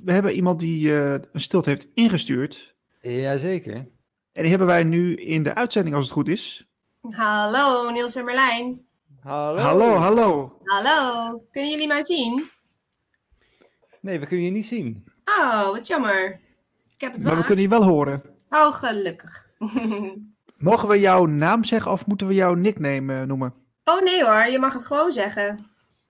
we 0.04 0.12
hebben 0.12 0.32
iemand 0.32 0.60
die 0.60 0.92
een 0.92 1.40
stilte 1.40 1.68
heeft 1.68 1.86
ingestuurd. 1.94 2.74
Jazeker. 3.00 3.86
En 4.38 4.44
die 4.44 4.52
hebben 4.52 4.68
wij 4.68 4.84
nu 4.84 5.14
in 5.14 5.42
de 5.42 5.54
uitzending, 5.54 5.96
als 5.96 6.04
het 6.04 6.14
goed 6.14 6.28
is. 6.28 6.66
Hallo, 7.10 7.90
Niels 7.90 8.14
en 8.14 8.24
Merlijn. 8.24 8.86
Hallo. 9.20 9.58
Hallo, 9.58 9.94
hallo. 9.94 10.58
Hallo. 10.64 11.38
Kunnen 11.50 11.70
jullie 11.70 11.86
mij 11.86 12.02
zien? 12.02 12.50
Nee, 14.00 14.20
we 14.20 14.26
kunnen 14.26 14.44
je 14.46 14.50
niet 14.50 14.66
zien. 14.66 15.04
Oh, 15.24 15.70
wat 15.70 15.86
jammer. 15.86 16.40
Ik 16.94 17.00
heb 17.00 17.12
het 17.12 17.22
maar 17.22 17.36
we 17.36 17.44
kunnen 17.44 17.64
je 17.64 17.70
wel 17.70 17.82
horen. 17.82 18.22
Oh, 18.50 18.72
gelukkig. 18.72 19.50
Mogen 20.68 20.88
we 20.88 21.00
jouw 21.00 21.26
naam 21.26 21.64
zeggen 21.64 21.92
of 21.92 22.06
moeten 22.06 22.26
we 22.26 22.34
jouw 22.34 22.54
nickname 22.54 23.20
uh, 23.20 23.22
noemen? 23.22 23.54
Oh 23.84 24.02
nee 24.02 24.24
hoor, 24.24 24.46
je 24.46 24.58
mag 24.58 24.72
het 24.72 24.86
gewoon 24.86 25.12
zeggen. 25.12 25.66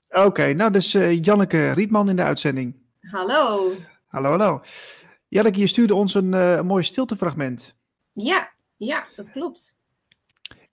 Oké, 0.09 0.21
okay, 0.21 0.53
nou 0.53 0.71
dus 0.71 0.95
uh, 0.95 1.25
Janneke 1.25 1.71
Rietman 1.71 2.09
in 2.09 2.17
de 2.17 2.23
uitzending. 2.23 2.77
Hallo. 3.01 3.73
Hallo, 4.07 4.29
hallo. 4.29 4.63
Janneke, 5.29 5.59
je 5.59 5.67
stuurde 5.67 5.95
ons 5.95 6.15
een, 6.15 6.33
uh, 6.33 6.53
een 6.53 6.67
mooi 6.67 6.85
stiltefragment. 6.85 7.77
Ja, 8.23 8.53
ja, 8.77 9.07
dat 9.17 9.31
klopt. 9.31 9.77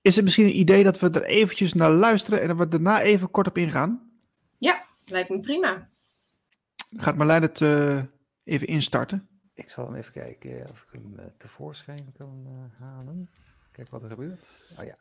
Is 0.02 0.16
het 0.16 0.24
misschien 0.24 0.46
een 0.46 0.60
idee 0.60 0.84
dat 0.84 1.00
we 1.00 1.10
er 1.10 1.24
eventjes 1.24 1.74
naar 1.74 1.92
luisteren 1.92 2.42
en 2.42 2.48
dat 2.48 2.58
we 2.58 2.68
daarna 2.68 3.02
even 3.02 3.32
kort 3.32 3.48
op 3.48 3.58
ingaan? 3.58 4.12
Ja, 4.58 4.86
lijkt 5.06 5.30
me 5.30 5.40
prima. 5.40 5.90
Gaat 6.98 7.16
Marlijn 7.16 7.42
het 7.42 7.60
uh, 7.60 8.04
even 8.44 8.68
instarten? 8.68 9.28
Ik 9.54 9.70
zal 9.70 9.86
hem 9.86 9.96
even 9.96 10.12
kijken 10.12 10.70
of 10.70 10.82
ik 10.82 10.90
hem 10.92 11.14
uh, 11.20 11.26
tevoorschijn 11.38 12.14
kan 12.18 12.46
uh, 12.48 12.80
halen. 12.80 13.30
Kijk 13.72 13.90
wat 13.90 14.04
er 14.04 14.10
gebeurt. 14.10 14.50
Oh 14.78 14.86
ja. 14.86 14.98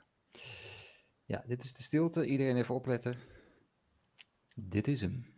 Ja, 1.25 1.45
dit 1.47 1.65
is 1.65 1.73
de 1.73 1.83
stilte. 1.83 2.27
Iedereen 2.27 2.57
even 2.57 2.75
opletten. 2.75 3.19
Dit 4.55 4.89
is 4.89 5.01
hem. 5.01 5.34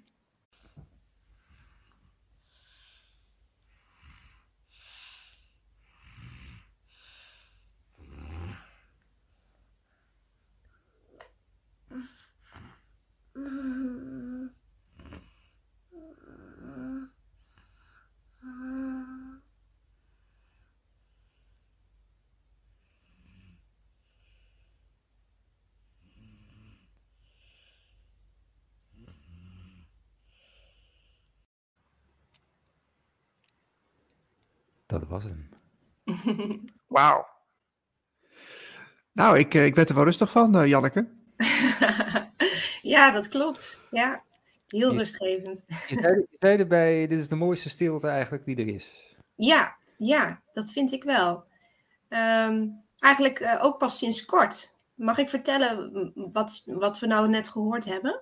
Dat 34.87 35.07
was 35.07 35.25
hem. 35.25 35.49
Wauw. 36.87 37.27
Nou, 39.13 39.39
ik, 39.39 39.55
eh, 39.55 39.65
ik 39.65 39.75
werd 39.75 39.89
er 39.89 39.95
wel 39.95 40.05
rustig 40.05 40.31
van, 40.31 40.57
eh, 40.57 40.67
Janneke. 40.67 41.09
ja, 42.89 43.11
dat 43.11 43.29
klopt. 43.29 43.81
Ja, 43.91 44.23
heel 44.67 44.93
Je- 44.93 44.99
rustgevend. 44.99 45.65
Je 45.89 45.95
zei, 46.01 46.15
je 46.15 46.37
zei 46.39 46.59
erbij, 46.59 47.07
dit 47.07 47.19
is 47.19 47.29
de 47.29 47.37
mooiste 47.37 47.69
stilte 47.69 48.07
eigenlijk 48.09 48.45
die 48.45 48.57
er 48.57 48.69
is. 48.69 49.15
Ja, 49.35 49.77
ja, 49.99 50.41
dat 50.53 50.73
vind 50.73 50.93
ik 50.93 51.03
wel. 51.05 51.45
Ehm, 52.09 52.67
eigenlijk 52.99 53.41
eh, 53.41 53.65
ook 53.65 53.79
pas 53.79 53.99
sinds 53.99 54.25
kort. 54.25 54.75
Mag 54.95 55.19
ik 55.19 55.29
vertellen 55.29 56.13
wat, 56.33 56.63
wat 56.67 56.99
we 56.99 57.07
nou 57.07 57.29
net 57.29 57.49
gehoord 57.49 57.85
hebben? 57.85 58.21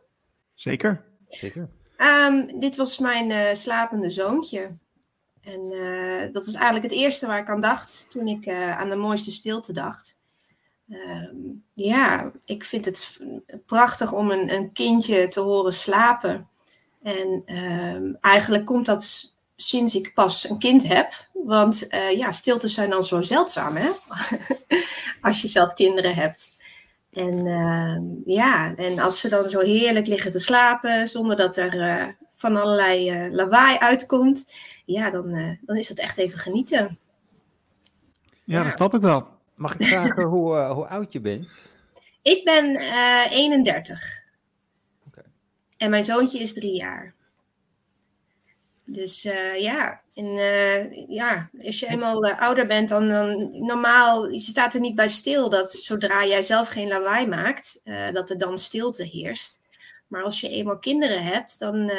Zeker. 0.54 1.04
Zeker. 1.28 1.68
Ehm, 1.96 2.58
dit 2.58 2.76
was 2.76 2.98
mijn 2.98 3.30
eh, 3.30 3.54
slapende 3.54 4.10
zoontje. 4.10 4.76
En 5.40 5.70
eh, 5.72 6.32
dat 6.32 6.46
was 6.46 6.54
eigenlijk 6.54 6.84
het 6.84 6.94
eerste 7.00 7.26
waar 7.26 7.38
ik 7.38 7.48
aan 7.48 7.60
dacht 7.60 8.06
toen 8.08 8.28
ik 8.28 8.46
eh, 8.46 8.78
aan 8.78 8.88
de 8.88 8.94
mooiste 8.96 9.32
stilte 9.32 9.72
dacht. 9.72 10.18
Ehm, 10.90 11.36
ja, 11.72 12.32
ik 12.44 12.64
vind 12.64 12.84
het 12.84 13.20
prachtig 13.66 14.12
om 14.12 14.30
een, 14.30 14.54
een 14.54 14.72
kindje 14.72 15.28
te 15.28 15.40
horen 15.40 15.72
slapen. 15.72 16.48
En 17.02 17.42
ehm, 17.44 18.12
eigenlijk 18.20 18.64
komt 18.64 18.86
dat 18.86 19.34
sinds 19.56 19.94
ik 19.94 20.14
pas 20.14 20.48
een 20.50 20.58
kind 20.58 20.88
heb. 20.88 21.12
Want 21.32 21.88
eh, 21.88 22.16
ja, 22.16 22.30
stiltes 22.32 22.74
zijn 22.74 22.90
dan 22.90 23.04
zo 23.04 23.22
zeldzaam, 23.22 23.76
hè? 23.76 23.90
Als 25.20 25.42
je 25.42 25.48
zelf 25.48 25.74
kinderen 25.74 26.14
hebt. 26.14 26.56
En 27.12 27.46
ehm, 27.46 28.02
ja, 28.24 28.74
en 28.74 28.98
als 28.98 29.20
ze 29.20 29.28
dan 29.28 29.50
zo 29.50 29.60
heerlijk 29.60 30.06
liggen 30.06 30.30
te 30.30 30.38
slapen, 30.38 31.08
zonder 31.08 31.36
dat 31.36 31.56
er 31.56 31.80
eh, 31.80 32.08
van 32.30 32.56
allerlei 32.56 33.10
eh, 33.10 33.32
lawaai 33.32 33.78
uitkomt, 33.78 34.52
ja, 34.84 35.10
dan, 35.10 35.34
eh, 35.34 35.50
dan 35.60 35.76
is 35.76 35.88
het 35.88 35.98
echt 35.98 36.18
even 36.18 36.38
genieten. 36.38 36.98
Ja, 38.44 38.58
Ja. 38.58 38.64
dat 38.64 38.72
snap 38.72 38.94
ik 38.94 39.00
wel. 39.00 39.28
Mag 39.54 39.74
ik 39.74 39.86
vragen 39.86 40.22
hoe, 40.34 40.56
eh, 40.56 40.70
hoe 40.70 40.86
oud 40.86 41.12
je 41.12 41.20
bent? 41.20 41.48
Ik 42.22 42.44
ben 42.44 42.76
eh 42.76 43.30
31. 43.30 44.22
Oké. 45.06 45.22
En 45.76 45.90
mijn 45.90 46.04
zoontje 46.04 46.38
is 46.38 46.52
drie 46.52 46.76
jaar. 46.76 47.14
Dus 48.84 49.24
eh, 49.24 49.60
ja, 49.60 50.00
en, 50.14 50.26
ja, 51.08 51.50
als 51.64 51.80
je 51.80 51.86
eenmaal 51.86 52.26
ouder 52.26 52.66
bent, 52.66 52.88
dan, 52.88 53.08
dan 53.08 53.58
normaal, 53.66 54.28
je 54.28 54.40
staat 54.40 54.74
er 54.74 54.80
niet 54.80 54.94
bij 54.94 55.08
stil 55.08 55.50
dat 55.50 55.72
zodra 55.72 56.26
jij 56.26 56.42
zelf 56.42 56.68
geen 56.68 56.88
lawaai 56.88 57.26
maakt, 57.26 57.80
dat 58.12 58.30
er 58.30 58.38
dan 58.38 58.58
stilte 58.58 59.04
heerst. 59.04 59.60
Maar 60.06 60.22
als 60.22 60.40
je 60.40 60.48
eenmaal 60.48 60.78
kinderen 60.78 61.22
hebt, 61.22 61.58
dan 61.58 61.90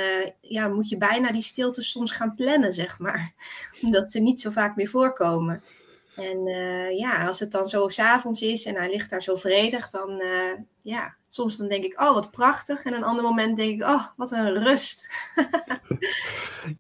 ja, 0.42 0.68
moet 0.68 0.90
je 0.90 0.98
bijna 0.98 1.32
die 1.32 1.42
stilte 1.42 1.82
soms 1.82 2.12
gaan 2.12 2.36
plannen, 2.36 2.74
zeg 2.74 3.00
maar. 3.00 3.34
Omdat 3.84 4.12
ze 4.12 4.20
niet 4.20 4.42
zo 4.42 4.52
vaak 4.52 4.76
meer 4.76 4.88
voorkomen. 4.88 5.64
En 6.16 6.48
eh, 6.48 6.98
ja, 6.98 7.26
als 7.28 7.40
het 7.40 7.52
dan 7.52 7.68
zo 7.68 7.88
s'avonds 7.88 8.42
is 8.42 8.66
en 8.66 8.76
hij 8.76 8.90
ligt 8.92 9.10
daar 9.10 9.22
zo 9.22 9.36
vredig, 9.36 9.90
dan 9.90 10.20
eh, 10.20 10.60
ja, 10.82 11.14
soms 11.30 11.58
dan 11.58 11.68
denk 11.68 11.84
ik, 11.84 12.02
oh 12.02 12.14
wat 12.14 12.32
prachtig. 12.32 12.84
En 12.84 12.94
een 12.94 13.04
ander 13.04 13.24
moment 13.24 13.58
denk 13.58 13.82
ik, 13.82 13.88
oh 13.88 14.04
wat 14.16 14.32
een 14.32 14.64
rust. 14.64 15.10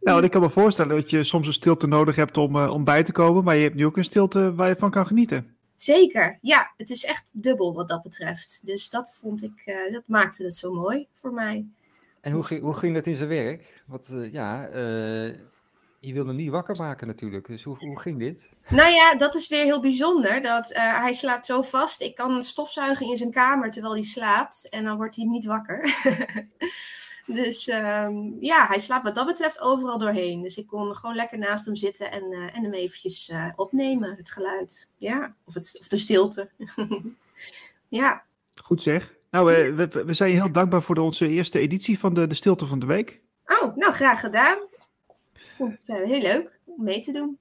Nou, 0.02 0.18
en 0.18 0.24
ik 0.24 0.32
kan 0.32 0.42
me 0.42 0.50
voorstellen 0.50 0.96
dat 0.96 1.10
je 1.10 1.24
soms 1.24 1.48
een 1.48 1.54
stilte 1.54 1.88
nodig 1.88 2.16
hebt 2.16 2.38
om, 2.38 2.56
eh, 2.56 2.72
om 2.72 2.84
bij 2.84 3.04
te 3.04 3.12
komen, 3.12 3.44
maar 3.44 3.56
je 3.56 3.64
hebt 3.64 3.76
nu 3.76 3.86
ook 3.86 3.98
een 3.98 4.04
stilte 4.04 4.56
waar 4.56 4.68
je 4.70 4.76
van 4.76 4.92
kan 4.92 5.08
genieten. 5.08 5.56
Zeker, 5.76 6.38
ja, 6.42 6.72
het 6.78 6.90
is 6.90 7.06
echt 7.06 7.44
dubbel 7.44 7.74
wat 7.74 7.88
dat 7.88 8.04
betreft. 8.04 8.62
Dus 8.66 8.90
dat 8.90 9.18
vond 9.22 9.44
ik, 9.44 9.62
eh, 9.66 9.92
dat 9.94 10.02
maakte 10.06 10.44
het 10.44 10.56
zo 10.58 10.74
mooi 10.74 11.08
voor 11.14 11.34
mij. 11.34 11.66
En 12.22 12.32
hoe, 12.32 12.44
ging- 12.44 12.62
hoe 12.62 12.74
ging 12.74 12.96
dat 12.96 13.06
in 13.08 13.16
zijn 13.16 13.30
werk? 13.30 13.84
Want 13.86 14.10
eh, 14.10 14.32
ja, 14.34 14.68
eh, 14.68 15.34
je 16.06 16.14
wilde 16.14 16.30
hem 16.30 16.38
niet 16.38 16.50
wakker 16.50 16.76
maken 16.76 17.08
natuurlijk. 17.08 17.48
Dus 17.48 17.64
hoe, 17.64 17.78
hoe 17.78 18.00
ging 18.00 18.20
dit? 18.20 18.50
Nou 18.70 18.92
ja, 18.92 19.16
dat 19.16 19.36
is 19.36 19.48
weer 19.48 19.64
heel 19.64 19.82
bijzonder. 19.82 20.42
Dat, 20.42 20.72
eh, 20.72 21.00
hij 21.02 21.14
slaapt 21.14 21.46
zo 21.46 21.62
vast. 21.62 22.02
Ik 22.02 22.16
kan 22.16 22.44
stofzuigen 22.44 23.08
in 23.08 23.18
zijn 23.18 23.32
kamer 23.32 23.72
terwijl 23.72 23.94
hij 23.94 24.04
slaapt. 24.04 24.70
En 24.70 24.84
dan 24.84 24.98
wordt 24.98 25.16
hij 25.16 25.26
niet 25.26 25.46
wakker. 25.46 25.94
dus 27.26 27.68
ehm, 27.68 28.16
ja, 28.40 28.68
hij 28.68 28.80
slaapt 28.80 29.04
wat 29.04 29.16
dat 29.16 29.26
betreft 29.26 29.62
overal 29.62 29.98
doorheen. 30.00 30.42
Dus 30.42 30.58
ik 30.58 30.68
kon 30.68 30.96
gewoon 30.96 31.16
lekker 31.16 31.38
naast 31.38 31.66
hem 31.66 31.76
zitten 31.76 32.12
en, 32.12 32.24
eh, 32.32 32.56
en 32.56 32.64
hem 32.64 32.74
eventjes 32.74 33.30
eh, 33.30 33.50
opnemen, 33.56 34.16
het 34.18 34.32
geluid. 34.32 34.92
Ja, 34.98 35.36
of, 35.46 35.54
het, 35.54 35.78
of 35.80 35.88
de 35.88 35.98
stilte. 35.98 36.50
ja, 37.88 38.24
Goed 38.64 38.82
zeg. 38.82 39.14
Nou, 39.32 39.46
we, 39.46 39.74
we- 39.90 40.06
we 40.06 40.14
zijn 40.14 40.30
je 40.32 40.36
heel 40.36 40.52
dankbaar 40.52 40.82
voor 40.84 40.96
de, 40.96 41.02
onze 41.02 41.28
eerste 41.28 41.60
editie 41.60 42.00
van 42.00 42.14
de, 42.14 42.28
de 42.28 42.34
Stilte 42.36 42.66
van 42.66 42.80
de 42.80 42.86
Week. 42.86 43.22
oh, 43.46 43.76
nou 43.76 43.94
graag 43.94 44.20
gedaan. 44.20 44.58
Vond 45.56 45.74
het 45.74 45.90
eh, 45.90 46.08
heel 46.08 46.22
leuk 46.22 46.60
om 46.66 46.84
mee 46.84 47.00
te 47.00 47.12
doen. 47.12 47.38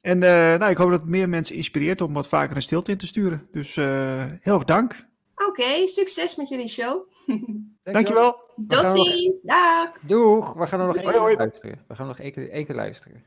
En 0.00 0.22
eh, 0.22 0.58
nou, 0.58 0.70
ik 0.70 0.76
hoop 0.76 0.90
dat 0.90 1.00
het 1.00 1.08
meer 1.08 1.28
mensen 1.28 1.56
inspireert 1.56 2.00
om 2.00 2.12
wat 2.12 2.28
vaker 2.28 2.56
een 2.56 2.62
stilte 2.62 2.90
in 2.90 2.98
te 2.98 3.06
sturen. 3.06 3.48
Dus 3.52 3.76
eh, 3.76 4.26
heel 4.40 4.54
erg 4.54 4.64
dank. 4.64 5.06
Oké, 5.48 5.86
succes 5.86 6.36
met 6.36 6.48
jullie 6.48 6.68
show. 6.68 7.10
Dankjewel. 7.82 8.36
Tot 8.68 8.92
ziens, 8.92 9.42
dag! 9.42 9.98
Doeg, 10.00 10.52
we 10.52 10.66
gaan 10.66 10.80
er 10.80 10.86
nog 10.86 10.96
één 10.96 11.10
keer 11.10 11.36
luisteren. 11.36 11.84
We 11.88 11.94
gaan 11.94 12.06
nog 12.06 12.18
één 12.18 12.32
keer, 12.32 12.50
één 12.50 12.66
keer 12.66 12.74
luisteren. 12.74 13.24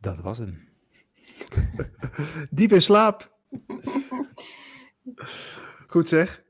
Dat 0.00 0.20
was 0.20 0.38
hem. 0.38 0.68
Diep 2.50 2.72
in 2.72 2.82
slaap. 2.82 3.30
Goed 5.86 6.08
zeg. 6.08 6.42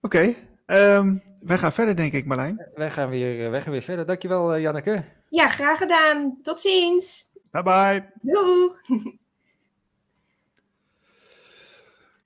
Oké, 0.00 0.34
ehm, 0.66 1.16
wij 1.40 1.58
gaan 1.58 1.72
verder 1.72 1.96
denk 1.96 2.12
ik 2.12 2.26
Marlijn. 2.26 2.66
Wij 2.74 2.90
gaan 2.90 3.08
weer, 3.08 3.44
eh, 3.44 3.50
wij 3.50 3.62
gaan 3.62 3.72
weer 3.72 3.82
verder. 3.82 4.06
Dankjewel, 4.06 4.54
eh, 4.54 4.60
Janneke. 4.60 5.04
Ja, 5.28 5.48
graag 5.48 5.78
gedaan. 5.78 6.38
Tot 6.42 6.60
ziens. 6.60 7.32
Bye 7.50 7.62
bye. 7.62 8.10
Doeg! 8.22 8.80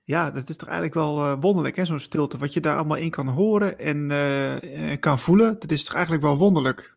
Ja, 0.03 0.31
dat 0.31 0.49
is 0.49 0.55
toch 0.55 0.67
eigenlijk 0.67 0.97
wel 0.97 1.23
eh, 1.23 1.37
wonderlijk 1.39 1.75
hè, 1.75 1.85
zo'n 1.85 1.99
stilte. 1.99 2.37
Wat 2.37 2.53
je 2.53 2.59
daar 2.59 2.75
allemaal 2.75 2.97
in 2.97 3.09
kan 3.09 3.27
horen 3.27 3.79
en 3.79 4.99
kan 4.99 5.19
voelen. 5.19 5.59
Dat 5.59 5.71
is 5.71 5.83
toch 5.83 5.93
eigenlijk 5.93 6.23
wel 6.23 6.37
wonderlijk. 6.37 6.95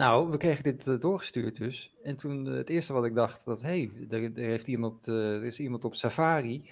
Nou, 0.00 0.30
we 0.30 0.36
kregen 0.36 0.62
dit 0.62 0.86
eh, 0.86 1.00
doorgestuurd 1.00 1.56
dus. 1.56 1.96
En 2.02 2.16
toen 2.16 2.46
eh, 2.46 2.54
het 2.54 2.68
eerste 2.68 2.92
wat 2.92 3.04
ik 3.04 3.14
dacht, 3.14 3.44
dat 3.44 3.62
hé, 3.62 3.90
hey, 4.08 4.20
er, 4.20 4.30
heeft 4.34 4.68
iemand, 4.68 5.08
eh, 5.08 5.34
er 5.34 5.44
is 5.44 5.60
iemand 5.60 5.84
op 5.84 5.94
safari. 5.94 6.70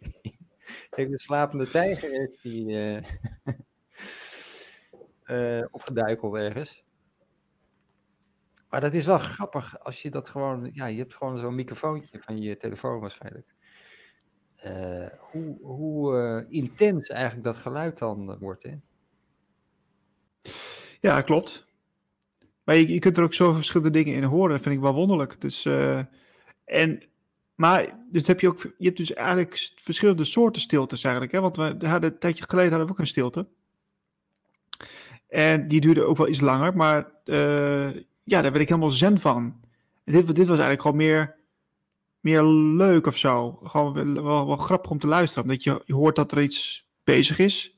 een 0.90 1.18
slapende 1.18 1.68
tijger 1.68 2.10
heeft 2.10 2.42
die, 2.42 3.00
opgeduikeld 5.70 6.34
ergens. 6.34 6.84
Maar 8.68 8.80
dat 8.80 8.94
is 8.94 9.06
wel 9.06 9.18
grappig 9.18 9.80
als 9.80 10.02
je 10.02 10.10
dat 10.10 10.28
gewoon, 10.28 10.70
ja, 10.72 10.86
je 10.86 10.98
hebt 10.98 11.14
gewoon 11.14 11.38
zo'n 11.38 11.54
microfoontje 11.54 12.20
van 12.20 12.38
je 12.38 12.56
telefoon 12.56 13.00
waarschijnlijk. 13.00 13.54
Hoe 15.18 15.58
hoe 15.62 16.46
intens 16.48 17.08
eigenlijk 17.08 17.44
dat 17.44 17.56
geluid 17.56 17.98
dan 17.98 18.38
wordt, 18.38 18.62
hè? 18.62 18.74
Ja, 21.00 21.22
klopt. 21.22 21.70
Maar 22.64 22.76
je, 22.76 22.98
kunt 22.98 23.16
er 23.16 23.22
ook 23.22 23.34
zo 23.34 23.52
verschillende 23.52 23.90
dingen 23.90 24.14
in 24.14 24.22
horen. 24.22 24.50
Dat 24.50 24.62
vind 24.62 24.74
ik 24.74 24.80
wel 24.80 24.94
wonderlijk. 24.94 25.40
Dus, 25.40 25.64
eh, 25.64 26.00
en, 26.64 27.02
maar 27.54 27.98
dus 28.10 28.26
heb 28.26 28.40
je, 28.40 28.48
ook, 28.48 28.62
je 28.78 28.84
hebt 28.84 28.96
dus 28.96 29.14
eigenlijk 29.14 29.70
verschillende 29.74 30.24
soorten 30.24 30.62
stiltes 30.62 31.04
eigenlijk. 31.04 31.34
Hè? 31.34 31.40
Want 31.40 31.56
we 31.56 31.88
hadden, 31.88 32.12
een 32.12 32.18
tijdje 32.18 32.44
geleden 32.48 32.70
hadden 32.70 32.86
we 32.86 32.92
ook 32.92 32.98
een 32.98 33.06
stilte. 33.06 33.46
En 35.28 35.68
die 35.68 35.80
duurde 35.80 36.04
ook 36.04 36.16
wel 36.16 36.28
iets 36.28 36.40
langer. 36.40 36.76
Maar 36.76 37.10
eh, 37.24 37.94
ja, 38.24 38.42
daar 38.42 38.52
werd 38.52 38.60
ik 38.60 38.68
helemaal 38.68 38.90
zen 38.90 39.20
van. 39.20 39.60
Dit, 40.04 40.26
dit 40.26 40.36
was 40.36 40.48
eigenlijk 40.48 40.82
gewoon 40.82 40.96
meer, 40.96 41.36
meer 42.20 42.42
leuk 42.76 43.06
of 43.06 43.16
zo. 43.16 43.60
Gewoon 43.62 43.92
wel, 43.92 44.24
wel, 44.24 44.46
wel 44.46 44.56
grappig 44.56 44.90
om 44.90 44.98
te 44.98 45.06
luisteren. 45.06 45.42
Omdat 45.42 45.62
je, 45.62 45.82
je 45.84 45.94
hoort 45.94 46.16
dat 46.16 46.32
er 46.32 46.42
iets 46.42 46.86
bezig 47.04 47.38
is. 47.38 47.76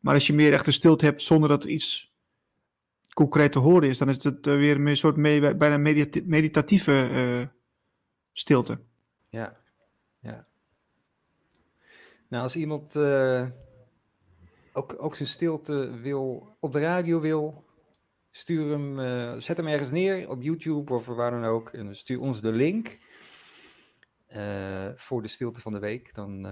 Maar 0.00 0.14
als 0.14 0.26
je 0.26 0.32
meer 0.32 0.52
echt 0.52 0.66
een 0.66 0.72
stilte 0.72 1.04
hebt 1.04 1.22
zonder 1.22 1.48
dat 1.48 1.62
er 1.62 1.68
iets 1.68 2.11
concreet 3.14 3.52
te 3.52 3.58
horen 3.58 3.88
is, 3.88 3.98
dan 3.98 4.08
is 4.08 4.24
het 4.24 4.46
eh, 4.46 4.54
weer 4.56 4.86
een 4.86 4.96
soort 4.96 5.16
me- 5.16 5.54
bijna 5.56 5.78
medita- 5.78 6.20
meditatieve 6.24 7.08
eh, 7.12 7.46
stilte. 8.32 8.80
Ja, 9.28 9.56
ja. 10.20 10.46
Nou, 12.28 12.42
als 12.42 12.56
iemand, 12.56 12.96
eh, 12.96 13.48
ook, 14.72 14.94
ook 14.98 15.16
zijn 15.16 15.28
stilte 15.28 16.00
wil, 16.00 16.56
op 16.60 16.72
de 16.72 16.80
radio 16.80 17.20
wil, 17.20 17.64
stuur 18.30 18.70
hem, 18.70 19.40
zet 19.40 19.56
hem 19.56 19.66
ergens 19.66 19.90
neer 19.90 20.28
op 20.28 20.42
YouTube 20.42 20.94
of 20.94 21.06
waar 21.06 21.30
dan 21.30 21.44
ook. 21.44 21.68
En 21.70 21.96
stuur 21.96 22.20
ons 22.20 22.40
de 22.40 22.52
link 22.52 22.98
voor 24.94 25.22
de 25.22 25.28
stilte 25.28 25.60
van 25.60 25.72
de 25.72 25.78
week. 25.78 26.14
Dan, 26.14 26.46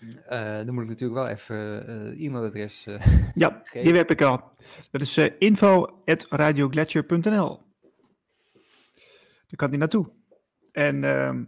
uh, 0.00 0.56
dan 0.56 0.74
moet 0.74 0.82
ik 0.82 0.88
natuurlijk 0.88 1.20
wel 1.20 1.28
even 1.28 1.86
e-mailadres 2.18 2.86
Ja, 3.34 3.60
geven. 3.64 3.88
die 3.88 3.96
heb 3.96 4.10
ik 4.10 4.22
al. 4.22 4.50
Dat 4.90 5.00
is 5.00 5.18
info.radioglacier.nl 5.38 7.60
Daar 9.46 9.56
kan 9.56 9.70
die 9.70 9.78
naartoe. 9.78 10.10
En, 10.72 11.04
ehm, 11.04 11.44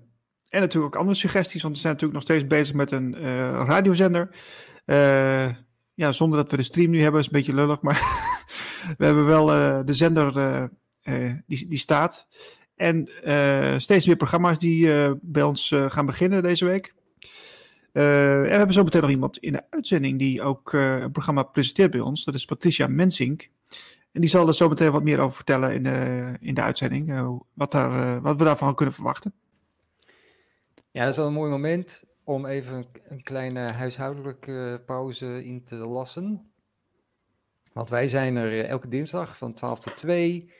en 0.48 0.60
natuurlijk 0.60 0.94
ook 0.94 1.00
andere 1.00 1.16
suggesties, 1.16 1.62
want 1.62 1.74
we 1.74 1.80
zijn 1.80 1.92
natuurlijk 1.92 2.20
nog 2.20 2.28
steeds 2.28 2.46
bezig 2.46 2.74
met 2.74 2.90
een 2.90 3.16
radiozender. 3.64 4.28
ja, 5.94 6.12
zonder 6.12 6.38
dat 6.38 6.50
we 6.50 6.56
de 6.56 6.62
stream 6.62 6.90
nu 6.90 7.00
hebben, 7.00 7.20
is 7.20 7.26
een 7.26 7.32
beetje 7.32 7.54
lullig, 7.54 7.80
maar 7.80 8.00
we 8.98 9.04
hebben 9.04 9.26
wel 9.26 9.56
uh, 9.56 9.80
de 9.84 9.94
zender, 9.94 10.36
uh, 10.36 10.64
uh, 11.04 11.32
die, 11.46 11.68
die 11.68 11.78
staat. 11.78 12.26
En 12.76 13.08
steeds 13.80 14.06
meer 14.06 14.16
programma's 14.16 14.58
die 14.58 14.90
bij 15.20 15.42
ons 15.42 15.74
gaan 15.88 16.06
beginnen 16.06 16.42
deze 16.42 16.64
week. 16.64 16.94
En 17.92 18.42
we 18.42 18.48
hebben 18.48 18.72
zo 18.72 18.82
meteen 18.82 19.00
nog 19.00 19.10
iemand 19.10 19.38
in 19.38 19.52
de 19.52 19.62
uitzending 19.70 20.18
die 20.18 20.42
ook 20.42 20.72
een 20.72 21.12
programma 21.12 21.42
presenteert 21.42 21.90
bij 21.90 22.00
ons. 22.00 22.24
Dat 22.24 22.34
is 22.34 22.44
Patricia 22.44 22.86
Mensink. 22.86 23.50
En 24.12 24.20
die 24.20 24.30
zal 24.30 24.48
er 24.48 24.54
zo 24.54 24.68
meteen 24.68 24.92
wat 24.92 25.02
meer 25.02 25.18
over 25.18 25.36
vertellen 25.36 25.74
in 25.74 25.82
de, 25.82 26.36
in 26.40 26.54
de 26.54 26.62
uitzending. 26.62 27.30
wat, 27.54 27.72
daar, 27.72 28.20
wat 28.20 28.38
we 28.38 28.44
daarvan 28.44 28.74
kunnen 28.74 28.94
verwachten. 28.94 29.34
Ja, 30.90 31.00
dat 31.00 31.10
is 31.10 31.16
wel 31.16 31.26
een 31.26 31.32
mooi 31.32 31.50
moment 31.50 32.04
om 32.24 32.46
even 32.46 32.86
een 33.08 33.22
kleine 33.22 33.60
huishoudelijke 33.60 34.82
pauze 34.86 35.44
in 35.44 35.64
te 35.64 35.76
lassen. 35.76 36.52
Want 37.72 37.90
wij 37.90 38.08
zijn 38.08 38.36
er 38.36 38.52
eh, 38.52 38.68
elke 38.68 38.88
dinsdag 38.88 39.36
van 39.36 39.54
12 39.54 39.80
tot 39.80 39.96
2. 39.96 40.52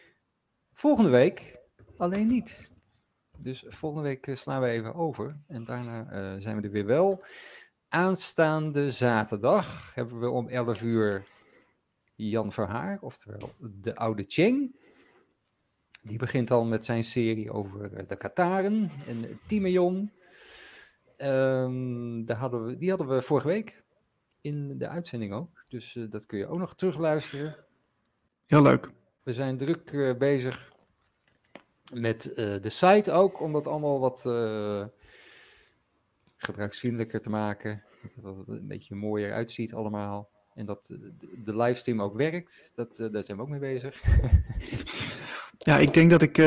Volgende 0.72 1.10
week 1.10 1.58
alleen 1.96 2.28
niet. 2.28 2.70
Dus 3.42 3.64
volgende 3.68 4.08
week 4.08 4.26
eh, 4.26 4.34
slaan 4.34 4.60
we 4.60 4.68
even 4.68 4.94
over. 4.94 5.36
En 5.46 5.64
daarna 5.64 6.00
uh, 6.00 6.40
zijn 6.40 6.56
we 6.56 6.62
er 6.62 6.70
weer 6.70 6.86
wel. 6.86 7.24
Aanstaande 7.88 8.92
zaterdag 8.92 9.94
hebben 9.94 10.20
we 10.20 10.30
om 10.30 10.48
11 10.48 10.82
uur 10.82 11.26
Jan 12.14 12.52
Verhaar, 12.52 12.98
oftewel 13.00 13.52
de 13.58 13.96
oude 13.96 14.24
Cheng. 14.26 14.80
Die 16.02 16.18
begint 16.18 16.50
al 16.50 16.64
met 16.64 16.84
zijn 16.84 17.04
serie 17.04 17.52
over 17.52 18.06
de 18.08 18.16
Kataren 18.16 18.90
en 19.06 19.40
Timeon. 19.46 20.12
Um, 21.18 22.24
daar 22.24 22.36
hadden 22.36 22.66
we, 22.66 22.76
die 22.76 22.88
hadden 22.88 23.08
we 23.08 23.22
vorige 23.22 23.46
week 23.46 23.82
in 24.40 24.78
de 24.78 24.88
uitzending 24.88 25.32
ook. 25.32 25.64
Dus 25.68 25.94
uh, 25.94 26.10
dat 26.10 26.26
kun 26.26 26.38
je 26.38 26.46
ook 26.46 26.58
nog 26.58 26.74
terugluisteren. 26.74 27.56
Heel 28.46 28.62
leuk. 28.62 28.90
We 29.22 29.32
zijn 29.32 29.56
druk 29.56 29.92
uh, 29.92 30.16
bezig 30.16 30.71
met 31.92 32.26
uh, 32.26 32.34
de 32.36 32.70
site 32.70 33.12
ook, 33.12 33.40
om 33.40 33.52
dat 33.52 33.66
allemaal 33.66 34.00
wat 34.00 34.20
gebruiksvriendelijker 36.36 37.20
te 37.20 37.30
maken. 37.30 37.82
Dat 38.22 38.36
het 38.36 38.48
een 38.48 38.66
beetje 38.66 38.94
mooier 38.94 39.32
uitziet 39.32 39.74
allemaal. 39.74 40.30
En 40.54 40.66
dat 40.66 40.86
de, 40.86 41.14
de 41.44 41.56
livestream 41.56 42.02
ook 42.02 42.16
werkt. 42.16 42.72
Dat, 42.74 43.08
daar 43.12 43.24
zijn 43.24 43.36
we 43.36 43.42
ook 43.42 43.48
mee 43.48 43.60
bezig. 43.60 44.02
Ja, 45.64 45.78
ik 45.78 45.94
denk 45.94 46.10
dat 46.10 46.22
ik. 46.22 46.38
Uh, 46.38 46.44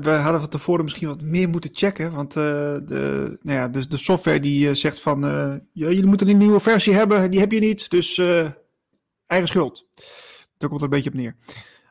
we, 0.00 0.10
hadden 0.10 0.40
van 0.40 0.48
tevoren 0.48 0.84
misschien 0.84 1.08
wat 1.08 1.22
meer 1.22 1.48
moeten 1.48 1.70
checken. 1.72 2.12
Want 2.12 2.36
uh, 2.36 2.42
de, 2.84 3.38
nou 3.42 3.58
ja, 3.58 3.68
dus 3.68 3.88
de 3.88 3.96
software 3.96 4.40
die 4.40 4.68
uh, 4.68 4.74
zegt 4.74 5.00
van. 5.00 5.20
ja, 5.20 5.60
jullie 5.72 6.06
moeten 6.06 6.28
een 6.28 6.36
nieuwe 6.36 6.60
versie 6.60 6.94
hebben. 6.94 7.30
Die 7.30 7.40
heb 7.40 7.52
je 7.52 7.60
niet. 7.60 7.90
Dus 7.90 8.18
eigen 9.26 9.48
schuld. 9.48 9.86
Daar 10.56 10.68
komt 10.68 10.80
het 10.80 10.82
een 10.82 10.96
beetje 10.96 11.10
op 11.10 11.16
neer. 11.16 11.36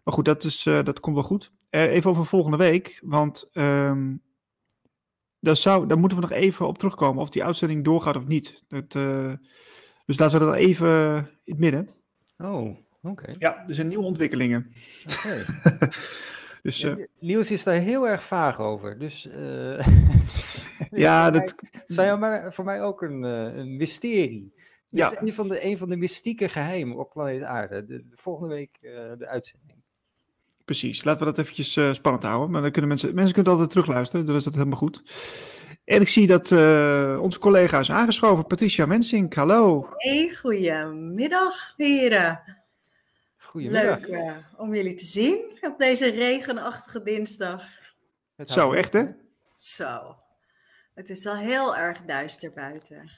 Maar 0.03 0.14
goed, 0.14 0.26
dat, 0.26 0.44
is, 0.44 0.64
dat 0.64 0.99
komt 0.99 1.15
wel 1.15 1.26
goed. 1.26 1.52
Even 1.86 2.10
over 2.10 2.26
volgende 2.26 2.58
week. 2.58 2.99
Want. 3.04 3.49
Um, 3.54 4.26
daar, 5.40 5.56
zou, 5.56 5.88
daar 5.88 5.99
moeten 5.99 6.18
we 6.18 6.28
nog 6.28 6.38
even 6.38 6.68
op 6.68 6.78
terugkomen. 6.78 7.22
Of 7.22 7.30
die 7.30 7.44
uitzending 7.44 7.84
doorgaat 7.84 8.16
of 8.16 8.26
niet. 8.26 8.64
Dat, 8.68 8.91
dus 10.06 10.20
laten 10.20 10.40
we 10.40 10.45
dat 10.45 10.56
even 10.56 11.18
in 11.18 11.54
het 11.54 11.58
midden. 11.58 11.90
Oh, 12.38 12.62
oké. 12.62 12.78
Okay. 13.02 13.36
Ja, 13.38 13.68
er 13.68 13.74
zijn 13.74 13.88
nieuwe 13.88 14.04
ontwikkelingen. 14.04 14.72
Oké. 15.08 15.45
Okay. 15.68 15.90
Dus, 16.62 16.78
ja, 16.78 16.98
Niels 17.20 17.52
is 17.52 17.64
daar 17.64 17.76
heel 17.76 18.08
erg 18.08 18.24
vaag 18.24 18.60
over. 18.60 18.99
Dus, 18.99 19.26
uh, 19.26 19.88
ja, 21.06 21.32
dat 21.32 21.56
het 21.72 21.82
zijn 21.86 22.54
voor 22.54 22.66
mij 22.66 22.82
ook 22.82 23.02
een, 23.02 23.24
uh, 23.24 23.58
een 23.58 23.76
mysterie. 23.76 24.54
Ja. 24.88 25.12
is 25.12 25.18
een 25.20 25.34
van, 25.34 25.48
de, 25.48 25.66
een 25.66 25.78
van 25.78 25.90
de 25.90 25.98
mystieke 25.98 26.49
geheimen 26.49 26.98
op 26.98 27.10
planeet 27.10 27.41
Aarde. 27.41 27.86
De, 27.86 28.08
de 28.08 28.16
volgende 28.18 28.54
week 28.54 28.78
uh, 28.82 28.91
de 29.18 29.28
uitzending. 29.28 29.77
Precies, 30.68 31.03
laten 31.03 31.19
we 31.19 31.34
dat 31.34 31.38
eventjes 31.38 31.95
spannend 31.95 32.23
houden. 32.23 32.52
Maar 32.52 32.61
dan 32.61 32.72
kunnen 32.72 32.89
mensen, 32.89 33.15
mensen 33.15 33.34
kunnen 33.34 33.52
altijd 33.52 33.69
terugluisteren, 33.69 34.26
dus 34.26 34.44
dat 34.44 34.53
is 34.53 34.60
helemaal 34.60 34.80
goed. 34.80 35.02
En 35.85 36.02
ik 36.02 36.07
zie 36.07 36.27
dat 36.27 36.52
onze 37.22 37.39
collega 37.39 37.80
is 37.80 37.91
aangeschoven, 37.91 38.48
Patricia 38.48 38.85
Mensink. 38.85 39.34
Hallo. 39.34 39.89
Hey, 39.98 40.35
goedemiddag 40.41 41.73
heren. 41.76 42.41
Goedemiddag. 43.38 43.99
Leuk 43.99 44.07
uh, 44.07 44.38
om 44.57 44.76
jullie 44.76 44.95
te 44.95 45.06
zien 45.06 45.57
op 45.61 45.77
deze 45.77 46.10
regenachtige 46.10 47.02
dinsdag. 47.02 47.64
Zo, 48.45 48.72
echt 48.72 48.94
hè? 48.94 49.06
Zo. 49.56 50.15
Het 50.94 51.10
is 51.10 51.26
al 51.26 51.35
heel 51.35 51.77
erg 51.77 52.02
duister 52.02 52.52
buiten. 52.53 53.11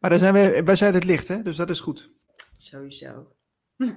Maar 0.00 0.10
dan 0.10 0.18
zijn 0.18 0.32
wij, 0.32 0.64
wij 0.64 0.76
zijn 0.76 0.94
het 0.94 1.04
licht 1.04 1.28
hè, 1.28 1.42
dus 1.42 1.56
dat 1.56 1.70
is 1.70 1.80
goed. 1.80 2.10
Sowieso. 2.56 3.32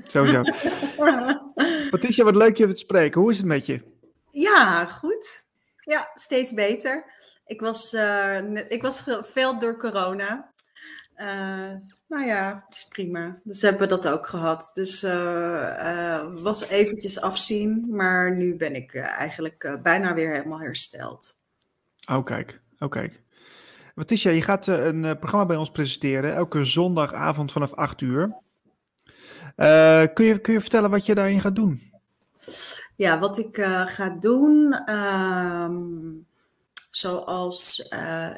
Sowieso. 0.08 0.42
Patricia, 1.90 2.24
wat 2.24 2.36
leuk 2.36 2.58
je 2.58 2.68
te 2.68 2.76
spreken. 2.76 3.22
Hoe 3.22 3.32
is 3.32 3.38
het 3.38 3.46
met 3.46 3.66
je? 3.66 3.82
Ja, 4.32 4.86
goed. 4.86 5.44
Ja, 5.80 6.12
steeds 6.16 6.54
beter. 6.54 7.14
Ik 7.46 7.62
was, 7.62 7.94
uh, 7.94 8.70
ik 8.70 8.82
was 8.82 9.02
geveld 9.02 9.62
door 9.62 9.78
corona. 9.78 10.50
Uh, 11.18 11.72
nou 12.08 12.26
ja, 12.26 12.64
het 12.66 12.76
is 12.76 12.88
prima. 12.88 13.40
Dus 13.44 13.62
hebben 13.62 13.82
we 13.82 13.88
dat 13.88 14.08
ook 14.08 14.28
gehad. 14.28 14.72
Dus 14.74 15.04
uh, 15.04 16.26
was 16.42 16.68
eventjes 16.68 17.22
afzien, 17.22 17.86
maar 17.90 18.36
nu 18.36 18.56
ben 18.56 18.76
ik 18.76 18.96
eigenlijk 18.96 19.80
bijna 19.84 20.14
weer 20.14 20.32
helemaal 20.32 20.60
hersteld. 20.60 21.36
Oh, 22.10 22.24
kijk. 22.24 22.62
Oh, 22.80 22.90
kijk. 22.90 23.22
Patricia, 23.96 24.32
je 24.32 24.42
gaat 24.42 24.68
een 24.68 25.18
programma 25.20 25.46
bij 25.46 25.56
ons 25.56 25.72
presenteren, 25.72 26.36
elke 26.36 26.64
zondagavond 26.64 27.52
vanaf 27.52 27.74
8 27.74 28.02
uur. 28.02 28.44
Kun, 30.14 30.26
je, 30.26 30.40
kun 30.42 30.54
je 30.54 30.62
vertellen 30.62 30.90
wat 30.90 31.06
je 31.06 31.16
daarin 31.16 31.42
gaat 31.42 31.56
doen? 31.56 31.92
Ja, 32.96 33.20
wat 33.20 33.38
ik 33.38 33.58
ga 33.86 34.10
doen. 34.20 34.90
Um, 34.90 36.26
zoals 36.92 37.90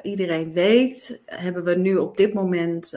iedereen 0.01 0.53
weet, 0.53 1.21
hebben 1.25 1.63
we 1.63 1.75
nu 1.75 1.97
op 1.97 2.17
dit 2.17 2.33
moment 2.33 2.93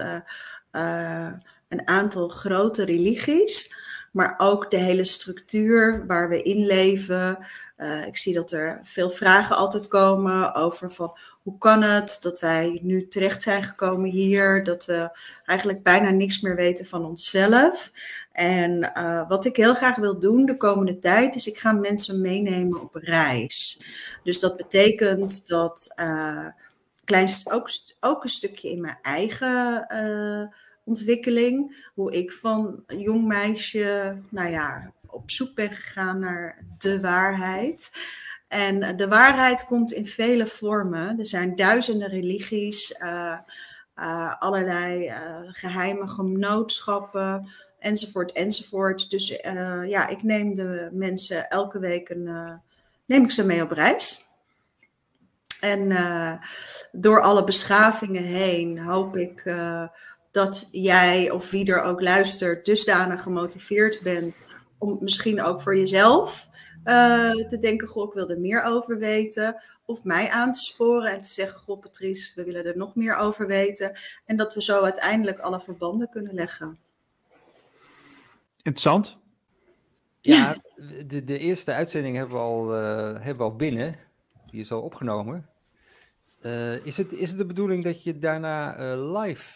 uh, 0.73 1.33
een 1.69 1.89
aantal 1.89 2.29
grote 2.29 2.85
religies, 2.85 3.75
maar 4.13 4.35
ook 4.39 4.71
de 4.71 4.77
hele 4.77 5.05
structuur 5.05 6.07
waar 6.07 6.29
we 6.29 6.43
in 6.43 6.67
leven. 6.67 7.39
Uh, 7.79 8.07
ik 8.07 8.17
zie 8.17 8.35
dat 8.35 8.53
er 8.53 8.81
veel 8.83 9.11
vragen 9.11 9.57
altijd 9.57 9.89
komen 9.89 10.55
over 10.55 10.91
van 10.91 11.19
hoe 11.43 11.59
kan 11.59 11.83
het 11.83 12.19
dat 12.21 12.41
wij 12.41 12.81
nu 12.83 13.09
terecht 13.09 13.43
zijn 13.43 13.63
gekomen 13.63 14.11
hier, 14.11 14.65
dat 14.65 14.85
we 14.85 15.19
eigenlijk 15.45 15.83
bijna 15.83 16.11
niks 16.11 16.41
meer 16.41 16.57
weten 16.57 16.87
van 16.87 17.05
onszelf. 17.05 17.93
En 18.33 18.93
uh, 18.97 19.29
wat 19.29 19.45
ik 19.45 19.57
heel 19.57 19.75
graag 19.75 19.97
wil 19.97 20.19
doen 20.19 20.47
de 20.47 20.57
komende 20.57 20.99
tijd 20.99 21.35
is 21.35 21.47
ik 21.47 21.59
ga 21.59 21.73
mensen 21.73 22.21
meenemen 22.21 22.81
op 22.81 22.95
reis. 22.95 23.83
Dus 24.23 24.41
dat 24.41 24.57
betekent 24.57 25.49
dat 25.49 25.95
klein, 27.05 27.29
ook, 27.45 27.71
ook 28.01 28.23
een 28.23 28.29
stukje 28.29 28.71
in 28.71 28.81
mijn 28.81 28.99
eigen 29.03 29.87
uh, 29.93 30.57
ontwikkeling. 30.85 31.89
Hoe 31.95 32.13
ik 32.13 32.33
van 32.33 32.83
jong 32.87 33.27
meisje, 33.27 34.19
nou 34.29 34.51
ja, 34.51 34.93
op 35.07 35.31
zoek 35.31 35.55
ben 35.55 35.73
gegaan 35.73 36.19
naar 36.19 36.65
de 36.79 37.01
waarheid. 37.01 37.91
En 38.51 38.97
de 38.97 39.09
waarheid 39.09 39.65
komt 39.65 39.93
in 39.93 40.07
vele 40.07 40.47
vormen. 40.47 41.19
Er 41.19 41.27
zijn 41.27 41.57
duizenden 41.57 42.09
religies, 42.09 43.01
uh, 43.03 43.39
uh, 43.97 44.35
allerlei 44.39 45.07
uh, 45.07 45.15
geheime 45.43 46.09
genootschappen, 46.09 47.49
enzovoort, 47.79 48.33
enzovoort. 48.33 49.11
Dus 49.11 49.29
ja, 49.87 50.09
ik 50.09 50.23
neem 50.23 50.55
de 50.55 50.89
mensen 50.93 51.49
elke 51.49 51.79
week 51.79 52.09
een, 52.09 52.61
neem 53.05 53.25
ik 53.25 53.31
ze 53.31 53.47
mee 53.47 53.63
op 53.63 53.71
reis. 53.71 54.25
En 55.61 55.93
door 56.93 57.21
alle 57.21 57.45
beschavingen 57.45 58.25
heen 58.25 58.79
hoop 58.79 59.17
ik 59.17 59.55
dat 60.31 60.69
jij 60.71 61.31
of 61.31 61.51
wie 61.51 61.73
er 61.73 61.83
ook 61.83 62.01
luistert, 62.01 62.65
dusdanig 62.65 63.23
gemotiveerd 63.23 64.01
bent 64.03 64.43
om 64.79 64.99
misschien 65.01 65.43
ook 65.43 65.63
voor 65.63 65.77
jezelf 65.77 66.50
eh, 66.85 67.49
te 67.49 67.59
denken, 67.61 67.89
goh, 67.89 68.09
ik 68.09 68.15
wil 68.15 68.31
er 68.31 68.41
meer 68.41 68.63
over 68.63 68.99
weten. 68.99 69.63
Of 69.85 70.05
mij 70.05 70.31
aan 70.31 70.53
te 70.53 70.61
sporen 70.61 71.13
en 71.13 71.21
te 71.21 71.29
zeggen, 71.29 71.61
goh 71.61 71.81
Patrice, 71.81 72.33
we 72.35 72.45
willen 72.45 72.65
er 72.65 72.77
nog 72.77 72.95
meer 72.95 73.17
over 73.17 73.47
weten. 73.47 73.99
En 74.27 74.37
dat 74.37 74.55
we 74.55 74.63
zo 74.63 74.83
uiteindelijk 74.83 75.39
alle 75.39 75.61
verbanden 75.61 76.09
kunnen 76.09 76.35
leggen. 76.35 76.79
Interessant. 78.57 79.19
Ja, 80.21 80.57
de, 81.07 81.25
de 81.25 81.39
eerste 81.39 81.73
uitzending 81.73 82.17
hebben 82.17 82.35
we, 82.35 82.41
al, 82.41 82.77
uh, 82.77 83.13
hebben 83.13 83.37
we 83.37 83.43
al 83.43 83.57
binnen. 83.57 83.97
Die 84.51 84.61
is 84.61 84.73
al 84.73 84.83
opgenomen. 84.83 85.49
Uh, 86.43 86.87
is, 86.87 86.97
het, 86.97 87.13
is 87.13 87.29
het 87.29 87.39
de 87.39 87.47
bedoeling 87.47 87.85
dat 87.85 88.03
je 88.03 88.19
daarna 88.19 88.95
live 88.95 89.53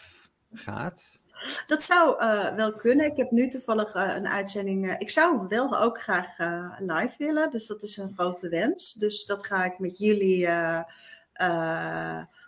gaat? 0.53 1.19
Dat 1.67 1.83
zou 1.83 2.23
uh, 2.23 2.55
wel 2.55 2.73
kunnen. 2.73 3.05
Ik 3.05 3.17
heb 3.17 3.31
nu 3.31 3.47
toevallig 3.47 3.95
uh, 3.95 4.15
een 4.15 4.27
uitzending. 4.27 4.85
Uh, 4.85 4.95
ik 4.97 5.09
zou 5.09 5.47
wel 5.47 5.79
ook 5.79 6.01
graag 6.01 6.37
live 6.77 7.15
willen. 7.17 7.51
Dus 7.51 7.67
dat 7.67 7.83
is 7.83 7.97
een 7.97 8.13
grote 8.17 8.49
wens. 8.49 8.93
Dus 8.93 9.25
dat 9.25 9.45
ga 9.47 9.65
ik 9.65 9.79
met 9.79 9.97
jullie. 9.97 10.47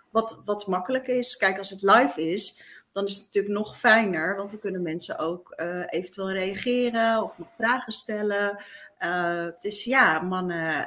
wat, 0.09 0.41
wat 0.45 0.67
makkelijk 0.67 1.07
is. 1.07 1.37
Kijk, 1.37 1.57
als 1.57 1.69
het 1.69 1.81
live 1.81 2.29
is, 2.29 2.63
dan 2.93 3.05
is 3.05 3.15
het 3.15 3.25
natuurlijk 3.25 3.53
nog 3.53 3.77
fijner. 3.77 4.35
Want 4.35 4.51
dan 4.51 4.59
kunnen 4.59 4.81
mensen 4.81 5.17
ook 5.17 5.53
eventueel 5.89 6.31
reageren 6.31 7.23
of 7.23 7.37
nog 7.37 7.53
vragen 7.53 7.93
stellen. 7.93 8.63
dus 9.61 9.83
ja, 9.83 10.19
mannen, 10.19 10.85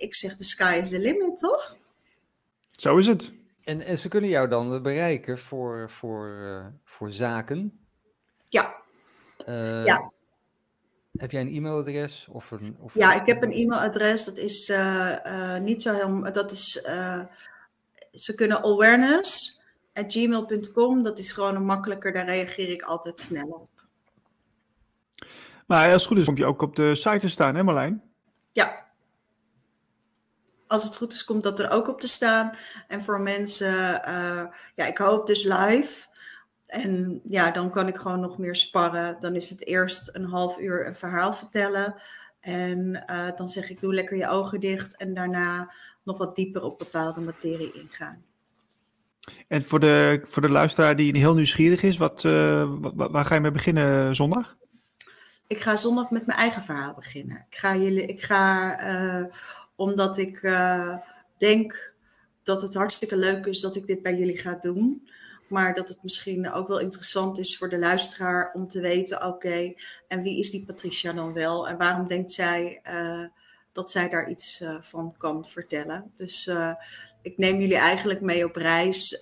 ik 0.00 0.14
zeg 0.14 0.36
de 0.36 0.44
sky 0.44 0.78
is 0.82 0.90
the 0.90 0.98
limit, 0.98 1.36
toch? 1.36 1.76
Zo 2.70 2.96
is 2.96 3.06
het. 3.06 3.39
En, 3.70 3.82
en 3.82 3.98
ze 3.98 4.08
kunnen 4.08 4.30
jou 4.30 4.48
dan 4.48 4.82
bereiken 4.82 5.38
voor, 5.38 5.90
voor, 5.90 6.38
uh, 6.42 6.66
voor 6.84 7.12
zaken? 7.12 7.80
Ja. 8.48 8.74
Uh, 9.48 9.84
ja. 9.84 10.12
Heb 11.16 11.30
jij 11.30 11.40
een 11.40 11.54
e-mailadres? 11.54 12.28
Of 12.30 12.50
een, 12.50 12.76
of 12.80 12.94
ja, 12.94 13.20
ik 13.20 13.26
heb 13.26 13.42
een 13.42 13.52
e-mailadres. 13.52 14.24
Dat 14.24 14.36
is 14.36 14.68
uh, 14.68 15.58
niet 15.58 15.82
zo 15.82 15.94
heel. 15.94 16.32
Dat 16.32 16.52
is. 16.52 16.72
ze 18.12 18.34
kunnen 18.34 18.62
awareness 18.62 19.60
at 19.92 20.12
gmail.com. 20.12 21.02
Dat 21.02 21.18
is 21.18 21.32
gewoon 21.32 21.54
een 21.54 21.64
makkelijker. 21.64 22.12
Daar 22.12 22.26
reageer 22.26 22.70
ik 22.70 22.82
altijd 22.82 23.18
snel 23.18 23.46
op. 23.46 23.68
Maar 25.66 25.92
als 25.92 26.02
het 26.02 26.10
goed 26.10 26.18
is, 26.18 26.24
kom 26.24 26.36
je 26.36 26.46
ook 26.46 26.62
op 26.62 26.76
de 26.76 26.94
site 26.94 27.18
te 27.18 27.28
staan, 27.28 27.54
hè 27.54 27.62
Marlijn? 27.62 28.09
Als 30.70 30.82
het 30.82 30.96
goed 30.96 31.12
is, 31.12 31.24
komt 31.24 31.42
dat 31.42 31.60
er 31.60 31.70
ook 31.70 31.88
op 31.88 32.00
te 32.00 32.08
staan. 32.08 32.56
En 32.88 33.02
voor 33.02 33.20
mensen, 33.20 34.02
uh, 34.08 34.42
ja, 34.74 34.86
ik 34.86 34.98
hoop 34.98 35.26
dus 35.26 35.44
live. 35.44 36.06
En 36.66 37.20
ja, 37.24 37.50
dan 37.50 37.70
kan 37.70 37.88
ik 37.88 37.96
gewoon 37.96 38.20
nog 38.20 38.38
meer 38.38 38.56
sparren. 38.56 39.16
Dan 39.20 39.34
is 39.34 39.50
het 39.50 39.66
eerst 39.66 40.10
een 40.12 40.24
half 40.24 40.58
uur 40.58 40.86
een 40.86 40.94
verhaal 40.94 41.34
vertellen. 41.34 41.94
En 42.40 43.04
uh, 43.10 43.26
dan 43.36 43.48
zeg 43.48 43.70
ik, 43.70 43.80
doe 43.80 43.94
lekker 43.94 44.16
je 44.16 44.28
ogen 44.28 44.60
dicht. 44.60 44.96
En 44.96 45.14
daarna 45.14 45.72
nog 46.02 46.18
wat 46.18 46.36
dieper 46.36 46.62
op 46.62 46.78
bepaalde 46.78 47.20
materie 47.20 47.72
ingaan. 47.72 48.24
En 49.48 49.64
voor 49.64 49.80
de, 49.80 50.22
voor 50.24 50.42
de 50.42 50.50
luisteraar 50.50 50.96
die 50.96 51.18
heel 51.18 51.34
nieuwsgierig 51.34 51.82
is, 51.82 51.96
wat, 51.96 52.24
uh, 52.24 52.72
waar 52.94 53.24
ga 53.24 53.34
je 53.34 53.40
mee 53.40 53.50
beginnen 53.50 54.14
zondag? 54.14 54.56
Ik 55.46 55.60
ga 55.60 55.76
zondag 55.76 56.10
met 56.10 56.26
mijn 56.26 56.38
eigen 56.38 56.62
verhaal 56.62 56.94
beginnen. 56.94 57.46
Ik 57.50 57.56
ga, 57.56 57.76
jullie, 57.76 58.06
ik 58.06 58.22
ga 58.22 58.78
omdat 59.80 60.18
ik 60.18 60.42
uh, 60.42 60.96
denk 61.36 61.94
dat 62.42 62.62
het 62.62 62.74
hartstikke 62.74 63.16
leuk 63.16 63.46
is 63.46 63.60
dat 63.60 63.76
ik 63.76 63.86
dit 63.86 64.02
bij 64.02 64.14
jullie 64.14 64.38
ga 64.38 64.58
doen. 64.60 65.08
Maar 65.48 65.74
dat 65.74 65.88
het 65.88 66.02
misschien 66.02 66.52
ook 66.52 66.68
wel 66.68 66.78
interessant 66.78 67.38
is 67.38 67.58
voor 67.58 67.68
de 67.68 67.78
luisteraar 67.78 68.52
om 68.52 68.68
te 68.68 68.80
weten: 68.80 69.26
oké, 69.26 69.74
en 70.08 70.22
wie 70.22 70.38
is 70.38 70.50
die 70.50 70.64
Patricia 70.64 71.12
dan 71.12 71.32
wel? 71.32 71.68
En 71.68 71.76
waarom 71.76 72.08
denkt 72.08 72.32
zij 72.32 72.80
uh, 72.92 73.24
dat 73.72 73.90
zij 73.90 74.08
daar 74.08 74.30
iets 74.30 74.60
uh, 74.60 74.80
van 74.80 75.14
kan 75.18 75.44
vertellen? 75.46 76.12
Dus 76.16 76.50
ik 77.22 77.38
neem 77.38 77.60
jullie 77.60 77.76
eigenlijk 77.76 78.20
mee 78.20 78.44
op 78.44 78.56
reis. 78.56 79.18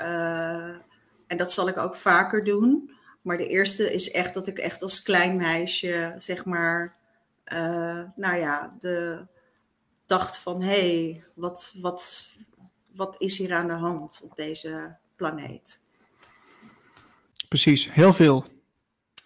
en 1.26 1.36
dat 1.36 1.52
zal 1.52 1.68
ik 1.68 1.76
ook 1.76 1.94
vaker 1.94 2.44
doen. 2.44 2.90
Maar 3.22 3.36
de 3.36 3.48
eerste 3.48 3.92
is 3.94 4.10
echt 4.10 4.34
dat 4.34 4.46
ik 4.46 4.58
echt 4.58 4.82
als 4.82 5.02
klein 5.02 5.36
meisje, 5.36 6.14
zeg 6.18 6.44
maar, 6.44 6.96
nou 8.16 8.36
ja, 8.36 8.76
de 8.78 9.26
dacht 10.08 10.38
van 10.38 10.62
hé, 10.62 10.68
hey, 10.68 11.24
wat, 11.34 11.74
wat, 11.80 12.28
wat 12.94 13.14
is 13.18 13.38
hier 13.38 13.54
aan 13.54 13.66
de 13.66 13.72
hand 13.72 14.20
op 14.22 14.36
deze 14.36 14.96
planeet? 15.16 15.80
Precies, 17.48 17.92
heel 17.92 18.12
veel. 18.12 18.44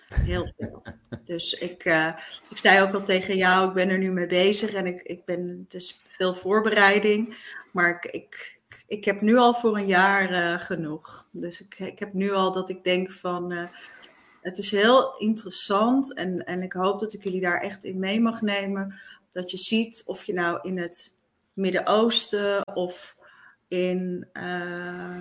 Heel 0.09 0.53
veel. 0.57 0.83
Dus 1.25 1.53
ik, 1.53 1.85
uh, 1.85 2.13
ik 2.51 2.57
zei 2.57 2.83
ook 2.83 2.95
al 2.95 3.03
tegen 3.03 3.37
jou, 3.37 3.69
ik 3.69 3.75
ben 3.75 3.89
er 3.89 3.99
nu 3.99 4.11
mee 4.11 4.27
bezig 4.27 4.73
en 4.73 4.87
ik, 4.87 5.03
ik 5.03 5.25
ben, 5.25 5.65
het 5.65 5.75
is 5.75 6.01
veel 6.07 6.35
voorbereiding, 6.35 7.37
maar 7.73 7.91
ik, 7.91 8.05
ik, 8.05 8.61
ik 8.87 9.05
heb 9.05 9.21
nu 9.21 9.37
al 9.37 9.55
voor 9.55 9.77
een 9.77 9.87
jaar 9.87 10.33
uh, 10.33 10.61
genoeg. 10.61 11.27
Dus 11.31 11.61
ik, 11.61 11.79
ik 11.79 11.99
heb 11.99 12.13
nu 12.13 12.33
al 12.33 12.53
dat 12.53 12.71
ik 12.71 12.85
denk 12.85 13.13
van, 13.13 13.53
uh, 13.53 13.69
het 14.41 14.59
is 14.59 14.71
heel 14.71 15.19
interessant 15.19 16.15
en, 16.15 16.47
en 16.47 16.63
ik 16.63 16.73
hoop 16.73 17.01
dat 17.01 17.13
ik 17.13 17.25
jullie 17.25 17.41
daar 17.41 17.61
echt 17.61 17.85
in 17.85 17.99
mee 17.99 18.21
mag 18.21 18.41
nemen 18.41 19.01
dat 19.33 19.51
je 19.51 19.59
ziet 19.59 20.03
of 20.07 20.25
je 20.25 20.33
nou 20.33 20.59
in 20.63 20.79
het 20.79 21.15
Midden-Oosten 21.53 22.67
of 22.75 23.17
in 23.69 24.29
uh, 24.33 25.19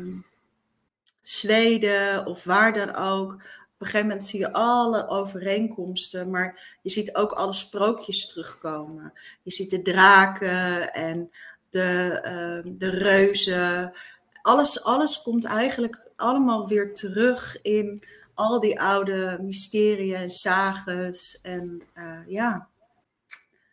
Zweden 1.22 2.26
of 2.26 2.44
waar 2.44 2.74
dan 2.74 2.96
ook. 2.96 3.34
Op 3.34 3.88
een 3.88 3.94
gegeven 3.94 4.08
moment 4.08 4.26
zie 4.28 4.40
je 4.40 4.54
alle 4.54 5.08
overeenkomsten, 5.08 6.30
maar 6.30 6.78
je 6.82 6.90
ziet 6.90 7.16
ook 7.16 7.32
alle 7.32 7.54
sprookjes 7.54 8.28
terugkomen. 8.28 9.14
Je 9.42 9.52
ziet 9.52 9.70
de 9.70 9.82
draken 9.82 10.94
en 10.94 11.32
de, 11.70 12.22
uh, 12.66 12.74
de 12.78 12.90
reuzen. 12.90 13.94
Alles, 14.42 14.84
alles 14.84 15.22
komt 15.22 15.46
eigenlijk 15.46 16.08
allemaal 16.16 16.68
weer 16.68 16.94
terug 16.94 17.62
in 17.62 18.04
al 18.34 18.60
die 18.60 18.82
oude 18.82 19.40
mysterieën 19.42 20.16
en 20.16 20.30
sages. 20.30 21.40
En 21.42 21.82
uh, 21.98 22.20
ja, 22.28 22.68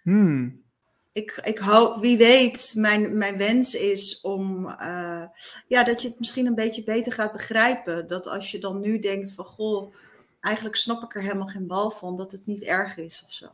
Hmm. 0.09 0.62
Ik, 1.12 1.40
ik 1.44 1.59
hoop, 1.59 2.01
wie 2.01 2.16
weet, 2.16 2.72
mijn, 2.76 3.16
mijn 3.16 3.39
wens 3.39 3.74
is 3.74 4.20
om, 4.20 4.66
uh, 4.66 5.24
ja, 5.66 5.85
dat 5.85 6.02
je 6.02 6.09
het 6.09 6.18
misschien 6.18 6.47
een 6.47 6.55
beetje 6.55 6.85
beter 6.85 7.12
gaat 7.12 7.32
begrijpen. 7.32 8.06
Dat 8.06 8.26
als 8.26 8.51
je 8.51 8.59
dan 8.59 8.80
nu 8.80 8.98
denkt 8.98 9.32
van, 9.35 9.44
goh, 9.44 9.94
eigenlijk 10.40 10.76
snap 10.76 11.02
ik 11.02 11.14
er 11.14 11.22
helemaal 11.22 11.47
geen 11.47 11.66
bal 11.66 11.90
van, 11.90 12.16
dat 12.16 12.32
het 12.32 12.47
niet 12.47 12.62
erg 12.62 12.97
is 12.97 13.22
of 13.24 13.32
zo. 13.32 13.47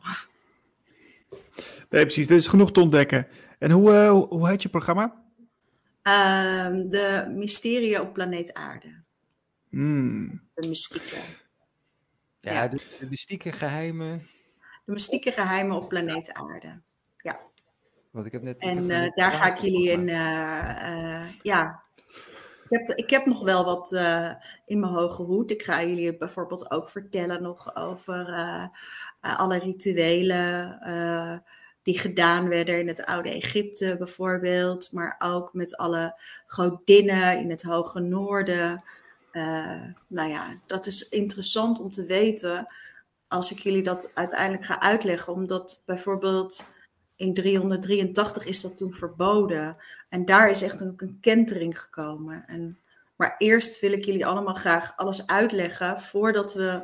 Nee, 1.89 2.05
precies. 2.05 2.29
Er 2.29 2.35
is 2.35 2.47
genoeg 2.47 2.71
te 2.71 2.79
ontdekken. 2.79 3.27
En 3.59 3.71
hoe, 3.71 3.91
uh, 3.91 4.23
hoe 4.29 4.49
heet 4.49 4.61
je 4.61 4.69
programma? 4.69 5.23
Uh, 6.03 6.67
de 6.89 7.31
Mysterie 7.35 8.01
op 8.01 8.13
planeet 8.13 8.53
Aarde. 8.53 9.03
Hmm. 9.69 10.41
De 10.53 10.67
mystieke. 10.67 11.15
Ja, 12.39 12.53
ja. 12.53 12.67
De, 12.67 12.81
de 12.99 13.07
mystieke 13.09 13.51
geheimen 13.51 14.27
de 14.85 14.91
mystieke 14.91 15.31
geheimen 15.31 15.77
op 15.77 15.89
planeet 15.89 16.33
Aarde. 16.33 16.81
Ja. 17.17 17.39
Want 18.11 18.25
ik 18.25 18.31
heb 18.31 18.41
net, 18.41 18.57
en 18.57 18.89
heb 18.89 19.07
uh, 19.07 19.15
daar 19.15 19.33
ga 19.33 19.53
ik 19.53 19.57
jullie 19.57 19.91
in, 19.91 20.07
uh, 20.07 20.75
uh, 20.81 21.29
ja. 21.41 21.83
Ik 22.69 22.79
heb, 22.79 22.97
ik 22.97 23.09
heb 23.09 23.25
nog 23.25 23.43
wel 23.43 23.65
wat 23.65 23.91
in 24.65 24.79
mijn 24.79 24.93
hoge 24.93 25.21
hoed. 25.21 25.51
Ik 25.51 25.61
ga 25.61 25.83
jullie 25.83 26.17
bijvoorbeeld 26.17 26.71
ook 26.71 26.89
vertellen 26.89 27.41
nog 27.41 27.75
over 27.75 28.25
alle 29.21 29.57
rituelen 29.57 30.79
die 31.83 31.99
gedaan 31.99 32.47
werden 32.47 32.79
in 32.79 32.87
het 32.87 33.05
oude 33.05 33.29
Egypte 33.29 33.95
bijvoorbeeld. 33.97 34.91
Maar 34.91 35.15
ook 35.19 35.53
met 35.53 35.77
alle 35.77 36.19
godinnen 36.45 37.39
in 37.39 37.49
het 37.49 37.61
hoge 37.61 37.99
noorden. 37.99 38.83
nou 40.07 40.29
ja, 40.29 40.59
dat 40.65 40.85
is 40.85 41.09
interessant 41.09 41.79
om 41.79 41.91
te 41.91 42.05
weten 42.05 42.67
als 43.35 43.51
ik 43.51 43.59
jullie 43.59 43.83
dat 43.83 44.11
uiteindelijk 44.13 44.65
ga 44.65 44.81
uitleggen, 44.81 45.33
omdat 45.33 45.83
bijvoorbeeld 45.85 46.65
in 47.15 47.33
383 47.33 48.45
is 48.45 48.61
dat 48.61 48.77
toen 48.77 48.93
verboden. 48.93 49.77
En 50.09 50.25
daar 50.25 50.49
is 50.49 50.61
echt 50.61 50.81
een, 50.81 50.93
een 50.97 51.17
kentering 51.21 51.81
gekomen. 51.81 52.43
En, 52.47 52.79
maar 53.15 53.35
eerst 53.37 53.79
wil 53.79 53.91
ik 53.91 54.05
jullie 54.05 54.25
allemaal 54.25 54.53
graag 54.53 54.97
alles 54.97 55.27
uitleggen 55.27 55.99
voordat 55.99 56.53
we 56.53 56.81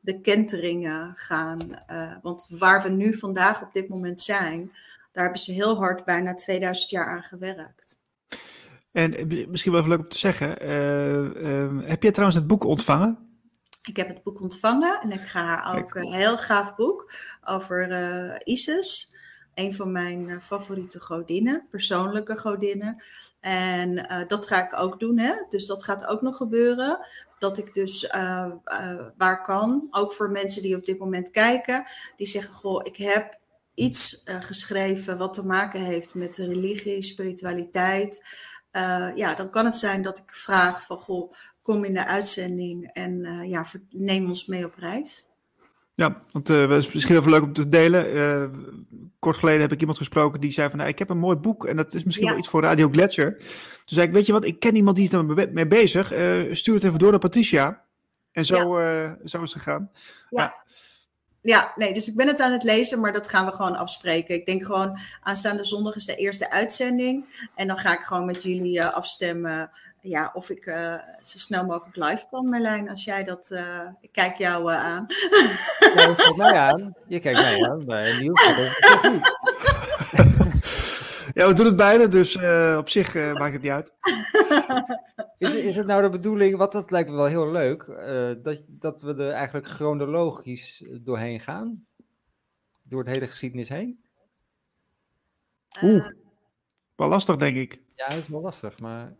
de 0.00 0.20
kenteringen 0.20 1.12
gaan. 1.16 1.60
Uh, 1.90 2.12
want 2.22 2.46
waar 2.58 2.82
we 2.82 2.88
nu 2.88 3.14
vandaag 3.14 3.62
op 3.62 3.72
dit 3.72 3.88
moment 3.88 4.20
zijn, 4.20 4.70
daar 5.12 5.24
hebben 5.24 5.42
ze 5.42 5.52
heel 5.52 5.76
hard 5.76 6.04
bijna 6.04 6.34
2000 6.34 6.90
jaar 6.90 7.06
aan 7.06 7.22
gewerkt. 7.22 8.02
En 8.92 9.26
misschien 9.48 9.72
wel 9.72 9.80
even 9.80 9.92
leuk 9.92 10.02
om 10.02 10.08
te 10.08 10.18
zeggen, 10.18 10.48
uh, 10.48 11.88
heb 11.88 12.02
je 12.02 12.10
trouwens 12.10 12.38
het 12.38 12.46
boek 12.46 12.64
ontvangen? 12.64 13.33
Ik 13.84 13.96
heb 13.96 14.08
het 14.08 14.22
boek 14.22 14.40
ontvangen 14.40 15.00
en 15.00 15.12
ik 15.12 15.20
ga 15.20 15.74
ook 15.76 15.94
een 15.94 16.12
heel 16.12 16.38
gaaf 16.38 16.74
boek 16.74 17.12
over 17.44 17.90
uh, 17.90 18.36
Isis. 18.44 19.12
Een 19.54 19.74
van 19.74 19.92
mijn 19.92 20.28
uh, 20.28 20.40
favoriete 20.40 21.00
godinnen, 21.00 21.66
persoonlijke 21.70 22.36
godinnen. 22.36 23.02
En 23.40 23.98
uh, 23.98 24.28
dat 24.28 24.46
ga 24.46 24.64
ik 24.66 24.78
ook 24.80 25.00
doen, 25.00 25.18
hè? 25.18 25.34
dus 25.48 25.66
dat 25.66 25.84
gaat 25.84 26.06
ook 26.06 26.22
nog 26.22 26.36
gebeuren. 26.36 27.06
Dat 27.38 27.58
ik 27.58 27.74
dus 27.74 28.06
waar 29.16 29.42
kan, 29.42 29.86
ook 29.90 30.12
voor 30.12 30.30
mensen 30.30 30.62
die 30.62 30.76
op 30.76 30.84
dit 30.84 30.98
moment 30.98 31.30
kijken, 31.30 31.86
die 32.16 32.26
zeggen: 32.26 32.54
Goh, 32.54 32.80
ik 32.84 32.96
heb 32.96 33.38
iets 33.74 34.22
geschreven 34.24 35.18
wat 35.18 35.34
te 35.34 35.46
maken 35.46 35.80
heeft 35.80 36.14
met 36.14 36.34
de 36.34 36.46
religie, 36.46 37.02
spiritualiteit, 37.02 38.24
ja, 39.14 39.34
dan 39.34 39.50
kan 39.50 39.64
het 39.64 39.78
zijn 39.78 40.02
dat 40.02 40.18
ik 40.18 40.34
vraag 40.34 40.84
van, 40.86 40.98
goh, 40.98 41.32
kom 41.64 41.84
in 41.84 41.94
de 41.94 42.06
uitzending 42.06 42.90
en 42.92 43.22
ja, 43.48 43.66
neem 43.90 44.26
ons 44.26 44.46
mee 44.46 44.64
op 44.64 44.74
reis. 44.78 45.26
Ja, 45.94 46.22
want 46.32 46.50
uh, 46.50 46.70
het 46.70 46.84
is 46.84 46.92
misschien 46.92 47.16
even 47.16 47.30
leuk 47.30 47.42
om 47.42 47.52
te 47.52 47.68
delen. 47.68 48.16
Uh, 48.16 48.44
kort 49.18 49.36
geleden 49.36 49.60
heb 49.60 49.72
ik 49.72 49.80
iemand 49.80 49.98
gesproken 49.98 50.40
die 50.40 50.52
zei 50.52 50.68
van, 50.68 50.78
nou, 50.78 50.90
ik 50.90 50.98
heb 50.98 51.10
een 51.10 51.18
mooi 51.18 51.36
boek 51.36 51.66
en 51.66 51.76
dat 51.76 51.94
is 51.94 52.04
misschien 52.04 52.28
wel 52.28 52.38
iets 52.38 52.48
voor 52.48 52.62
Radio 52.62 52.88
Gletscher. 52.88 53.36
Toen 53.38 53.48
zei 53.84 54.06
ik, 54.06 54.12
weet 54.12 54.26
je 54.26 54.32
wat, 54.32 54.44
ik 54.44 54.60
ken 54.60 54.76
iemand 54.76 54.96
die 54.96 55.04
is 55.04 55.10
daar 55.10 55.24
mee 55.24 55.66
bezig. 55.66 56.06
Stuur 56.52 56.74
het 56.74 56.84
even 56.84 56.98
door 56.98 57.10
naar 57.10 57.20
Patricia. 57.20 57.82
En 58.32 58.44
zo, 58.44 58.80
ja. 58.80 59.18
zo 59.24 59.42
is 59.42 59.52
het 59.52 59.62
gegaan. 59.62 59.90
Ja. 60.30 60.54
ja. 61.40 61.72
nee, 61.76 61.94
dus 61.94 62.08
ik 62.08 62.16
ben 62.16 62.26
het 62.26 62.40
aan 62.40 62.52
het 62.52 62.62
lezen, 62.62 63.00
maar 63.00 63.12
dat 63.12 63.28
gaan 63.28 63.46
we 63.46 63.52
gewoon 63.52 63.76
afspreken. 63.76 64.34
Ik 64.34 64.46
denk 64.46 64.64
gewoon, 64.64 64.98
aanstaande 65.20 65.64
zondag 65.64 65.94
is 65.94 66.06
de 66.06 66.16
eerste 66.16 66.50
uitzending. 66.50 67.24
En 67.54 67.66
dan 67.66 67.78
ga 67.78 67.98
ik 67.98 68.04
gewoon 68.04 68.24
met 68.24 68.42
jullie 68.42 68.84
afstemmen 68.84 69.70
ja, 70.04 70.30
of 70.32 70.50
ik 70.50 70.66
uh, 70.66 70.94
zo 71.20 71.38
snel 71.38 71.64
mogelijk 71.64 71.96
live 71.96 72.26
kan, 72.30 72.48
Merlijn, 72.48 72.90
als 72.90 73.04
jij 73.04 73.24
dat... 73.24 73.50
Uh, 73.50 73.88
ik 74.00 74.12
kijk 74.12 74.36
jou 74.36 74.72
uh, 74.72 74.84
aan. 74.84 75.06
Ja, 75.80 76.06
je 76.06 76.14
kijkt 76.16 76.36
mij 76.36 76.54
aan. 76.54 76.94
Je 77.06 77.20
kijkt 77.20 77.40
mij 77.40 77.68
aan, 77.68 77.84
maar 77.84 78.02
dat. 78.02 78.32
Ja, 81.34 81.46
we 81.46 81.52
doen 81.54 81.66
het 81.66 81.76
beide, 81.76 82.08
dus 82.08 82.36
op 82.76 82.88
zich 82.88 83.14
maakt 83.14 83.52
het 83.52 83.62
niet 83.62 83.70
uit. 83.70 83.92
Is, 85.38 85.54
is 85.54 85.76
het 85.76 85.86
nou 85.86 86.02
de 86.02 86.08
bedoeling, 86.08 86.56
wat 86.56 86.72
dat 86.72 86.90
lijkt 86.90 87.10
me 87.10 87.16
wel 87.16 87.26
heel 87.26 87.50
leuk, 87.50 87.86
dat, 88.42 88.62
dat 88.66 89.02
we 89.02 89.14
er 89.14 89.30
eigenlijk 89.30 89.66
chronologisch 89.66 90.84
doorheen 91.00 91.40
gaan? 91.40 91.86
Door 92.82 93.04
de 93.04 93.10
hele 93.10 93.26
geschiedenis 93.26 93.68
heen? 93.68 94.04
Oeh, 95.82 96.06
wel 96.96 97.08
lastig 97.08 97.36
denk 97.36 97.56
ik. 97.56 97.82
Ja, 97.94 98.04
het 98.08 98.16
is 98.16 98.28
wel 98.28 98.40
lastig, 98.40 98.78
maar... 98.78 99.12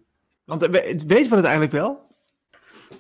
Want 0.45 0.67
weten 0.67 1.09
we 1.09 1.37
het 1.37 1.45
eigenlijk 1.45 1.73
wel? 1.73 2.05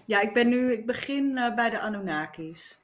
Ja, 0.07 0.21
ik 0.21 0.33
ben 0.33 0.49
nu, 0.49 0.73
ik 0.73 0.87
begin 0.87 1.31
uh, 1.31 1.55
bij 1.55 1.71
de 1.71 1.81
Anunnakis. 1.81 2.79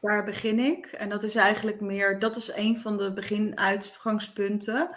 Daar 0.00 0.24
begin 0.24 0.58
ik. 0.58 0.86
En 0.86 1.08
dat 1.08 1.22
is 1.22 1.34
eigenlijk 1.34 1.80
meer, 1.80 2.18
dat 2.18 2.36
is 2.36 2.52
een 2.54 2.76
van 2.76 2.96
de 2.96 3.12
beginuitgangspunten. 3.12 4.96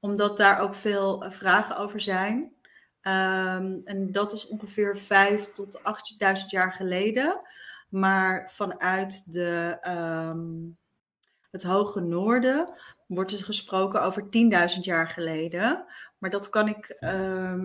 Omdat 0.00 0.36
daar 0.36 0.60
ook 0.60 0.74
veel 0.74 1.24
uh, 1.24 1.30
vragen 1.30 1.76
over 1.76 2.00
zijn. 2.00 2.52
Um, 3.02 3.80
en 3.84 4.08
dat 4.12 4.32
is 4.32 4.46
ongeveer 4.46 4.96
5 4.96 5.52
tot 5.52 5.78
8.000 5.78 5.84
jaar 6.46 6.72
geleden. 6.72 7.40
Maar 7.88 8.50
vanuit 8.54 9.32
de, 9.32 9.78
um, 9.88 10.76
het 11.50 11.62
hoge 11.62 12.00
noorden 12.00 12.68
wordt 13.06 13.32
er 13.32 13.44
gesproken 13.44 14.02
over 14.02 14.22
10.000 14.22 14.28
jaar 14.80 15.08
geleden. 15.08 15.84
Maar 16.24 16.32
dat 16.32 16.48
kan 16.48 16.68
ik. 16.68 16.96
Uh, 17.00 17.64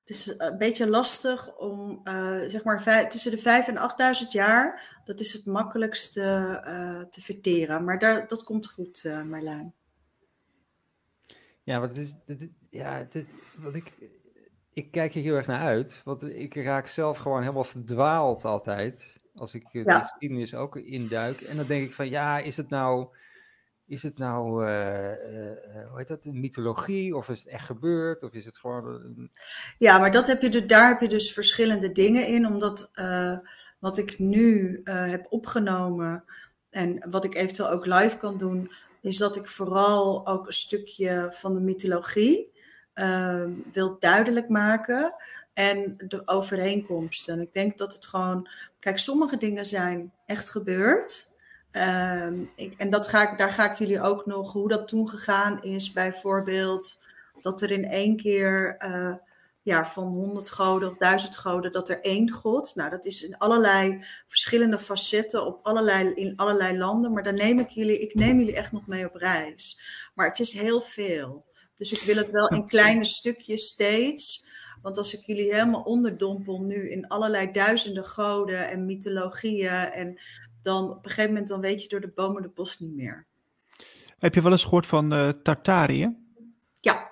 het 0.00 0.10
is 0.10 0.34
een 0.38 0.58
beetje 0.58 0.88
lastig 0.88 1.56
om, 1.56 2.00
uh, 2.04 2.40
zeg 2.46 2.64
maar, 2.64 2.82
vijf, 2.82 3.06
tussen 3.06 3.30
de 3.30 3.38
5 3.38 3.68
en 3.68 3.76
8000 3.76 4.32
jaar, 4.32 4.98
dat 5.04 5.20
is 5.20 5.32
het 5.32 5.46
makkelijkste 5.46 6.20
uh, 6.66 7.08
te 7.10 7.20
verteren. 7.20 7.84
Maar 7.84 7.98
daar, 7.98 8.28
dat 8.28 8.44
komt 8.44 8.70
goed, 8.70 9.04
uh, 9.04 9.22
Marlijn. 9.22 9.74
Ja, 11.62 11.80
wat 11.80 11.96
is, 11.96 12.14
dit, 12.24 12.48
ja, 12.70 13.04
dit, 13.10 13.28
wat 13.56 13.74
ik, 13.74 13.92
ik 14.72 14.90
kijk 14.90 15.14
er 15.14 15.20
heel 15.20 15.34
erg 15.34 15.46
naar 15.46 15.62
uit. 15.62 16.00
Want 16.04 16.22
ik 16.22 16.54
raak 16.54 16.86
zelf 16.86 17.18
gewoon 17.18 17.40
helemaal 17.40 17.64
verdwaald 17.64 18.44
altijd. 18.44 19.18
Als 19.34 19.54
ik 19.54 19.66
ja. 19.70 19.82
de 19.82 20.06
geschiedenis 20.06 20.54
ook 20.54 20.76
induik. 20.76 21.40
En 21.40 21.56
dan 21.56 21.66
denk 21.66 21.86
ik 21.86 21.94
van, 21.94 22.08
ja, 22.08 22.38
is 22.38 22.56
het 22.56 22.68
nou 22.68 23.08
is 23.86 24.02
het 24.02 24.18
nou, 24.18 24.66
uh, 24.66 25.10
uh, 25.10 25.88
hoe 25.88 25.98
heet 25.98 26.08
dat, 26.08 26.24
een 26.24 26.40
mythologie? 26.40 27.16
Of 27.16 27.28
is 27.28 27.38
het 27.38 27.48
echt 27.48 27.64
gebeurd? 27.64 28.22
Of 28.22 28.32
is 28.32 28.44
het 28.44 28.58
gewoon... 28.58 29.30
Ja, 29.78 29.98
maar 29.98 30.10
dat 30.10 30.26
heb 30.26 30.42
je 30.42 30.48
dus, 30.48 30.66
daar 30.66 30.88
heb 30.88 31.00
je 31.00 31.08
dus 31.08 31.32
verschillende 31.32 31.92
dingen 31.92 32.26
in. 32.26 32.46
Omdat 32.46 32.90
wat 33.78 33.98
ik 33.98 34.18
nu 34.18 34.80
heb 34.84 35.26
opgenomen 35.28 36.24
en 36.70 37.10
wat 37.10 37.24
ik 37.24 37.34
eventueel 37.34 37.70
ook 37.70 37.86
live 37.86 38.16
kan 38.16 38.38
doen... 38.38 38.72
is 39.00 39.16
dat 39.16 39.36
ik 39.36 39.46
vooral 39.46 40.26
ook 40.26 40.46
een 40.46 40.52
stukje 40.52 41.28
van 41.30 41.54
de 41.54 41.60
mythologie 41.60 42.52
ehm, 42.92 43.50
wil 43.72 43.96
duidelijk 43.98 44.48
maken... 44.48 45.14
En 45.52 45.94
de 46.08 46.22
overeenkomsten. 46.24 47.40
Ik 47.40 47.52
denk 47.52 47.78
dat 47.78 47.94
het 47.94 48.06
gewoon... 48.06 48.48
Kijk, 48.78 48.98
sommige 48.98 49.36
dingen 49.36 49.66
zijn 49.66 50.12
echt 50.26 50.50
gebeurd... 50.50 51.34
Um, 51.76 52.50
ik, 52.54 52.74
en 52.76 52.90
dat 52.90 53.08
ga 53.08 53.30
ik, 53.30 53.38
daar 53.38 53.52
ga 53.52 53.70
ik 53.70 53.78
jullie 53.78 54.00
ook 54.00 54.26
nog, 54.26 54.52
hoe 54.52 54.68
dat 54.68 54.88
toen 54.88 55.08
gegaan 55.08 55.62
is, 55.62 55.92
bijvoorbeeld 55.92 57.02
dat 57.40 57.62
er 57.62 57.70
in 57.70 57.84
één 57.84 58.16
keer 58.16 58.76
uh, 58.78 59.14
ja, 59.62 59.86
van 59.86 60.06
honderd 60.06 60.50
goden 60.50 60.88
of 60.88 60.96
duizend 60.96 61.36
goden, 61.36 61.72
dat 61.72 61.88
er 61.88 62.00
één 62.00 62.30
god, 62.30 62.74
nou 62.74 62.90
dat 62.90 63.06
is 63.06 63.22
in 63.22 63.38
allerlei 63.38 64.04
verschillende 64.26 64.78
facetten 64.78 65.46
op 65.46 65.58
allerlei, 65.62 66.12
in 66.14 66.36
allerlei 66.36 66.78
landen, 66.78 67.12
maar 67.12 67.22
dan 67.22 67.34
neem 67.34 67.58
ik 67.58 67.68
jullie, 67.68 67.98
ik 67.98 68.14
neem 68.14 68.38
jullie 68.38 68.56
echt 68.56 68.72
nog 68.72 68.86
mee 68.86 69.06
op 69.06 69.14
reis. 69.14 69.80
Maar 70.14 70.28
het 70.28 70.38
is 70.38 70.52
heel 70.52 70.80
veel. 70.80 71.44
Dus 71.76 71.92
ik 71.92 72.00
wil 72.00 72.16
het 72.16 72.30
wel 72.30 72.48
in 72.48 72.66
kleine 72.66 73.04
stukjes 73.04 73.66
steeds. 73.66 74.44
Want 74.82 74.98
als 74.98 75.18
ik 75.18 75.26
jullie 75.26 75.54
helemaal 75.54 75.82
onderdompel 75.82 76.60
nu 76.60 76.90
in 76.90 77.08
allerlei 77.08 77.50
duizenden 77.50 78.04
goden 78.04 78.68
en 78.68 78.86
mythologieën 78.86 79.90
en 79.92 80.20
dan 80.66 80.90
op 80.90 81.04
een 81.04 81.10
gegeven 81.10 81.30
moment 81.30 81.48
dan 81.48 81.60
weet 81.60 81.82
je 81.82 81.88
door 81.88 82.00
de 82.00 82.12
bomen 82.14 82.42
de 82.42 82.50
bos 82.54 82.78
niet 82.78 82.94
meer. 82.94 83.26
Heb 84.18 84.34
je 84.34 84.42
wel 84.42 84.52
eens 84.52 84.62
gehoord 84.62 84.86
van 84.86 85.12
uh, 85.12 85.28
Tartarië? 85.28 86.16
Ja. 86.72 87.10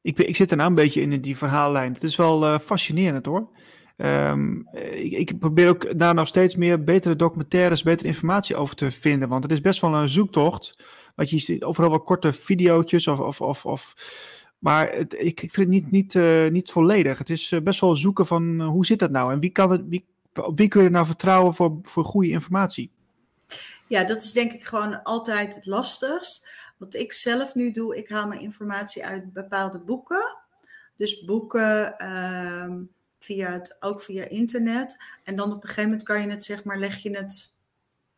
Ik, 0.00 0.18
ik 0.18 0.36
zit 0.36 0.50
er 0.50 0.56
nou 0.56 0.68
een 0.68 0.74
beetje 0.74 1.00
in 1.00 1.20
die 1.20 1.36
verhaallijn. 1.36 1.92
Het 1.92 2.02
is 2.02 2.16
wel 2.16 2.42
uh, 2.42 2.58
fascinerend 2.58 3.26
hoor. 3.26 3.48
Um, 3.96 4.68
ik, 4.92 5.12
ik, 5.12 5.38
probeer 5.38 5.68
ook 5.68 5.98
daar 5.98 6.14
nog 6.14 6.28
steeds 6.28 6.56
meer 6.56 6.84
betere 6.84 7.16
documentaires, 7.16 7.82
betere 7.82 8.08
informatie 8.08 8.56
over 8.56 8.76
te 8.76 8.90
vinden. 8.90 9.28
Want 9.28 9.42
het 9.42 9.52
is 9.52 9.60
best 9.60 9.80
wel 9.80 9.94
een 9.94 10.08
zoektocht. 10.08 10.84
Want 11.14 11.30
je 11.30 11.38
ziet 11.38 11.64
overal 11.64 11.90
wel 11.90 12.00
korte 12.00 12.32
video's 12.32 13.06
of, 13.06 13.20
of, 13.20 13.40
of, 13.40 13.66
of 13.66 13.94
maar 14.58 14.92
het, 14.92 15.14
ik, 15.18 15.42
ik, 15.42 15.52
vind 15.52 15.56
het 15.56 15.68
niet, 15.68 15.90
niet, 15.90 16.14
uh, 16.14 16.50
niet 16.50 16.70
volledig. 16.70 17.18
Het 17.18 17.30
is 17.30 17.54
best 17.62 17.80
wel 17.80 17.96
zoeken 17.96 18.26
van 18.26 18.60
hoe 18.60 18.86
zit 18.86 18.98
dat 18.98 19.10
nou? 19.10 19.32
En 19.32 19.40
wie 19.40 19.50
kan 19.50 19.70
het, 19.70 19.82
wie, 19.88 20.11
op 20.34 20.58
wie 20.58 20.68
kun 20.68 20.82
je 20.82 20.90
nou 20.90 21.06
vertrouwen 21.06 21.54
voor, 21.54 21.78
voor 21.82 22.04
goede 22.04 22.28
informatie? 22.28 22.90
Ja, 23.86 24.04
dat 24.04 24.22
is 24.22 24.32
denk 24.32 24.52
ik 24.52 24.64
gewoon 24.64 25.02
altijd 25.02 25.54
het 25.54 25.66
lastigst. 25.66 26.48
Wat 26.76 26.94
ik 26.94 27.12
zelf 27.12 27.54
nu 27.54 27.70
doe, 27.70 27.96
ik 27.96 28.08
haal 28.08 28.26
mijn 28.26 28.40
informatie 28.40 29.06
uit 29.06 29.32
bepaalde 29.32 29.78
boeken. 29.78 30.36
Dus 30.96 31.24
boeken 31.24 31.94
uh, 31.98 32.74
via 33.18 33.50
het, 33.50 33.76
ook 33.80 34.02
via 34.02 34.28
internet. 34.28 34.96
En 35.24 35.36
dan 35.36 35.52
op 35.52 35.62
een 35.62 35.68
gegeven 35.68 35.82
moment 35.82 36.02
kan 36.02 36.20
je 36.20 36.28
het, 36.28 36.44
zeg 36.44 36.64
maar, 36.64 36.78
leg 36.78 36.98
je 36.98 37.16
het, 37.16 37.50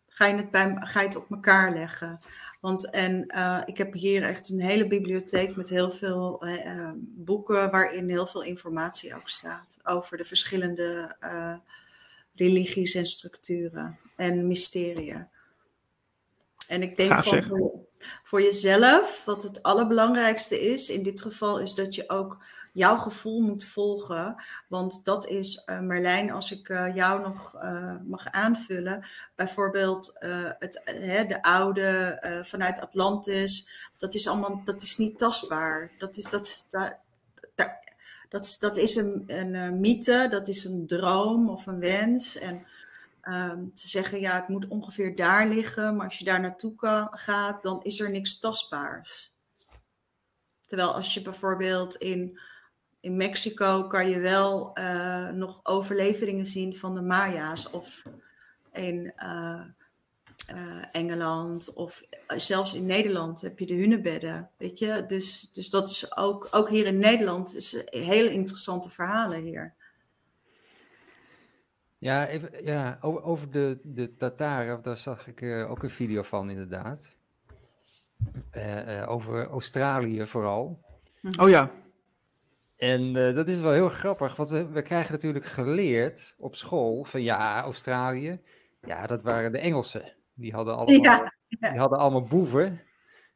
ga 0.08 0.26
je 0.26 0.34
het, 0.34 0.50
bij, 0.50 0.76
ga 0.80 1.00
je 1.00 1.06
het 1.06 1.16
op 1.16 1.30
elkaar 1.30 1.72
leggen. 1.72 2.18
Want 2.60 2.90
en 2.90 3.24
uh, 3.36 3.60
ik 3.64 3.78
heb 3.78 3.92
hier 3.92 4.22
echt 4.22 4.50
een 4.50 4.60
hele 4.60 4.86
bibliotheek 4.86 5.56
met 5.56 5.68
heel 5.68 5.90
veel 5.90 6.46
uh, 6.46 6.90
boeken 6.96 7.70
waarin 7.70 8.08
heel 8.08 8.26
veel 8.26 8.42
informatie 8.42 9.14
ook 9.14 9.28
staat 9.28 9.80
over 9.82 10.16
de 10.16 10.24
verschillende 10.24 11.16
religies 12.34 12.94
en 12.94 13.06
structuren 13.06 13.98
en 14.16 14.46
mysterieën. 14.46 15.28
En 16.68 16.82
ik 16.82 16.96
denk 16.96 17.14
van 17.14 17.42
voor, 17.42 17.72
voor, 18.22 18.42
jezelf, 18.42 19.24
wat 19.24 19.42
het 19.42 19.62
allerbelangrijkste 19.62 20.60
is 20.60 20.88
in 20.88 21.02
dit 21.02 21.22
geval, 21.22 21.60
is 21.60 21.74
dat 21.74 21.94
je 21.94 22.10
ook 22.10 22.44
jouw 22.72 22.96
gevoel 22.96 23.40
moet 23.40 23.64
volgen. 23.64 24.42
Want 24.68 25.04
dat 25.04 25.26
is, 25.26 25.68
uh, 25.70 25.80
Merlijn, 25.80 26.30
als 26.30 26.52
ik 26.52 26.68
uh, 26.68 26.94
jou 26.94 27.20
nog 27.22 27.54
uh, 27.54 27.94
mag 28.06 28.30
aanvullen, 28.30 29.06
bijvoorbeeld 29.34 30.12
het, 30.58 30.82
de 31.28 31.42
oude 31.42 32.18
vanuit 32.44 32.80
Atlantis, 32.80 33.70
dat 33.98 34.14
is 34.14 34.28
allemaal, 34.28 34.60
dat 34.64 34.82
is 34.82 34.96
niet 34.96 35.18
tastbaar. 35.18 35.92
Dat 35.98 36.16
is, 36.16 36.24
dat, 36.24 36.66
dat, 36.70 36.96
dat, 38.34 38.56
dat 38.60 38.76
is 38.76 38.96
een, 38.96 39.24
een, 39.26 39.54
een, 39.54 39.80
mythe, 39.80 40.26
dat 40.30 40.48
is 40.48 40.64
een 40.64 40.86
droom 40.86 41.48
of 41.48 41.66
een 41.66 41.80
wens. 41.80 42.38
En 42.38 42.66
um, 43.22 43.70
ze 43.74 43.88
zeggen, 43.88 44.20
ja, 44.20 44.34
het 44.34 44.48
moet 44.48 44.68
ongeveer 44.68 45.16
daar 45.16 45.48
liggen, 45.48 45.96
maar 45.96 46.04
als 46.04 46.18
je 46.18 46.24
daar 46.24 46.40
naartoe 46.40 46.72
gaat, 47.10 47.62
dan 47.62 47.82
is 47.82 48.00
er 48.00 48.10
niks 48.10 48.38
tastbaars. 48.38 49.36
Terwijl 50.66 50.94
als 50.94 51.14
je 51.14 51.22
bijvoorbeeld 51.22 51.94
in, 51.94 52.38
in 53.00 53.16
Mexico 53.16 53.86
kan 53.86 54.08
je 54.08 54.18
wel 54.18 54.78
uh, 54.78 55.28
nog 55.28 55.60
overleveringen 55.62 56.46
zien 56.46 56.76
van 56.76 56.94
de 56.94 57.02
Maya's 57.02 57.72
of 57.72 58.02
in... 58.72 59.12
Uh, 60.50 60.56
uh, 60.56 60.84
Engeland 60.92 61.72
of 61.72 62.02
eh, 62.26 62.38
zelfs 62.38 62.74
in 62.74 62.86
Nederland 62.86 63.40
heb 63.40 63.58
je 63.58 63.66
de 63.66 63.74
hunebedden, 63.74 64.50
weet 64.56 64.78
je. 64.78 65.04
Dus, 65.06 65.50
dus 65.52 65.70
dat 65.70 65.88
is 65.88 66.16
ook, 66.16 66.48
ook 66.50 66.68
hier 66.68 66.86
in 66.86 66.98
Nederland 66.98 67.54
is 67.54 67.84
hele 67.84 68.32
interessante 68.32 68.90
verhalen 68.90 69.42
hier. 69.42 69.74
Ja, 71.98 72.26
even, 72.26 72.64
ja 72.64 72.98
over, 73.00 73.22
over 73.22 73.50
de, 73.50 73.78
de 73.82 74.16
Tataren, 74.16 74.82
daar 74.82 74.96
zag 74.96 75.26
ik 75.26 75.40
uh, 75.40 75.70
ook 75.70 75.82
een 75.82 75.90
video 75.90 76.22
van 76.22 76.50
inderdaad. 76.50 77.16
Uh, 78.56 78.98
uh, 78.98 79.10
over 79.10 79.46
Australië 79.46 80.26
vooral. 80.26 80.84
Oh 81.40 81.48
ja. 81.48 81.70
En 82.76 83.12
dat 83.12 83.48
is 83.48 83.60
wel 83.60 83.72
heel 83.72 83.88
grappig, 83.88 84.36
want 84.36 84.48
we, 84.48 84.66
we, 84.66 84.82
krijgen 84.82 85.12
natuurlijk 85.12 85.44
geleerd 85.44 86.34
op 86.38 86.56
school 86.56 87.04
van 87.04 87.22
ja, 87.22 87.62
Australië, 87.62 88.40
ja, 88.80 89.06
dat 89.06 89.22
waren 89.22 89.52
de 89.52 89.58
Engelsen. 89.58 90.14
Die 90.34 90.52
hadden 90.52 90.76
allemaal, 90.76 90.94
ja, 90.94 91.32
ja. 91.48 91.70
Die 91.70 91.78
hadden 91.78 91.98
allemaal 91.98 92.22
boeven. 92.22 92.80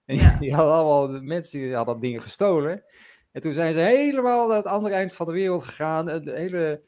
En 0.04 0.16
ja. 0.16 0.36
die 0.38 0.54
hadden 0.54 0.74
allemaal, 0.74 1.22
mensen 1.22 1.58
die 1.58 1.74
hadden 1.74 2.00
dingen 2.00 2.20
gestolen. 2.20 2.84
En 3.32 3.40
toen 3.40 3.52
zijn 3.52 3.72
ze 3.72 3.78
helemaal 3.78 4.48
naar 4.48 4.56
het 4.56 4.66
andere 4.66 4.94
eind 4.94 5.14
van 5.14 5.26
de 5.26 5.32
wereld 5.32 5.64
gegaan. 5.64 6.04
De 6.04 6.32
hele 6.32 6.82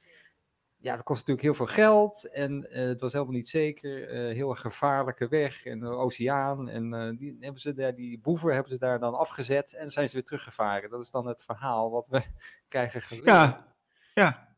ja, 0.81 0.95
dat 0.95 1.05
kost 1.05 1.19
natuurlijk 1.19 1.47
heel 1.47 1.67
veel 1.67 1.75
geld 1.75 2.31
en 2.31 2.67
uh, 2.71 2.89
het 2.89 3.01
was 3.01 3.13
helemaal 3.13 3.35
niet 3.35 3.49
zeker. 3.49 4.13
Uh, 4.13 4.35
heel 4.35 4.51
erg 4.51 4.61
gevaarlijke 4.61 5.29
weg 5.29 5.65
en 5.65 5.81
de 5.81 5.89
oceaan. 5.89 6.69
En 6.69 6.95
uh, 6.95 7.19
die, 7.19 7.37
hebben 7.41 7.61
ze 7.61 7.75
daar, 7.75 7.95
die 7.95 8.19
boeven 8.19 8.55
hebben 8.55 8.73
ze 8.73 8.79
daar 8.79 8.99
dan 8.99 9.15
afgezet 9.15 9.75
en 9.75 9.91
zijn 9.91 10.09
ze 10.09 10.15
weer 10.15 10.25
teruggevaren. 10.25 10.91
Dat 10.91 11.01
is 11.01 11.11
dan 11.11 11.27
het 11.27 11.45
verhaal 11.45 11.91
wat 11.91 12.09
we 12.09 12.23
krijgen 12.69 13.01
geleerd. 13.01 13.27
Ja, 13.27 13.75
ja. 14.15 14.49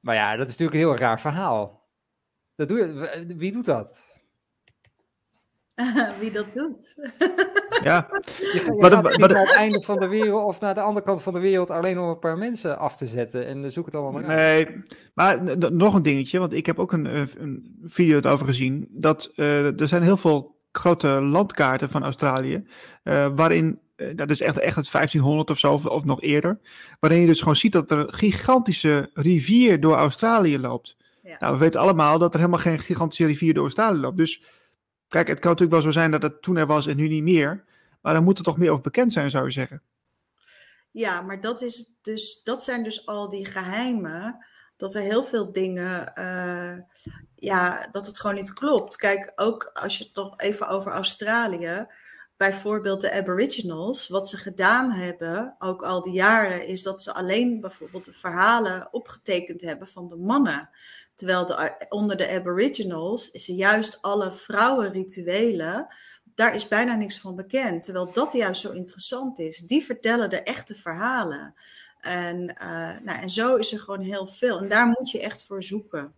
Maar 0.00 0.14
ja, 0.14 0.36
dat 0.36 0.48
is 0.48 0.56
natuurlijk 0.56 0.78
een 0.78 0.88
heel 0.88 0.98
raar 0.98 1.20
verhaal. 1.20 1.88
Dat 2.54 2.68
doe 2.68 2.78
je, 2.78 3.34
wie 3.36 3.52
doet 3.52 3.64
dat? 3.64 4.05
wie 6.20 6.32
dat 6.32 6.46
doet. 6.54 6.94
Ja. 7.82 8.08
Je, 8.10 8.62
je 8.64 8.76
maar 8.80 8.90
gaat 8.90 9.02
niet 9.08 9.18
naar 9.18 9.40
het 9.40 9.54
einde 9.54 9.82
van 9.82 10.00
de 10.00 10.08
wereld 10.08 10.44
of 10.44 10.60
naar 10.60 10.74
de 10.74 10.80
andere 10.80 11.06
kant 11.06 11.22
van 11.22 11.32
de 11.32 11.40
wereld 11.40 11.70
alleen 11.70 11.98
om 11.98 12.08
een 12.08 12.18
paar 12.18 12.38
mensen 12.38 12.78
af 12.78 12.96
te 12.96 13.06
zetten 13.06 13.46
en 13.46 13.72
zoek 13.72 13.86
het 13.86 13.94
allemaal 13.94 14.12
maar 14.12 14.24
uit. 14.24 14.68
Nee, 14.68 14.82
maar 15.14 15.58
nog 15.72 15.94
een 15.94 16.02
dingetje, 16.02 16.38
want 16.38 16.52
ik 16.52 16.66
heb 16.66 16.78
ook 16.78 16.92
een, 16.92 17.04
een 17.40 17.78
video 17.84 18.20
over 18.20 18.46
gezien. 18.46 18.88
Dat 18.90 19.32
uh, 19.36 19.80
er 19.80 19.88
zijn 19.88 20.02
heel 20.02 20.16
veel 20.16 20.56
grote 20.72 21.08
landkaarten 21.08 21.90
van 21.90 22.02
Australië, 22.02 22.66
uh, 23.04 23.28
waarin 23.34 23.80
uh, 23.96 24.10
dat 24.14 24.30
is 24.30 24.40
echt, 24.40 24.58
echt 24.58 24.76
het 24.76 24.90
1500 24.90 25.50
of 25.50 25.58
zo, 25.58 25.72
of, 25.72 25.86
of, 25.86 26.04
nog 26.04 26.22
eerder. 26.22 26.60
Waarin 27.00 27.20
je 27.20 27.26
dus 27.26 27.38
gewoon 27.38 27.56
ziet 27.56 27.72
dat 27.72 27.90
er 27.90 27.98
een 27.98 28.14
gigantische 28.14 29.10
rivier 29.14 29.80
door 29.80 29.94
Australië 29.94 30.58
loopt. 30.58 30.96
Ja. 31.22 31.36
Nou, 31.38 31.52
we 31.52 31.58
weten 31.58 31.80
allemaal 31.80 32.18
dat 32.18 32.32
er 32.32 32.38
helemaal 32.38 32.60
geen 32.60 32.78
gigantische 32.78 33.26
rivier 33.26 33.54
door 33.54 33.62
Australië 33.62 33.98
loopt. 33.98 34.16
Dus 34.16 34.42
Kijk, 35.08 35.28
het 35.28 35.38
kan 35.38 35.50
natuurlijk 35.50 35.82
wel 35.82 35.92
zo 35.92 35.98
zijn 35.98 36.10
dat 36.10 36.22
het 36.22 36.42
toen 36.42 36.56
er 36.56 36.66
was 36.66 36.86
en 36.86 36.96
nu 36.96 37.08
niet 37.08 37.22
meer. 37.22 37.64
Maar 38.00 38.14
dan 38.14 38.24
moet 38.24 38.38
er 38.38 38.44
toch 38.44 38.58
meer 38.58 38.70
over 38.70 38.82
bekend 38.82 39.12
zijn, 39.12 39.30
zou 39.30 39.44
je 39.44 39.50
zeggen. 39.50 39.82
Ja, 40.90 41.20
maar 41.20 41.40
dat, 41.40 41.62
is 41.62 41.98
dus, 42.02 42.42
dat 42.42 42.64
zijn 42.64 42.82
dus 42.82 43.06
al 43.06 43.28
die 43.28 43.46
geheimen. 43.46 44.46
Dat 44.76 44.94
er 44.94 45.02
heel 45.02 45.24
veel 45.24 45.52
dingen, 45.52 46.12
uh, 46.18 46.84
ja, 47.34 47.88
dat 47.90 48.06
het 48.06 48.20
gewoon 48.20 48.36
niet 48.36 48.52
klopt. 48.52 48.96
Kijk, 48.96 49.32
ook 49.36 49.70
als 49.72 49.98
je 49.98 50.04
het 50.04 50.14
toch 50.14 50.34
even 50.36 50.68
over 50.68 50.92
Australië, 50.92 51.86
bijvoorbeeld 52.36 53.00
de 53.00 53.12
Aboriginals, 53.12 54.08
wat 54.08 54.28
ze 54.28 54.36
gedaan 54.36 54.90
hebben, 54.90 55.56
ook 55.58 55.82
al 55.82 56.02
die 56.02 56.12
jaren, 56.12 56.66
is 56.66 56.82
dat 56.82 57.02
ze 57.02 57.14
alleen 57.14 57.60
bijvoorbeeld 57.60 58.04
de 58.04 58.12
verhalen 58.12 58.88
opgetekend 58.90 59.60
hebben 59.60 59.88
van 59.88 60.08
de 60.08 60.16
mannen. 60.16 60.70
Terwijl 61.16 61.46
de, 61.46 61.86
onder 61.88 62.16
de 62.16 62.30
Aboriginals 62.30 63.30
is 63.30 63.46
juist 63.46 64.02
alle 64.02 64.32
vrouwenrituelen, 64.32 65.86
daar 66.34 66.54
is 66.54 66.68
bijna 66.68 66.94
niks 66.94 67.20
van 67.20 67.34
bekend. 67.34 67.84
Terwijl 67.84 68.12
dat 68.12 68.32
juist 68.32 68.60
zo 68.60 68.72
interessant 68.72 69.38
is. 69.38 69.58
Die 69.58 69.84
vertellen 69.84 70.30
de 70.30 70.42
echte 70.42 70.74
verhalen. 70.74 71.54
En, 72.00 72.40
uh, 72.62 72.98
nou, 73.02 73.20
en 73.20 73.30
zo 73.30 73.56
is 73.56 73.72
er 73.72 73.80
gewoon 73.80 74.00
heel 74.00 74.26
veel. 74.26 74.58
En 74.58 74.68
daar 74.68 74.86
moet 74.86 75.10
je 75.10 75.20
echt 75.20 75.44
voor 75.44 75.62
zoeken. 75.62 76.12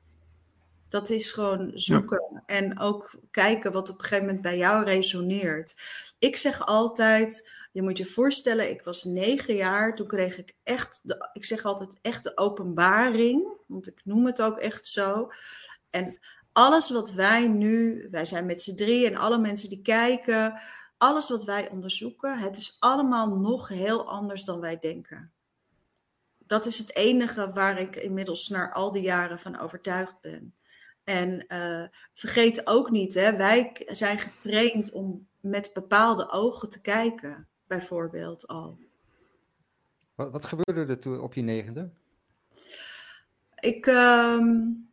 Dat 0.88 1.10
is 1.10 1.32
gewoon 1.32 1.70
zoeken. 1.74 2.42
En 2.46 2.78
ook 2.78 3.14
kijken 3.30 3.72
wat 3.72 3.90
op 3.90 3.98
een 3.98 4.04
gegeven 4.04 4.24
moment 4.24 4.42
bij 4.42 4.56
jou 4.56 4.84
resoneert. 4.84 5.74
Ik 6.18 6.36
zeg 6.36 6.66
altijd 6.66 7.50
je 7.78 7.84
moet 7.84 7.98
je 7.98 8.06
voorstellen, 8.06 8.70
ik 8.70 8.82
was 8.82 9.04
negen 9.04 9.54
jaar, 9.54 9.94
toen 9.94 10.06
kreeg 10.06 10.38
ik 10.38 10.54
echt, 10.62 11.00
de, 11.04 11.30
ik 11.32 11.44
zeg 11.44 11.64
altijd 11.64 11.98
echt 12.02 12.24
de 12.24 12.36
openbaring, 12.36 13.48
want 13.66 13.86
ik 13.88 14.00
noem 14.04 14.26
het 14.26 14.42
ook 14.42 14.58
echt 14.58 14.86
zo. 14.86 15.30
En 15.90 16.18
alles 16.52 16.90
wat 16.90 17.12
wij 17.12 17.48
nu, 17.48 18.06
wij 18.10 18.24
zijn 18.24 18.46
met 18.46 18.62
z'n 18.62 18.74
drie 18.74 19.06
en 19.06 19.16
alle 19.16 19.38
mensen 19.38 19.68
die 19.68 19.82
kijken, 19.82 20.60
alles 20.96 21.28
wat 21.28 21.44
wij 21.44 21.70
onderzoeken, 21.70 22.38
het 22.38 22.56
is 22.56 22.76
allemaal 22.78 23.36
nog 23.36 23.68
heel 23.68 24.08
anders 24.08 24.44
dan 24.44 24.60
wij 24.60 24.78
denken. 24.78 25.32
Dat 26.38 26.66
is 26.66 26.78
het 26.78 26.94
enige 26.94 27.52
waar 27.52 27.80
ik 27.80 27.96
inmiddels 27.96 28.48
naar 28.48 28.72
al 28.72 28.92
die 28.92 29.02
jaren 29.02 29.38
van 29.38 29.58
overtuigd 29.58 30.20
ben. 30.20 30.54
En 31.04 31.44
uh, 31.48 31.84
vergeet 32.12 32.66
ook 32.66 32.90
niet, 32.90 33.14
hè, 33.14 33.36
wij 33.36 33.86
zijn 33.86 34.18
getraind 34.18 34.92
om 34.92 35.28
met 35.40 35.70
bepaalde 35.72 36.30
ogen 36.30 36.68
te 36.68 36.80
kijken 36.80 37.47
bijvoorbeeld 37.68 38.46
al. 38.46 38.78
Wat, 40.14 40.30
wat 40.30 40.44
gebeurde 40.44 40.92
er 40.92 40.98
toen 40.98 41.20
op 41.20 41.34
je 41.34 41.42
negende? 41.42 41.90
Ik, 43.60 43.86
um, 43.86 44.90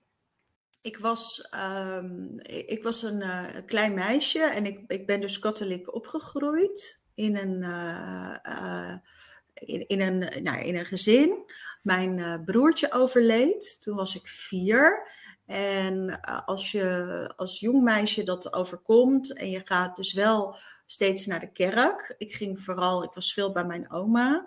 ik, 0.81 0.97
was, 0.97 1.49
um, 1.77 2.39
ik 2.41 2.84
was 2.84 3.03
een 3.03 3.22
uh, 3.22 3.43
klein 3.65 3.93
meisje 3.93 4.39
en 4.39 4.65
ik, 4.65 4.84
ik 4.88 5.06
ben 5.06 5.22
dus 5.22 5.39
katholiek 5.39 5.93
opgegroeid 5.93 7.02
in 7.14 7.35
een, 7.35 7.61
uh, 7.61 8.35
uh, 8.43 8.95
in, 9.53 9.88
in, 9.88 10.02
een, 10.02 10.43
nou, 10.43 10.64
in 10.64 10.76
een 10.76 10.85
gezin. 10.85 11.52
Mijn 11.81 12.43
broertje 12.45 12.91
overleed, 12.91 13.81
toen 13.81 13.95
was 13.95 14.15
ik 14.15 14.27
vier. 14.27 15.14
En 15.45 16.22
als 16.45 16.72
je 16.72 17.34
als 17.35 17.60
jong 17.60 17.84
meisje 17.84 18.23
dat 18.23 18.53
overkomt 18.53 19.34
en 19.34 19.49
je 19.49 19.61
gaat 19.64 19.95
dus 19.95 20.14
wel 20.14 20.57
steeds 20.86 21.26
naar 21.26 21.40
de 21.40 21.52
kerk. 21.52 22.16
Ik 22.18 22.34
ging 22.34 22.62
vooral, 22.62 23.03
ik 23.03 23.14
was 23.14 23.34
veel 23.34 23.52
bij 23.52 23.66
mijn 23.66 23.91
oma. 23.91 24.44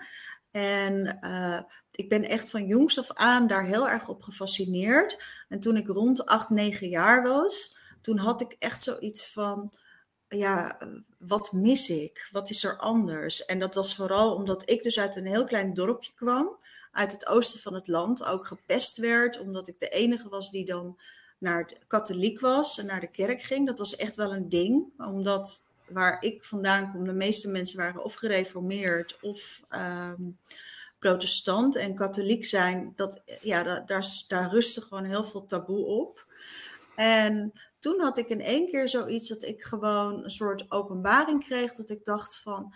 En 0.50 1.18
uh, 1.20 1.60
ik 1.90 2.08
ben 2.08 2.24
echt 2.24 2.50
van 2.50 2.66
jongs 2.66 2.98
af 2.98 3.12
aan 3.12 3.46
daar 3.46 3.64
heel 3.64 3.88
erg 3.88 4.08
op 4.08 4.22
gefascineerd. 4.22 5.22
En 5.48 5.60
toen 5.60 5.76
ik 5.76 5.86
rond 5.86 6.26
8, 6.26 6.50
9 6.50 6.88
jaar 6.88 7.22
was, 7.22 7.76
toen 8.00 8.18
had 8.18 8.40
ik 8.40 8.56
echt 8.58 8.82
zoiets 8.82 9.32
van, 9.32 9.72
ja, 10.28 10.78
wat 11.18 11.52
mis 11.52 11.90
ik? 11.90 12.28
Wat 12.32 12.50
is 12.50 12.64
er 12.64 12.78
anders? 12.78 13.44
En 13.44 13.58
dat 13.58 13.74
was 13.74 13.96
vooral 13.96 14.34
omdat 14.34 14.70
ik 14.70 14.82
dus 14.82 14.98
uit 14.98 15.16
een 15.16 15.26
heel 15.26 15.44
klein 15.44 15.74
dorpje 15.74 16.12
kwam, 16.14 16.56
uit 16.92 17.12
het 17.12 17.26
oosten 17.26 17.60
van 17.60 17.74
het 17.74 17.88
land, 17.88 18.24
ook 18.24 18.46
gepest 18.46 18.96
werd, 18.96 19.40
omdat 19.40 19.68
ik 19.68 19.78
de 19.78 19.88
enige 19.88 20.28
was 20.28 20.50
die 20.50 20.64
dan 20.64 20.98
naar 21.38 21.66
de 21.66 21.76
katholiek 21.86 22.40
was 22.40 22.78
en 22.78 22.86
naar 22.86 23.00
de 23.00 23.10
kerk 23.10 23.42
ging. 23.42 23.66
Dat 23.66 23.78
was 23.78 23.96
echt 23.96 24.16
wel 24.16 24.32
een 24.32 24.48
ding, 24.48 24.92
omdat 24.96 25.64
waar 25.90 26.22
ik 26.22 26.44
vandaan 26.44 26.92
kom, 26.92 27.04
de 27.04 27.12
meeste 27.12 27.48
mensen 27.48 27.78
waren 27.78 28.04
of 28.04 28.14
gereformeerd 28.14 29.18
of 29.20 29.62
um, 29.70 30.38
protestant 30.98 31.76
en 31.76 31.94
katholiek 31.94 32.46
zijn, 32.46 32.92
dat, 32.96 33.20
ja, 33.40 33.62
daar, 33.62 33.86
daar, 33.86 34.06
daar 34.28 34.50
rustte 34.50 34.80
gewoon 34.80 35.04
heel 35.04 35.24
veel 35.24 35.46
taboe 35.46 35.84
op. 35.84 36.26
En 36.96 37.52
toen 37.78 38.00
had 38.00 38.18
ik 38.18 38.28
in 38.28 38.40
één 38.40 38.66
keer 38.66 38.88
zoiets 38.88 39.28
dat 39.28 39.42
ik 39.42 39.62
gewoon 39.62 40.24
een 40.24 40.30
soort 40.30 40.70
openbaring 40.70 41.44
kreeg, 41.44 41.72
dat 41.72 41.90
ik 41.90 42.04
dacht 42.04 42.38
van, 42.38 42.74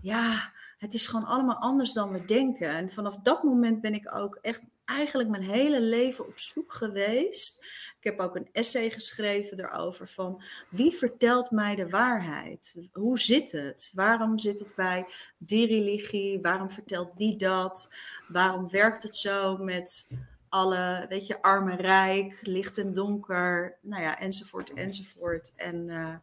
ja, 0.00 0.52
het 0.78 0.94
is 0.94 1.06
gewoon 1.06 1.26
allemaal 1.26 1.58
anders 1.58 1.92
dan 1.92 2.10
we 2.12 2.24
denken. 2.24 2.68
En 2.68 2.90
vanaf 2.90 3.16
dat 3.22 3.42
moment 3.42 3.80
ben 3.80 3.94
ik 3.94 4.14
ook 4.14 4.38
echt 4.40 4.60
eigenlijk 4.84 5.28
mijn 5.28 5.42
hele 5.42 5.80
leven 5.80 6.26
op 6.26 6.38
zoek 6.38 6.72
geweest 6.72 7.64
ik 7.98 8.04
heb 8.04 8.20
ook 8.20 8.36
een 8.36 8.48
essay 8.52 8.90
geschreven 8.90 9.60
erover 9.60 10.08
van 10.08 10.42
wie 10.68 10.92
vertelt 10.92 11.50
mij 11.50 11.74
de 11.74 11.88
waarheid? 11.88 12.76
Hoe 12.92 13.18
zit 13.18 13.52
het? 13.52 13.90
Waarom 13.94 14.38
zit 14.38 14.58
het 14.58 14.74
bij 14.74 15.06
die 15.38 15.66
religie? 15.66 16.40
Waarom 16.40 16.70
vertelt 16.70 17.16
die 17.16 17.36
dat? 17.36 17.94
Waarom 18.28 18.70
werkt 18.70 19.02
het 19.02 19.16
zo 19.16 19.56
met 19.56 20.08
alle, 20.48 21.06
weet 21.08 21.26
je, 21.26 21.42
arm 21.42 21.68
en 21.68 21.76
rijk, 21.76 22.40
licht 22.42 22.78
en 22.78 22.94
donker, 22.94 23.78
nou 23.80 24.02
ja, 24.02 24.18
enzovoort, 24.18 24.72
enzovoort. 24.72 25.52
En 25.56 25.88
uh, 25.88 26.14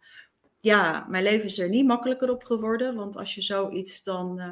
ja, 0.60 1.06
mijn 1.10 1.23
leven 1.23 1.45
is 1.45 1.60
er 1.60 1.69
niet 1.69 1.85
makkelijker 1.85 2.30
op 2.30 2.43
geworden, 2.43 2.95
want 2.95 3.18
als 3.18 3.35
je 3.35 3.41
zoiets 3.41 4.03
dan, 4.03 4.39
uh, 4.39 4.49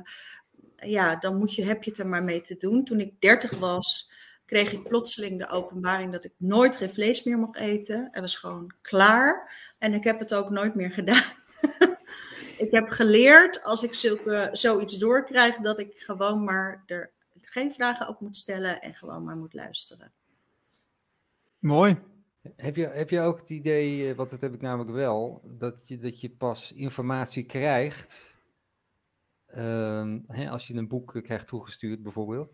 ja, 0.91 1.15
dan 1.15 1.37
moet 1.37 1.55
je, 1.55 1.65
heb 1.65 1.83
je 1.83 1.89
het 1.89 1.99
er 1.99 2.07
maar 2.07 2.23
mee 2.23 2.41
te 2.41 2.57
doen. 2.57 2.83
Toen 2.83 2.99
ik 2.99 3.21
dertig 3.21 3.57
was, 3.57 4.11
kreeg 4.45 4.71
ik 4.71 4.87
plotseling 4.87 5.39
de 5.39 5.49
openbaring 5.49 6.11
dat 6.11 6.25
ik 6.25 6.33
nooit 6.37 6.77
geen 6.77 6.89
vlees 6.89 7.23
meer 7.23 7.37
mocht 7.37 7.57
eten. 7.57 8.07
Het 8.11 8.21
was 8.21 8.35
gewoon 8.35 8.73
klaar. 8.81 9.55
En 9.77 9.93
ik 9.93 10.03
heb 10.03 10.19
het 10.19 10.33
ook 10.33 10.49
nooit 10.49 10.75
meer 10.75 10.91
gedaan. 10.99 11.33
ik 12.57 12.71
heb 12.71 12.89
geleerd 12.89 13.63
als 13.63 13.83
ik 13.83 13.93
zulke, 13.93 14.49
zoiets 14.51 14.97
doorkrijg, 14.97 15.57
dat 15.57 15.79
ik 15.79 15.97
gewoon 15.97 16.43
maar 16.43 16.83
er 16.85 17.11
geen 17.41 17.73
vragen 17.73 18.07
op 18.07 18.19
moet 18.19 18.35
stellen 18.35 18.81
en 18.81 18.93
gewoon 18.93 19.23
maar 19.23 19.37
moet 19.37 19.53
luisteren. 19.53 20.11
Mooi. 21.59 21.97
Heb 22.55 22.75
je, 22.75 22.87
heb 22.87 23.09
je 23.09 23.21
ook 23.21 23.39
het 23.39 23.49
idee, 23.49 24.09
eh, 24.09 24.15
want 24.15 24.29
dat 24.29 24.41
heb 24.41 24.53
ik 24.53 24.61
namelijk 24.61 24.91
wel, 24.91 25.41
dat 25.43 25.81
je, 25.85 25.97
dat 25.97 26.21
je 26.21 26.29
pas 26.29 26.71
informatie 26.71 27.43
krijgt 27.43 28.33
uh, 29.57 30.15
hè, 30.27 30.49
als 30.49 30.67
je 30.67 30.73
een 30.73 30.87
boek 30.87 31.19
krijgt 31.23 31.47
toegestuurd 31.47 32.03
bijvoorbeeld, 32.03 32.53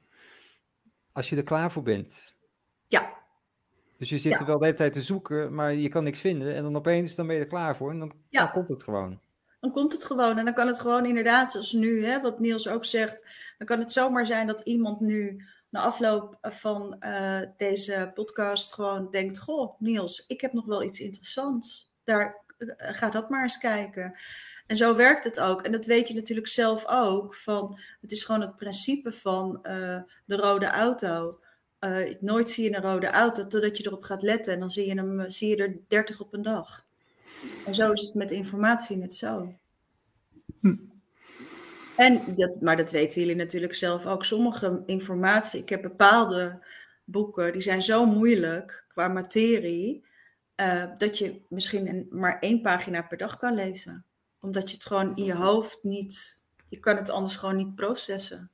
als 1.19 1.29
je 1.29 1.35
er 1.35 1.43
klaar 1.43 1.71
voor 1.71 1.83
bent. 1.83 2.33
Ja. 2.85 3.13
Dus 3.97 4.09
je 4.09 4.17
zit 4.17 4.31
Ja. 4.31 4.39
er 4.39 4.45
wel 4.45 4.57
de 4.57 4.65
hele 4.65 4.77
tijd 4.77 4.93
te 4.93 5.01
zoeken, 5.01 5.53
maar 5.53 5.73
je 5.73 5.89
kan 5.89 6.03
niks 6.03 6.19
vinden. 6.19 6.55
En 6.55 6.63
dan 6.63 6.75
opeens 6.75 7.15
dan 7.15 7.27
ben 7.27 7.35
je 7.35 7.41
er 7.41 7.47
klaar 7.47 7.75
voor 7.75 7.91
en 7.91 7.99
dan, 7.99 8.11
Ja. 8.29 8.39
dan 8.43 8.51
komt 8.51 8.67
het 8.67 8.83
gewoon. 8.83 9.19
Dan 9.59 9.71
komt 9.71 9.93
het 9.93 10.03
gewoon. 10.03 10.37
En 10.37 10.45
dan 10.45 10.53
kan 10.53 10.67
het 10.67 10.79
gewoon 10.79 11.05
inderdaad, 11.05 11.51
zoals 11.51 11.71
nu, 11.73 12.05
hè, 12.05 12.21
wat 12.21 12.39
Niels 12.39 12.67
ook 12.67 12.85
zegt. 12.85 13.27
Dan 13.57 13.67
kan 13.67 13.79
het 13.79 13.91
zomaar 13.91 14.25
zijn 14.25 14.47
dat 14.47 14.61
iemand 14.61 14.99
nu 14.99 15.45
na 15.69 15.81
afloop 15.81 16.37
van 16.41 16.99
eh, 16.99 17.41
deze 17.57 18.11
podcast 18.13 18.73
gewoon 18.73 19.09
denkt: 19.11 19.39
Goh, 19.39 19.79
Niels, 19.79 20.25
ik 20.27 20.41
heb 20.41 20.53
nog 20.53 20.65
wel 20.65 20.83
iets 20.83 20.99
interessants. 20.99 21.91
Daar, 22.03 22.43
eh, 22.57 22.67
ga 22.77 23.09
dat 23.09 23.29
maar 23.29 23.41
eens 23.43 23.57
kijken. 23.57 24.19
En 24.69 24.75
zo 24.75 24.95
werkt 24.95 25.23
het 25.23 25.39
ook. 25.39 25.61
En 25.61 25.71
dat 25.71 25.85
weet 25.85 26.07
je 26.07 26.13
natuurlijk 26.13 26.47
zelf 26.47 26.85
ook. 26.87 27.35
Van, 27.35 27.79
het 28.01 28.11
is 28.11 28.23
gewoon 28.23 28.41
het 28.41 28.55
principe 28.55 29.11
van 29.11 29.63
eh, 29.63 30.01
de 30.25 30.35
rode 30.35 30.65
auto. 30.65 31.39
Eh, 31.79 32.15
nooit 32.19 32.49
zie 32.49 32.63
je 32.69 32.75
een 32.75 32.81
rode 32.81 33.07
auto 33.07 33.47
totdat 33.47 33.77
je 33.77 33.85
erop 33.85 34.03
gaat 34.03 34.21
letten. 34.21 34.53
En 34.53 34.59
dan 34.59 34.71
zie 34.71 34.87
je, 34.87 34.93
hem, 34.93 35.19
eh, 35.19 35.29
zie 35.29 35.49
je 35.49 35.55
er 35.55 35.77
30 35.87 36.19
op 36.19 36.33
een 36.33 36.41
dag. 36.41 36.85
En 37.65 37.75
zo 37.75 37.91
is 37.91 38.01
het 38.01 38.13
met 38.13 38.31
informatie 38.31 38.97
net 38.97 39.13
zo. 39.13 39.53
Hm. 40.61 40.75
En 41.95 42.35
dat, 42.35 42.61
maar 42.61 42.77
dat 42.77 42.91
weten 42.91 43.21
jullie 43.21 43.35
natuurlijk 43.35 43.75
zelf 43.75 44.05
ook. 44.05 44.25
Sommige 44.25 44.83
informatie, 44.85 45.61
ik 45.61 45.69
heb 45.69 45.81
bepaalde 45.81 46.65
boeken, 47.03 47.51
die 47.51 47.61
zijn 47.61 47.81
zo 47.81 48.05
moeilijk 48.05 48.85
qua 48.87 49.07
materie, 49.07 50.03
dat 50.97 51.17
je 51.17 51.41
misschien 51.47 51.87
een, 51.87 52.07
maar 52.11 52.39
één 52.39 52.61
pagina 52.61 53.01
per 53.01 53.17
dag 53.17 53.37
kan 53.37 53.53
lezen. 53.53 54.03
Omdat 54.41 54.69
je 54.69 54.75
het 54.75 54.85
gewoon 54.85 55.15
in 55.15 55.23
je 55.23 55.35
hoofd 55.35 55.79
niet, 55.83 56.39
je 56.69 56.79
kan 56.79 56.95
het 56.95 57.09
anders 57.09 57.35
gewoon 57.35 57.55
niet 57.55 57.75
processen. 57.75 58.51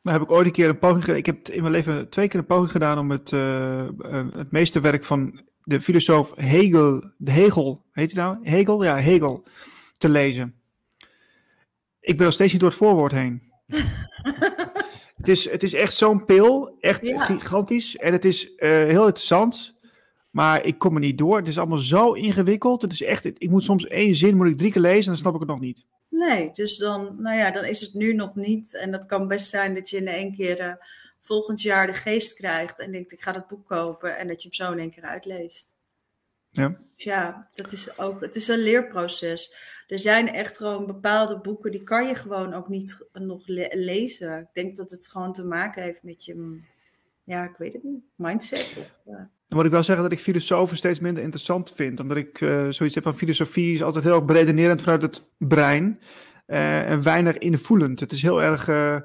Maar 0.00 0.12
heb 0.12 0.22
ik 0.22 0.30
ooit 0.30 0.46
een 0.46 0.52
keer 0.52 0.68
een 0.68 0.78
poging 0.78 1.04
gedaan. 1.04 1.18
Ik 1.18 1.26
heb 1.26 1.48
in 1.48 1.60
mijn 1.60 1.72
leven 1.72 2.08
twee 2.08 2.28
keer 2.28 2.40
een 2.40 2.46
poging 2.46 2.70
gedaan 2.70 2.98
om 2.98 3.10
het, 3.10 3.32
eh, 3.32 3.88
het 4.32 4.50
meeste 4.50 4.80
werk 4.80 5.04
van 5.04 5.40
de 5.64 5.80
filosoof 5.80 6.32
Hegel, 6.34 7.10
de 7.16 7.30
Hegel, 7.30 7.84
heet 7.92 8.12
hij 8.12 8.24
nou? 8.24 8.38
Hegel? 8.42 8.84
Ja, 8.84 8.96
Hegel, 8.96 9.44
te 9.98 10.08
lezen. 10.08 10.54
Ik 12.00 12.16
ben 12.16 12.24
nog 12.24 12.34
steeds 12.34 12.52
niet 12.52 12.60
door 12.60 12.70
het 12.70 12.78
voorwoord 12.78 13.12
heen. 13.12 13.52
het, 15.16 15.28
is, 15.28 15.50
het 15.50 15.62
is 15.62 15.74
echt 15.74 15.94
zo'n 15.94 16.24
pil, 16.24 16.76
echt 16.80 17.06
Ja. 17.06 17.24
gigantisch. 17.24 17.96
En 17.96 18.12
het 18.12 18.24
is 18.24 18.54
eh, 18.54 18.68
heel 18.70 19.06
interessant, 19.06 19.74
maar 20.30 20.64
ik 20.64 20.78
kom 20.78 20.94
er 20.94 21.00
niet 21.00 21.18
door. 21.18 21.36
Het 21.36 21.48
is 21.48 21.58
allemaal 21.58 21.78
zo 21.78 22.12
ingewikkeld. 22.12 22.82
Het 22.82 22.92
is 22.92 23.02
echt, 23.02 23.24
ik 23.24 23.50
moet 23.50 23.64
soms 23.64 23.86
één 23.86 24.14
zin 24.14 24.36
moet 24.36 24.46
ik 24.46 24.58
drie 24.58 24.72
keer 24.72 24.82
lezen 24.82 25.02
en 25.02 25.08
dan 25.08 25.16
snap 25.16 25.34
ik 25.34 25.40
het 25.40 25.48
nog 25.48 25.60
niet. 25.60 25.84
Nee, 26.08 26.50
dus 26.52 26.76
dan, 26.76 27.16
nou 27.18 27.36
ja, 27.36 27.50
dan 27.50 27.64
is 27.64 27.80
het 27.80 27.94
nu 27.94 28.14
nog 28.14 28.34
niet. 28.34 28.74
En 28.76 28.90
dat 28.90 29.06
kan 29.06 29.28
best 29.28 29.48
zijn 29.48 29.74
dat 29.74 29.90
je 29.90 29.96
in 29.96 30.08
één 30.08 30.34
keer 30.34 30.58
eh, 30.60 30.72
volgend 31.18 31.62
jaar 31.62 31.86
de 31.86 31.94
geest 31.94 32.34
krijgt 32.34 32.78
en 32.78 32.92
denkt, 32.92 33.12
ik 33.12 33.22
ga 33.22 33.32
dat 33.32 33.48
boek 33.48 33.66
kopen 33.66 34.18
en 34.18 34.28
dat 34.28 34.42
je 34.42 34.48
hem 34.48 34.66
zo 34.66 34.72
in 34.72 34.78
één 34.78 34.90
keer 34.90 35.02
uitleest. 35.02 35.74
Ja. 36.50 36.68
Dus 36.94 37.04
ja, 37.04 37.48
dat 37.54 37.72
is 37.72 37.98
ook, 37.98 38.20
het 38.20 38.34
is 38.34 38.48
een 38.48 38.58
leerproces. 38.58 39.56
Er 39.88 39.98
zijn 39.98 40.28
echt 40.28 40.56
gewoon 40.56 40.86
bepaalde 40.86 41.38
boeken, 41.38 41.70
die 41.70 41.82
kan 41.82 42.06
je 42.06 42.14
gewoon 42.14 42.54
ook 42.54 42.68
niet 42.68 43.06
nog 43.12 43.46
le- 43.46 43.68
lezen. 43.72 44.38
Ik 44.38 44.48
denk 44.52 44.76
dat 44.76 44.90
het 44.90 45.08
gewoon 45.08 45.32
te 45.32 45.44
maken 45.44 45.82
heeft 45.82 46.02
met 46.02 46.24
je, 46.24 46.34
mm, 46.34 46.64
ja, 47.24 47.44
ik 47.44 47.56
weet 47.56 47.72
het 47.72 47.82
niet, 47.82 48.02
mindset. 48.14 48.78
Of, 48.78 49.02
eh, 49.14 49.20
Dan 49.50 49.58
moet 49.58 49.68
ik 49.68 49.74
wel 49.74 49.82
zeggen 49.84 50.04
dat 50.04 50.12
ik 50.12 50.20
filosofen 50.20 50.76
steeds 50.76 51.00
minder 51.00 51.22
interessant 51.22 51.72
vind. 51.74 52.00
Omdat 52.00 52.16
ik 52.16 52.40
eh, 52.40 52.68
zoiets 52.68 52.94
heb 52.94 53.04
van 53.04 53.16
filosofie 53.16 53.74
is 53.74 53.82
altijd 53.82 54.04
heel 54.04 54.14
erg 54.14 54.24
beredenerend 54.24 54.82
vanuit 54.82 55.02
het 55.02 55.30
brein. 55.38 56.00
eh, 56.46 56.90
en 56.90 57.02
weinig 57.02 57.38
invoelend. 57.38 58.00
Het 58.00 58.12
is 58.12 58.22
heel 58.22 58.42
erg 58.42 58.68
eh, 58.68 58.96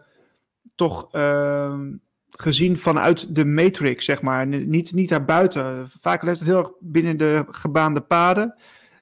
toch 0.76 1.14
ehm, 1.14 1.94
gezien 2.30 2.78
vanuit 2.78 3.36
de 3.36 3.46
matrix, 3.46 4.06
zeg 4.06 4.22
maar. 4.22 4.48
Niet, 4.48 4.94
niet 4.94 5.10
daarbuiten. 5.10 5.90
Vaak 6.00 6.24
leeft 6.24 6.40
het 6.40 6.48
heel 6.48 6.58
erg 6.58 6.72
binnen 6.80 7.18
de 7.18 7.46
gebaande 7.52 8.02
paden. 8.02 8.56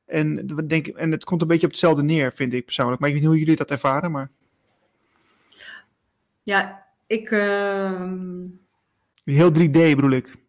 En, 0.06 0.56
we 0.56 0.65
denken, 0.65 0.95
en 0.98 1.11
het 1.11 1.24
komt 1.24 1.41
een 1.41 1.48
beetje 1.48 1.65
op 1.65 1.72
hetzelfde 1.72 2.03
neer, 2.03 2.32
vind 2.34 2.53
ik 2.53 2.65
persoonlijk. 2.65 2.99
Maar 2.99 3.10
ik 3.10 3.15
weet 3.15 3.24
niet 3.24 3.34
hoe 3.34 3.41
jullie 3.41 3.57
dat 3.57 3.72
ervaren. 3.72 4.11
Maar 4.11 4.30
ja, 6.44 6.86
ik, 7.07 7.32
ehm, 7.32 8.45
heel 9.24 9.52
3D 9.52 9.72
bedoel 9.72 10.11
ik. 10.11 10.41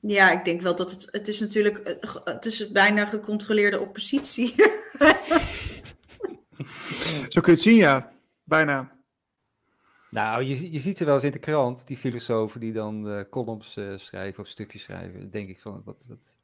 Ja, 0.00 0.30
ik 0.38 0.44
denk 0.44 0.60
wel 0.60 0.76
dat 0.76 0.90
het, 0.90 1.08
het 1.10 1.28
is 1.28 1.40
natuurlijk, 1.40 1.78
eh, 1.78 1.94
ge- 2.10 2.20
het 2.24 2.44
is 2.46 2.70
bijna 2.70 3.06
gecontroleerde 3.06 3.80
oppositie. 3.80 4.54
Zo 7.28 7.40
kun 7.40 7.42
je 7.44 7.50
het 7.50 7.62
zien, 7.62 7.76
ja. 7.76 8.12
Bijna. 8.44 8.96
Nou, 10.10 10.42
je, 10.42 10.72
je 10.72 10.78
ziet 10.78 10.98
ze 10.98 11.04
wel 11.04 11.14
eens 11.14 11.24
in 11.24 11.30
de 11.30 11.38
krant, 11.38 11.86
die 11.86 11.96
filosofen 11.96 12.60
die 12.60 12.72
dan 12.72 13.08
eh, 13.08 13.20
columns 13.30 13.76
eh, 13.76 13.92
schrijven 13.96 14.42
of 14.42 14.48
stukjes 14.48 14.82
schrijven. 14.82 15.20
Dan 15.20 15.30
denk 15.30 15.48
ik 15.48 15.60
van, 15.60 15.82
wat, 15.84 16.04
wat, 16.08 16.34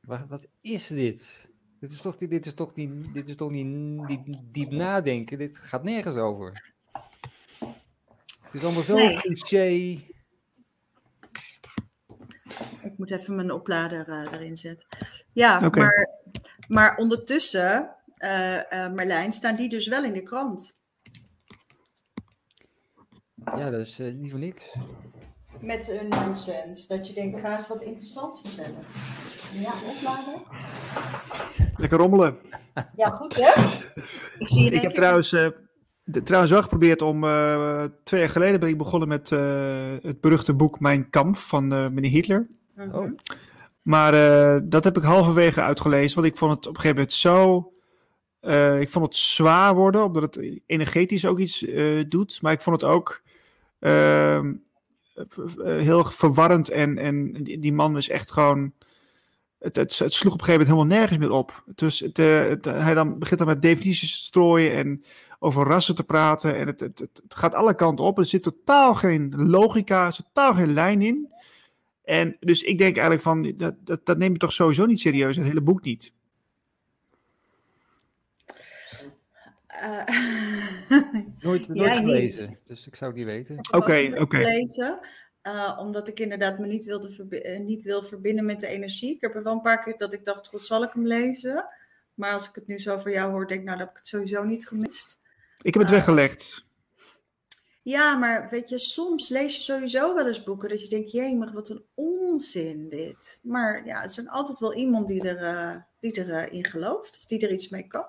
wat, 0.00 0.20
wat 0.28 0.46
is 0.60 0.86
dit? 0.86 1.48
Dit 1.80 1.92
is 1.92 2.00
toch, 2.00 2.16
dit 2.16 2.46
is 2.46 2.54
toch, 2.54 2.74
niet, 2.74 3.14
dit 3.14 3.28
is 3.28 3.36
toch 3.36 3.50
niet, 3.50 3.66
niet 3.66 4.38
diep 4.52 4.70
nadenken? 4.70 5.38
Dit 5.38 5.58
gaat 5.58 5.82
nergens 5.84 6.16
over. 6.16 6.72
Het 8.42 8.52
is 8.52 8.64
allemaal 8.64 8.82
zo 8.82 8.94
Nee. 8.96 9.16
cliché. 9.16 10.00
Ik 12.82 12.98
moet 12.98 13.10
even 13.10 13.34
mijn 13.34 13.52
oplader 13.52 14.08
eh, 14.08 14.32
erin 14.32 14.56
zetten. 14.56 14.88
Ja, 15.32 15.70
maar, 15.70 16.08
maar 16.68 16.96
ondertussen, 16.96 17.96
eh, 18.16 18.84
eh, 18.84 18.92
Marlijn, 18.92 19.32
staan 19.32 19.56
die 19.56 19.68
dus 19.68 19.88
wel 19.88 20.04
in 20.04 20.12
de 20.12 20.22
krant. 20.22 20.76
Ja, 23.44 23.70
dat 23.70 23.80
is 23.80 23.98
niet 23.98 24.30
voor 24.30 24.40
niks. 24.40 24.74
Met 25.60 25.88
een 25.88 26.08
nonsens. 26.08 26.86
Dat 26.86 27.08
je 27.08 27.14
denkt, 27.14 27.40
ga 27.40 27.54
eens 27.54 27.68
wat 27.68 27.82
interessants 27.82 28.40
vertellen. 28.40 28.84
Ja, 29.52 29.72
oplader. 29.86 30.42
Lekker 31.76 31.98
rommelen. 31.98 32.38
Ja, 32.96 33.08
goed 33.10 33.36
hè? 33.36 33.62
Ik 34.38 34.48
zie 34.48 34.64
je 34.64 34.70
Ik 34.70 34.80
heb 34.80 34.94
trouwens, 34.94 35.36
de- 36.04 36.22
trouwens 36.22 36.52
wel 36.52 36.62
geprobeerd 36.62 37.02
om. 37.02 37.24
eh, 37.24 37.84
twee 38.04 38.20
jaar 38.20 38.28
geleden 38.28 38.60
ben 38.60 38.68
ik 38.68 38.78
begonnen 38.78 39.08
met 39.08 39.32
eh, 39.32 39.92
het 40.02 40.20
beruchte 40.20 40.54
boek 40.54 40.80
Mijn 40.80 41.10
Kamp 41.10 41.36
van 41.36 41.72
eh, 41.72 41.88
meneer 41.88 42.10
Hitler. 42.10 42.46
Mhm. 42.76 42.94
Oh. 42.96 43.10
Maar 43.82 44.14
eh, 44.14 44.60
dat 44.64 44.84
heb 44.84 44.96
ik 44.96 45.02
halverwege 45.02 45.60
uitgelezen, 45.62 46.14
want 46.20 46.26
ik 46.32 46.36
vond 46.36 46.52
het 46.52 46.66
op 46.66 46.74
een 46.74 46.80
gegeven 46.80 46.96
moment 46.96 47.12
zo. 47.16 47.68
eh, 48.40 48.80
ik 48.80 48.90
vond 48.90 49.04
het 49.04 49.16
zwaar 49.16 49.74
worden, 49.74 50.04
omdat 50.04 50.22
het 50.34 50.60
energetisch 50.66 51.26
ook 51.26 51.38
iets 51.38 51.64
eh, 51.64 52.04
doet. 52.08 52.38
Maar 52.42 52.52
ik 52.52 52.60
vond 52.60 52.80
het 52.80 52.90
ook 52.90 53.22
ehm, 53.78 54.52
eh, 55.14 55.26
heel 55.64 56.04
verwarrend. 56.04 56.68
En, 56.68 56.98
en 56.98 57.32
die, 57.32 57.72
man 57.72 57.96
is 57.96 58.08
echt 58.08 58.30
gewoon. 58.30 58.72
Het, 59.58 59.76
het, 59.76 59.98
het 59.98 60.12
sloeg 60.12 60.32
op 60.32 60.38
een 60.38 60.44
gegeven 60.44 60.66
moment 60.66 60.68
helemaal 60.88 60.98
nergens 61.00 61.18
meer 61.18 61.30
op. 61.38 61.62
Dus 61.74 62.00
het, 62.00 62.16
het- 62.16 62.64
hij 62.64 62.94
dan 62.94 63.18
begint 63.18 63.38
dan 63.38 63.48
met 63.48 63.62
definities 63.62 64.12
te 64.12 64.18
strooien 64.24 64.72
en 64.74 65.04
over 65.44 65.66
rassen 65.66 65.94
te 65.94 66.04
praten. 66.04 66.56
En 66.56 66.66
het, 66.66 66.80
het, 66.80 66.98
het, 66.98 67.20
het 67.22 67.34
gaat 67.34 67.54
alle 67.54 67.74
kanten 67.74 68.04
op. 68.04 68.18
Er 68.18 68.24
zit 68.24 68.42
totaal 68.42 68.94
geen 68.94 69.34
logica, 69.36 70.06
er 70.06 70.12
zit 70.12 70.24
totaal 70.32 70.54
geen 70.54 70.72
lijn 70.72 71.02
in. 71.02 71.32
En 72.04 72.36
dus 72.40 72.62
ik 72.62 72.78
denk 72.78 72.92
eigenlijk 72.96 73.22
van, 73.22 73.52
dat, 73.56 73.74
dat, 73.80 74.06
dat 74.06 74.18
neem 74.18 74.32
je 74.32 74.38
toch 74.38 74.52
sowieso 74.52 74.86
niet 74.86 75.00
serieus, 75.00 75.36
het 75.36 75.46
hele 75.46 75.60
boek 75.62 75.82
niet. 75.82 76.12
Eh, 79.66 80.02
Nooit, 81.40 81.68
nooit 81.68 81.78
Jij 81.78 82.00
niet. 82.00 82.04
gelezen, 82.04 82.58
dus 82.66 82.86
ik 82.86 82.96
zou 82.96 83.10
het 83.10 83.18
niet 83.20 83.28
weten. 83.28 83.56
Oké, 83.70 84.10
oké. 84.20 84.36
gelezen, 84.36 84.98
eh, 85.42 85.76
omdat 85.80 86.08
ik 86.08 86.20
inderdaad 86.20 86.58
me 86.58 86.66
niet, 86.66 86.84
wilde 86.84 87.10
verbi- 87.10 87.36
eh, 87.36 87.60
niet 87.60 87.84
wil 87.84 88.02
verbinden 88.02 88.44
met 88.44 88.60
de 88.60 88.66
energie. 88.66 89.14
Ik 89.14 89.20
heb 89.20 89.34
er 89.34 89.42
wel 89.42 89.52
een 89.52 89.60
paar 89.60 89.82
keer 89.84 89.96
dat 89.98 90.12
ik 90.12 90.24
dacht, 90.24 90.48
god, 90.48 90.62
zal 90.62 90.82
ik 90.82 90.92
hem 90.92 91.06
lezen? 91.06 91.66
Maar 92.14 92.32
als 92.32 92.48
ik 92.48 92.54
het 92.54 92.66
nu 92.66 92.78
zo 92.78 92.98
van 92.98 93.12
jou 93.12 93.30
hoor, 93.30 93.46
denk 93.46 93.60
ik, 93.60 93.66
nou, 93.66 93.78
dan 93.78 93.86
heb 93.86 93.94
ik 93.96 94.00
het 94.02 94.08
sowieso 94.10 94.44
niet 94.44 94.68
gemist. 94.68 95.20
Ik 95.64 95.74
heb 95.74 95.82
het 95.82 95.92
Ah. 95.92 95.96
weggelegd. 95.98 96.64
Ja, 97.82 98.14
maar 98.16 98.48
weet 98.50 98.68
je, 98.68 98.78
soms 98.78 99.28
lees 99.28 99.56
je 99.56 99.62
sowieso 99.62 100.14
wel 100.14 100.26
eens 100.26 100.42
boeken 100.42 100.68
dat 100.68 100.80
je 100.82 100.88
denkt, 100.88 101.10
jee, 101.12 101.36
maar 101.36 101.52
wat 101.52 101.68
een 101.68 101.84
onzin 101.94 102.88
dit. 102.88 103.40
Maar 103.42 103.86
ja, 103.86 104.00
het 104.00 104.10
is 104.10 104.28
altijd 104.28 104.58
wel 104.58 104.74
iemand 104.74 105.08
die 105.08 105.28
er, 105.28 105.36
eh, 105.42 105.76
die 106.00 106.12
er 106.12 106.30
eh, 106.30 106.52
in 106.52 106.64
gelooft 106.64 107.16
of 107.18 107.24
die 107.26 107.38
er 107.40 107.52
iets 107.52 107.68
mee 107.68 107.86
kan. 107.86 108.06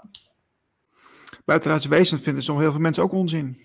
Buitenaardse 1.46 1.90
wezens 1.90 2.22
vinden 2.22 2.44
soms 2.44 2.60
heel 2.62 2.72
veel 2.72 2.80
mensen 2.80 3.04
ook 3.04 3.12
onzin. 3.12 3.62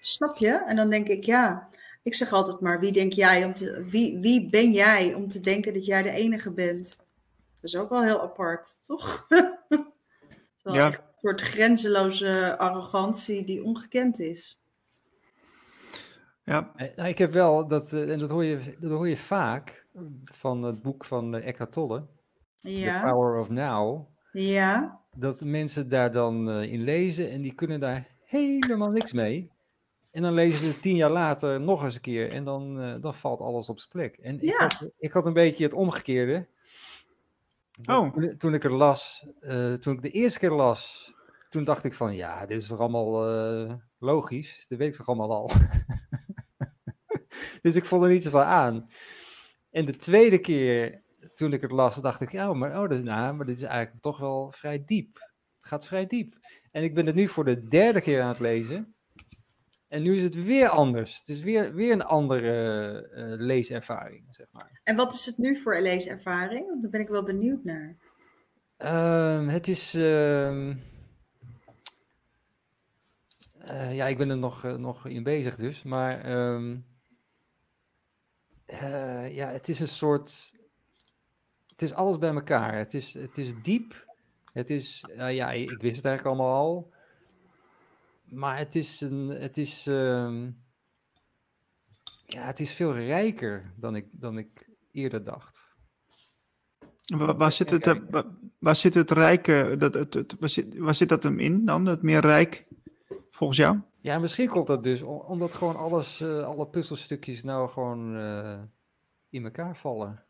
Snap 0.00 0.36
je? 0.36 0.50
En 0.66 0.76
dan 0.76 0.90
denk 0.90 1.08
ik, 1.08 1.24
ja, 1.24 1.68
ik 2.02 2.14
zeg 2.14 2.32
altijd 2.32 2.60
maar, 2.60 2.80
wie 2.80 2.92
denk 2.92 3.12
jij 3.12 3.44
om 3.44 3.54
te, 3.54 3.84
wie, 3.90 4.18
wie 4.18 4.50
ben 4.50 4.72
jij 4.72 5.14
om 5.14 5.28
te 5.28 5.40
denken 5.40 5.74
dat 5.74 5.86
jij 5.86 6.02
de 6.02 6.10
enige 6.10 6.52
bent? 6.52 6.96
Dat 7.60 7.70
is 7.70 7.76
ook 7.76 7.88
wel 7.90 8.02
heel 8.02 8.22
apart, 8.22 8.84
toch? 8.86 9.26
Ja. 10.62 11.07
Soort 11.22 11.40
grenzeloze 11.40 12.58
arrogantie 12.58 13.44
die 13.44 13.64
ongekend 13.64 14.20
is. 14.20 14.62
Ja, 16.44 16.72
Eh, 16.76 16.96
Nou, 16.96 17.08
ik 17.08 17.18
heb 17.18 17.32
wel, 17.32 17.66
dat, 17.66 17.92
eh, 17.92 18.10
en 18.10 18.18
dat 18.18 18.30
hoor, 18.30 18.44
je, 18.44 18.76
dat 18.80 18.90
hoor 18.90 19.08
je 19.08 19.16
vaak 19.16 19.86
van 20.24 20.62
het 20.62 20.82
boek 20.82 21.04
van 21.04 21.34
uh, 21.34 21.46
Eckhart 21.46 21.72
Tolle, 21.72 22.06
The 22.56 22.78
Ja, 22.78 23.02
Power 23.02 23.40
of 23.40 23.48
Now, 23.48 24.06
ja, 24.32 25.00
dat 25.16 25.40
mensen 25.40 25.88
daar 25.88 26.12
dan 26.12 26.50
eh, 26.50 26.72
in 26.72 26.82
lezen 26.82 27.30
en 27.30 27.40
die 27.40 27.54
kunnen 27.54 27.80
daar 27.80 28.08
helemaal 28.24 28.90
niks 28.90 29.12
mee. 29.12 29.50
En 30.10 30.22
dan 30.22 30.32
lezen 30.32 30.58
ze 30.58 30.66
het 30.66 30.82
tien 30.82 30.96
jaar 30.96 31.10
later 31.10 31.60
nog 31.60 31.82
eens 31.82 31.94
een 31.94 32.00
keer 32.00 32.30
en 32.30 32.44
dan, 32.44 32.80
eh, 32.80 32.94
dan 33.00 33.14
valt 33.14 33.40
alles 33.40 33.68
op 33.68 33.78
zijn 33.78 33.90
plek. 33.90 34.16
En 34.16 34.40
ik, 34.40 34.54
had, 34.54 34.90
ik 34.98 35.12
had 35.12 35.26
een 35.26 35.32
beetje 35.32 35.64
het 35.64 35.74
omgekeerde. 35.74 36.46
Oh. 37.84 38.12
Toen, 38.12 38.36
toen 38.36 38.54
ik 38.54 38.64
er 38.64 38.74
las, 38.74 39.26
eh, 39.40 39.72
toen 39.72 39.94
ik 39.94 40.02
de 40.02 40.10
eerste 40.10 40.38
keer 40.38 40.50
las, 40.50 41.12
toen 41.48 41.64
dacht 41.64 41.84
ik 41.84 41.94
van 41.94 42.14
ja, 42.14 42.46
dit 42.46 42.60
is 42.60 42.66
toch 42.66 42.78
allemaal 42.78 43.28
eh, 43.28 43.74
logisch, 43.98 44.66
dat 44.68 44.78
weet 44.78 44.88
ik 44.88 44.94
toch 44.94 45.08
allemaal 45.08 45.32
al. 45.32 45.50
dus 47.62 47.74
ik 47.74 47.84
vond 47.84 48.04
er 48.04 48.10
niet 48.10 48.22
zoveel 48.22 48.42
aan. 48.42 48.90
En 49.70 49.84
de 49.84 49.96
tweede 49.96 50.38
keer, 50.38 51.02
toen 51.34 51.52
ik 51.52 51.60
het 51.60 51.70
las, 51.70 51.96
dacht 51.96 52.20
ik, 52.20 52.32
ja, 52.32 52.52
maar, 52.52 52.82
oh, 52.82 52.88
dat, 52.88 53.02
nou, 53.02 53.34
maar 53.34 53.46
dit 53.46 53.56
is 53.56 53.62
eigenlijk 53.62 54.02
toch 54.02 54.18
wel 54.18 54.52
vrij 54.52 54.84
diep. 54.84 55.14
Het 55.56 55.66
gaat 55.66 55.86
vrij 55.86 56.06
diep. 56.06 56.38
En 56.70 56.82
ik 56.82 56.94
ben 56.94 57.06
het 57.06 57.14
nu 57.14 57.28
voor 57.28 57.44
de 57.44 57.68
derde 57.68 58.00
keer 58.00 58.22
aan 58.22 58.28
het 58.28 58.40
lezen. 58.40 58.94
En 59.88 60.02
nu 60.02 60.16
is 60.16 60.22
het 60.22 60.44
weer 60.44 60.68
anders. 60.68 61.18
Het 61.18 61.28
is 61.28 61.40
weer, 61.40 61.74
weer 61.74 61.92
een 61.92 62.02
andere 62.04 62.52
eh, 63.14 63.24
leeservaring, 63.46 64.24
zeg 64.30 64.46
maar. 64.52 64.80
En 64.84 64.96
wat 64.96 65.12
is 65.12 65.26
het 65.26 65.38
nu 65.38 65.56
voor 65.56 65.76
een 65.76 65.82
leeservaring? 65.82 66.68
Want 66.68 66.82
daar 66.82 66.90
ben 66.90 67.00
ik 67.00 67.08
wel 67.08 67.22
benieuwd 67.22 67.64
naar. 67.64 67.96
Ehm, 68.76 69.48
het 69.48 69.68
is. 69.68 69.94
ehm, 69.94 70.74
eh, 73.58 73.94
ja, 73.94 74.06
ik 74.06 74.18
ben 74.18 74.30
er 74.30 74.38
nog, 74.38 74.64
eh, 74.64 74.74
nog 74.74 75.06
in 75.06 75.22
bezig 75.22 75.56
dus. 75.56 75.82
Maar. 75.82 76.20
ehm, 76.20 76.76
eh, 78.64 79.34
ja, 79.34 79.48
het 79.48 79.68
is 79.68 79.80
een 79.80 79.88
soort. 79.88 80.52
Het 81.66 81.82
is 81.82 81.94
alles 81.94 82.18
bij 82.18 82.30
elkaar. 82.30 82.76
Het 82.76 82.94
is, 82.94 83.14
het 83.14 83.38
is 83.38 83.52
diep. 83.62 84.06
Het 84.52 84.70
is. 84.70 85.04
ja, 85.16 85.50
ik 85.52 85.80
wist 85.80 85.96
het 85.96 86.04
eigenlijk 86.04 86.24
allemaal 86.24 86.54
al. 86.54 86.92
Maar 88.30 88.58
het 88.58 88.74
is 88.74 89.00
een. 89.00 89.28
Het 89.28 89.58
is. 89.58 89.86
ehm, 89.86 90.50
ja, 92.26 92.42
het 92.42 92.60
is 92.60 92.72
veel 92.72 92.94
rijker 92.94 93.72
dan 93.76 93.96
ik, 93.96 94.06
dan 94.10 94.38
ik 94.38 94.68
eerder 94.92 95.22
dacht. 95.22 95.66
Waar, 97.16 97.36
waar, 97.36 97.52
zit 97.52 97.70
het, 97.70 97.86
eh, 97.86 97.96
waar, 98.10 98.24
waar 98.58 98.76
zit 98.76 98.94
het 98.94 99.10
rijke, 99.10 99.74
dat, 99.78 99.94
het, 99.94 100.14
het, 100.14 100.36
waar, 100.38 100.48
zit, 100.48 100.78
waar 100.78 100.94
zit 100.94 101.08
dat 101.08 101.22
hem 101.22 101.38
in 101.38 101.64
dan, 101.64 101.86
het 101.86 102.02
meer 102.02 102.20
rijk, 102.20 102.66
volgens 103.30 103.58
jou? 103.58 103.78
Ja, 104.00 104.18
misschien 104.18 104.48
komt 104.48 104.66
dat 104.66 104.82
dus 104.82 105.02
omdat 105.02 105.54
gewoon 105.54 105.76
alles, 105.76 106.20
eh, 106.20 106.44
alle 106.44 106.66
puzzelstukjes 106.66 107.42
nou 107.42 107.68
gewoon 107.68 108.16
eh, 108.16 108.58
in 109.30 109.44
elkaar 109.44 109.76
vallen. 109.76 110.24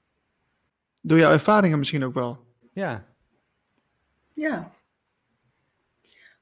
Door 1.02 1.18
jouw 1.18 1.32
ervaringen 1.32 1.78
misschien 1.78 2.04
ook 2.04 2.14
wel. 2.14 2.46
Ja, 2.72 3.06
Ja. 4.34 4.72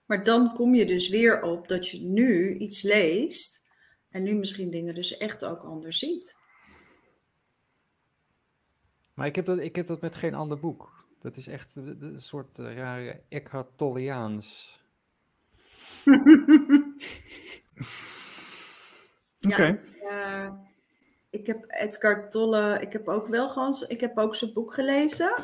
Maar 0.07 0.25
dan 0.25 0.53
kom 0.53 0.75
je 0.75 0.87
dus 0.87 1.09
weer 1.09 1.43
op 1.43 1.69
dat 1.69 1.89
je 1.89 2.01
nu 2.03 2.55
iets 2.55 2.83
leest 2.83 3.65
en 4.11 4.23
nu 4.23 4.35
misschien 4.35 4.71
dingen 4.71 4.95
dus 4.95 5.17
echt 5.17 5.45
ook 5.45 5.63
anders 5.63 5.99
ziet. 5.99 6.37
maar 9.15 9.27
ik 9.27 9.37
heb 9.37 9.45
dat, 9.45 9.59
ik 9.59 9.77
heb 9.77 9.87
dat 9.87 10.01
met 10.01 10.15
geen 10.15 10.35
ander 10.35 10.59
boek. 10.61 11.05
Dat 11.19 11.37
is 11.37 11.47
echt 11.47 11.77
een 11.77 12.21
soort 12.21 12.59
eh, 12.59 12.77
rare 12.77 13.21
Eckhart 13.29 13.69
Tolleaans. 13.77 14.81
Oké. 19.49 19.81
Ja. 20.01 20.45
Eh, 20.45 20.53
ik 21.31 21.47
heb 21.47 21.65
Edgar 21.69 22.31
Tolle, 22.31 22.79
ik 22.81 22.93
heb 22.93 23.09
ook 23.09 23.27
wel 23.27 23.49
gewoon, 23.49 23.85
ik 23.89 24.01
heb 24.01 24.19
ook 24.19 24.35
zijn 24.35 24.53
boek 24.53 24.75
gelezen. 24.75 25.35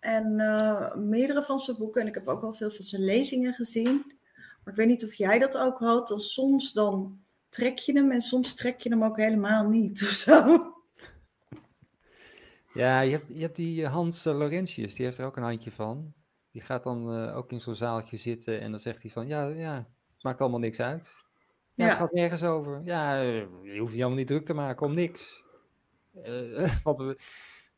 En 0.00 0.40
eh, 0.40 0.94
meerdere 0.94 1.42
van 1.42 1.58
zijn 1.58 1.76
boeken. 1.76 2.00
En 2.00 2.06
ik 2.06 2.14
heb 2.14 2.28
ook 2.28 2.40
wel 2.40 2.52
veel 2.52 2.70
van 2.70 2.84
zijn 2.84 3.04
lezingen 3.04 3.54
gezien. 3.54 4.18
Maar 4.34 4.72
ik 4.72 4.74
weet 4.74 4.86
niet 4.86 5.04
of 5.04 5.14
jij 5.14 5.38
dat 5.38 5.58
ook 5.58 5.78
had. 5.78 6.08
Dan 6.08 6.20
soms 6.20 6.72
dan 6.72 7.20
trek 7.48 7.78
je 7.78 7.92
hem 7.92 8.10
en 8.10 8.20
soms 8.20 8.54
trek 8.54 8.80
je 8.80 8.88
hem 8.88 9.04
ook 9.04 9.16
helemaal 9.16 9.68
niet 9.68 10.02
of 10.02 10.08
zo. 10.08 10.64
Ja, 12.74 13.00
je 13.00 13.10
hebt, 13.10 13.28
je 13.28 13.40
hebt 13.40 13.56
die 13.56 13.84
eh, 13.84 13.92
Hans 13.92 14.26
eh, 14.26 14.36
Laurentius, 14.36 14.94
die 14.94 15.04
heeft 15.04 15.18
er 15.18 15.26
ook 15.26 15.36
een 15.36 15.42
handje 15.42 15.70
van. 15.70 16.12
Die 16.52 16.62
gaat 16.62 16.84
dan 16.84 17.30
ook 17.32 17.52
in 17.52 17.60
zo'n 17.60 17.74
zaaltje 17.74 18.16
zitten 18.16 18.60
en 18.60 18.70
dan 18.70 18.80
zegt 18.80 19.02
hij 19.02 19.10
van, 19.10 19.26
ja, 19.26 19.46
ja, 19.46 19.88
maakt 20.20 20.40
allemaal 20.40 20.58
niks 20.58 20.80
uit. 20.80 21.14
Ja, 21.74 21.86
het 21.86 21.96
gaat 21.96 22.12
nergens 22.12 22.42
over. 22.42 22.80
Ja, 22.84 23.20
je 23.20 23.78
hoeft 23.78 23.92
je 23.92 23.96
helemaal 23.96 24.16
niet 24.16 24.26
druk 24.26 24.46
te 24.46 24.54
maken 24.54 24.86
om 24.86 24.94
niks. 24.94 25.44
Want 26.84 26.98
we, 26.98 27.18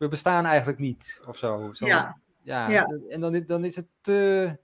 we 0.02 0.08
bestaan 0.08 0.44
eigenlijk 0.44 0.78
niet, 0.78 1.22
of 1.26 1.36
zo. 1.36 1.70
zo 1.72 1.86
Ja. 1.86 2.18
ja, 2.42 2.70
Ja. 2.70 2.86
En 3.08 3.20
dan, 3.20 3.42
dan 3.46 3.64
is 3.64 3.76
het 3.76 3.86
te, 4.00 4.56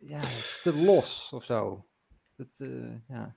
ja, 0.00 0.20
te 0.62 0.76
los, 0.84 1.30
of 1.34 1.44
zo. 1.44 1.86
Dat, 2.36 2.48
eh, 2.56 2.68
ja. 3.08 3.34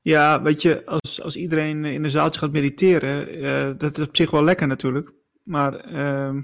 Ja, 0.00 0.42
weet 0.42 0.62
je, 0.62 0.86
als, 0.86 1.22
als 1.22 1.36
iedereen 1.36 1.84
in 1.84 2.04
een 2.04 2.10
zaaltje 2.10 2.40
gaat 2.40 2.52
mediteren, 2.52 3.28
eh, 3.28 3.78
dat 3.78 3.98
is 3.98 4.06
op 4.06 4.16
zich 4.16 4.30
wel 4.30 4.44
lekker 4.44 4.66
natuurlijk. 4.66 5.12
Maar 5.42 5.74
ehm, 5.74 6.42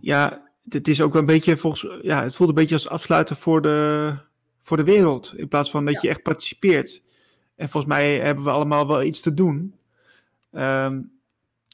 ja, 0.00 0.50
het 0.62 0.88
is 0.88 1.00
ook 1.00 1.12
wel 1.12 1.20
een 1.20 1.26
beetje 1.26 1.56
volgens, 1.56 2.02
ja, 2.02 2.22
het 2.22 2.36
voelt 2.36 2.48
een 2.48 2.54
beetje 2.54 2.74
als 2.74 2.88
afsluiten 2.88 3.36
voor 3.36 3.62
de, 3.62 4.14
voor 4.62 4.76
de 4.76 4.84
wereld. 4.84 5.32
In 5.36 5.48
plaats 5.48 5.70
van 5.70 5.84
dat 5.84 6.02
je 6.02 6.08
echt 6.08 6.22
participeert. 6.22 7.02
En 7.56 7.68
volgens 7.68 7.92
mij 7.92 8.18
hebben 8.18 8.44
we 8.44 8.50
allemaal 8.50 8.86
wel 8.86 9.02
iets 9.02 9.20
te 9.20 9.34
doen. 9.34 9.75
Ehm, 10.56 11.02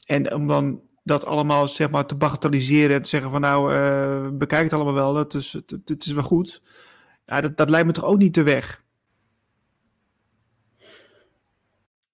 en 0.05 0.33
om 0.33 0.47
dan 0.47 0.81
dat 1.03 1.25
allemaal 1.25 1.67
zeg 1.67 1.89
maar 1.89 2.05
te 2.05 2.15
bagatelliseren 2.15 2.95
en 2.95 3.01
te 3.01 3.09
zeggen 3.09 3.31
van 3.31 3.41
nou, 3.41 3.73
eh, 3.73 4.29
bekijk 4.37 4.63
het 4.63 4.73
allemaal 4.73 4.93
wel, 4.93 5.15
het 5.15 5.33
is, 5.33 5.53
het, 5.85 6.05
is 6.05 6.11
wel 6.11 6.23
goed. 6.23 6.61
Ja, 7.25 7.41
dat, 7.41 7.57
dat 7.57 7.69
lijkt 7.69 7.87
me 7.87 7.93
toch 7.93 8.03
ook 8.03 8.17
niet 8.17 8.33
de 8.33 8.43
weg. 8.43 8.83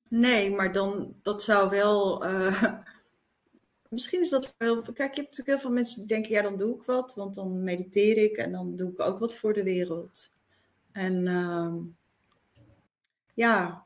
Nee, 0.09 0.51
maar 0.55 0.71
dan, 0.71 1.15
dat 1.21 1.43
zou 1.43 1.69
wel. 1.69 2.25
eh, 2.25 2.63
misschien 3.89 4.21
is 4.21 4.29
dat 4.29 4.55
heel. 4.57 4.81
Kijk, 4.81 4.95
je 4.97 5.03
hebt 5.03 5.15
natuurlijk 5.15 5.47
heel 5.47 5.59
veel 5.59 5.71
mensen 5.71 5.97
die 5.99 6.07
denken: 6.07 6.31
ja, 6.31 6.41
dan 6.41 6.57
doe 6.57 6.75
ik 6.75 6.83
wat, 6.83 7.15
want 7.15 7.35
dan 7.35 7.63
mediteer 7.63 8.17
ik 8.17 8.37
en 8.37 8.51
dan 8.51 8.75
doe 8.75 8.91
ik 8.91 8.99
ook 8.99 9.19
wat 9.19 9.37
voor 9.37 9.53
de 9.53 9.63
wereld. 9.63 10.31
En 10.91 11.27
ehm, 11.27 11.75
ja, 13.33 13.85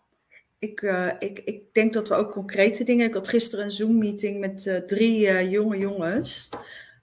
ik, 0.63 0.81
eh, 0.81 1.11
ik, 1.19 1.39
ik 1.39 1.73
denk 1.73 1.93
dat 1.93 2.07
we 2.07 2.15
ook 2.15 2.31
concrete 2.31 2.83
dingen. 2.83 3.07
Ik 3.07 3.13
had 3.13 3.27
gisteren 3.27 3.65
een 3.65 3.71
Zoom-meeting 3.71 4.39
met 4.39 4.67
eh, 4.67 4.77
drie 4.77 5.27
eh, 5.27 5.51
jonge 5.51 5.77
jongens. 5.77 6.49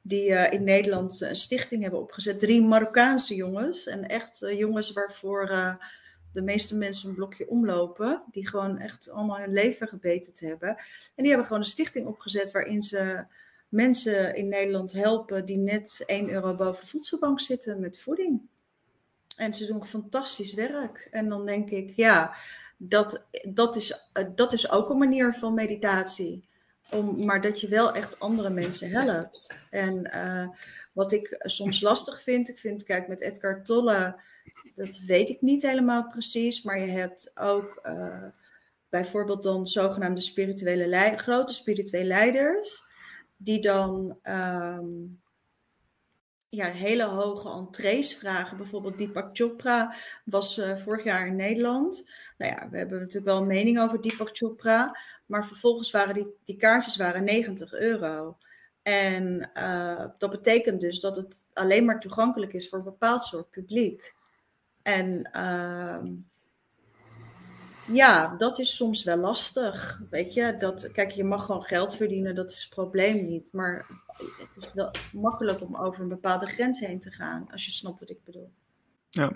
Die 0.03 0.27
in 0.51 0.65
Nederland 0.65 1.20
een 1.20 1.37
stichting 1.37 1.82
hebben 1.82 2.01
opgezet. 2.01 2.39
Drie 2.39 2.62
Marokkaanse 2.62 3.35
jongens. 3.35 3.87
En 3.87 4.09
echt 4.09 4.45
jongens 4.57 4.93
waarvoor. 4.93 5.47
de 6.32 6.43
meeste 6.43 6.77
mensen 6.77 7.09
een 7.09 7.15
blokje 7.15 7.49
omlopen, 7.49 8.23
die 8.31 8.49
gewoon 8.49 8.78
echt 8.78 9.11
allemaal 9.11 9.39
hun 9.39 9.53
leven 9.53 9.89
gebeterd 9.89 10.41
hebben. 10.41 10.69
En 10.69 10.77
die 11.16 11.28
hebben 11.28 11.47
gewoon 11.47 11.62
een 11.62 11.69
stichting 11.69 12.07
opgezet 12.07 12.51
waarin 12.51 12.82
ze 12.82 13.24
mensen 13.69 14.35
in 14.35 14.49
Nederland 14.49 14.93
helpen 14.93 15.45
die 15.45 15.57
net 15.57 16.03
1 16.07 16.31
euro 16.31 16.55
boven 16.55 16.87
voedselbank 16.87 17.41
zitten 17.41 17.81
met 17.81 18.01
voeding. 18.01 18.41
En 19.37 19.55
ze 19.55 19.66
doen 19.66 19.87
fantastisch 19.87 20.55
werk. 20.55 21.09
En 21.11 21.28
dan 21.28 21.47
denk 21.47 21.70
ik, 21.70 21.91
ja, 21.91 22.35
dat, 22.82 23.27
dat, 23.48 23.77
is, 23.77 24.09
eh, 24.12 24.24
dat 24.35 24.52
is 24.52 24.70
ook 24.70 24.90
een 24.90 24.98
manier 24.98 25.35
van 25.35 25.55
meditatie. 25.55 26.48
Om, 26.90 27.24
maar 27.24 27.40
dat 27.40 27.61
je 27.61 27.69
wel 27.69 27.93
echt 27.93 28.20
andere 28.20 28.51
mensen 28.51 28.90
helpt. 28.90 29.55
En 29.70 30.05
eh, 30.05 30.48
wat 30.93 31.12
ik 31.12 31.35
soms 31.39 31.81
lastig 31.81 32.23
vind, 32.23 32.48
ik 32.48 32.59
vind, 32.59 32.82
kijk, 32.82 33.09
met 33.09 33.20
Edgar 33.20 33.62
Tolle 33.65 34.16
dat 34.74 34.98
weet 34.98 35.28
ik 35.28 35.40
niet 35.40 35.62
helemaal 35.62 36.07
precies, 36.07 36.62
maar 36.62 36.81
je 36.81 36.90
hebt 36.90 37.32
ook 37.35 37.78
eh, 37.82 38.27
bijvoorbeeld 38.89 39.43
dan 39.43 39.66
zogenaamde 39.66 40.20
spirituele 40.20 41.15
grote 41.16 41.55
spirituele 41.55 42.07
leiders, 42.07 42.85
die 43.36 43.61
dan 43.61 44.19
ehm, 44.23 44.86
ja, 46.51 46.66
hele 46.66 47.05
hoge 47.05 47.48
entrees 47.51 48.16
vragen. 48.16 48.56
Bijvoorbeeld 48.56 48.98
Deepak 48.98 49.31
Chopra 49.32 49.94
was 50.24 50.59
eh, 50.59 50.77
vorig 50.77 51.05
jaar 51.05 51.27
in 51.27 51.36
Nederland. 51.36 52.10
Nou 52.39 52.52
ja, 52.52 52.68
we 52.70 52.78
hebben 52.78 52.98
natuurlijk 52.98 53.27
wel 53.27 53.36
een 53.36 53.47
mening 53.47 53.81
over 53.81 54.01
Deepak 54.01 54.28
Chopra, 54.32 54.98
maar 55.27 55.47
vervolgens 55.47 55.90
waren 55.90 56.14
die, 56.14 56.35
die 56.44 56.56
kaartjes 56.56 56.97
waren 56.97 57.24
90 57.24 57.72
euro. 57.72 58.39
En 58.82 59.51
eh, 59.52 60.06
dat 60.18 60.31
betekent 60.31 60.81
dus 60.81 61.01
dat 61.01 61.16
het 61.16 61.47
alleen 61.52 61.85
maar 61.85 62.01
toegankelijk 62.01 62.52
is 62.52 62.68
voor 62.68 62.78
een 62.78 62.85
bepaald 62.85 63.24
soort 63.24 63.51
publiek. 63.51 64.14
En 64.82 65.22
ehm, 65.32 66.06
ja, 67.93 68.35
dat 68.39 68.59
is 68.59 68.77
soms 68.77 69.05
wel 69.05 69.17
lastig. 69.17 70.03
Weet 70.11 70.35
je, 70.35 70.57
dat, 70.59 70.93
kijk, 70.93 71.11
je 71.11 71.25
mag 71.25 71.45
gewoon 71.45 71.62
geld 71.62 71.97
verdienen, 71.97 72.35
dat 72.35 72.51
is 72.51 72.62
het 72.62 72.75
probleem 72.75 73.27
niet. 73.27 73.49
Maar 73.53 73.87
het 74.17 74.57
is 74.57 74.71
wel 74.75 74.91
makkelijk 75.12 75.61
om 75.61 75.77
over 75.77 76.03
een 76.03 76.09
bepaalde 76.09 76.47
grens 76.47 76.81
heen 76.81 77.01
te 77.01 77.12
gaan, 77.12 77.47
als 77.51 77.65
je 77.65 77.71
snapt 77.71 78.01
wat 78.01 78.11
ik 78.11 78.25
bedoel. 78.25 78.51
Ja. 79.11 79.33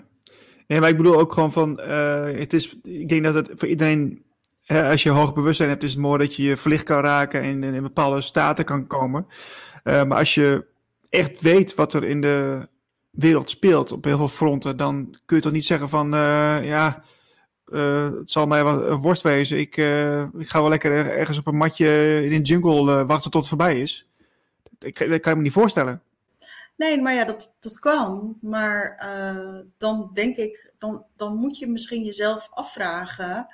Nee, 0.67 0.79
maar 0.79 0.89
ik 0.89 0.97
bedoel 0.97 1.19
ook 1.19 1.33
gewoon 1.33 1.51
van, 1.51 1.79
eh, 1.79 2.39
het 2.39 2.53
is, 2.53 2.75
ik 2.83 3.09
denk 3.09 3.23
dat 3.23 3.33
het 3.33 3.49
voor 3.55 3.67
iedereen, 3.67 4.23
als 4.67 5.03
je 5.03 5.09
hoog 5.09 5.33
bewustzijn 5.33 5.69
hebt, 5.69 5.83
is 5.83 5.91
het 5.91 5.99
mooi 5.99 6.19
dat 6.19 6.35
je 6.35 6.43
je 6.43 6.57
verlicht 6.57 6.83
kan 6.83 7.01
raken 7.01 7.41
en 7.41 7.63
in 7.63 7.81
bepaalde 7.81 8.21
staten 8.21 8.65
kan 8.65 8.87
komen. 8.87 9.27
Eh, 9.83 10.03
maar 10.03 10.17
als 10.17 10.33
je 10.33 10.65
echt 11.09 11.41
weet 11.41 11.75
wat 11.75 11.93
er 11.93 12.03
in 12.03 12.21
de, 12.21 12.67
wereld 13.15 13.49
speelt 13.49 13.91
op 13.91 14.03
heel 14.03 14.17
veel 14.17 14.27
fronten, 14.27 14.77
dan 14.77 15.17
kun 15.25 15.35
je 15.35 15.43
toch 15.43 15.51
niet 15.51 15.65
zeggen 15.65 15.89
van, 15.89 16.13
eh, 16.13 16.57
ja, 16.63 17.03
eh, 17.71 18.11
het 18.11 18.31
zal 18.31 18.47
mij 18.47 18.63
wel 18.63 18.83
een 18.87 19.01
worst 19.01 19.21
wezen. 19.21 19.59
Ik, 19.59 19.77
eh, 19.77 20.21
ik 20.21 20.49
ga 20.49 20.59
wel 20.61 20.69
lekker 20.69 20.91
er- 20.91 21.17
ergens 21.17 21.37
op 21.37 21.47
een 21.47 21.55
matje 21.57 22.21
in 22.23 22.31
een 22.33 22.41
jungle 22.41 22.99
eh, 22.99 23.07
wachten 23.07 23.31
tot 23.31 23.39
het 23.39 23.49
voorbij 23.49 23.81
is. 23.81 24.07
Ik, 24.79 24.97
dat 25.09 25.19
kan 25.19 25.31
je 25.31 25.37
me 25.37 25.43
niet 25.43 25.51
voorstellen. 25.51 26.01
Nee, 26.77 27.01
maar 27.01 27.13
ja, 27.13 27.23
dat, 27.25 27.53
dat 27.59 27.79
kan. 27.79 28.37
Maar 28.41 28.95
eh, 28.97 29.59
dan 29.77 30.09
denk 30.13 30.35
ik, 30.37 30.73
dan, 30.77 31.05
dan 31.15 31.35
moet 31.35 31.57
je 31.57 31.67
misschien 31.67 32.03
jezelf 32.03 32.47
afvragen 32.51 33.47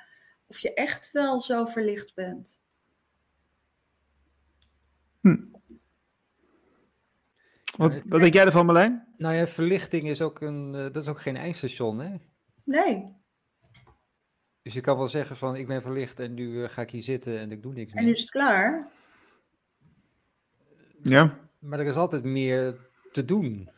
of 0.46 0.58
je 0.58 0.74
echt 0.74 1.12
wel 1.12 1.40
zo 1.40 1.64
verlicht 1.64 2.14
bent. 2.14 2.60
Wat, 7.76 7.92
wat 8.04 8.20
denk 8.20 8.34
jij 8.34 8.44
ervan, 8.44 8.66
Marlijn? 8.66 9.06
Nou 9.16 9.34
ja, 9.34 9.46
verlichting 9.46 10.08
is 10.08 10.22
ook, 10.22 10.40
een, 10.40 10.72
dat 10.72 10.96
is 10.96 11.08
ook 11.08 11.20
geen 11.20 11.36
eindstation, 11.36 11.98
hè? 12.00 12.14
Nee. 12.64 13.20
Dus 14.62 14.72
je 14.74 14.80
kan 14.80 14.96
wel 14.96 15.08
zeggen 15.08 15.36
van, 15.36 15.56
ik 15.56 15.66
ben 15.66 15.82
verlicht 15.82 16.20
en 16.20 16.34
nu 16.34 16.62
eh, 16.62 16.68
ga 16.68 16.82
ik 16.82 16.90
hier 16.90 17.02
zitten 17.02 17.38
en 17.38 17.52
ik 17.52 17.62
doe 17.62 17.72
niks 17.72 17.92
En 17.92 17.98
nu 17.98 18.04
meer. 18.04 18.12
is 18.14 18.20
het 18.20 18.30
klaar. 18.30 18.88
Ja. 21.02 21.38
Maar 21.58 21.78
er 21.78 21.86
is 21.86 21.96
altijd 21.96 22.24
meer 22.24 22.76
te 23.12 23.24
doen. 23.24 23.70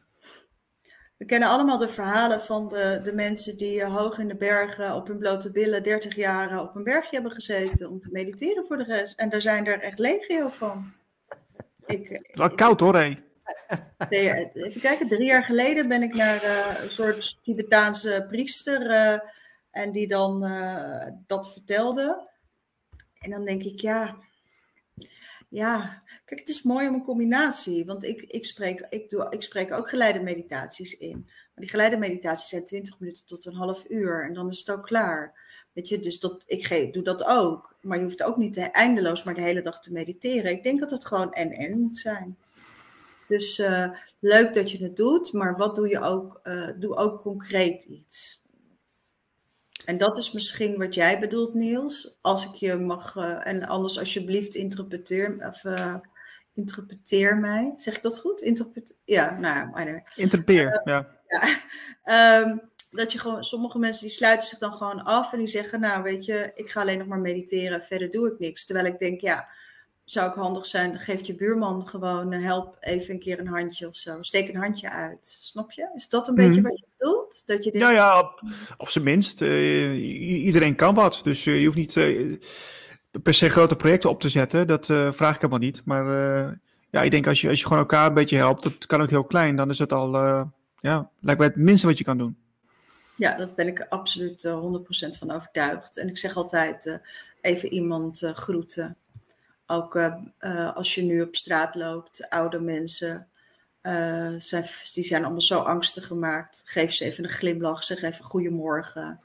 We 1.17 1.25
kennen 1.25 1.49
allemaal 1.49 1.79
de 1.79 1.89
verhalen 1.89 2.41
van 2.41 2.69
de, 2.69 3.01
de 3.03 3.13
mensen 3.13 3.57
die 3.57 3.81
eh, 3.81 3.97
hoog 3.97 4.19
in 4.19 4.29
de 4.29 4.37
bergen 4.37 4.95
op 4.95 5.07
hun 5.07 5.19
blote 5.19 5.51
billen 5.51 5.83
30 5.83 6.15
jaar 6.15 6.61
op 6.61 6.75
een 6.75 6.85
bergje 6.85 7.15
hebben 7.15 7.33
gezeten 7.33 7.91
om 7.91 8.01
te 8.01 8.09
mediteren 8.13 8.67
voor 8.67 8.77
de 8.77 8.85
rest. 8.85 9.19
En 9.19 9.29
daar 9.31 9.43
zijn 9.43 9.67
er 9.67 9.81
echt 9.81 9.99
legio 9.99 10.49
van. 10.49 10.93
Ik, 11.87 12.09
eh, 12.11 12.37
Wel 12.37 12.55
koud 12.55 12.81
hoor, 12.81 12.97
hé. 12.97 13.23
Even 14.09 14.81
kijken, 14.81 15.09
drie 15.09 15.27
jaar 15.27 15.45
geleden 15.45 15.89
ben 15.89 16.03
ik 16.03 16.15
naar 16.15 16.43
eh, 16.43 16.83
een 16.83 16.91
soort 16.91 17.39
Tibetaanse 17.43 18.25
priester 18.29 18.91
eh, 18.91 19.19
en 19.75 19.93
die 19.93 20.09
dan 20.09 20.45
eh, 20.45 21.07
dat 21.27 21.53
vertelde. 21.53 22.29
En 23.19 23.31
dan 23.31 23.45
denk 23.45 23.63
ik, 23.63 23.81
ja, 23.81 24.17
ja, 25.49 26.03
kijk, 26.25 26.41
het 26.41 26.49
is 26.49 26.63
mooi 26.63 26.89
om 26.89 26.95
een 26.95 27.05
combinatie, 27.05 27.85
want 27.85 28.05
ik, 28.05 28.23
ik, 28.23 28.45
spreek, 28.45 28.87
ik, 28.89 29.11
doe, 29.11 29.27
ik 29.31 29.43
spreek 29.43 29.73
ook 29.73 29.89
geleide 29.89 30.21
meditaties 30.21 30.99
in. 30.99 31.23
Maar 31.25 31.65
die 31.65 31.69
geleide 31.69 31.97
meditaties 31.97 32.49
zijn 32.49 32.65
20 32.65 32.99
minuten 32.99 33.27
tot 33.27 33.45
een 33.45 33.55
half 33.55 33.85
uur 33.89 34.25
en 34.25 34.35
dan 34.35 34.49
is 34.49 34.59
het 34.59 34.71
ook 34.71 34.87
klaar. 34.87 35.43
Weet 35.73 35.89
je, 35.89 36.01
dus 36.01 36.21
dat, 36.21 36.43
ik 36.47 36.67
ge- 36.67 36.89
doe 36.93 37.03
dat 37.03 37.25
ook. 37.25 37.77
Maar 37.81 37.97
je 37.97 38.03
hoeft 38.05 38.23
ook 38.23 38.37
niet 38.37 38.55
de- 38.55 38.61
eindeloos 38.61 39.23
maar 39.23 39.35
de 39.35 39.41
hele 39.41 39.63
dag 39.63 39.81
te 39.81 39.93
mediteren. 39.93 40.51
Ik 40.51 40.63
denk 40.63 40.81
dat 40.81 40.91
het 40.91 41.07
gewoon 41.07 41.33
en-en 41.33 41.79
moet 41.81 41.99
zijn. 41.99 42.37
Dus 43.29 43.59
eh, 43.59 43.91
leuk 44.19 44.55
dat 44.55 44.71
je 44.71 44.83
het 44.83 44.97
doet, 44.97 45.33
maar 45.33 45.57
wat 45.57 45.77
doe 45.77 45.89
je 45.89 46.01
ook? 46.01 46.41
eh, 46.43 46.69
doe 46.79 46.97
ook 46.97 47.21
concreet 47.21 47.85
iets. 47.85 48.43
En 49.85 49.99
dat 49.99 50.17
is 50.17 50.33
misschien 50.33 50.79
wat 50.79 50.95
jij 50.95 51.19
bedoelt, 51.19 51.55
Niels. 51.55 52.19
Als 52.21 52.47
ik 52.47 52.55
je 52.55 52.75
mag, 52.77 53.17
eh, 53.17 53.47
en 53.47 53.67
anders 53.67 53.99
alsjeblieft 53.99 54.55
interpreteer, 54.55 55.49
of, 55.49 55.65
eh, 55.65 55.95
interpreteer 56.55 57.37
mij. 57.37 57.73
Zeg 57.77 57.97
ik 57.97 58.03
dat 58.03 58.19
goed? 58.19 58.41
Interpret 58.41 59.01
ja, 59.05 59.39
nou, 59.39 59.73
anyway. 59.73 60.05
Interpeer, 60.15 60.81
ja. 60.85 61.09
Ja. 61.29 61.43
Ehm, 62.05 62.57
dat 62.91 63.13
je 63.13 63.19
gewoon, 63.19 63.45
sommige 63.45 63.79
mensen 63.79 64.03
die 64.07 64.15
sluiten 64.15 64.49
zich 64.49 64.59
dan 64.59 64.75
gewoon 64.75 65.03
af 65.05 65.33
en 65.33 65.39
die 65.39 65.47
zeggen, 65.47 65.81
nou 65.81 66.03
weet 66.03 66.25
je, 66.25 66.51
ik 66.55 66.71
ga 66.71 66.81
alleen 66.81 66.99
nog 66.99 67.07
maar 67.07 67.21
mediteren, 67.21 67.83
verder 67.83 68.11
doe 68.11 68.33
ik 68.33 68.39
niks. 68.39 68.65
Terwijl 68.65 68.87
ik 68.87 68.99
denk, 68.99 69.21
ja, 69.21 69.49
zou 70.05 70.29
ook 70.29 70.35
handig 70.35 70.67
zijn, 70.67 70.99
geef 70.99 71.27
je 71.27 71.35
buurman 71.35 71.89
gewoon, 71.89 72.33
eh, 72.33 72.43
help 72.45 72.77
even 72.81 73.15
een 73.15 73.21
keer 73.21 73.39
een 73.39 73.47
handje 73.47 73.87
of 73.89 73.97
zo. 73.97 74.23
Steek 74.23 74.49
een 74.49 74.61
handje 74.61 74.91
uit. 74.91 75.37
Snap 75.41 75.73
je? 75.73 75.91
Is 75.95 76.09
dat 76.09 76.29
een 76.29 76.35
beetje 76.35 76.61
Mhm. 76.61 76.69
wat 76.69 76.79
je 76.79 76.85
bedoelt? 76.99 77.43
Dat 77.47 77.65
je 77.65 77.71
denkt, 77.71 77.87
Ja, 77.89 77.93
ja, 77.95 78.19
op, 78.21 78.43
op 78.77 78.89
zijn 78.89 79.05
minst. 79.05 79.43
eh, 79.43 80.45
iedereen 80.45 80.75
kan 80.75 80.95
wat. 80.95 81.21
Dus 81.23 81.47
eh, 81.47 81.59
je 81.59 81.65
hoeft 81.65 81.77
niet 81.77 81.93
per 83.23 83.35
se 83.35 83.49
grote 83.49 83.77
projecten 83.77 84.11
op 84.11 84.21
te 84.21 84.29
zetten. 84.29 84.67
Dat 84.67 84.87
vraag 84.87 85.35
ik 85.35 85.41
helemaal 85.41 85.59
niet. 85.59 85.83
Maar 85.85 86.05
ja, 86.91 87.03
ik 87.03 87.11
denk 87.11 87.27
als 87.27 87.41
je, 87.41 87.49
als 87.49 87.59
je 87.59 87.65
gewoon 87.65 87.79
elkaar 87.83 88.07
een 88.07 88.15
beetje 88.15 88.37
helpt, 88.37 88.63
dat 88.63 88.87
kan 88.87 89.03
ook 89.03 89.11
heel 89.11 89.25
klein, 89.25 89.57
dan 89.57 89.71
is 89.71 89.79
het 89.79 89.93
al, 89.93 90.13
ja, 90.81 91.11
lijkt 91.21 91.41
mij 91.41 91.49
het 91.49 91.57
minste 91.57 91.87
wat 91.87 91.99
je 91.99 92.05
kan 92.05 92.19
doen. 92.19 92.37
Ja, 93.17 93.37
dat 93.37 93.55
ben 93.55 93.67
ik 93.67 93.87
absoluut 93.89 94.45
eh, 94.45 94.59
100% 94.59 95.17
van 95.19 95.31
overtuigd. 95.31 95.99
En 95.99 96.09
ik 96.09 96.19
zeg 96.19 96.37
altijd 96.37 97.01
even 97.41 97.73
iemand 97.73 98.31
groeten. 98.35 98.97
Ook 99.67 99.97
eh, 99.97 100.15
eh, 100.39 100.77
als 100.77 100.95
je 100.95 101.03
nu 101.03 101.23
op 101.23 101.37
straat 101.37 101.75
loopt, 101.75 102.29
oude 102.31 102.61
mensen, 102.61 103.29
eh, 103.81 104.35
zijn, 104.39 104.65
die 104.95 105.05
zijn 105.05 105.25
allemaal 105.25 105.41
zo 105.41 105.59
angstig 105.59 106.07
gemaakt. 106.07 106.63
Geef 106.65 106.93
ze 106.93 107.05
even 107.05 107.25
een 107.25 107.31
glimlach, 107.31 107.85
zeg 107.85 108.03
even 108.03 108.25
goedemorgen. 108.25 109.21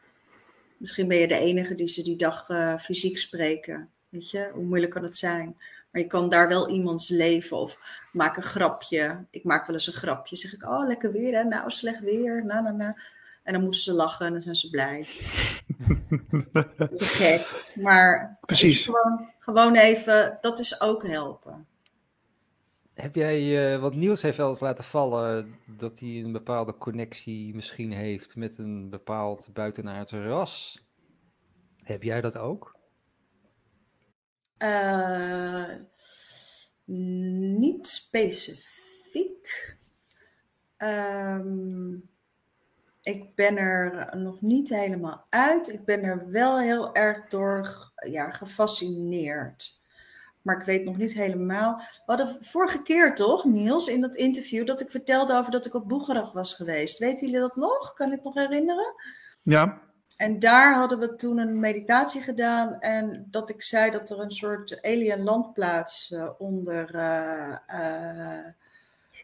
Misschien 0.78 1.08
ben 1.08 1.18
je 1.18 1.28
de 1.28 1.38
enige 1.40 1.76
die 1.76 1.88
ze 1.88 2.02
die 2.02 2.16
dag 2.16 2.46
fysiek 2.82 3.18
spreken. 3.18 3.90
Weet 4.10 4.32
je, 4.32 4.50
hoe 4.54 4.64
moeilijk 4.64 4.92
kan 4.92 5.04
het 5.04 5.18
zijn? 5.18 5.58
Maar 5.92 6.02
je 6.02 6.08
kan 6.08 6.30
daar 6.30 6.48
wel 6.48 6.70
iemands 6.70 7.10
leven 7.10 7.58
of 7.58 7.80
maak 8.12 8.38
een 8.38 8.44
grapje. 8.44 9.26
Ik 9.30 9.44
maak 9.44 9.66
wel 9.66 9.76
eens 9.76 9.88
een 9.88 9.94
grapje. 9.94 10.36
Zeg 10.36 10.54
ik, 10.54 10.64
oh 10.64 10.88
lekker 10.88 11.12
weer 11.12 11.34
hè, 11.38 11.44
nou 11.44 11.70
slecht 11.72 12.00
weer, 12.00 12.46
na 12.46 12.62
na 12.62 12.72
na. 12.72 12.98
En 13.50 13.56
dan 13.56 13.64
moeten 13.64 13.82
ze 13.82 13.94
lachen 13.94 14.26
en 14.26 14.34
dan 14.34 14.42
zijn 14.42 14.56
ze 14.56 14.70
blij. 14.70 15.06
Gek. 16.98 17.72
Maar 17.76 18.38
Precies. 18.42 18.86
Gewoon, 18.86 19.32
gewoon 19.40 19.76
even, 19.76 20.38
dat 20.42 20.60
is 20.60 20.82
ook 20.82 21.08
helpen. 21.08 21.68
Heb 22.94 23.16
jij, 23.16 23.74
eh, 23.74 23.82
want 23.82 23.96
Niels 23.96 24.22
heeft 24.22 24.38
wel 24.38 24.50
eens 24.50 24.60
laten 24.60 24.84
vallen 24.84 25.56
dat 25.66 26.00
hij 26.00 26.10
een 26.10 26.32
bepaalde 26.32 26.78
connectie 26.78 27.56
misschien 27.56 27.92
heeft 27.92 28.36
met 28.36 28.58
een 28.58 28.90
bepaald 28.90 29.50
buitenaardse 29.54 30.24
ras. 30.24 30.86
Heb 31.84 32.04
jij 32.04 32.22
dat 32.22 32.38
ook? 32.38 32.76
Eh, 34.58 35.76
niet 36.86 37.88
specifiek. 37.88 39.78
Ehm, 40.78 41.96
ik 43.02 43.36
ben 43.36 43.58
er 43.58 44.18
nog 44.18 44.42
niet 44.42 44.70
helemaal 44.70 45.26
uit. 45.30 45.70
Ik 45.74 45.86
ben 45.86 46.04
er 46.04 46.32
wel 46.32 46.60
heel 46.60 46.96
erg 46.96 47.28
door 47.28 47.92
ja, 48.10 48.32
gefascineerd. 48.32 49.78
Maar 50.42 50.58
ik 50.60 50.66
weet 50.66 50.84
nog 50.84 50.98
niet 50.98 51.14
helemaal. 51.14 51.78
We 51.78 51.84
hadden 52.06 52.38
vorige 52.46 52.82
keer 52.82 53.16
toch, 53.16 53.46
Niels, 53.46 53.88
in 53.88 54.02
dat 54.02 54.16
interview, 54.16 54.66
dat 54.68 54.82
ik 54.82 54.92
vertelde 54.92 55.36
over 55.38 55.52
dat 55.52 55.66
ik 55.66 55.74
op 55.74 55.88
Boegerag 55.88 56.32
was 56.32 56.54
geweest. 56.54 57.00
Weten 57.00 57.26
jullie 57.26 57.42
dat 57.42 57.56
nog? 57.56 57.94
Kan 57.94 58.12
ik 58.12 58.24
nog 58.24 58.34
herinneren? 58.34 58.94
Ja, 59.42 59.82
En 60.18 60.40
daar 60.40 60.74
hadden 60.76 61.00
we 61.00 61.16
toen 61.16 61.38
een 61.38 61.60
meditatie 61.60 62.22
gedaan 62.22 62.80
en 62.80 63.28
dat 63.32 63.50
ik 63.50 63.62
zei 63.62 63.92
dat 63.92 64.10
er 64.10 64.20
een 64.20 64.32
soort 64.32 64.82
alien 64.82 65.24
landplaats 65.24 66.12
eh, 66.12 66.30
onder. 66.38 66.96
eh, 66.96 67.58
eh, 67.68 68.46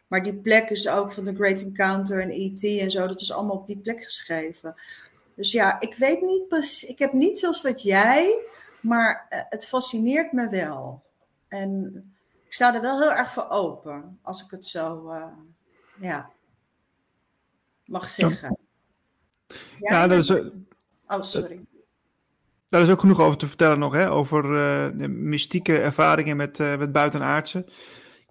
maar 0.07 0.23
die 0.23 0.36
plek 0.36 0.69
is 0.69 0.88
ook 0.90 1.11
van 1.11 1.23
The 1.23 1.36
Great 1.36 1.61
Encounter 1.61 2.22
en 2.22 2.30
E.T. 2.30 2.64
en 2.64 2.91
zo, 2.91 3.07
dat 3.07 3.22
is 3.22 3.32
allemaal 3.32 3.56
op 3.56 3.68
die 3.68 3.80
plek 3.80 4.03
geschreven. 4.03 4.76
Dus 5.36 5.52
ja, 5.52 5.80
ik 5.80 5.95
weet 5.95 6.22
niet 6.22 6.48
precies, 6.48 6.90
ik 6.90 6.99
heb 6.99 7.14
niet 7.14 7.40
zoals 7.40 7.61
wat 7.61 7.84
jij, 7.84 8.40
maar 8.82 9.26
eh, 9.30 9.40
het 9.49 9.68
fascineert 9.68 10.32
me 10.32 10.49
wel. 10.49 11.03
En 11.48 11.94
ik 12.45 12.53
sta 12.53 12.76
er 12.76 12.82
wel 12.82 12.99
heel 12.99 13.14
erg 13.14 13.32
voor 13.32 13.49
open, 13.49 14.19
als 14.22 14.44
ik 14.44 14.52
het 14.52 14.65
zo, 14.65 15.10
eh, 15.10 15.27
ja, 15.99 16.32
mag 17.86 18.10
zeggen. 18.10 18.57
ja 19.80 20.07
dat 20.07 20.18
is, 20.18 20.30
Oh, 21.07 21.22
sorry. 21.22 21.65
Daar 22.68 22.82
is 22.82 22.90
ook 22.90 22.99
genoeg 22.99 23.19
over 23.19 23.38
te 23.38 23.48
vertellen 23.48 23.80
nog, 23.80 23.94
hè? 23.94 24.11
over 24.11 24.57
eh, 24.57 25.07
mystieke 25.07 25.77
ervaringen 25.77 26.38
met, 26.38 26.60
eh 26.60 26.77
met 26.77 26.91
buitenaardse. 26.91 27.65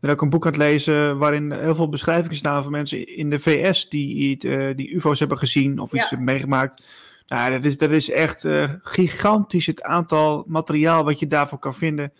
Ik 0.04 0.10
ben 0.10 0.18
ook 0.18 0.24
een 0.24 0.38
boek 0.38 0.46
aan 0.46 0.52
het 0.52 0.60
lezen 0.60 1.18
waarin 1.18 1.52
heel 1.52 1.74
veel 1.74 1.88
beschrijvingen 1.88 2.36
staan 2.36 2.62
van 2.62 2.72
mensen 2.72 3.16
in 3.16 3.30
de 3.30 3.38
VS 3.38 3.88
die, 3.88 4.38
eh, 4.38 4.76
die 4.76 4.94
UFO's 4.94 5.18
hebben 5.18 5.38
gezien 5.38 5.78
of 5.78 5.92
iets 5.92 6.02
Ja. 6.02 6.08
hebben 6.08 6.26
meegemaakt. 6.26 6.86
Nou, 7.26 7.50
dat 7.50 7.64
is, 7.64 7.78
dat 7.78 7.90
is 7.90 8.10
echt 8.10 8.44
eh, 8.44 8.72
gigantisch 8.82 9.66
het 9.66 9.82
aantal 9.82 10.44
materiaal 10.46 11.04
wat 11.04 11.18
je 11.18 11.26
daarvoor 11.26 11.58
kan 11.58 11.74
vinden. 11.74 12.12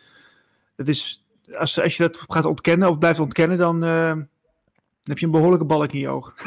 Dat 0.76 0.88
is, 0.88 1.26
als, 1.54 1.80
als 1.80 1.96
je 1.96 2.02
dat 2.02 2.24
gaat 2.28 2.44
ontkennen 2.44 2.88
of 2.88 2.98
blijft 2.98 3.20
ontkennen, 3.20 3.58
dan, 3.58 3.82
eh, 3.82 4.08
dan 4.08 4.28
heb 5.02 5.18
je 5.18 5.26
een 5.26 5.32
behoorlijke 5.32 5.66
balk 5.66 5.92
in 5.92 5.98
je 6.00 6.08
oog. 6.08 6.34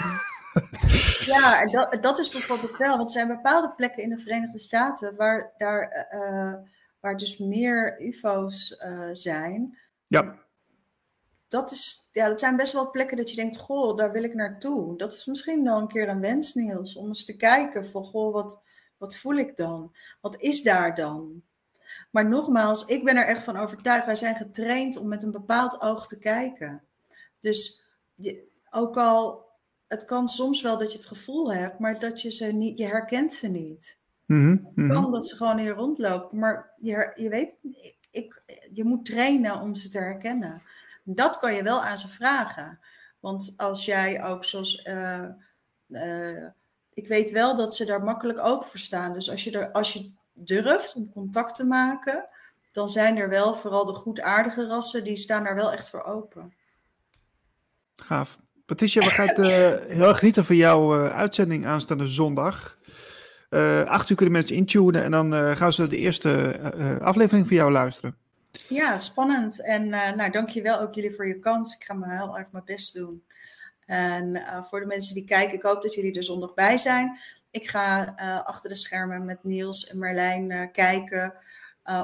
Ja, 1.25 1.61
en 1.61 1.71
dat, 1.71 1.97
dat 2.01 2.19
is 2.19 2.29
bijvoorbeeld 2.29 2.77
wel, 2.77 2.97
want 2.97 3.09
er 3.09 3.15
zijn 3.15 3.27
bepaalde 3.27 3.73
plekken 3.75 4.03
in 4.03 4.09
de 4.09 4.17
Verenigde 4.17 4.59
Staten 4.59 5.15
waar, 5.15 5.53
daar, 5.57 6.07
waar 6.99 7.17
dus 7.17 7.37
meer 7.37 8.01
UFO's 8.01 8.75
zijn. 9.11 9.77
Ja, 10.07 10.35
Dat, 11.47 11.71
is, 11.71 12.09
ja, 12.11 12.27
dat 12.27 12.39
zijn 12.39 12.55
best 12.55 12.73
wel 12.73 12.91
plekken 12.91 13.17
dat 13.17 13.29
je 13.29 13.35
denkt, 13.35 13.57
goh, 13.57 13.97
daar 13.97 14.11
wil 14.11 14.23
ik 14.23 14.33
naartoe. 14.33 14.97
Dat 14.97 15.13
is 15.13 15.25
misschien 15.25 15.63
wel 15.63 15.77
een 15.77 15.87
keer 15.87 16.09
een 16.09 16.19
wens, 16.19 16.53
Niels, 16.53 16.95
om 16.95 17.07
eens 17.07 17.25
te 17.25 17.35
kijken 17.35 17.85
van, 17.85 18.05
goh, 18.05 18.33
wat, 18.33 18.63
wat 18.97 19.17
voel 19.17 19.35
ik 19.35 19.57
dan? 19.57 19.95
Wat 20.21 20.35
is 20.39 20.63
daar 20.63 20.95
dan? 20.95 21.41
Maar 22.11 22.27
nogmaals, 22.27 22.85
ik 22.85 23.03
ben 23.03 23.17
er 23.17 23.25
echt 23.25 23.43
van 23.43 23.57
overtuigd, 23.57 24.05
wij 24.05 24.15
zijn 24.15 24.35
getraind 24.35 24.97
om 24.97 25.07
met 25.07 25.23
een 25.23 25.31
bepaald 25.31 25.81
oog 25.81 26.07
te 26.07 26.19
kijken. 26.19 26.83
Dus 27.39 27.85
ook 28.69 28.97
al 28.97 29.45
het 29.87 30.05
kan 30.05 30.27
soms 30.27 30.61
wel 30.61 30.77
dat 30.77 30.91
je 30.91 30.97
het 30.97 31.07
gevoel 31.07 31.53
hebt, 31.53 31.79
maar 31.79 31.99
dat 31.99 32.21
je 32.21 32.31
ze 32.31 32.45
niet, 32.45 32.77
je 32.77 32.85
herkent 32.85 33.33
ze 33.33 33.47
niet. 33.47 33.97
Mhm, 34.25 34.49
Het 34.49 34.75
mhm. 34.75 34.89
kan 34.89 35.11
dat 35.11 35.27
ze 35.27 35.35
gewoon 35.35 35.57
hier 35.57 35.73
rondlopen, 35.73 36.39
maar 36.39 36.73
je, 36.77 37.11
je 37.15 37.29
weet, 37.29 37.55
ik, 38.11 38.43
je 38.73 38.83
moet 38.83 39.05
trainen 39.05 39.61
om 39.61 39.75
ze 39.75 39.89
te 39.89 39.97
herkennen. 39.97 40.61
Dat 41.09 41.37
kan 41.37 41.53
je 41.53 41.63
wel 41.63 41.83
aan 41.83 41.97
ze 41.97 42.07
vragen. 42.07 42.79
Want 43.19 43.53
als 43.57 43.85
jij 43.85 44.23
ook 44.23 44.45
zoals. 44.45 44.81
eh, 44.81 45.23
eh, 45.89 46.45
ik 46.93 47.07
weet 47.07 47.31
wel 47.31 47.55
dat 47.55 47.75
ze 47.75 47.85
daar 47.85 48.03
makkelijk 48.03 48.39
open 48.39 48.67
voor 48.67 48.79
staan. 48.79 49.13
Dus 49.13 49.29
als 49.29 49.43
je, 49.43 49.59
er, 49.59 49.71
als 49.71 49.93
je 49.93 50.11
durft 50.33 50.95
om 50.95 51.09
contact 51.09 51.55
te 51.55 51.65
maken, 51.65 52.25
dan 52.71 52.89
zijn 52.89 53.17
er 53.17 53.29
wel 53.29 53.55
vooral 53.55 53.85
de 53.85 53.93
goedaardige 53.93 54.67
rassen, 54.67 55.03
die 55.03 55.15
staan 55.15 55.43
daar 55.43 55.55
wel 55.55 55.71
echt 55.71 55.89
voor 55.89 56.03
open. 56.03 56.53
Gaaf. 57.95 58.39
Patricia, 58.65 59.01
we 59.01 59.09
gaan 59.09 59.27
eh, 59.27 59.95
heel 59.95 60.07
erg 60.07 60.17
genieten 60.17 60.45
van 60.45 60.55
jouw 60.55 61.09
uitzending 61.09 61.65
aanstaande 61.65 62.07
zondag. 62.07 62.77
Eh 63.49 63.83
acht 63.83 64.09
uur 64.09 64.15
kunnen 64.15 64.33
mensen 64.35 64.55
intunen 64.55 65.03
en 65.03 65.11
dan 65.11 65.55
gaan 65.57 65.73
ze 65.73 65.87
de 65.87 65.97
eerste 65.97 66.59
aflevering 67.01 67.47
van 67.47 67.55
jou 67.55 67.71
luisteren. 67.71 68.17
Ja, 68.67 68.97
spannend. 68.97 69.61
En 69.65 69.93
eh 69.93 70.15
nou, 70.15 70.31
dankjewel 70.31 70.79
ook 70.79 70.93
jullie 70.93 71.15
voor 71.15 71.27
je 71.27 71.39
kans. 71.39 71.75
Ik 71.75 71.83
ga 71.83 71.93
me 71.93 72.17
heel 72.17 72.37
erg 72.37 72.51
mijn 72.51 72.65
best 72.65 72.93
doen. 72.93 73.23
En 73.87 74.35
eh, 74.35 74.63
voor 74.63 74.79
de 74.79 74.85
mensen 74.85 75.13
die 75.13 75.23
kijken, 75.23 75.55
ik 75.55 75.61
hoop 75.61 75.81
dat 75.81 75.93
jullie 75.93 76.15
er 76.15 76.23
zondag 76.23 76.53
bij 76.53 76.77
zijn. 76.77 77.19
Ik 77.51 77.69
ga 77.69 78.15
eh, 78.15 78.45
achter 78.45 78.69
de 78.69 78.75
schermen 78.75 79.25
met 79.25 79.43
Niels 79.43 79.87
en 79.87 79.97
Marlijn 79.99 80.51
eh, 80.51 80.71
kijken. 80.71 81.33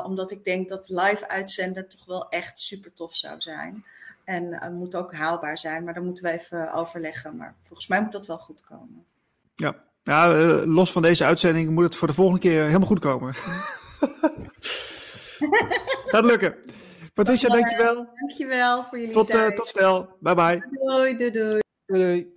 omdat 0.04 0.32
ik 0.32 0.44
denk 0.44 0.70
dat 0.70 0.90
live 0.90 1.28
uitzenden 1.28 1.88
toch 1.88 2.06
wel 2.06 2.30
echt 2.30 2.60
super 2.60 2.94
tof 2.94 3.16
zou 3.16 3.42
zijn. 3.42 3.86
En 4.24 4.74
moet 4.74 4.96
ook 4.96 5.14
haalbaar 5.14 5.58
zijn, 5.58 5.84
maar 5.84 5.94
daar 5.94 6.04
moeten 6.04 6.24
we 6.24 6.32
even 6.32 6.74
overleggen. 6.74 7.36
Maar 7.36 7.56
volgens 7.64 7.88
mij 7.88 8.02
moet 8.02 8.12
dat 8.12 8.28
wel 8.28 8.38
goed 8.38 8.64
komen. 8.64 9.06
Ja, 9.56 9.76
ja 10.04 10.28
los 10.66 10.92
van 10.92 11.02
deze 11.02 11.26
uitzending 11.26 11.70
moet 11.70 11.84
het 11.84 11.96
voor 11.96 12.08
de 12.08 12.14
volgende 12.14 12.40
keer 12.40 12.64
helemaal 12.66 12.88
goed 12.88 13.00
komen. 13.00 13.36
Gaat 16.12 16.26
lukken. 16.26 16.56
Patricia, 17.14 17.50
dankjewel. 17.50 18.08
Dankjewel 18.16 18.84
voor 18.84 19.00
jullie 19.00 19.14
Tot, 19.14 19.30
eh, 19.30 19.36
tijd. 19.36 19.56
tot 19.56 19.68
snel. 19.68 20.18
Bye 20.20 20.36
bye. 20.36 20.64
Doei, 20.72 21.18
doei, 21.18 21.32
doei. 21.32 21.60
Doei. 21.86 22.28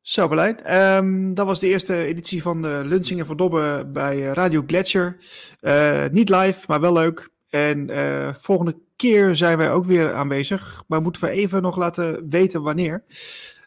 Zo 0.00 0.28
Berlijn. 0.28 0.64
Ehm, 0.64 1.34
dat 1.34 1.46
was 1.46 1.60
de 1.60 1.68
eerste 1.68 2.04
editie 2.04 2.42
van 2.42 2.62
de 2.62 2.82
Lunsingen 2.84 3.26
van 3.26 3.36
Dobbe 3.36 3.88
bij 3.92 4.26
eh, 4.26 4.32
Radio 4.32 4.62
Gletscher. 4.66 5.16
Eh, 5.60 6.04
niet 6.10 6.28
live, 6.28 6.64
maar 6.66 6.80
wel 6.80 6.92
leuk. 6.92 7.32
En 7.50 7.90
eh, 7.90 8.34
volgende 8.34 8.76
keer 8.96 9.36
zijn 9.36 9.58
wij 9.58 9.70
ook 9.70 9.84
weer 9.84 10.12
aanwezig. 10.12 10.82
Maar 10.86 11.02
moeten 11.02 11.22
we 11.22 11.30
even 11.30 11.62
nog 11.62 11.76
laten 11.76 12.26
weten 12.30 12.62
wanneer. 12.62 13.04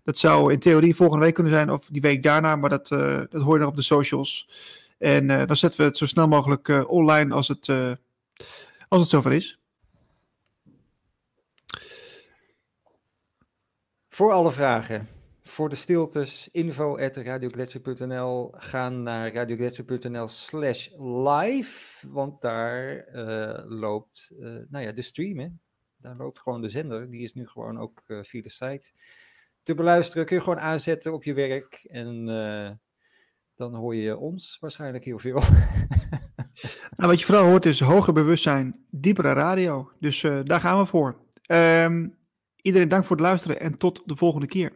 Dat 0.03 0.17
zou 0.17 0.51
in 0.51 0.59
theorie 0.59 0.95
volgende 0.95 1.25
week 1.25 1.33
kunnen 1.33 1.53
zijn 1.53 1.71
of 1.71 1.87
die 1.91 2.01
week 2.01 2.23
daarna. 2.23 2.55
Maar 2.55 2.69
dat, 2.69 2.91
eh, 2.91 3.21
dat 3.29 3.41
hoor 3.41 3.53
je 3.53 3.59
nog 3.59 3.69
op 3.69 3.75
de 3.75 3.81
socials. 3.81 4.49
En 4.97 5.29
eh, 5.29 5.47
dan 5.47 5.55
zetten 5.55 5.79
we 5.79 5.85
het 5.85 5.97
zo 5.97 6.05
snel 6.05 6.27
mogelijk 6.27 6.69
eh, 6.69 6.89
online 6.89 7.33
als 7.33 7.47
het, 7.47 7.69
eh, 7.69 7.91
als 8.87 9.01
het 9.01 9.09
zover 9.09 9.33
is. 9.33 9.59
Voor 14.09 14.31
alle 14.31 14.51
vragen, 14.51 15.07
voor 15.43 15.69
de 15.69 15.75
stiltes, 15.75 16.49
info 16.51 16.97
radiogletscher.nl. 16.97 18.51
Ga 18.55 18.89
naar 18.89 19.33
radiogletscher.nl 19.33 20.27
slash 20.27 20.89
live, 20.97 22.07
want 22.09 22.41
daar 22.41 23.05
loopt 23.67 24.33
nou 24.69 24.85
ja, 24.85 24.91
de 24.91 25.01
stream. 25.01 25.39
Hè? 25.39 25.47
Daar 25.97 26.15
loopt 26.15 26.39
gewoon 26.39 26.61
de 26.61 26.69
zender. 26.69 27.09
Die 27.09 27.21
is 27.21 27.33
nu 27.33 27.47
gewoon 27.47 27.79
ook 27.79 28.03
via 28.05 28.41
de 28.41 28.49
site 28.49 28.91
te 29.63 29.75
beluisteren. 29.75 30.25
Kun 30.25 30.35
je 30.35 30.43
gewoon 30.43 30.59
aanzetten 30.59 31.13
op 31.13 31.23
je 31.23 31.33
werk 31.33 31.85
en 31.89 32.27
dan 33.57 33.75
hoor 33.75 33.95
je 33.95 34.17
ons 34.17 34.57
waarschijnlijk 34.59 35.05
heel 35.05 35.19
veel. 35.19 35.41
Nou, 36.97 37.09
wat 37.09 37.19
je 37.19 37.25
vooral 37.25 37.45
hoort 37.45 37.65
is 37.65 37.79
hoger 37.79 38.13
bewustzijn, 38.13 38.85
diepere 38.89 39.33
radio. 39.33 39.91
Dus 39.99 40.23
eh, 40.23 40.39
daar 40.43 40.59
gaan 40.59 40.79
we 40.79 40.85
voor. 40.85 41.15
Ehm, 41.41 42.07
iedereen 42.61 42.87
dank 42.87 43.03
voor 43.05 43.15
het 43.15 43.25
luisteren 43.25 43.59
en 43.59 43.77
tot 43.77 44.01
de 44.05 44.15
volgende 44.15 44.47
keer. 44.47 44.71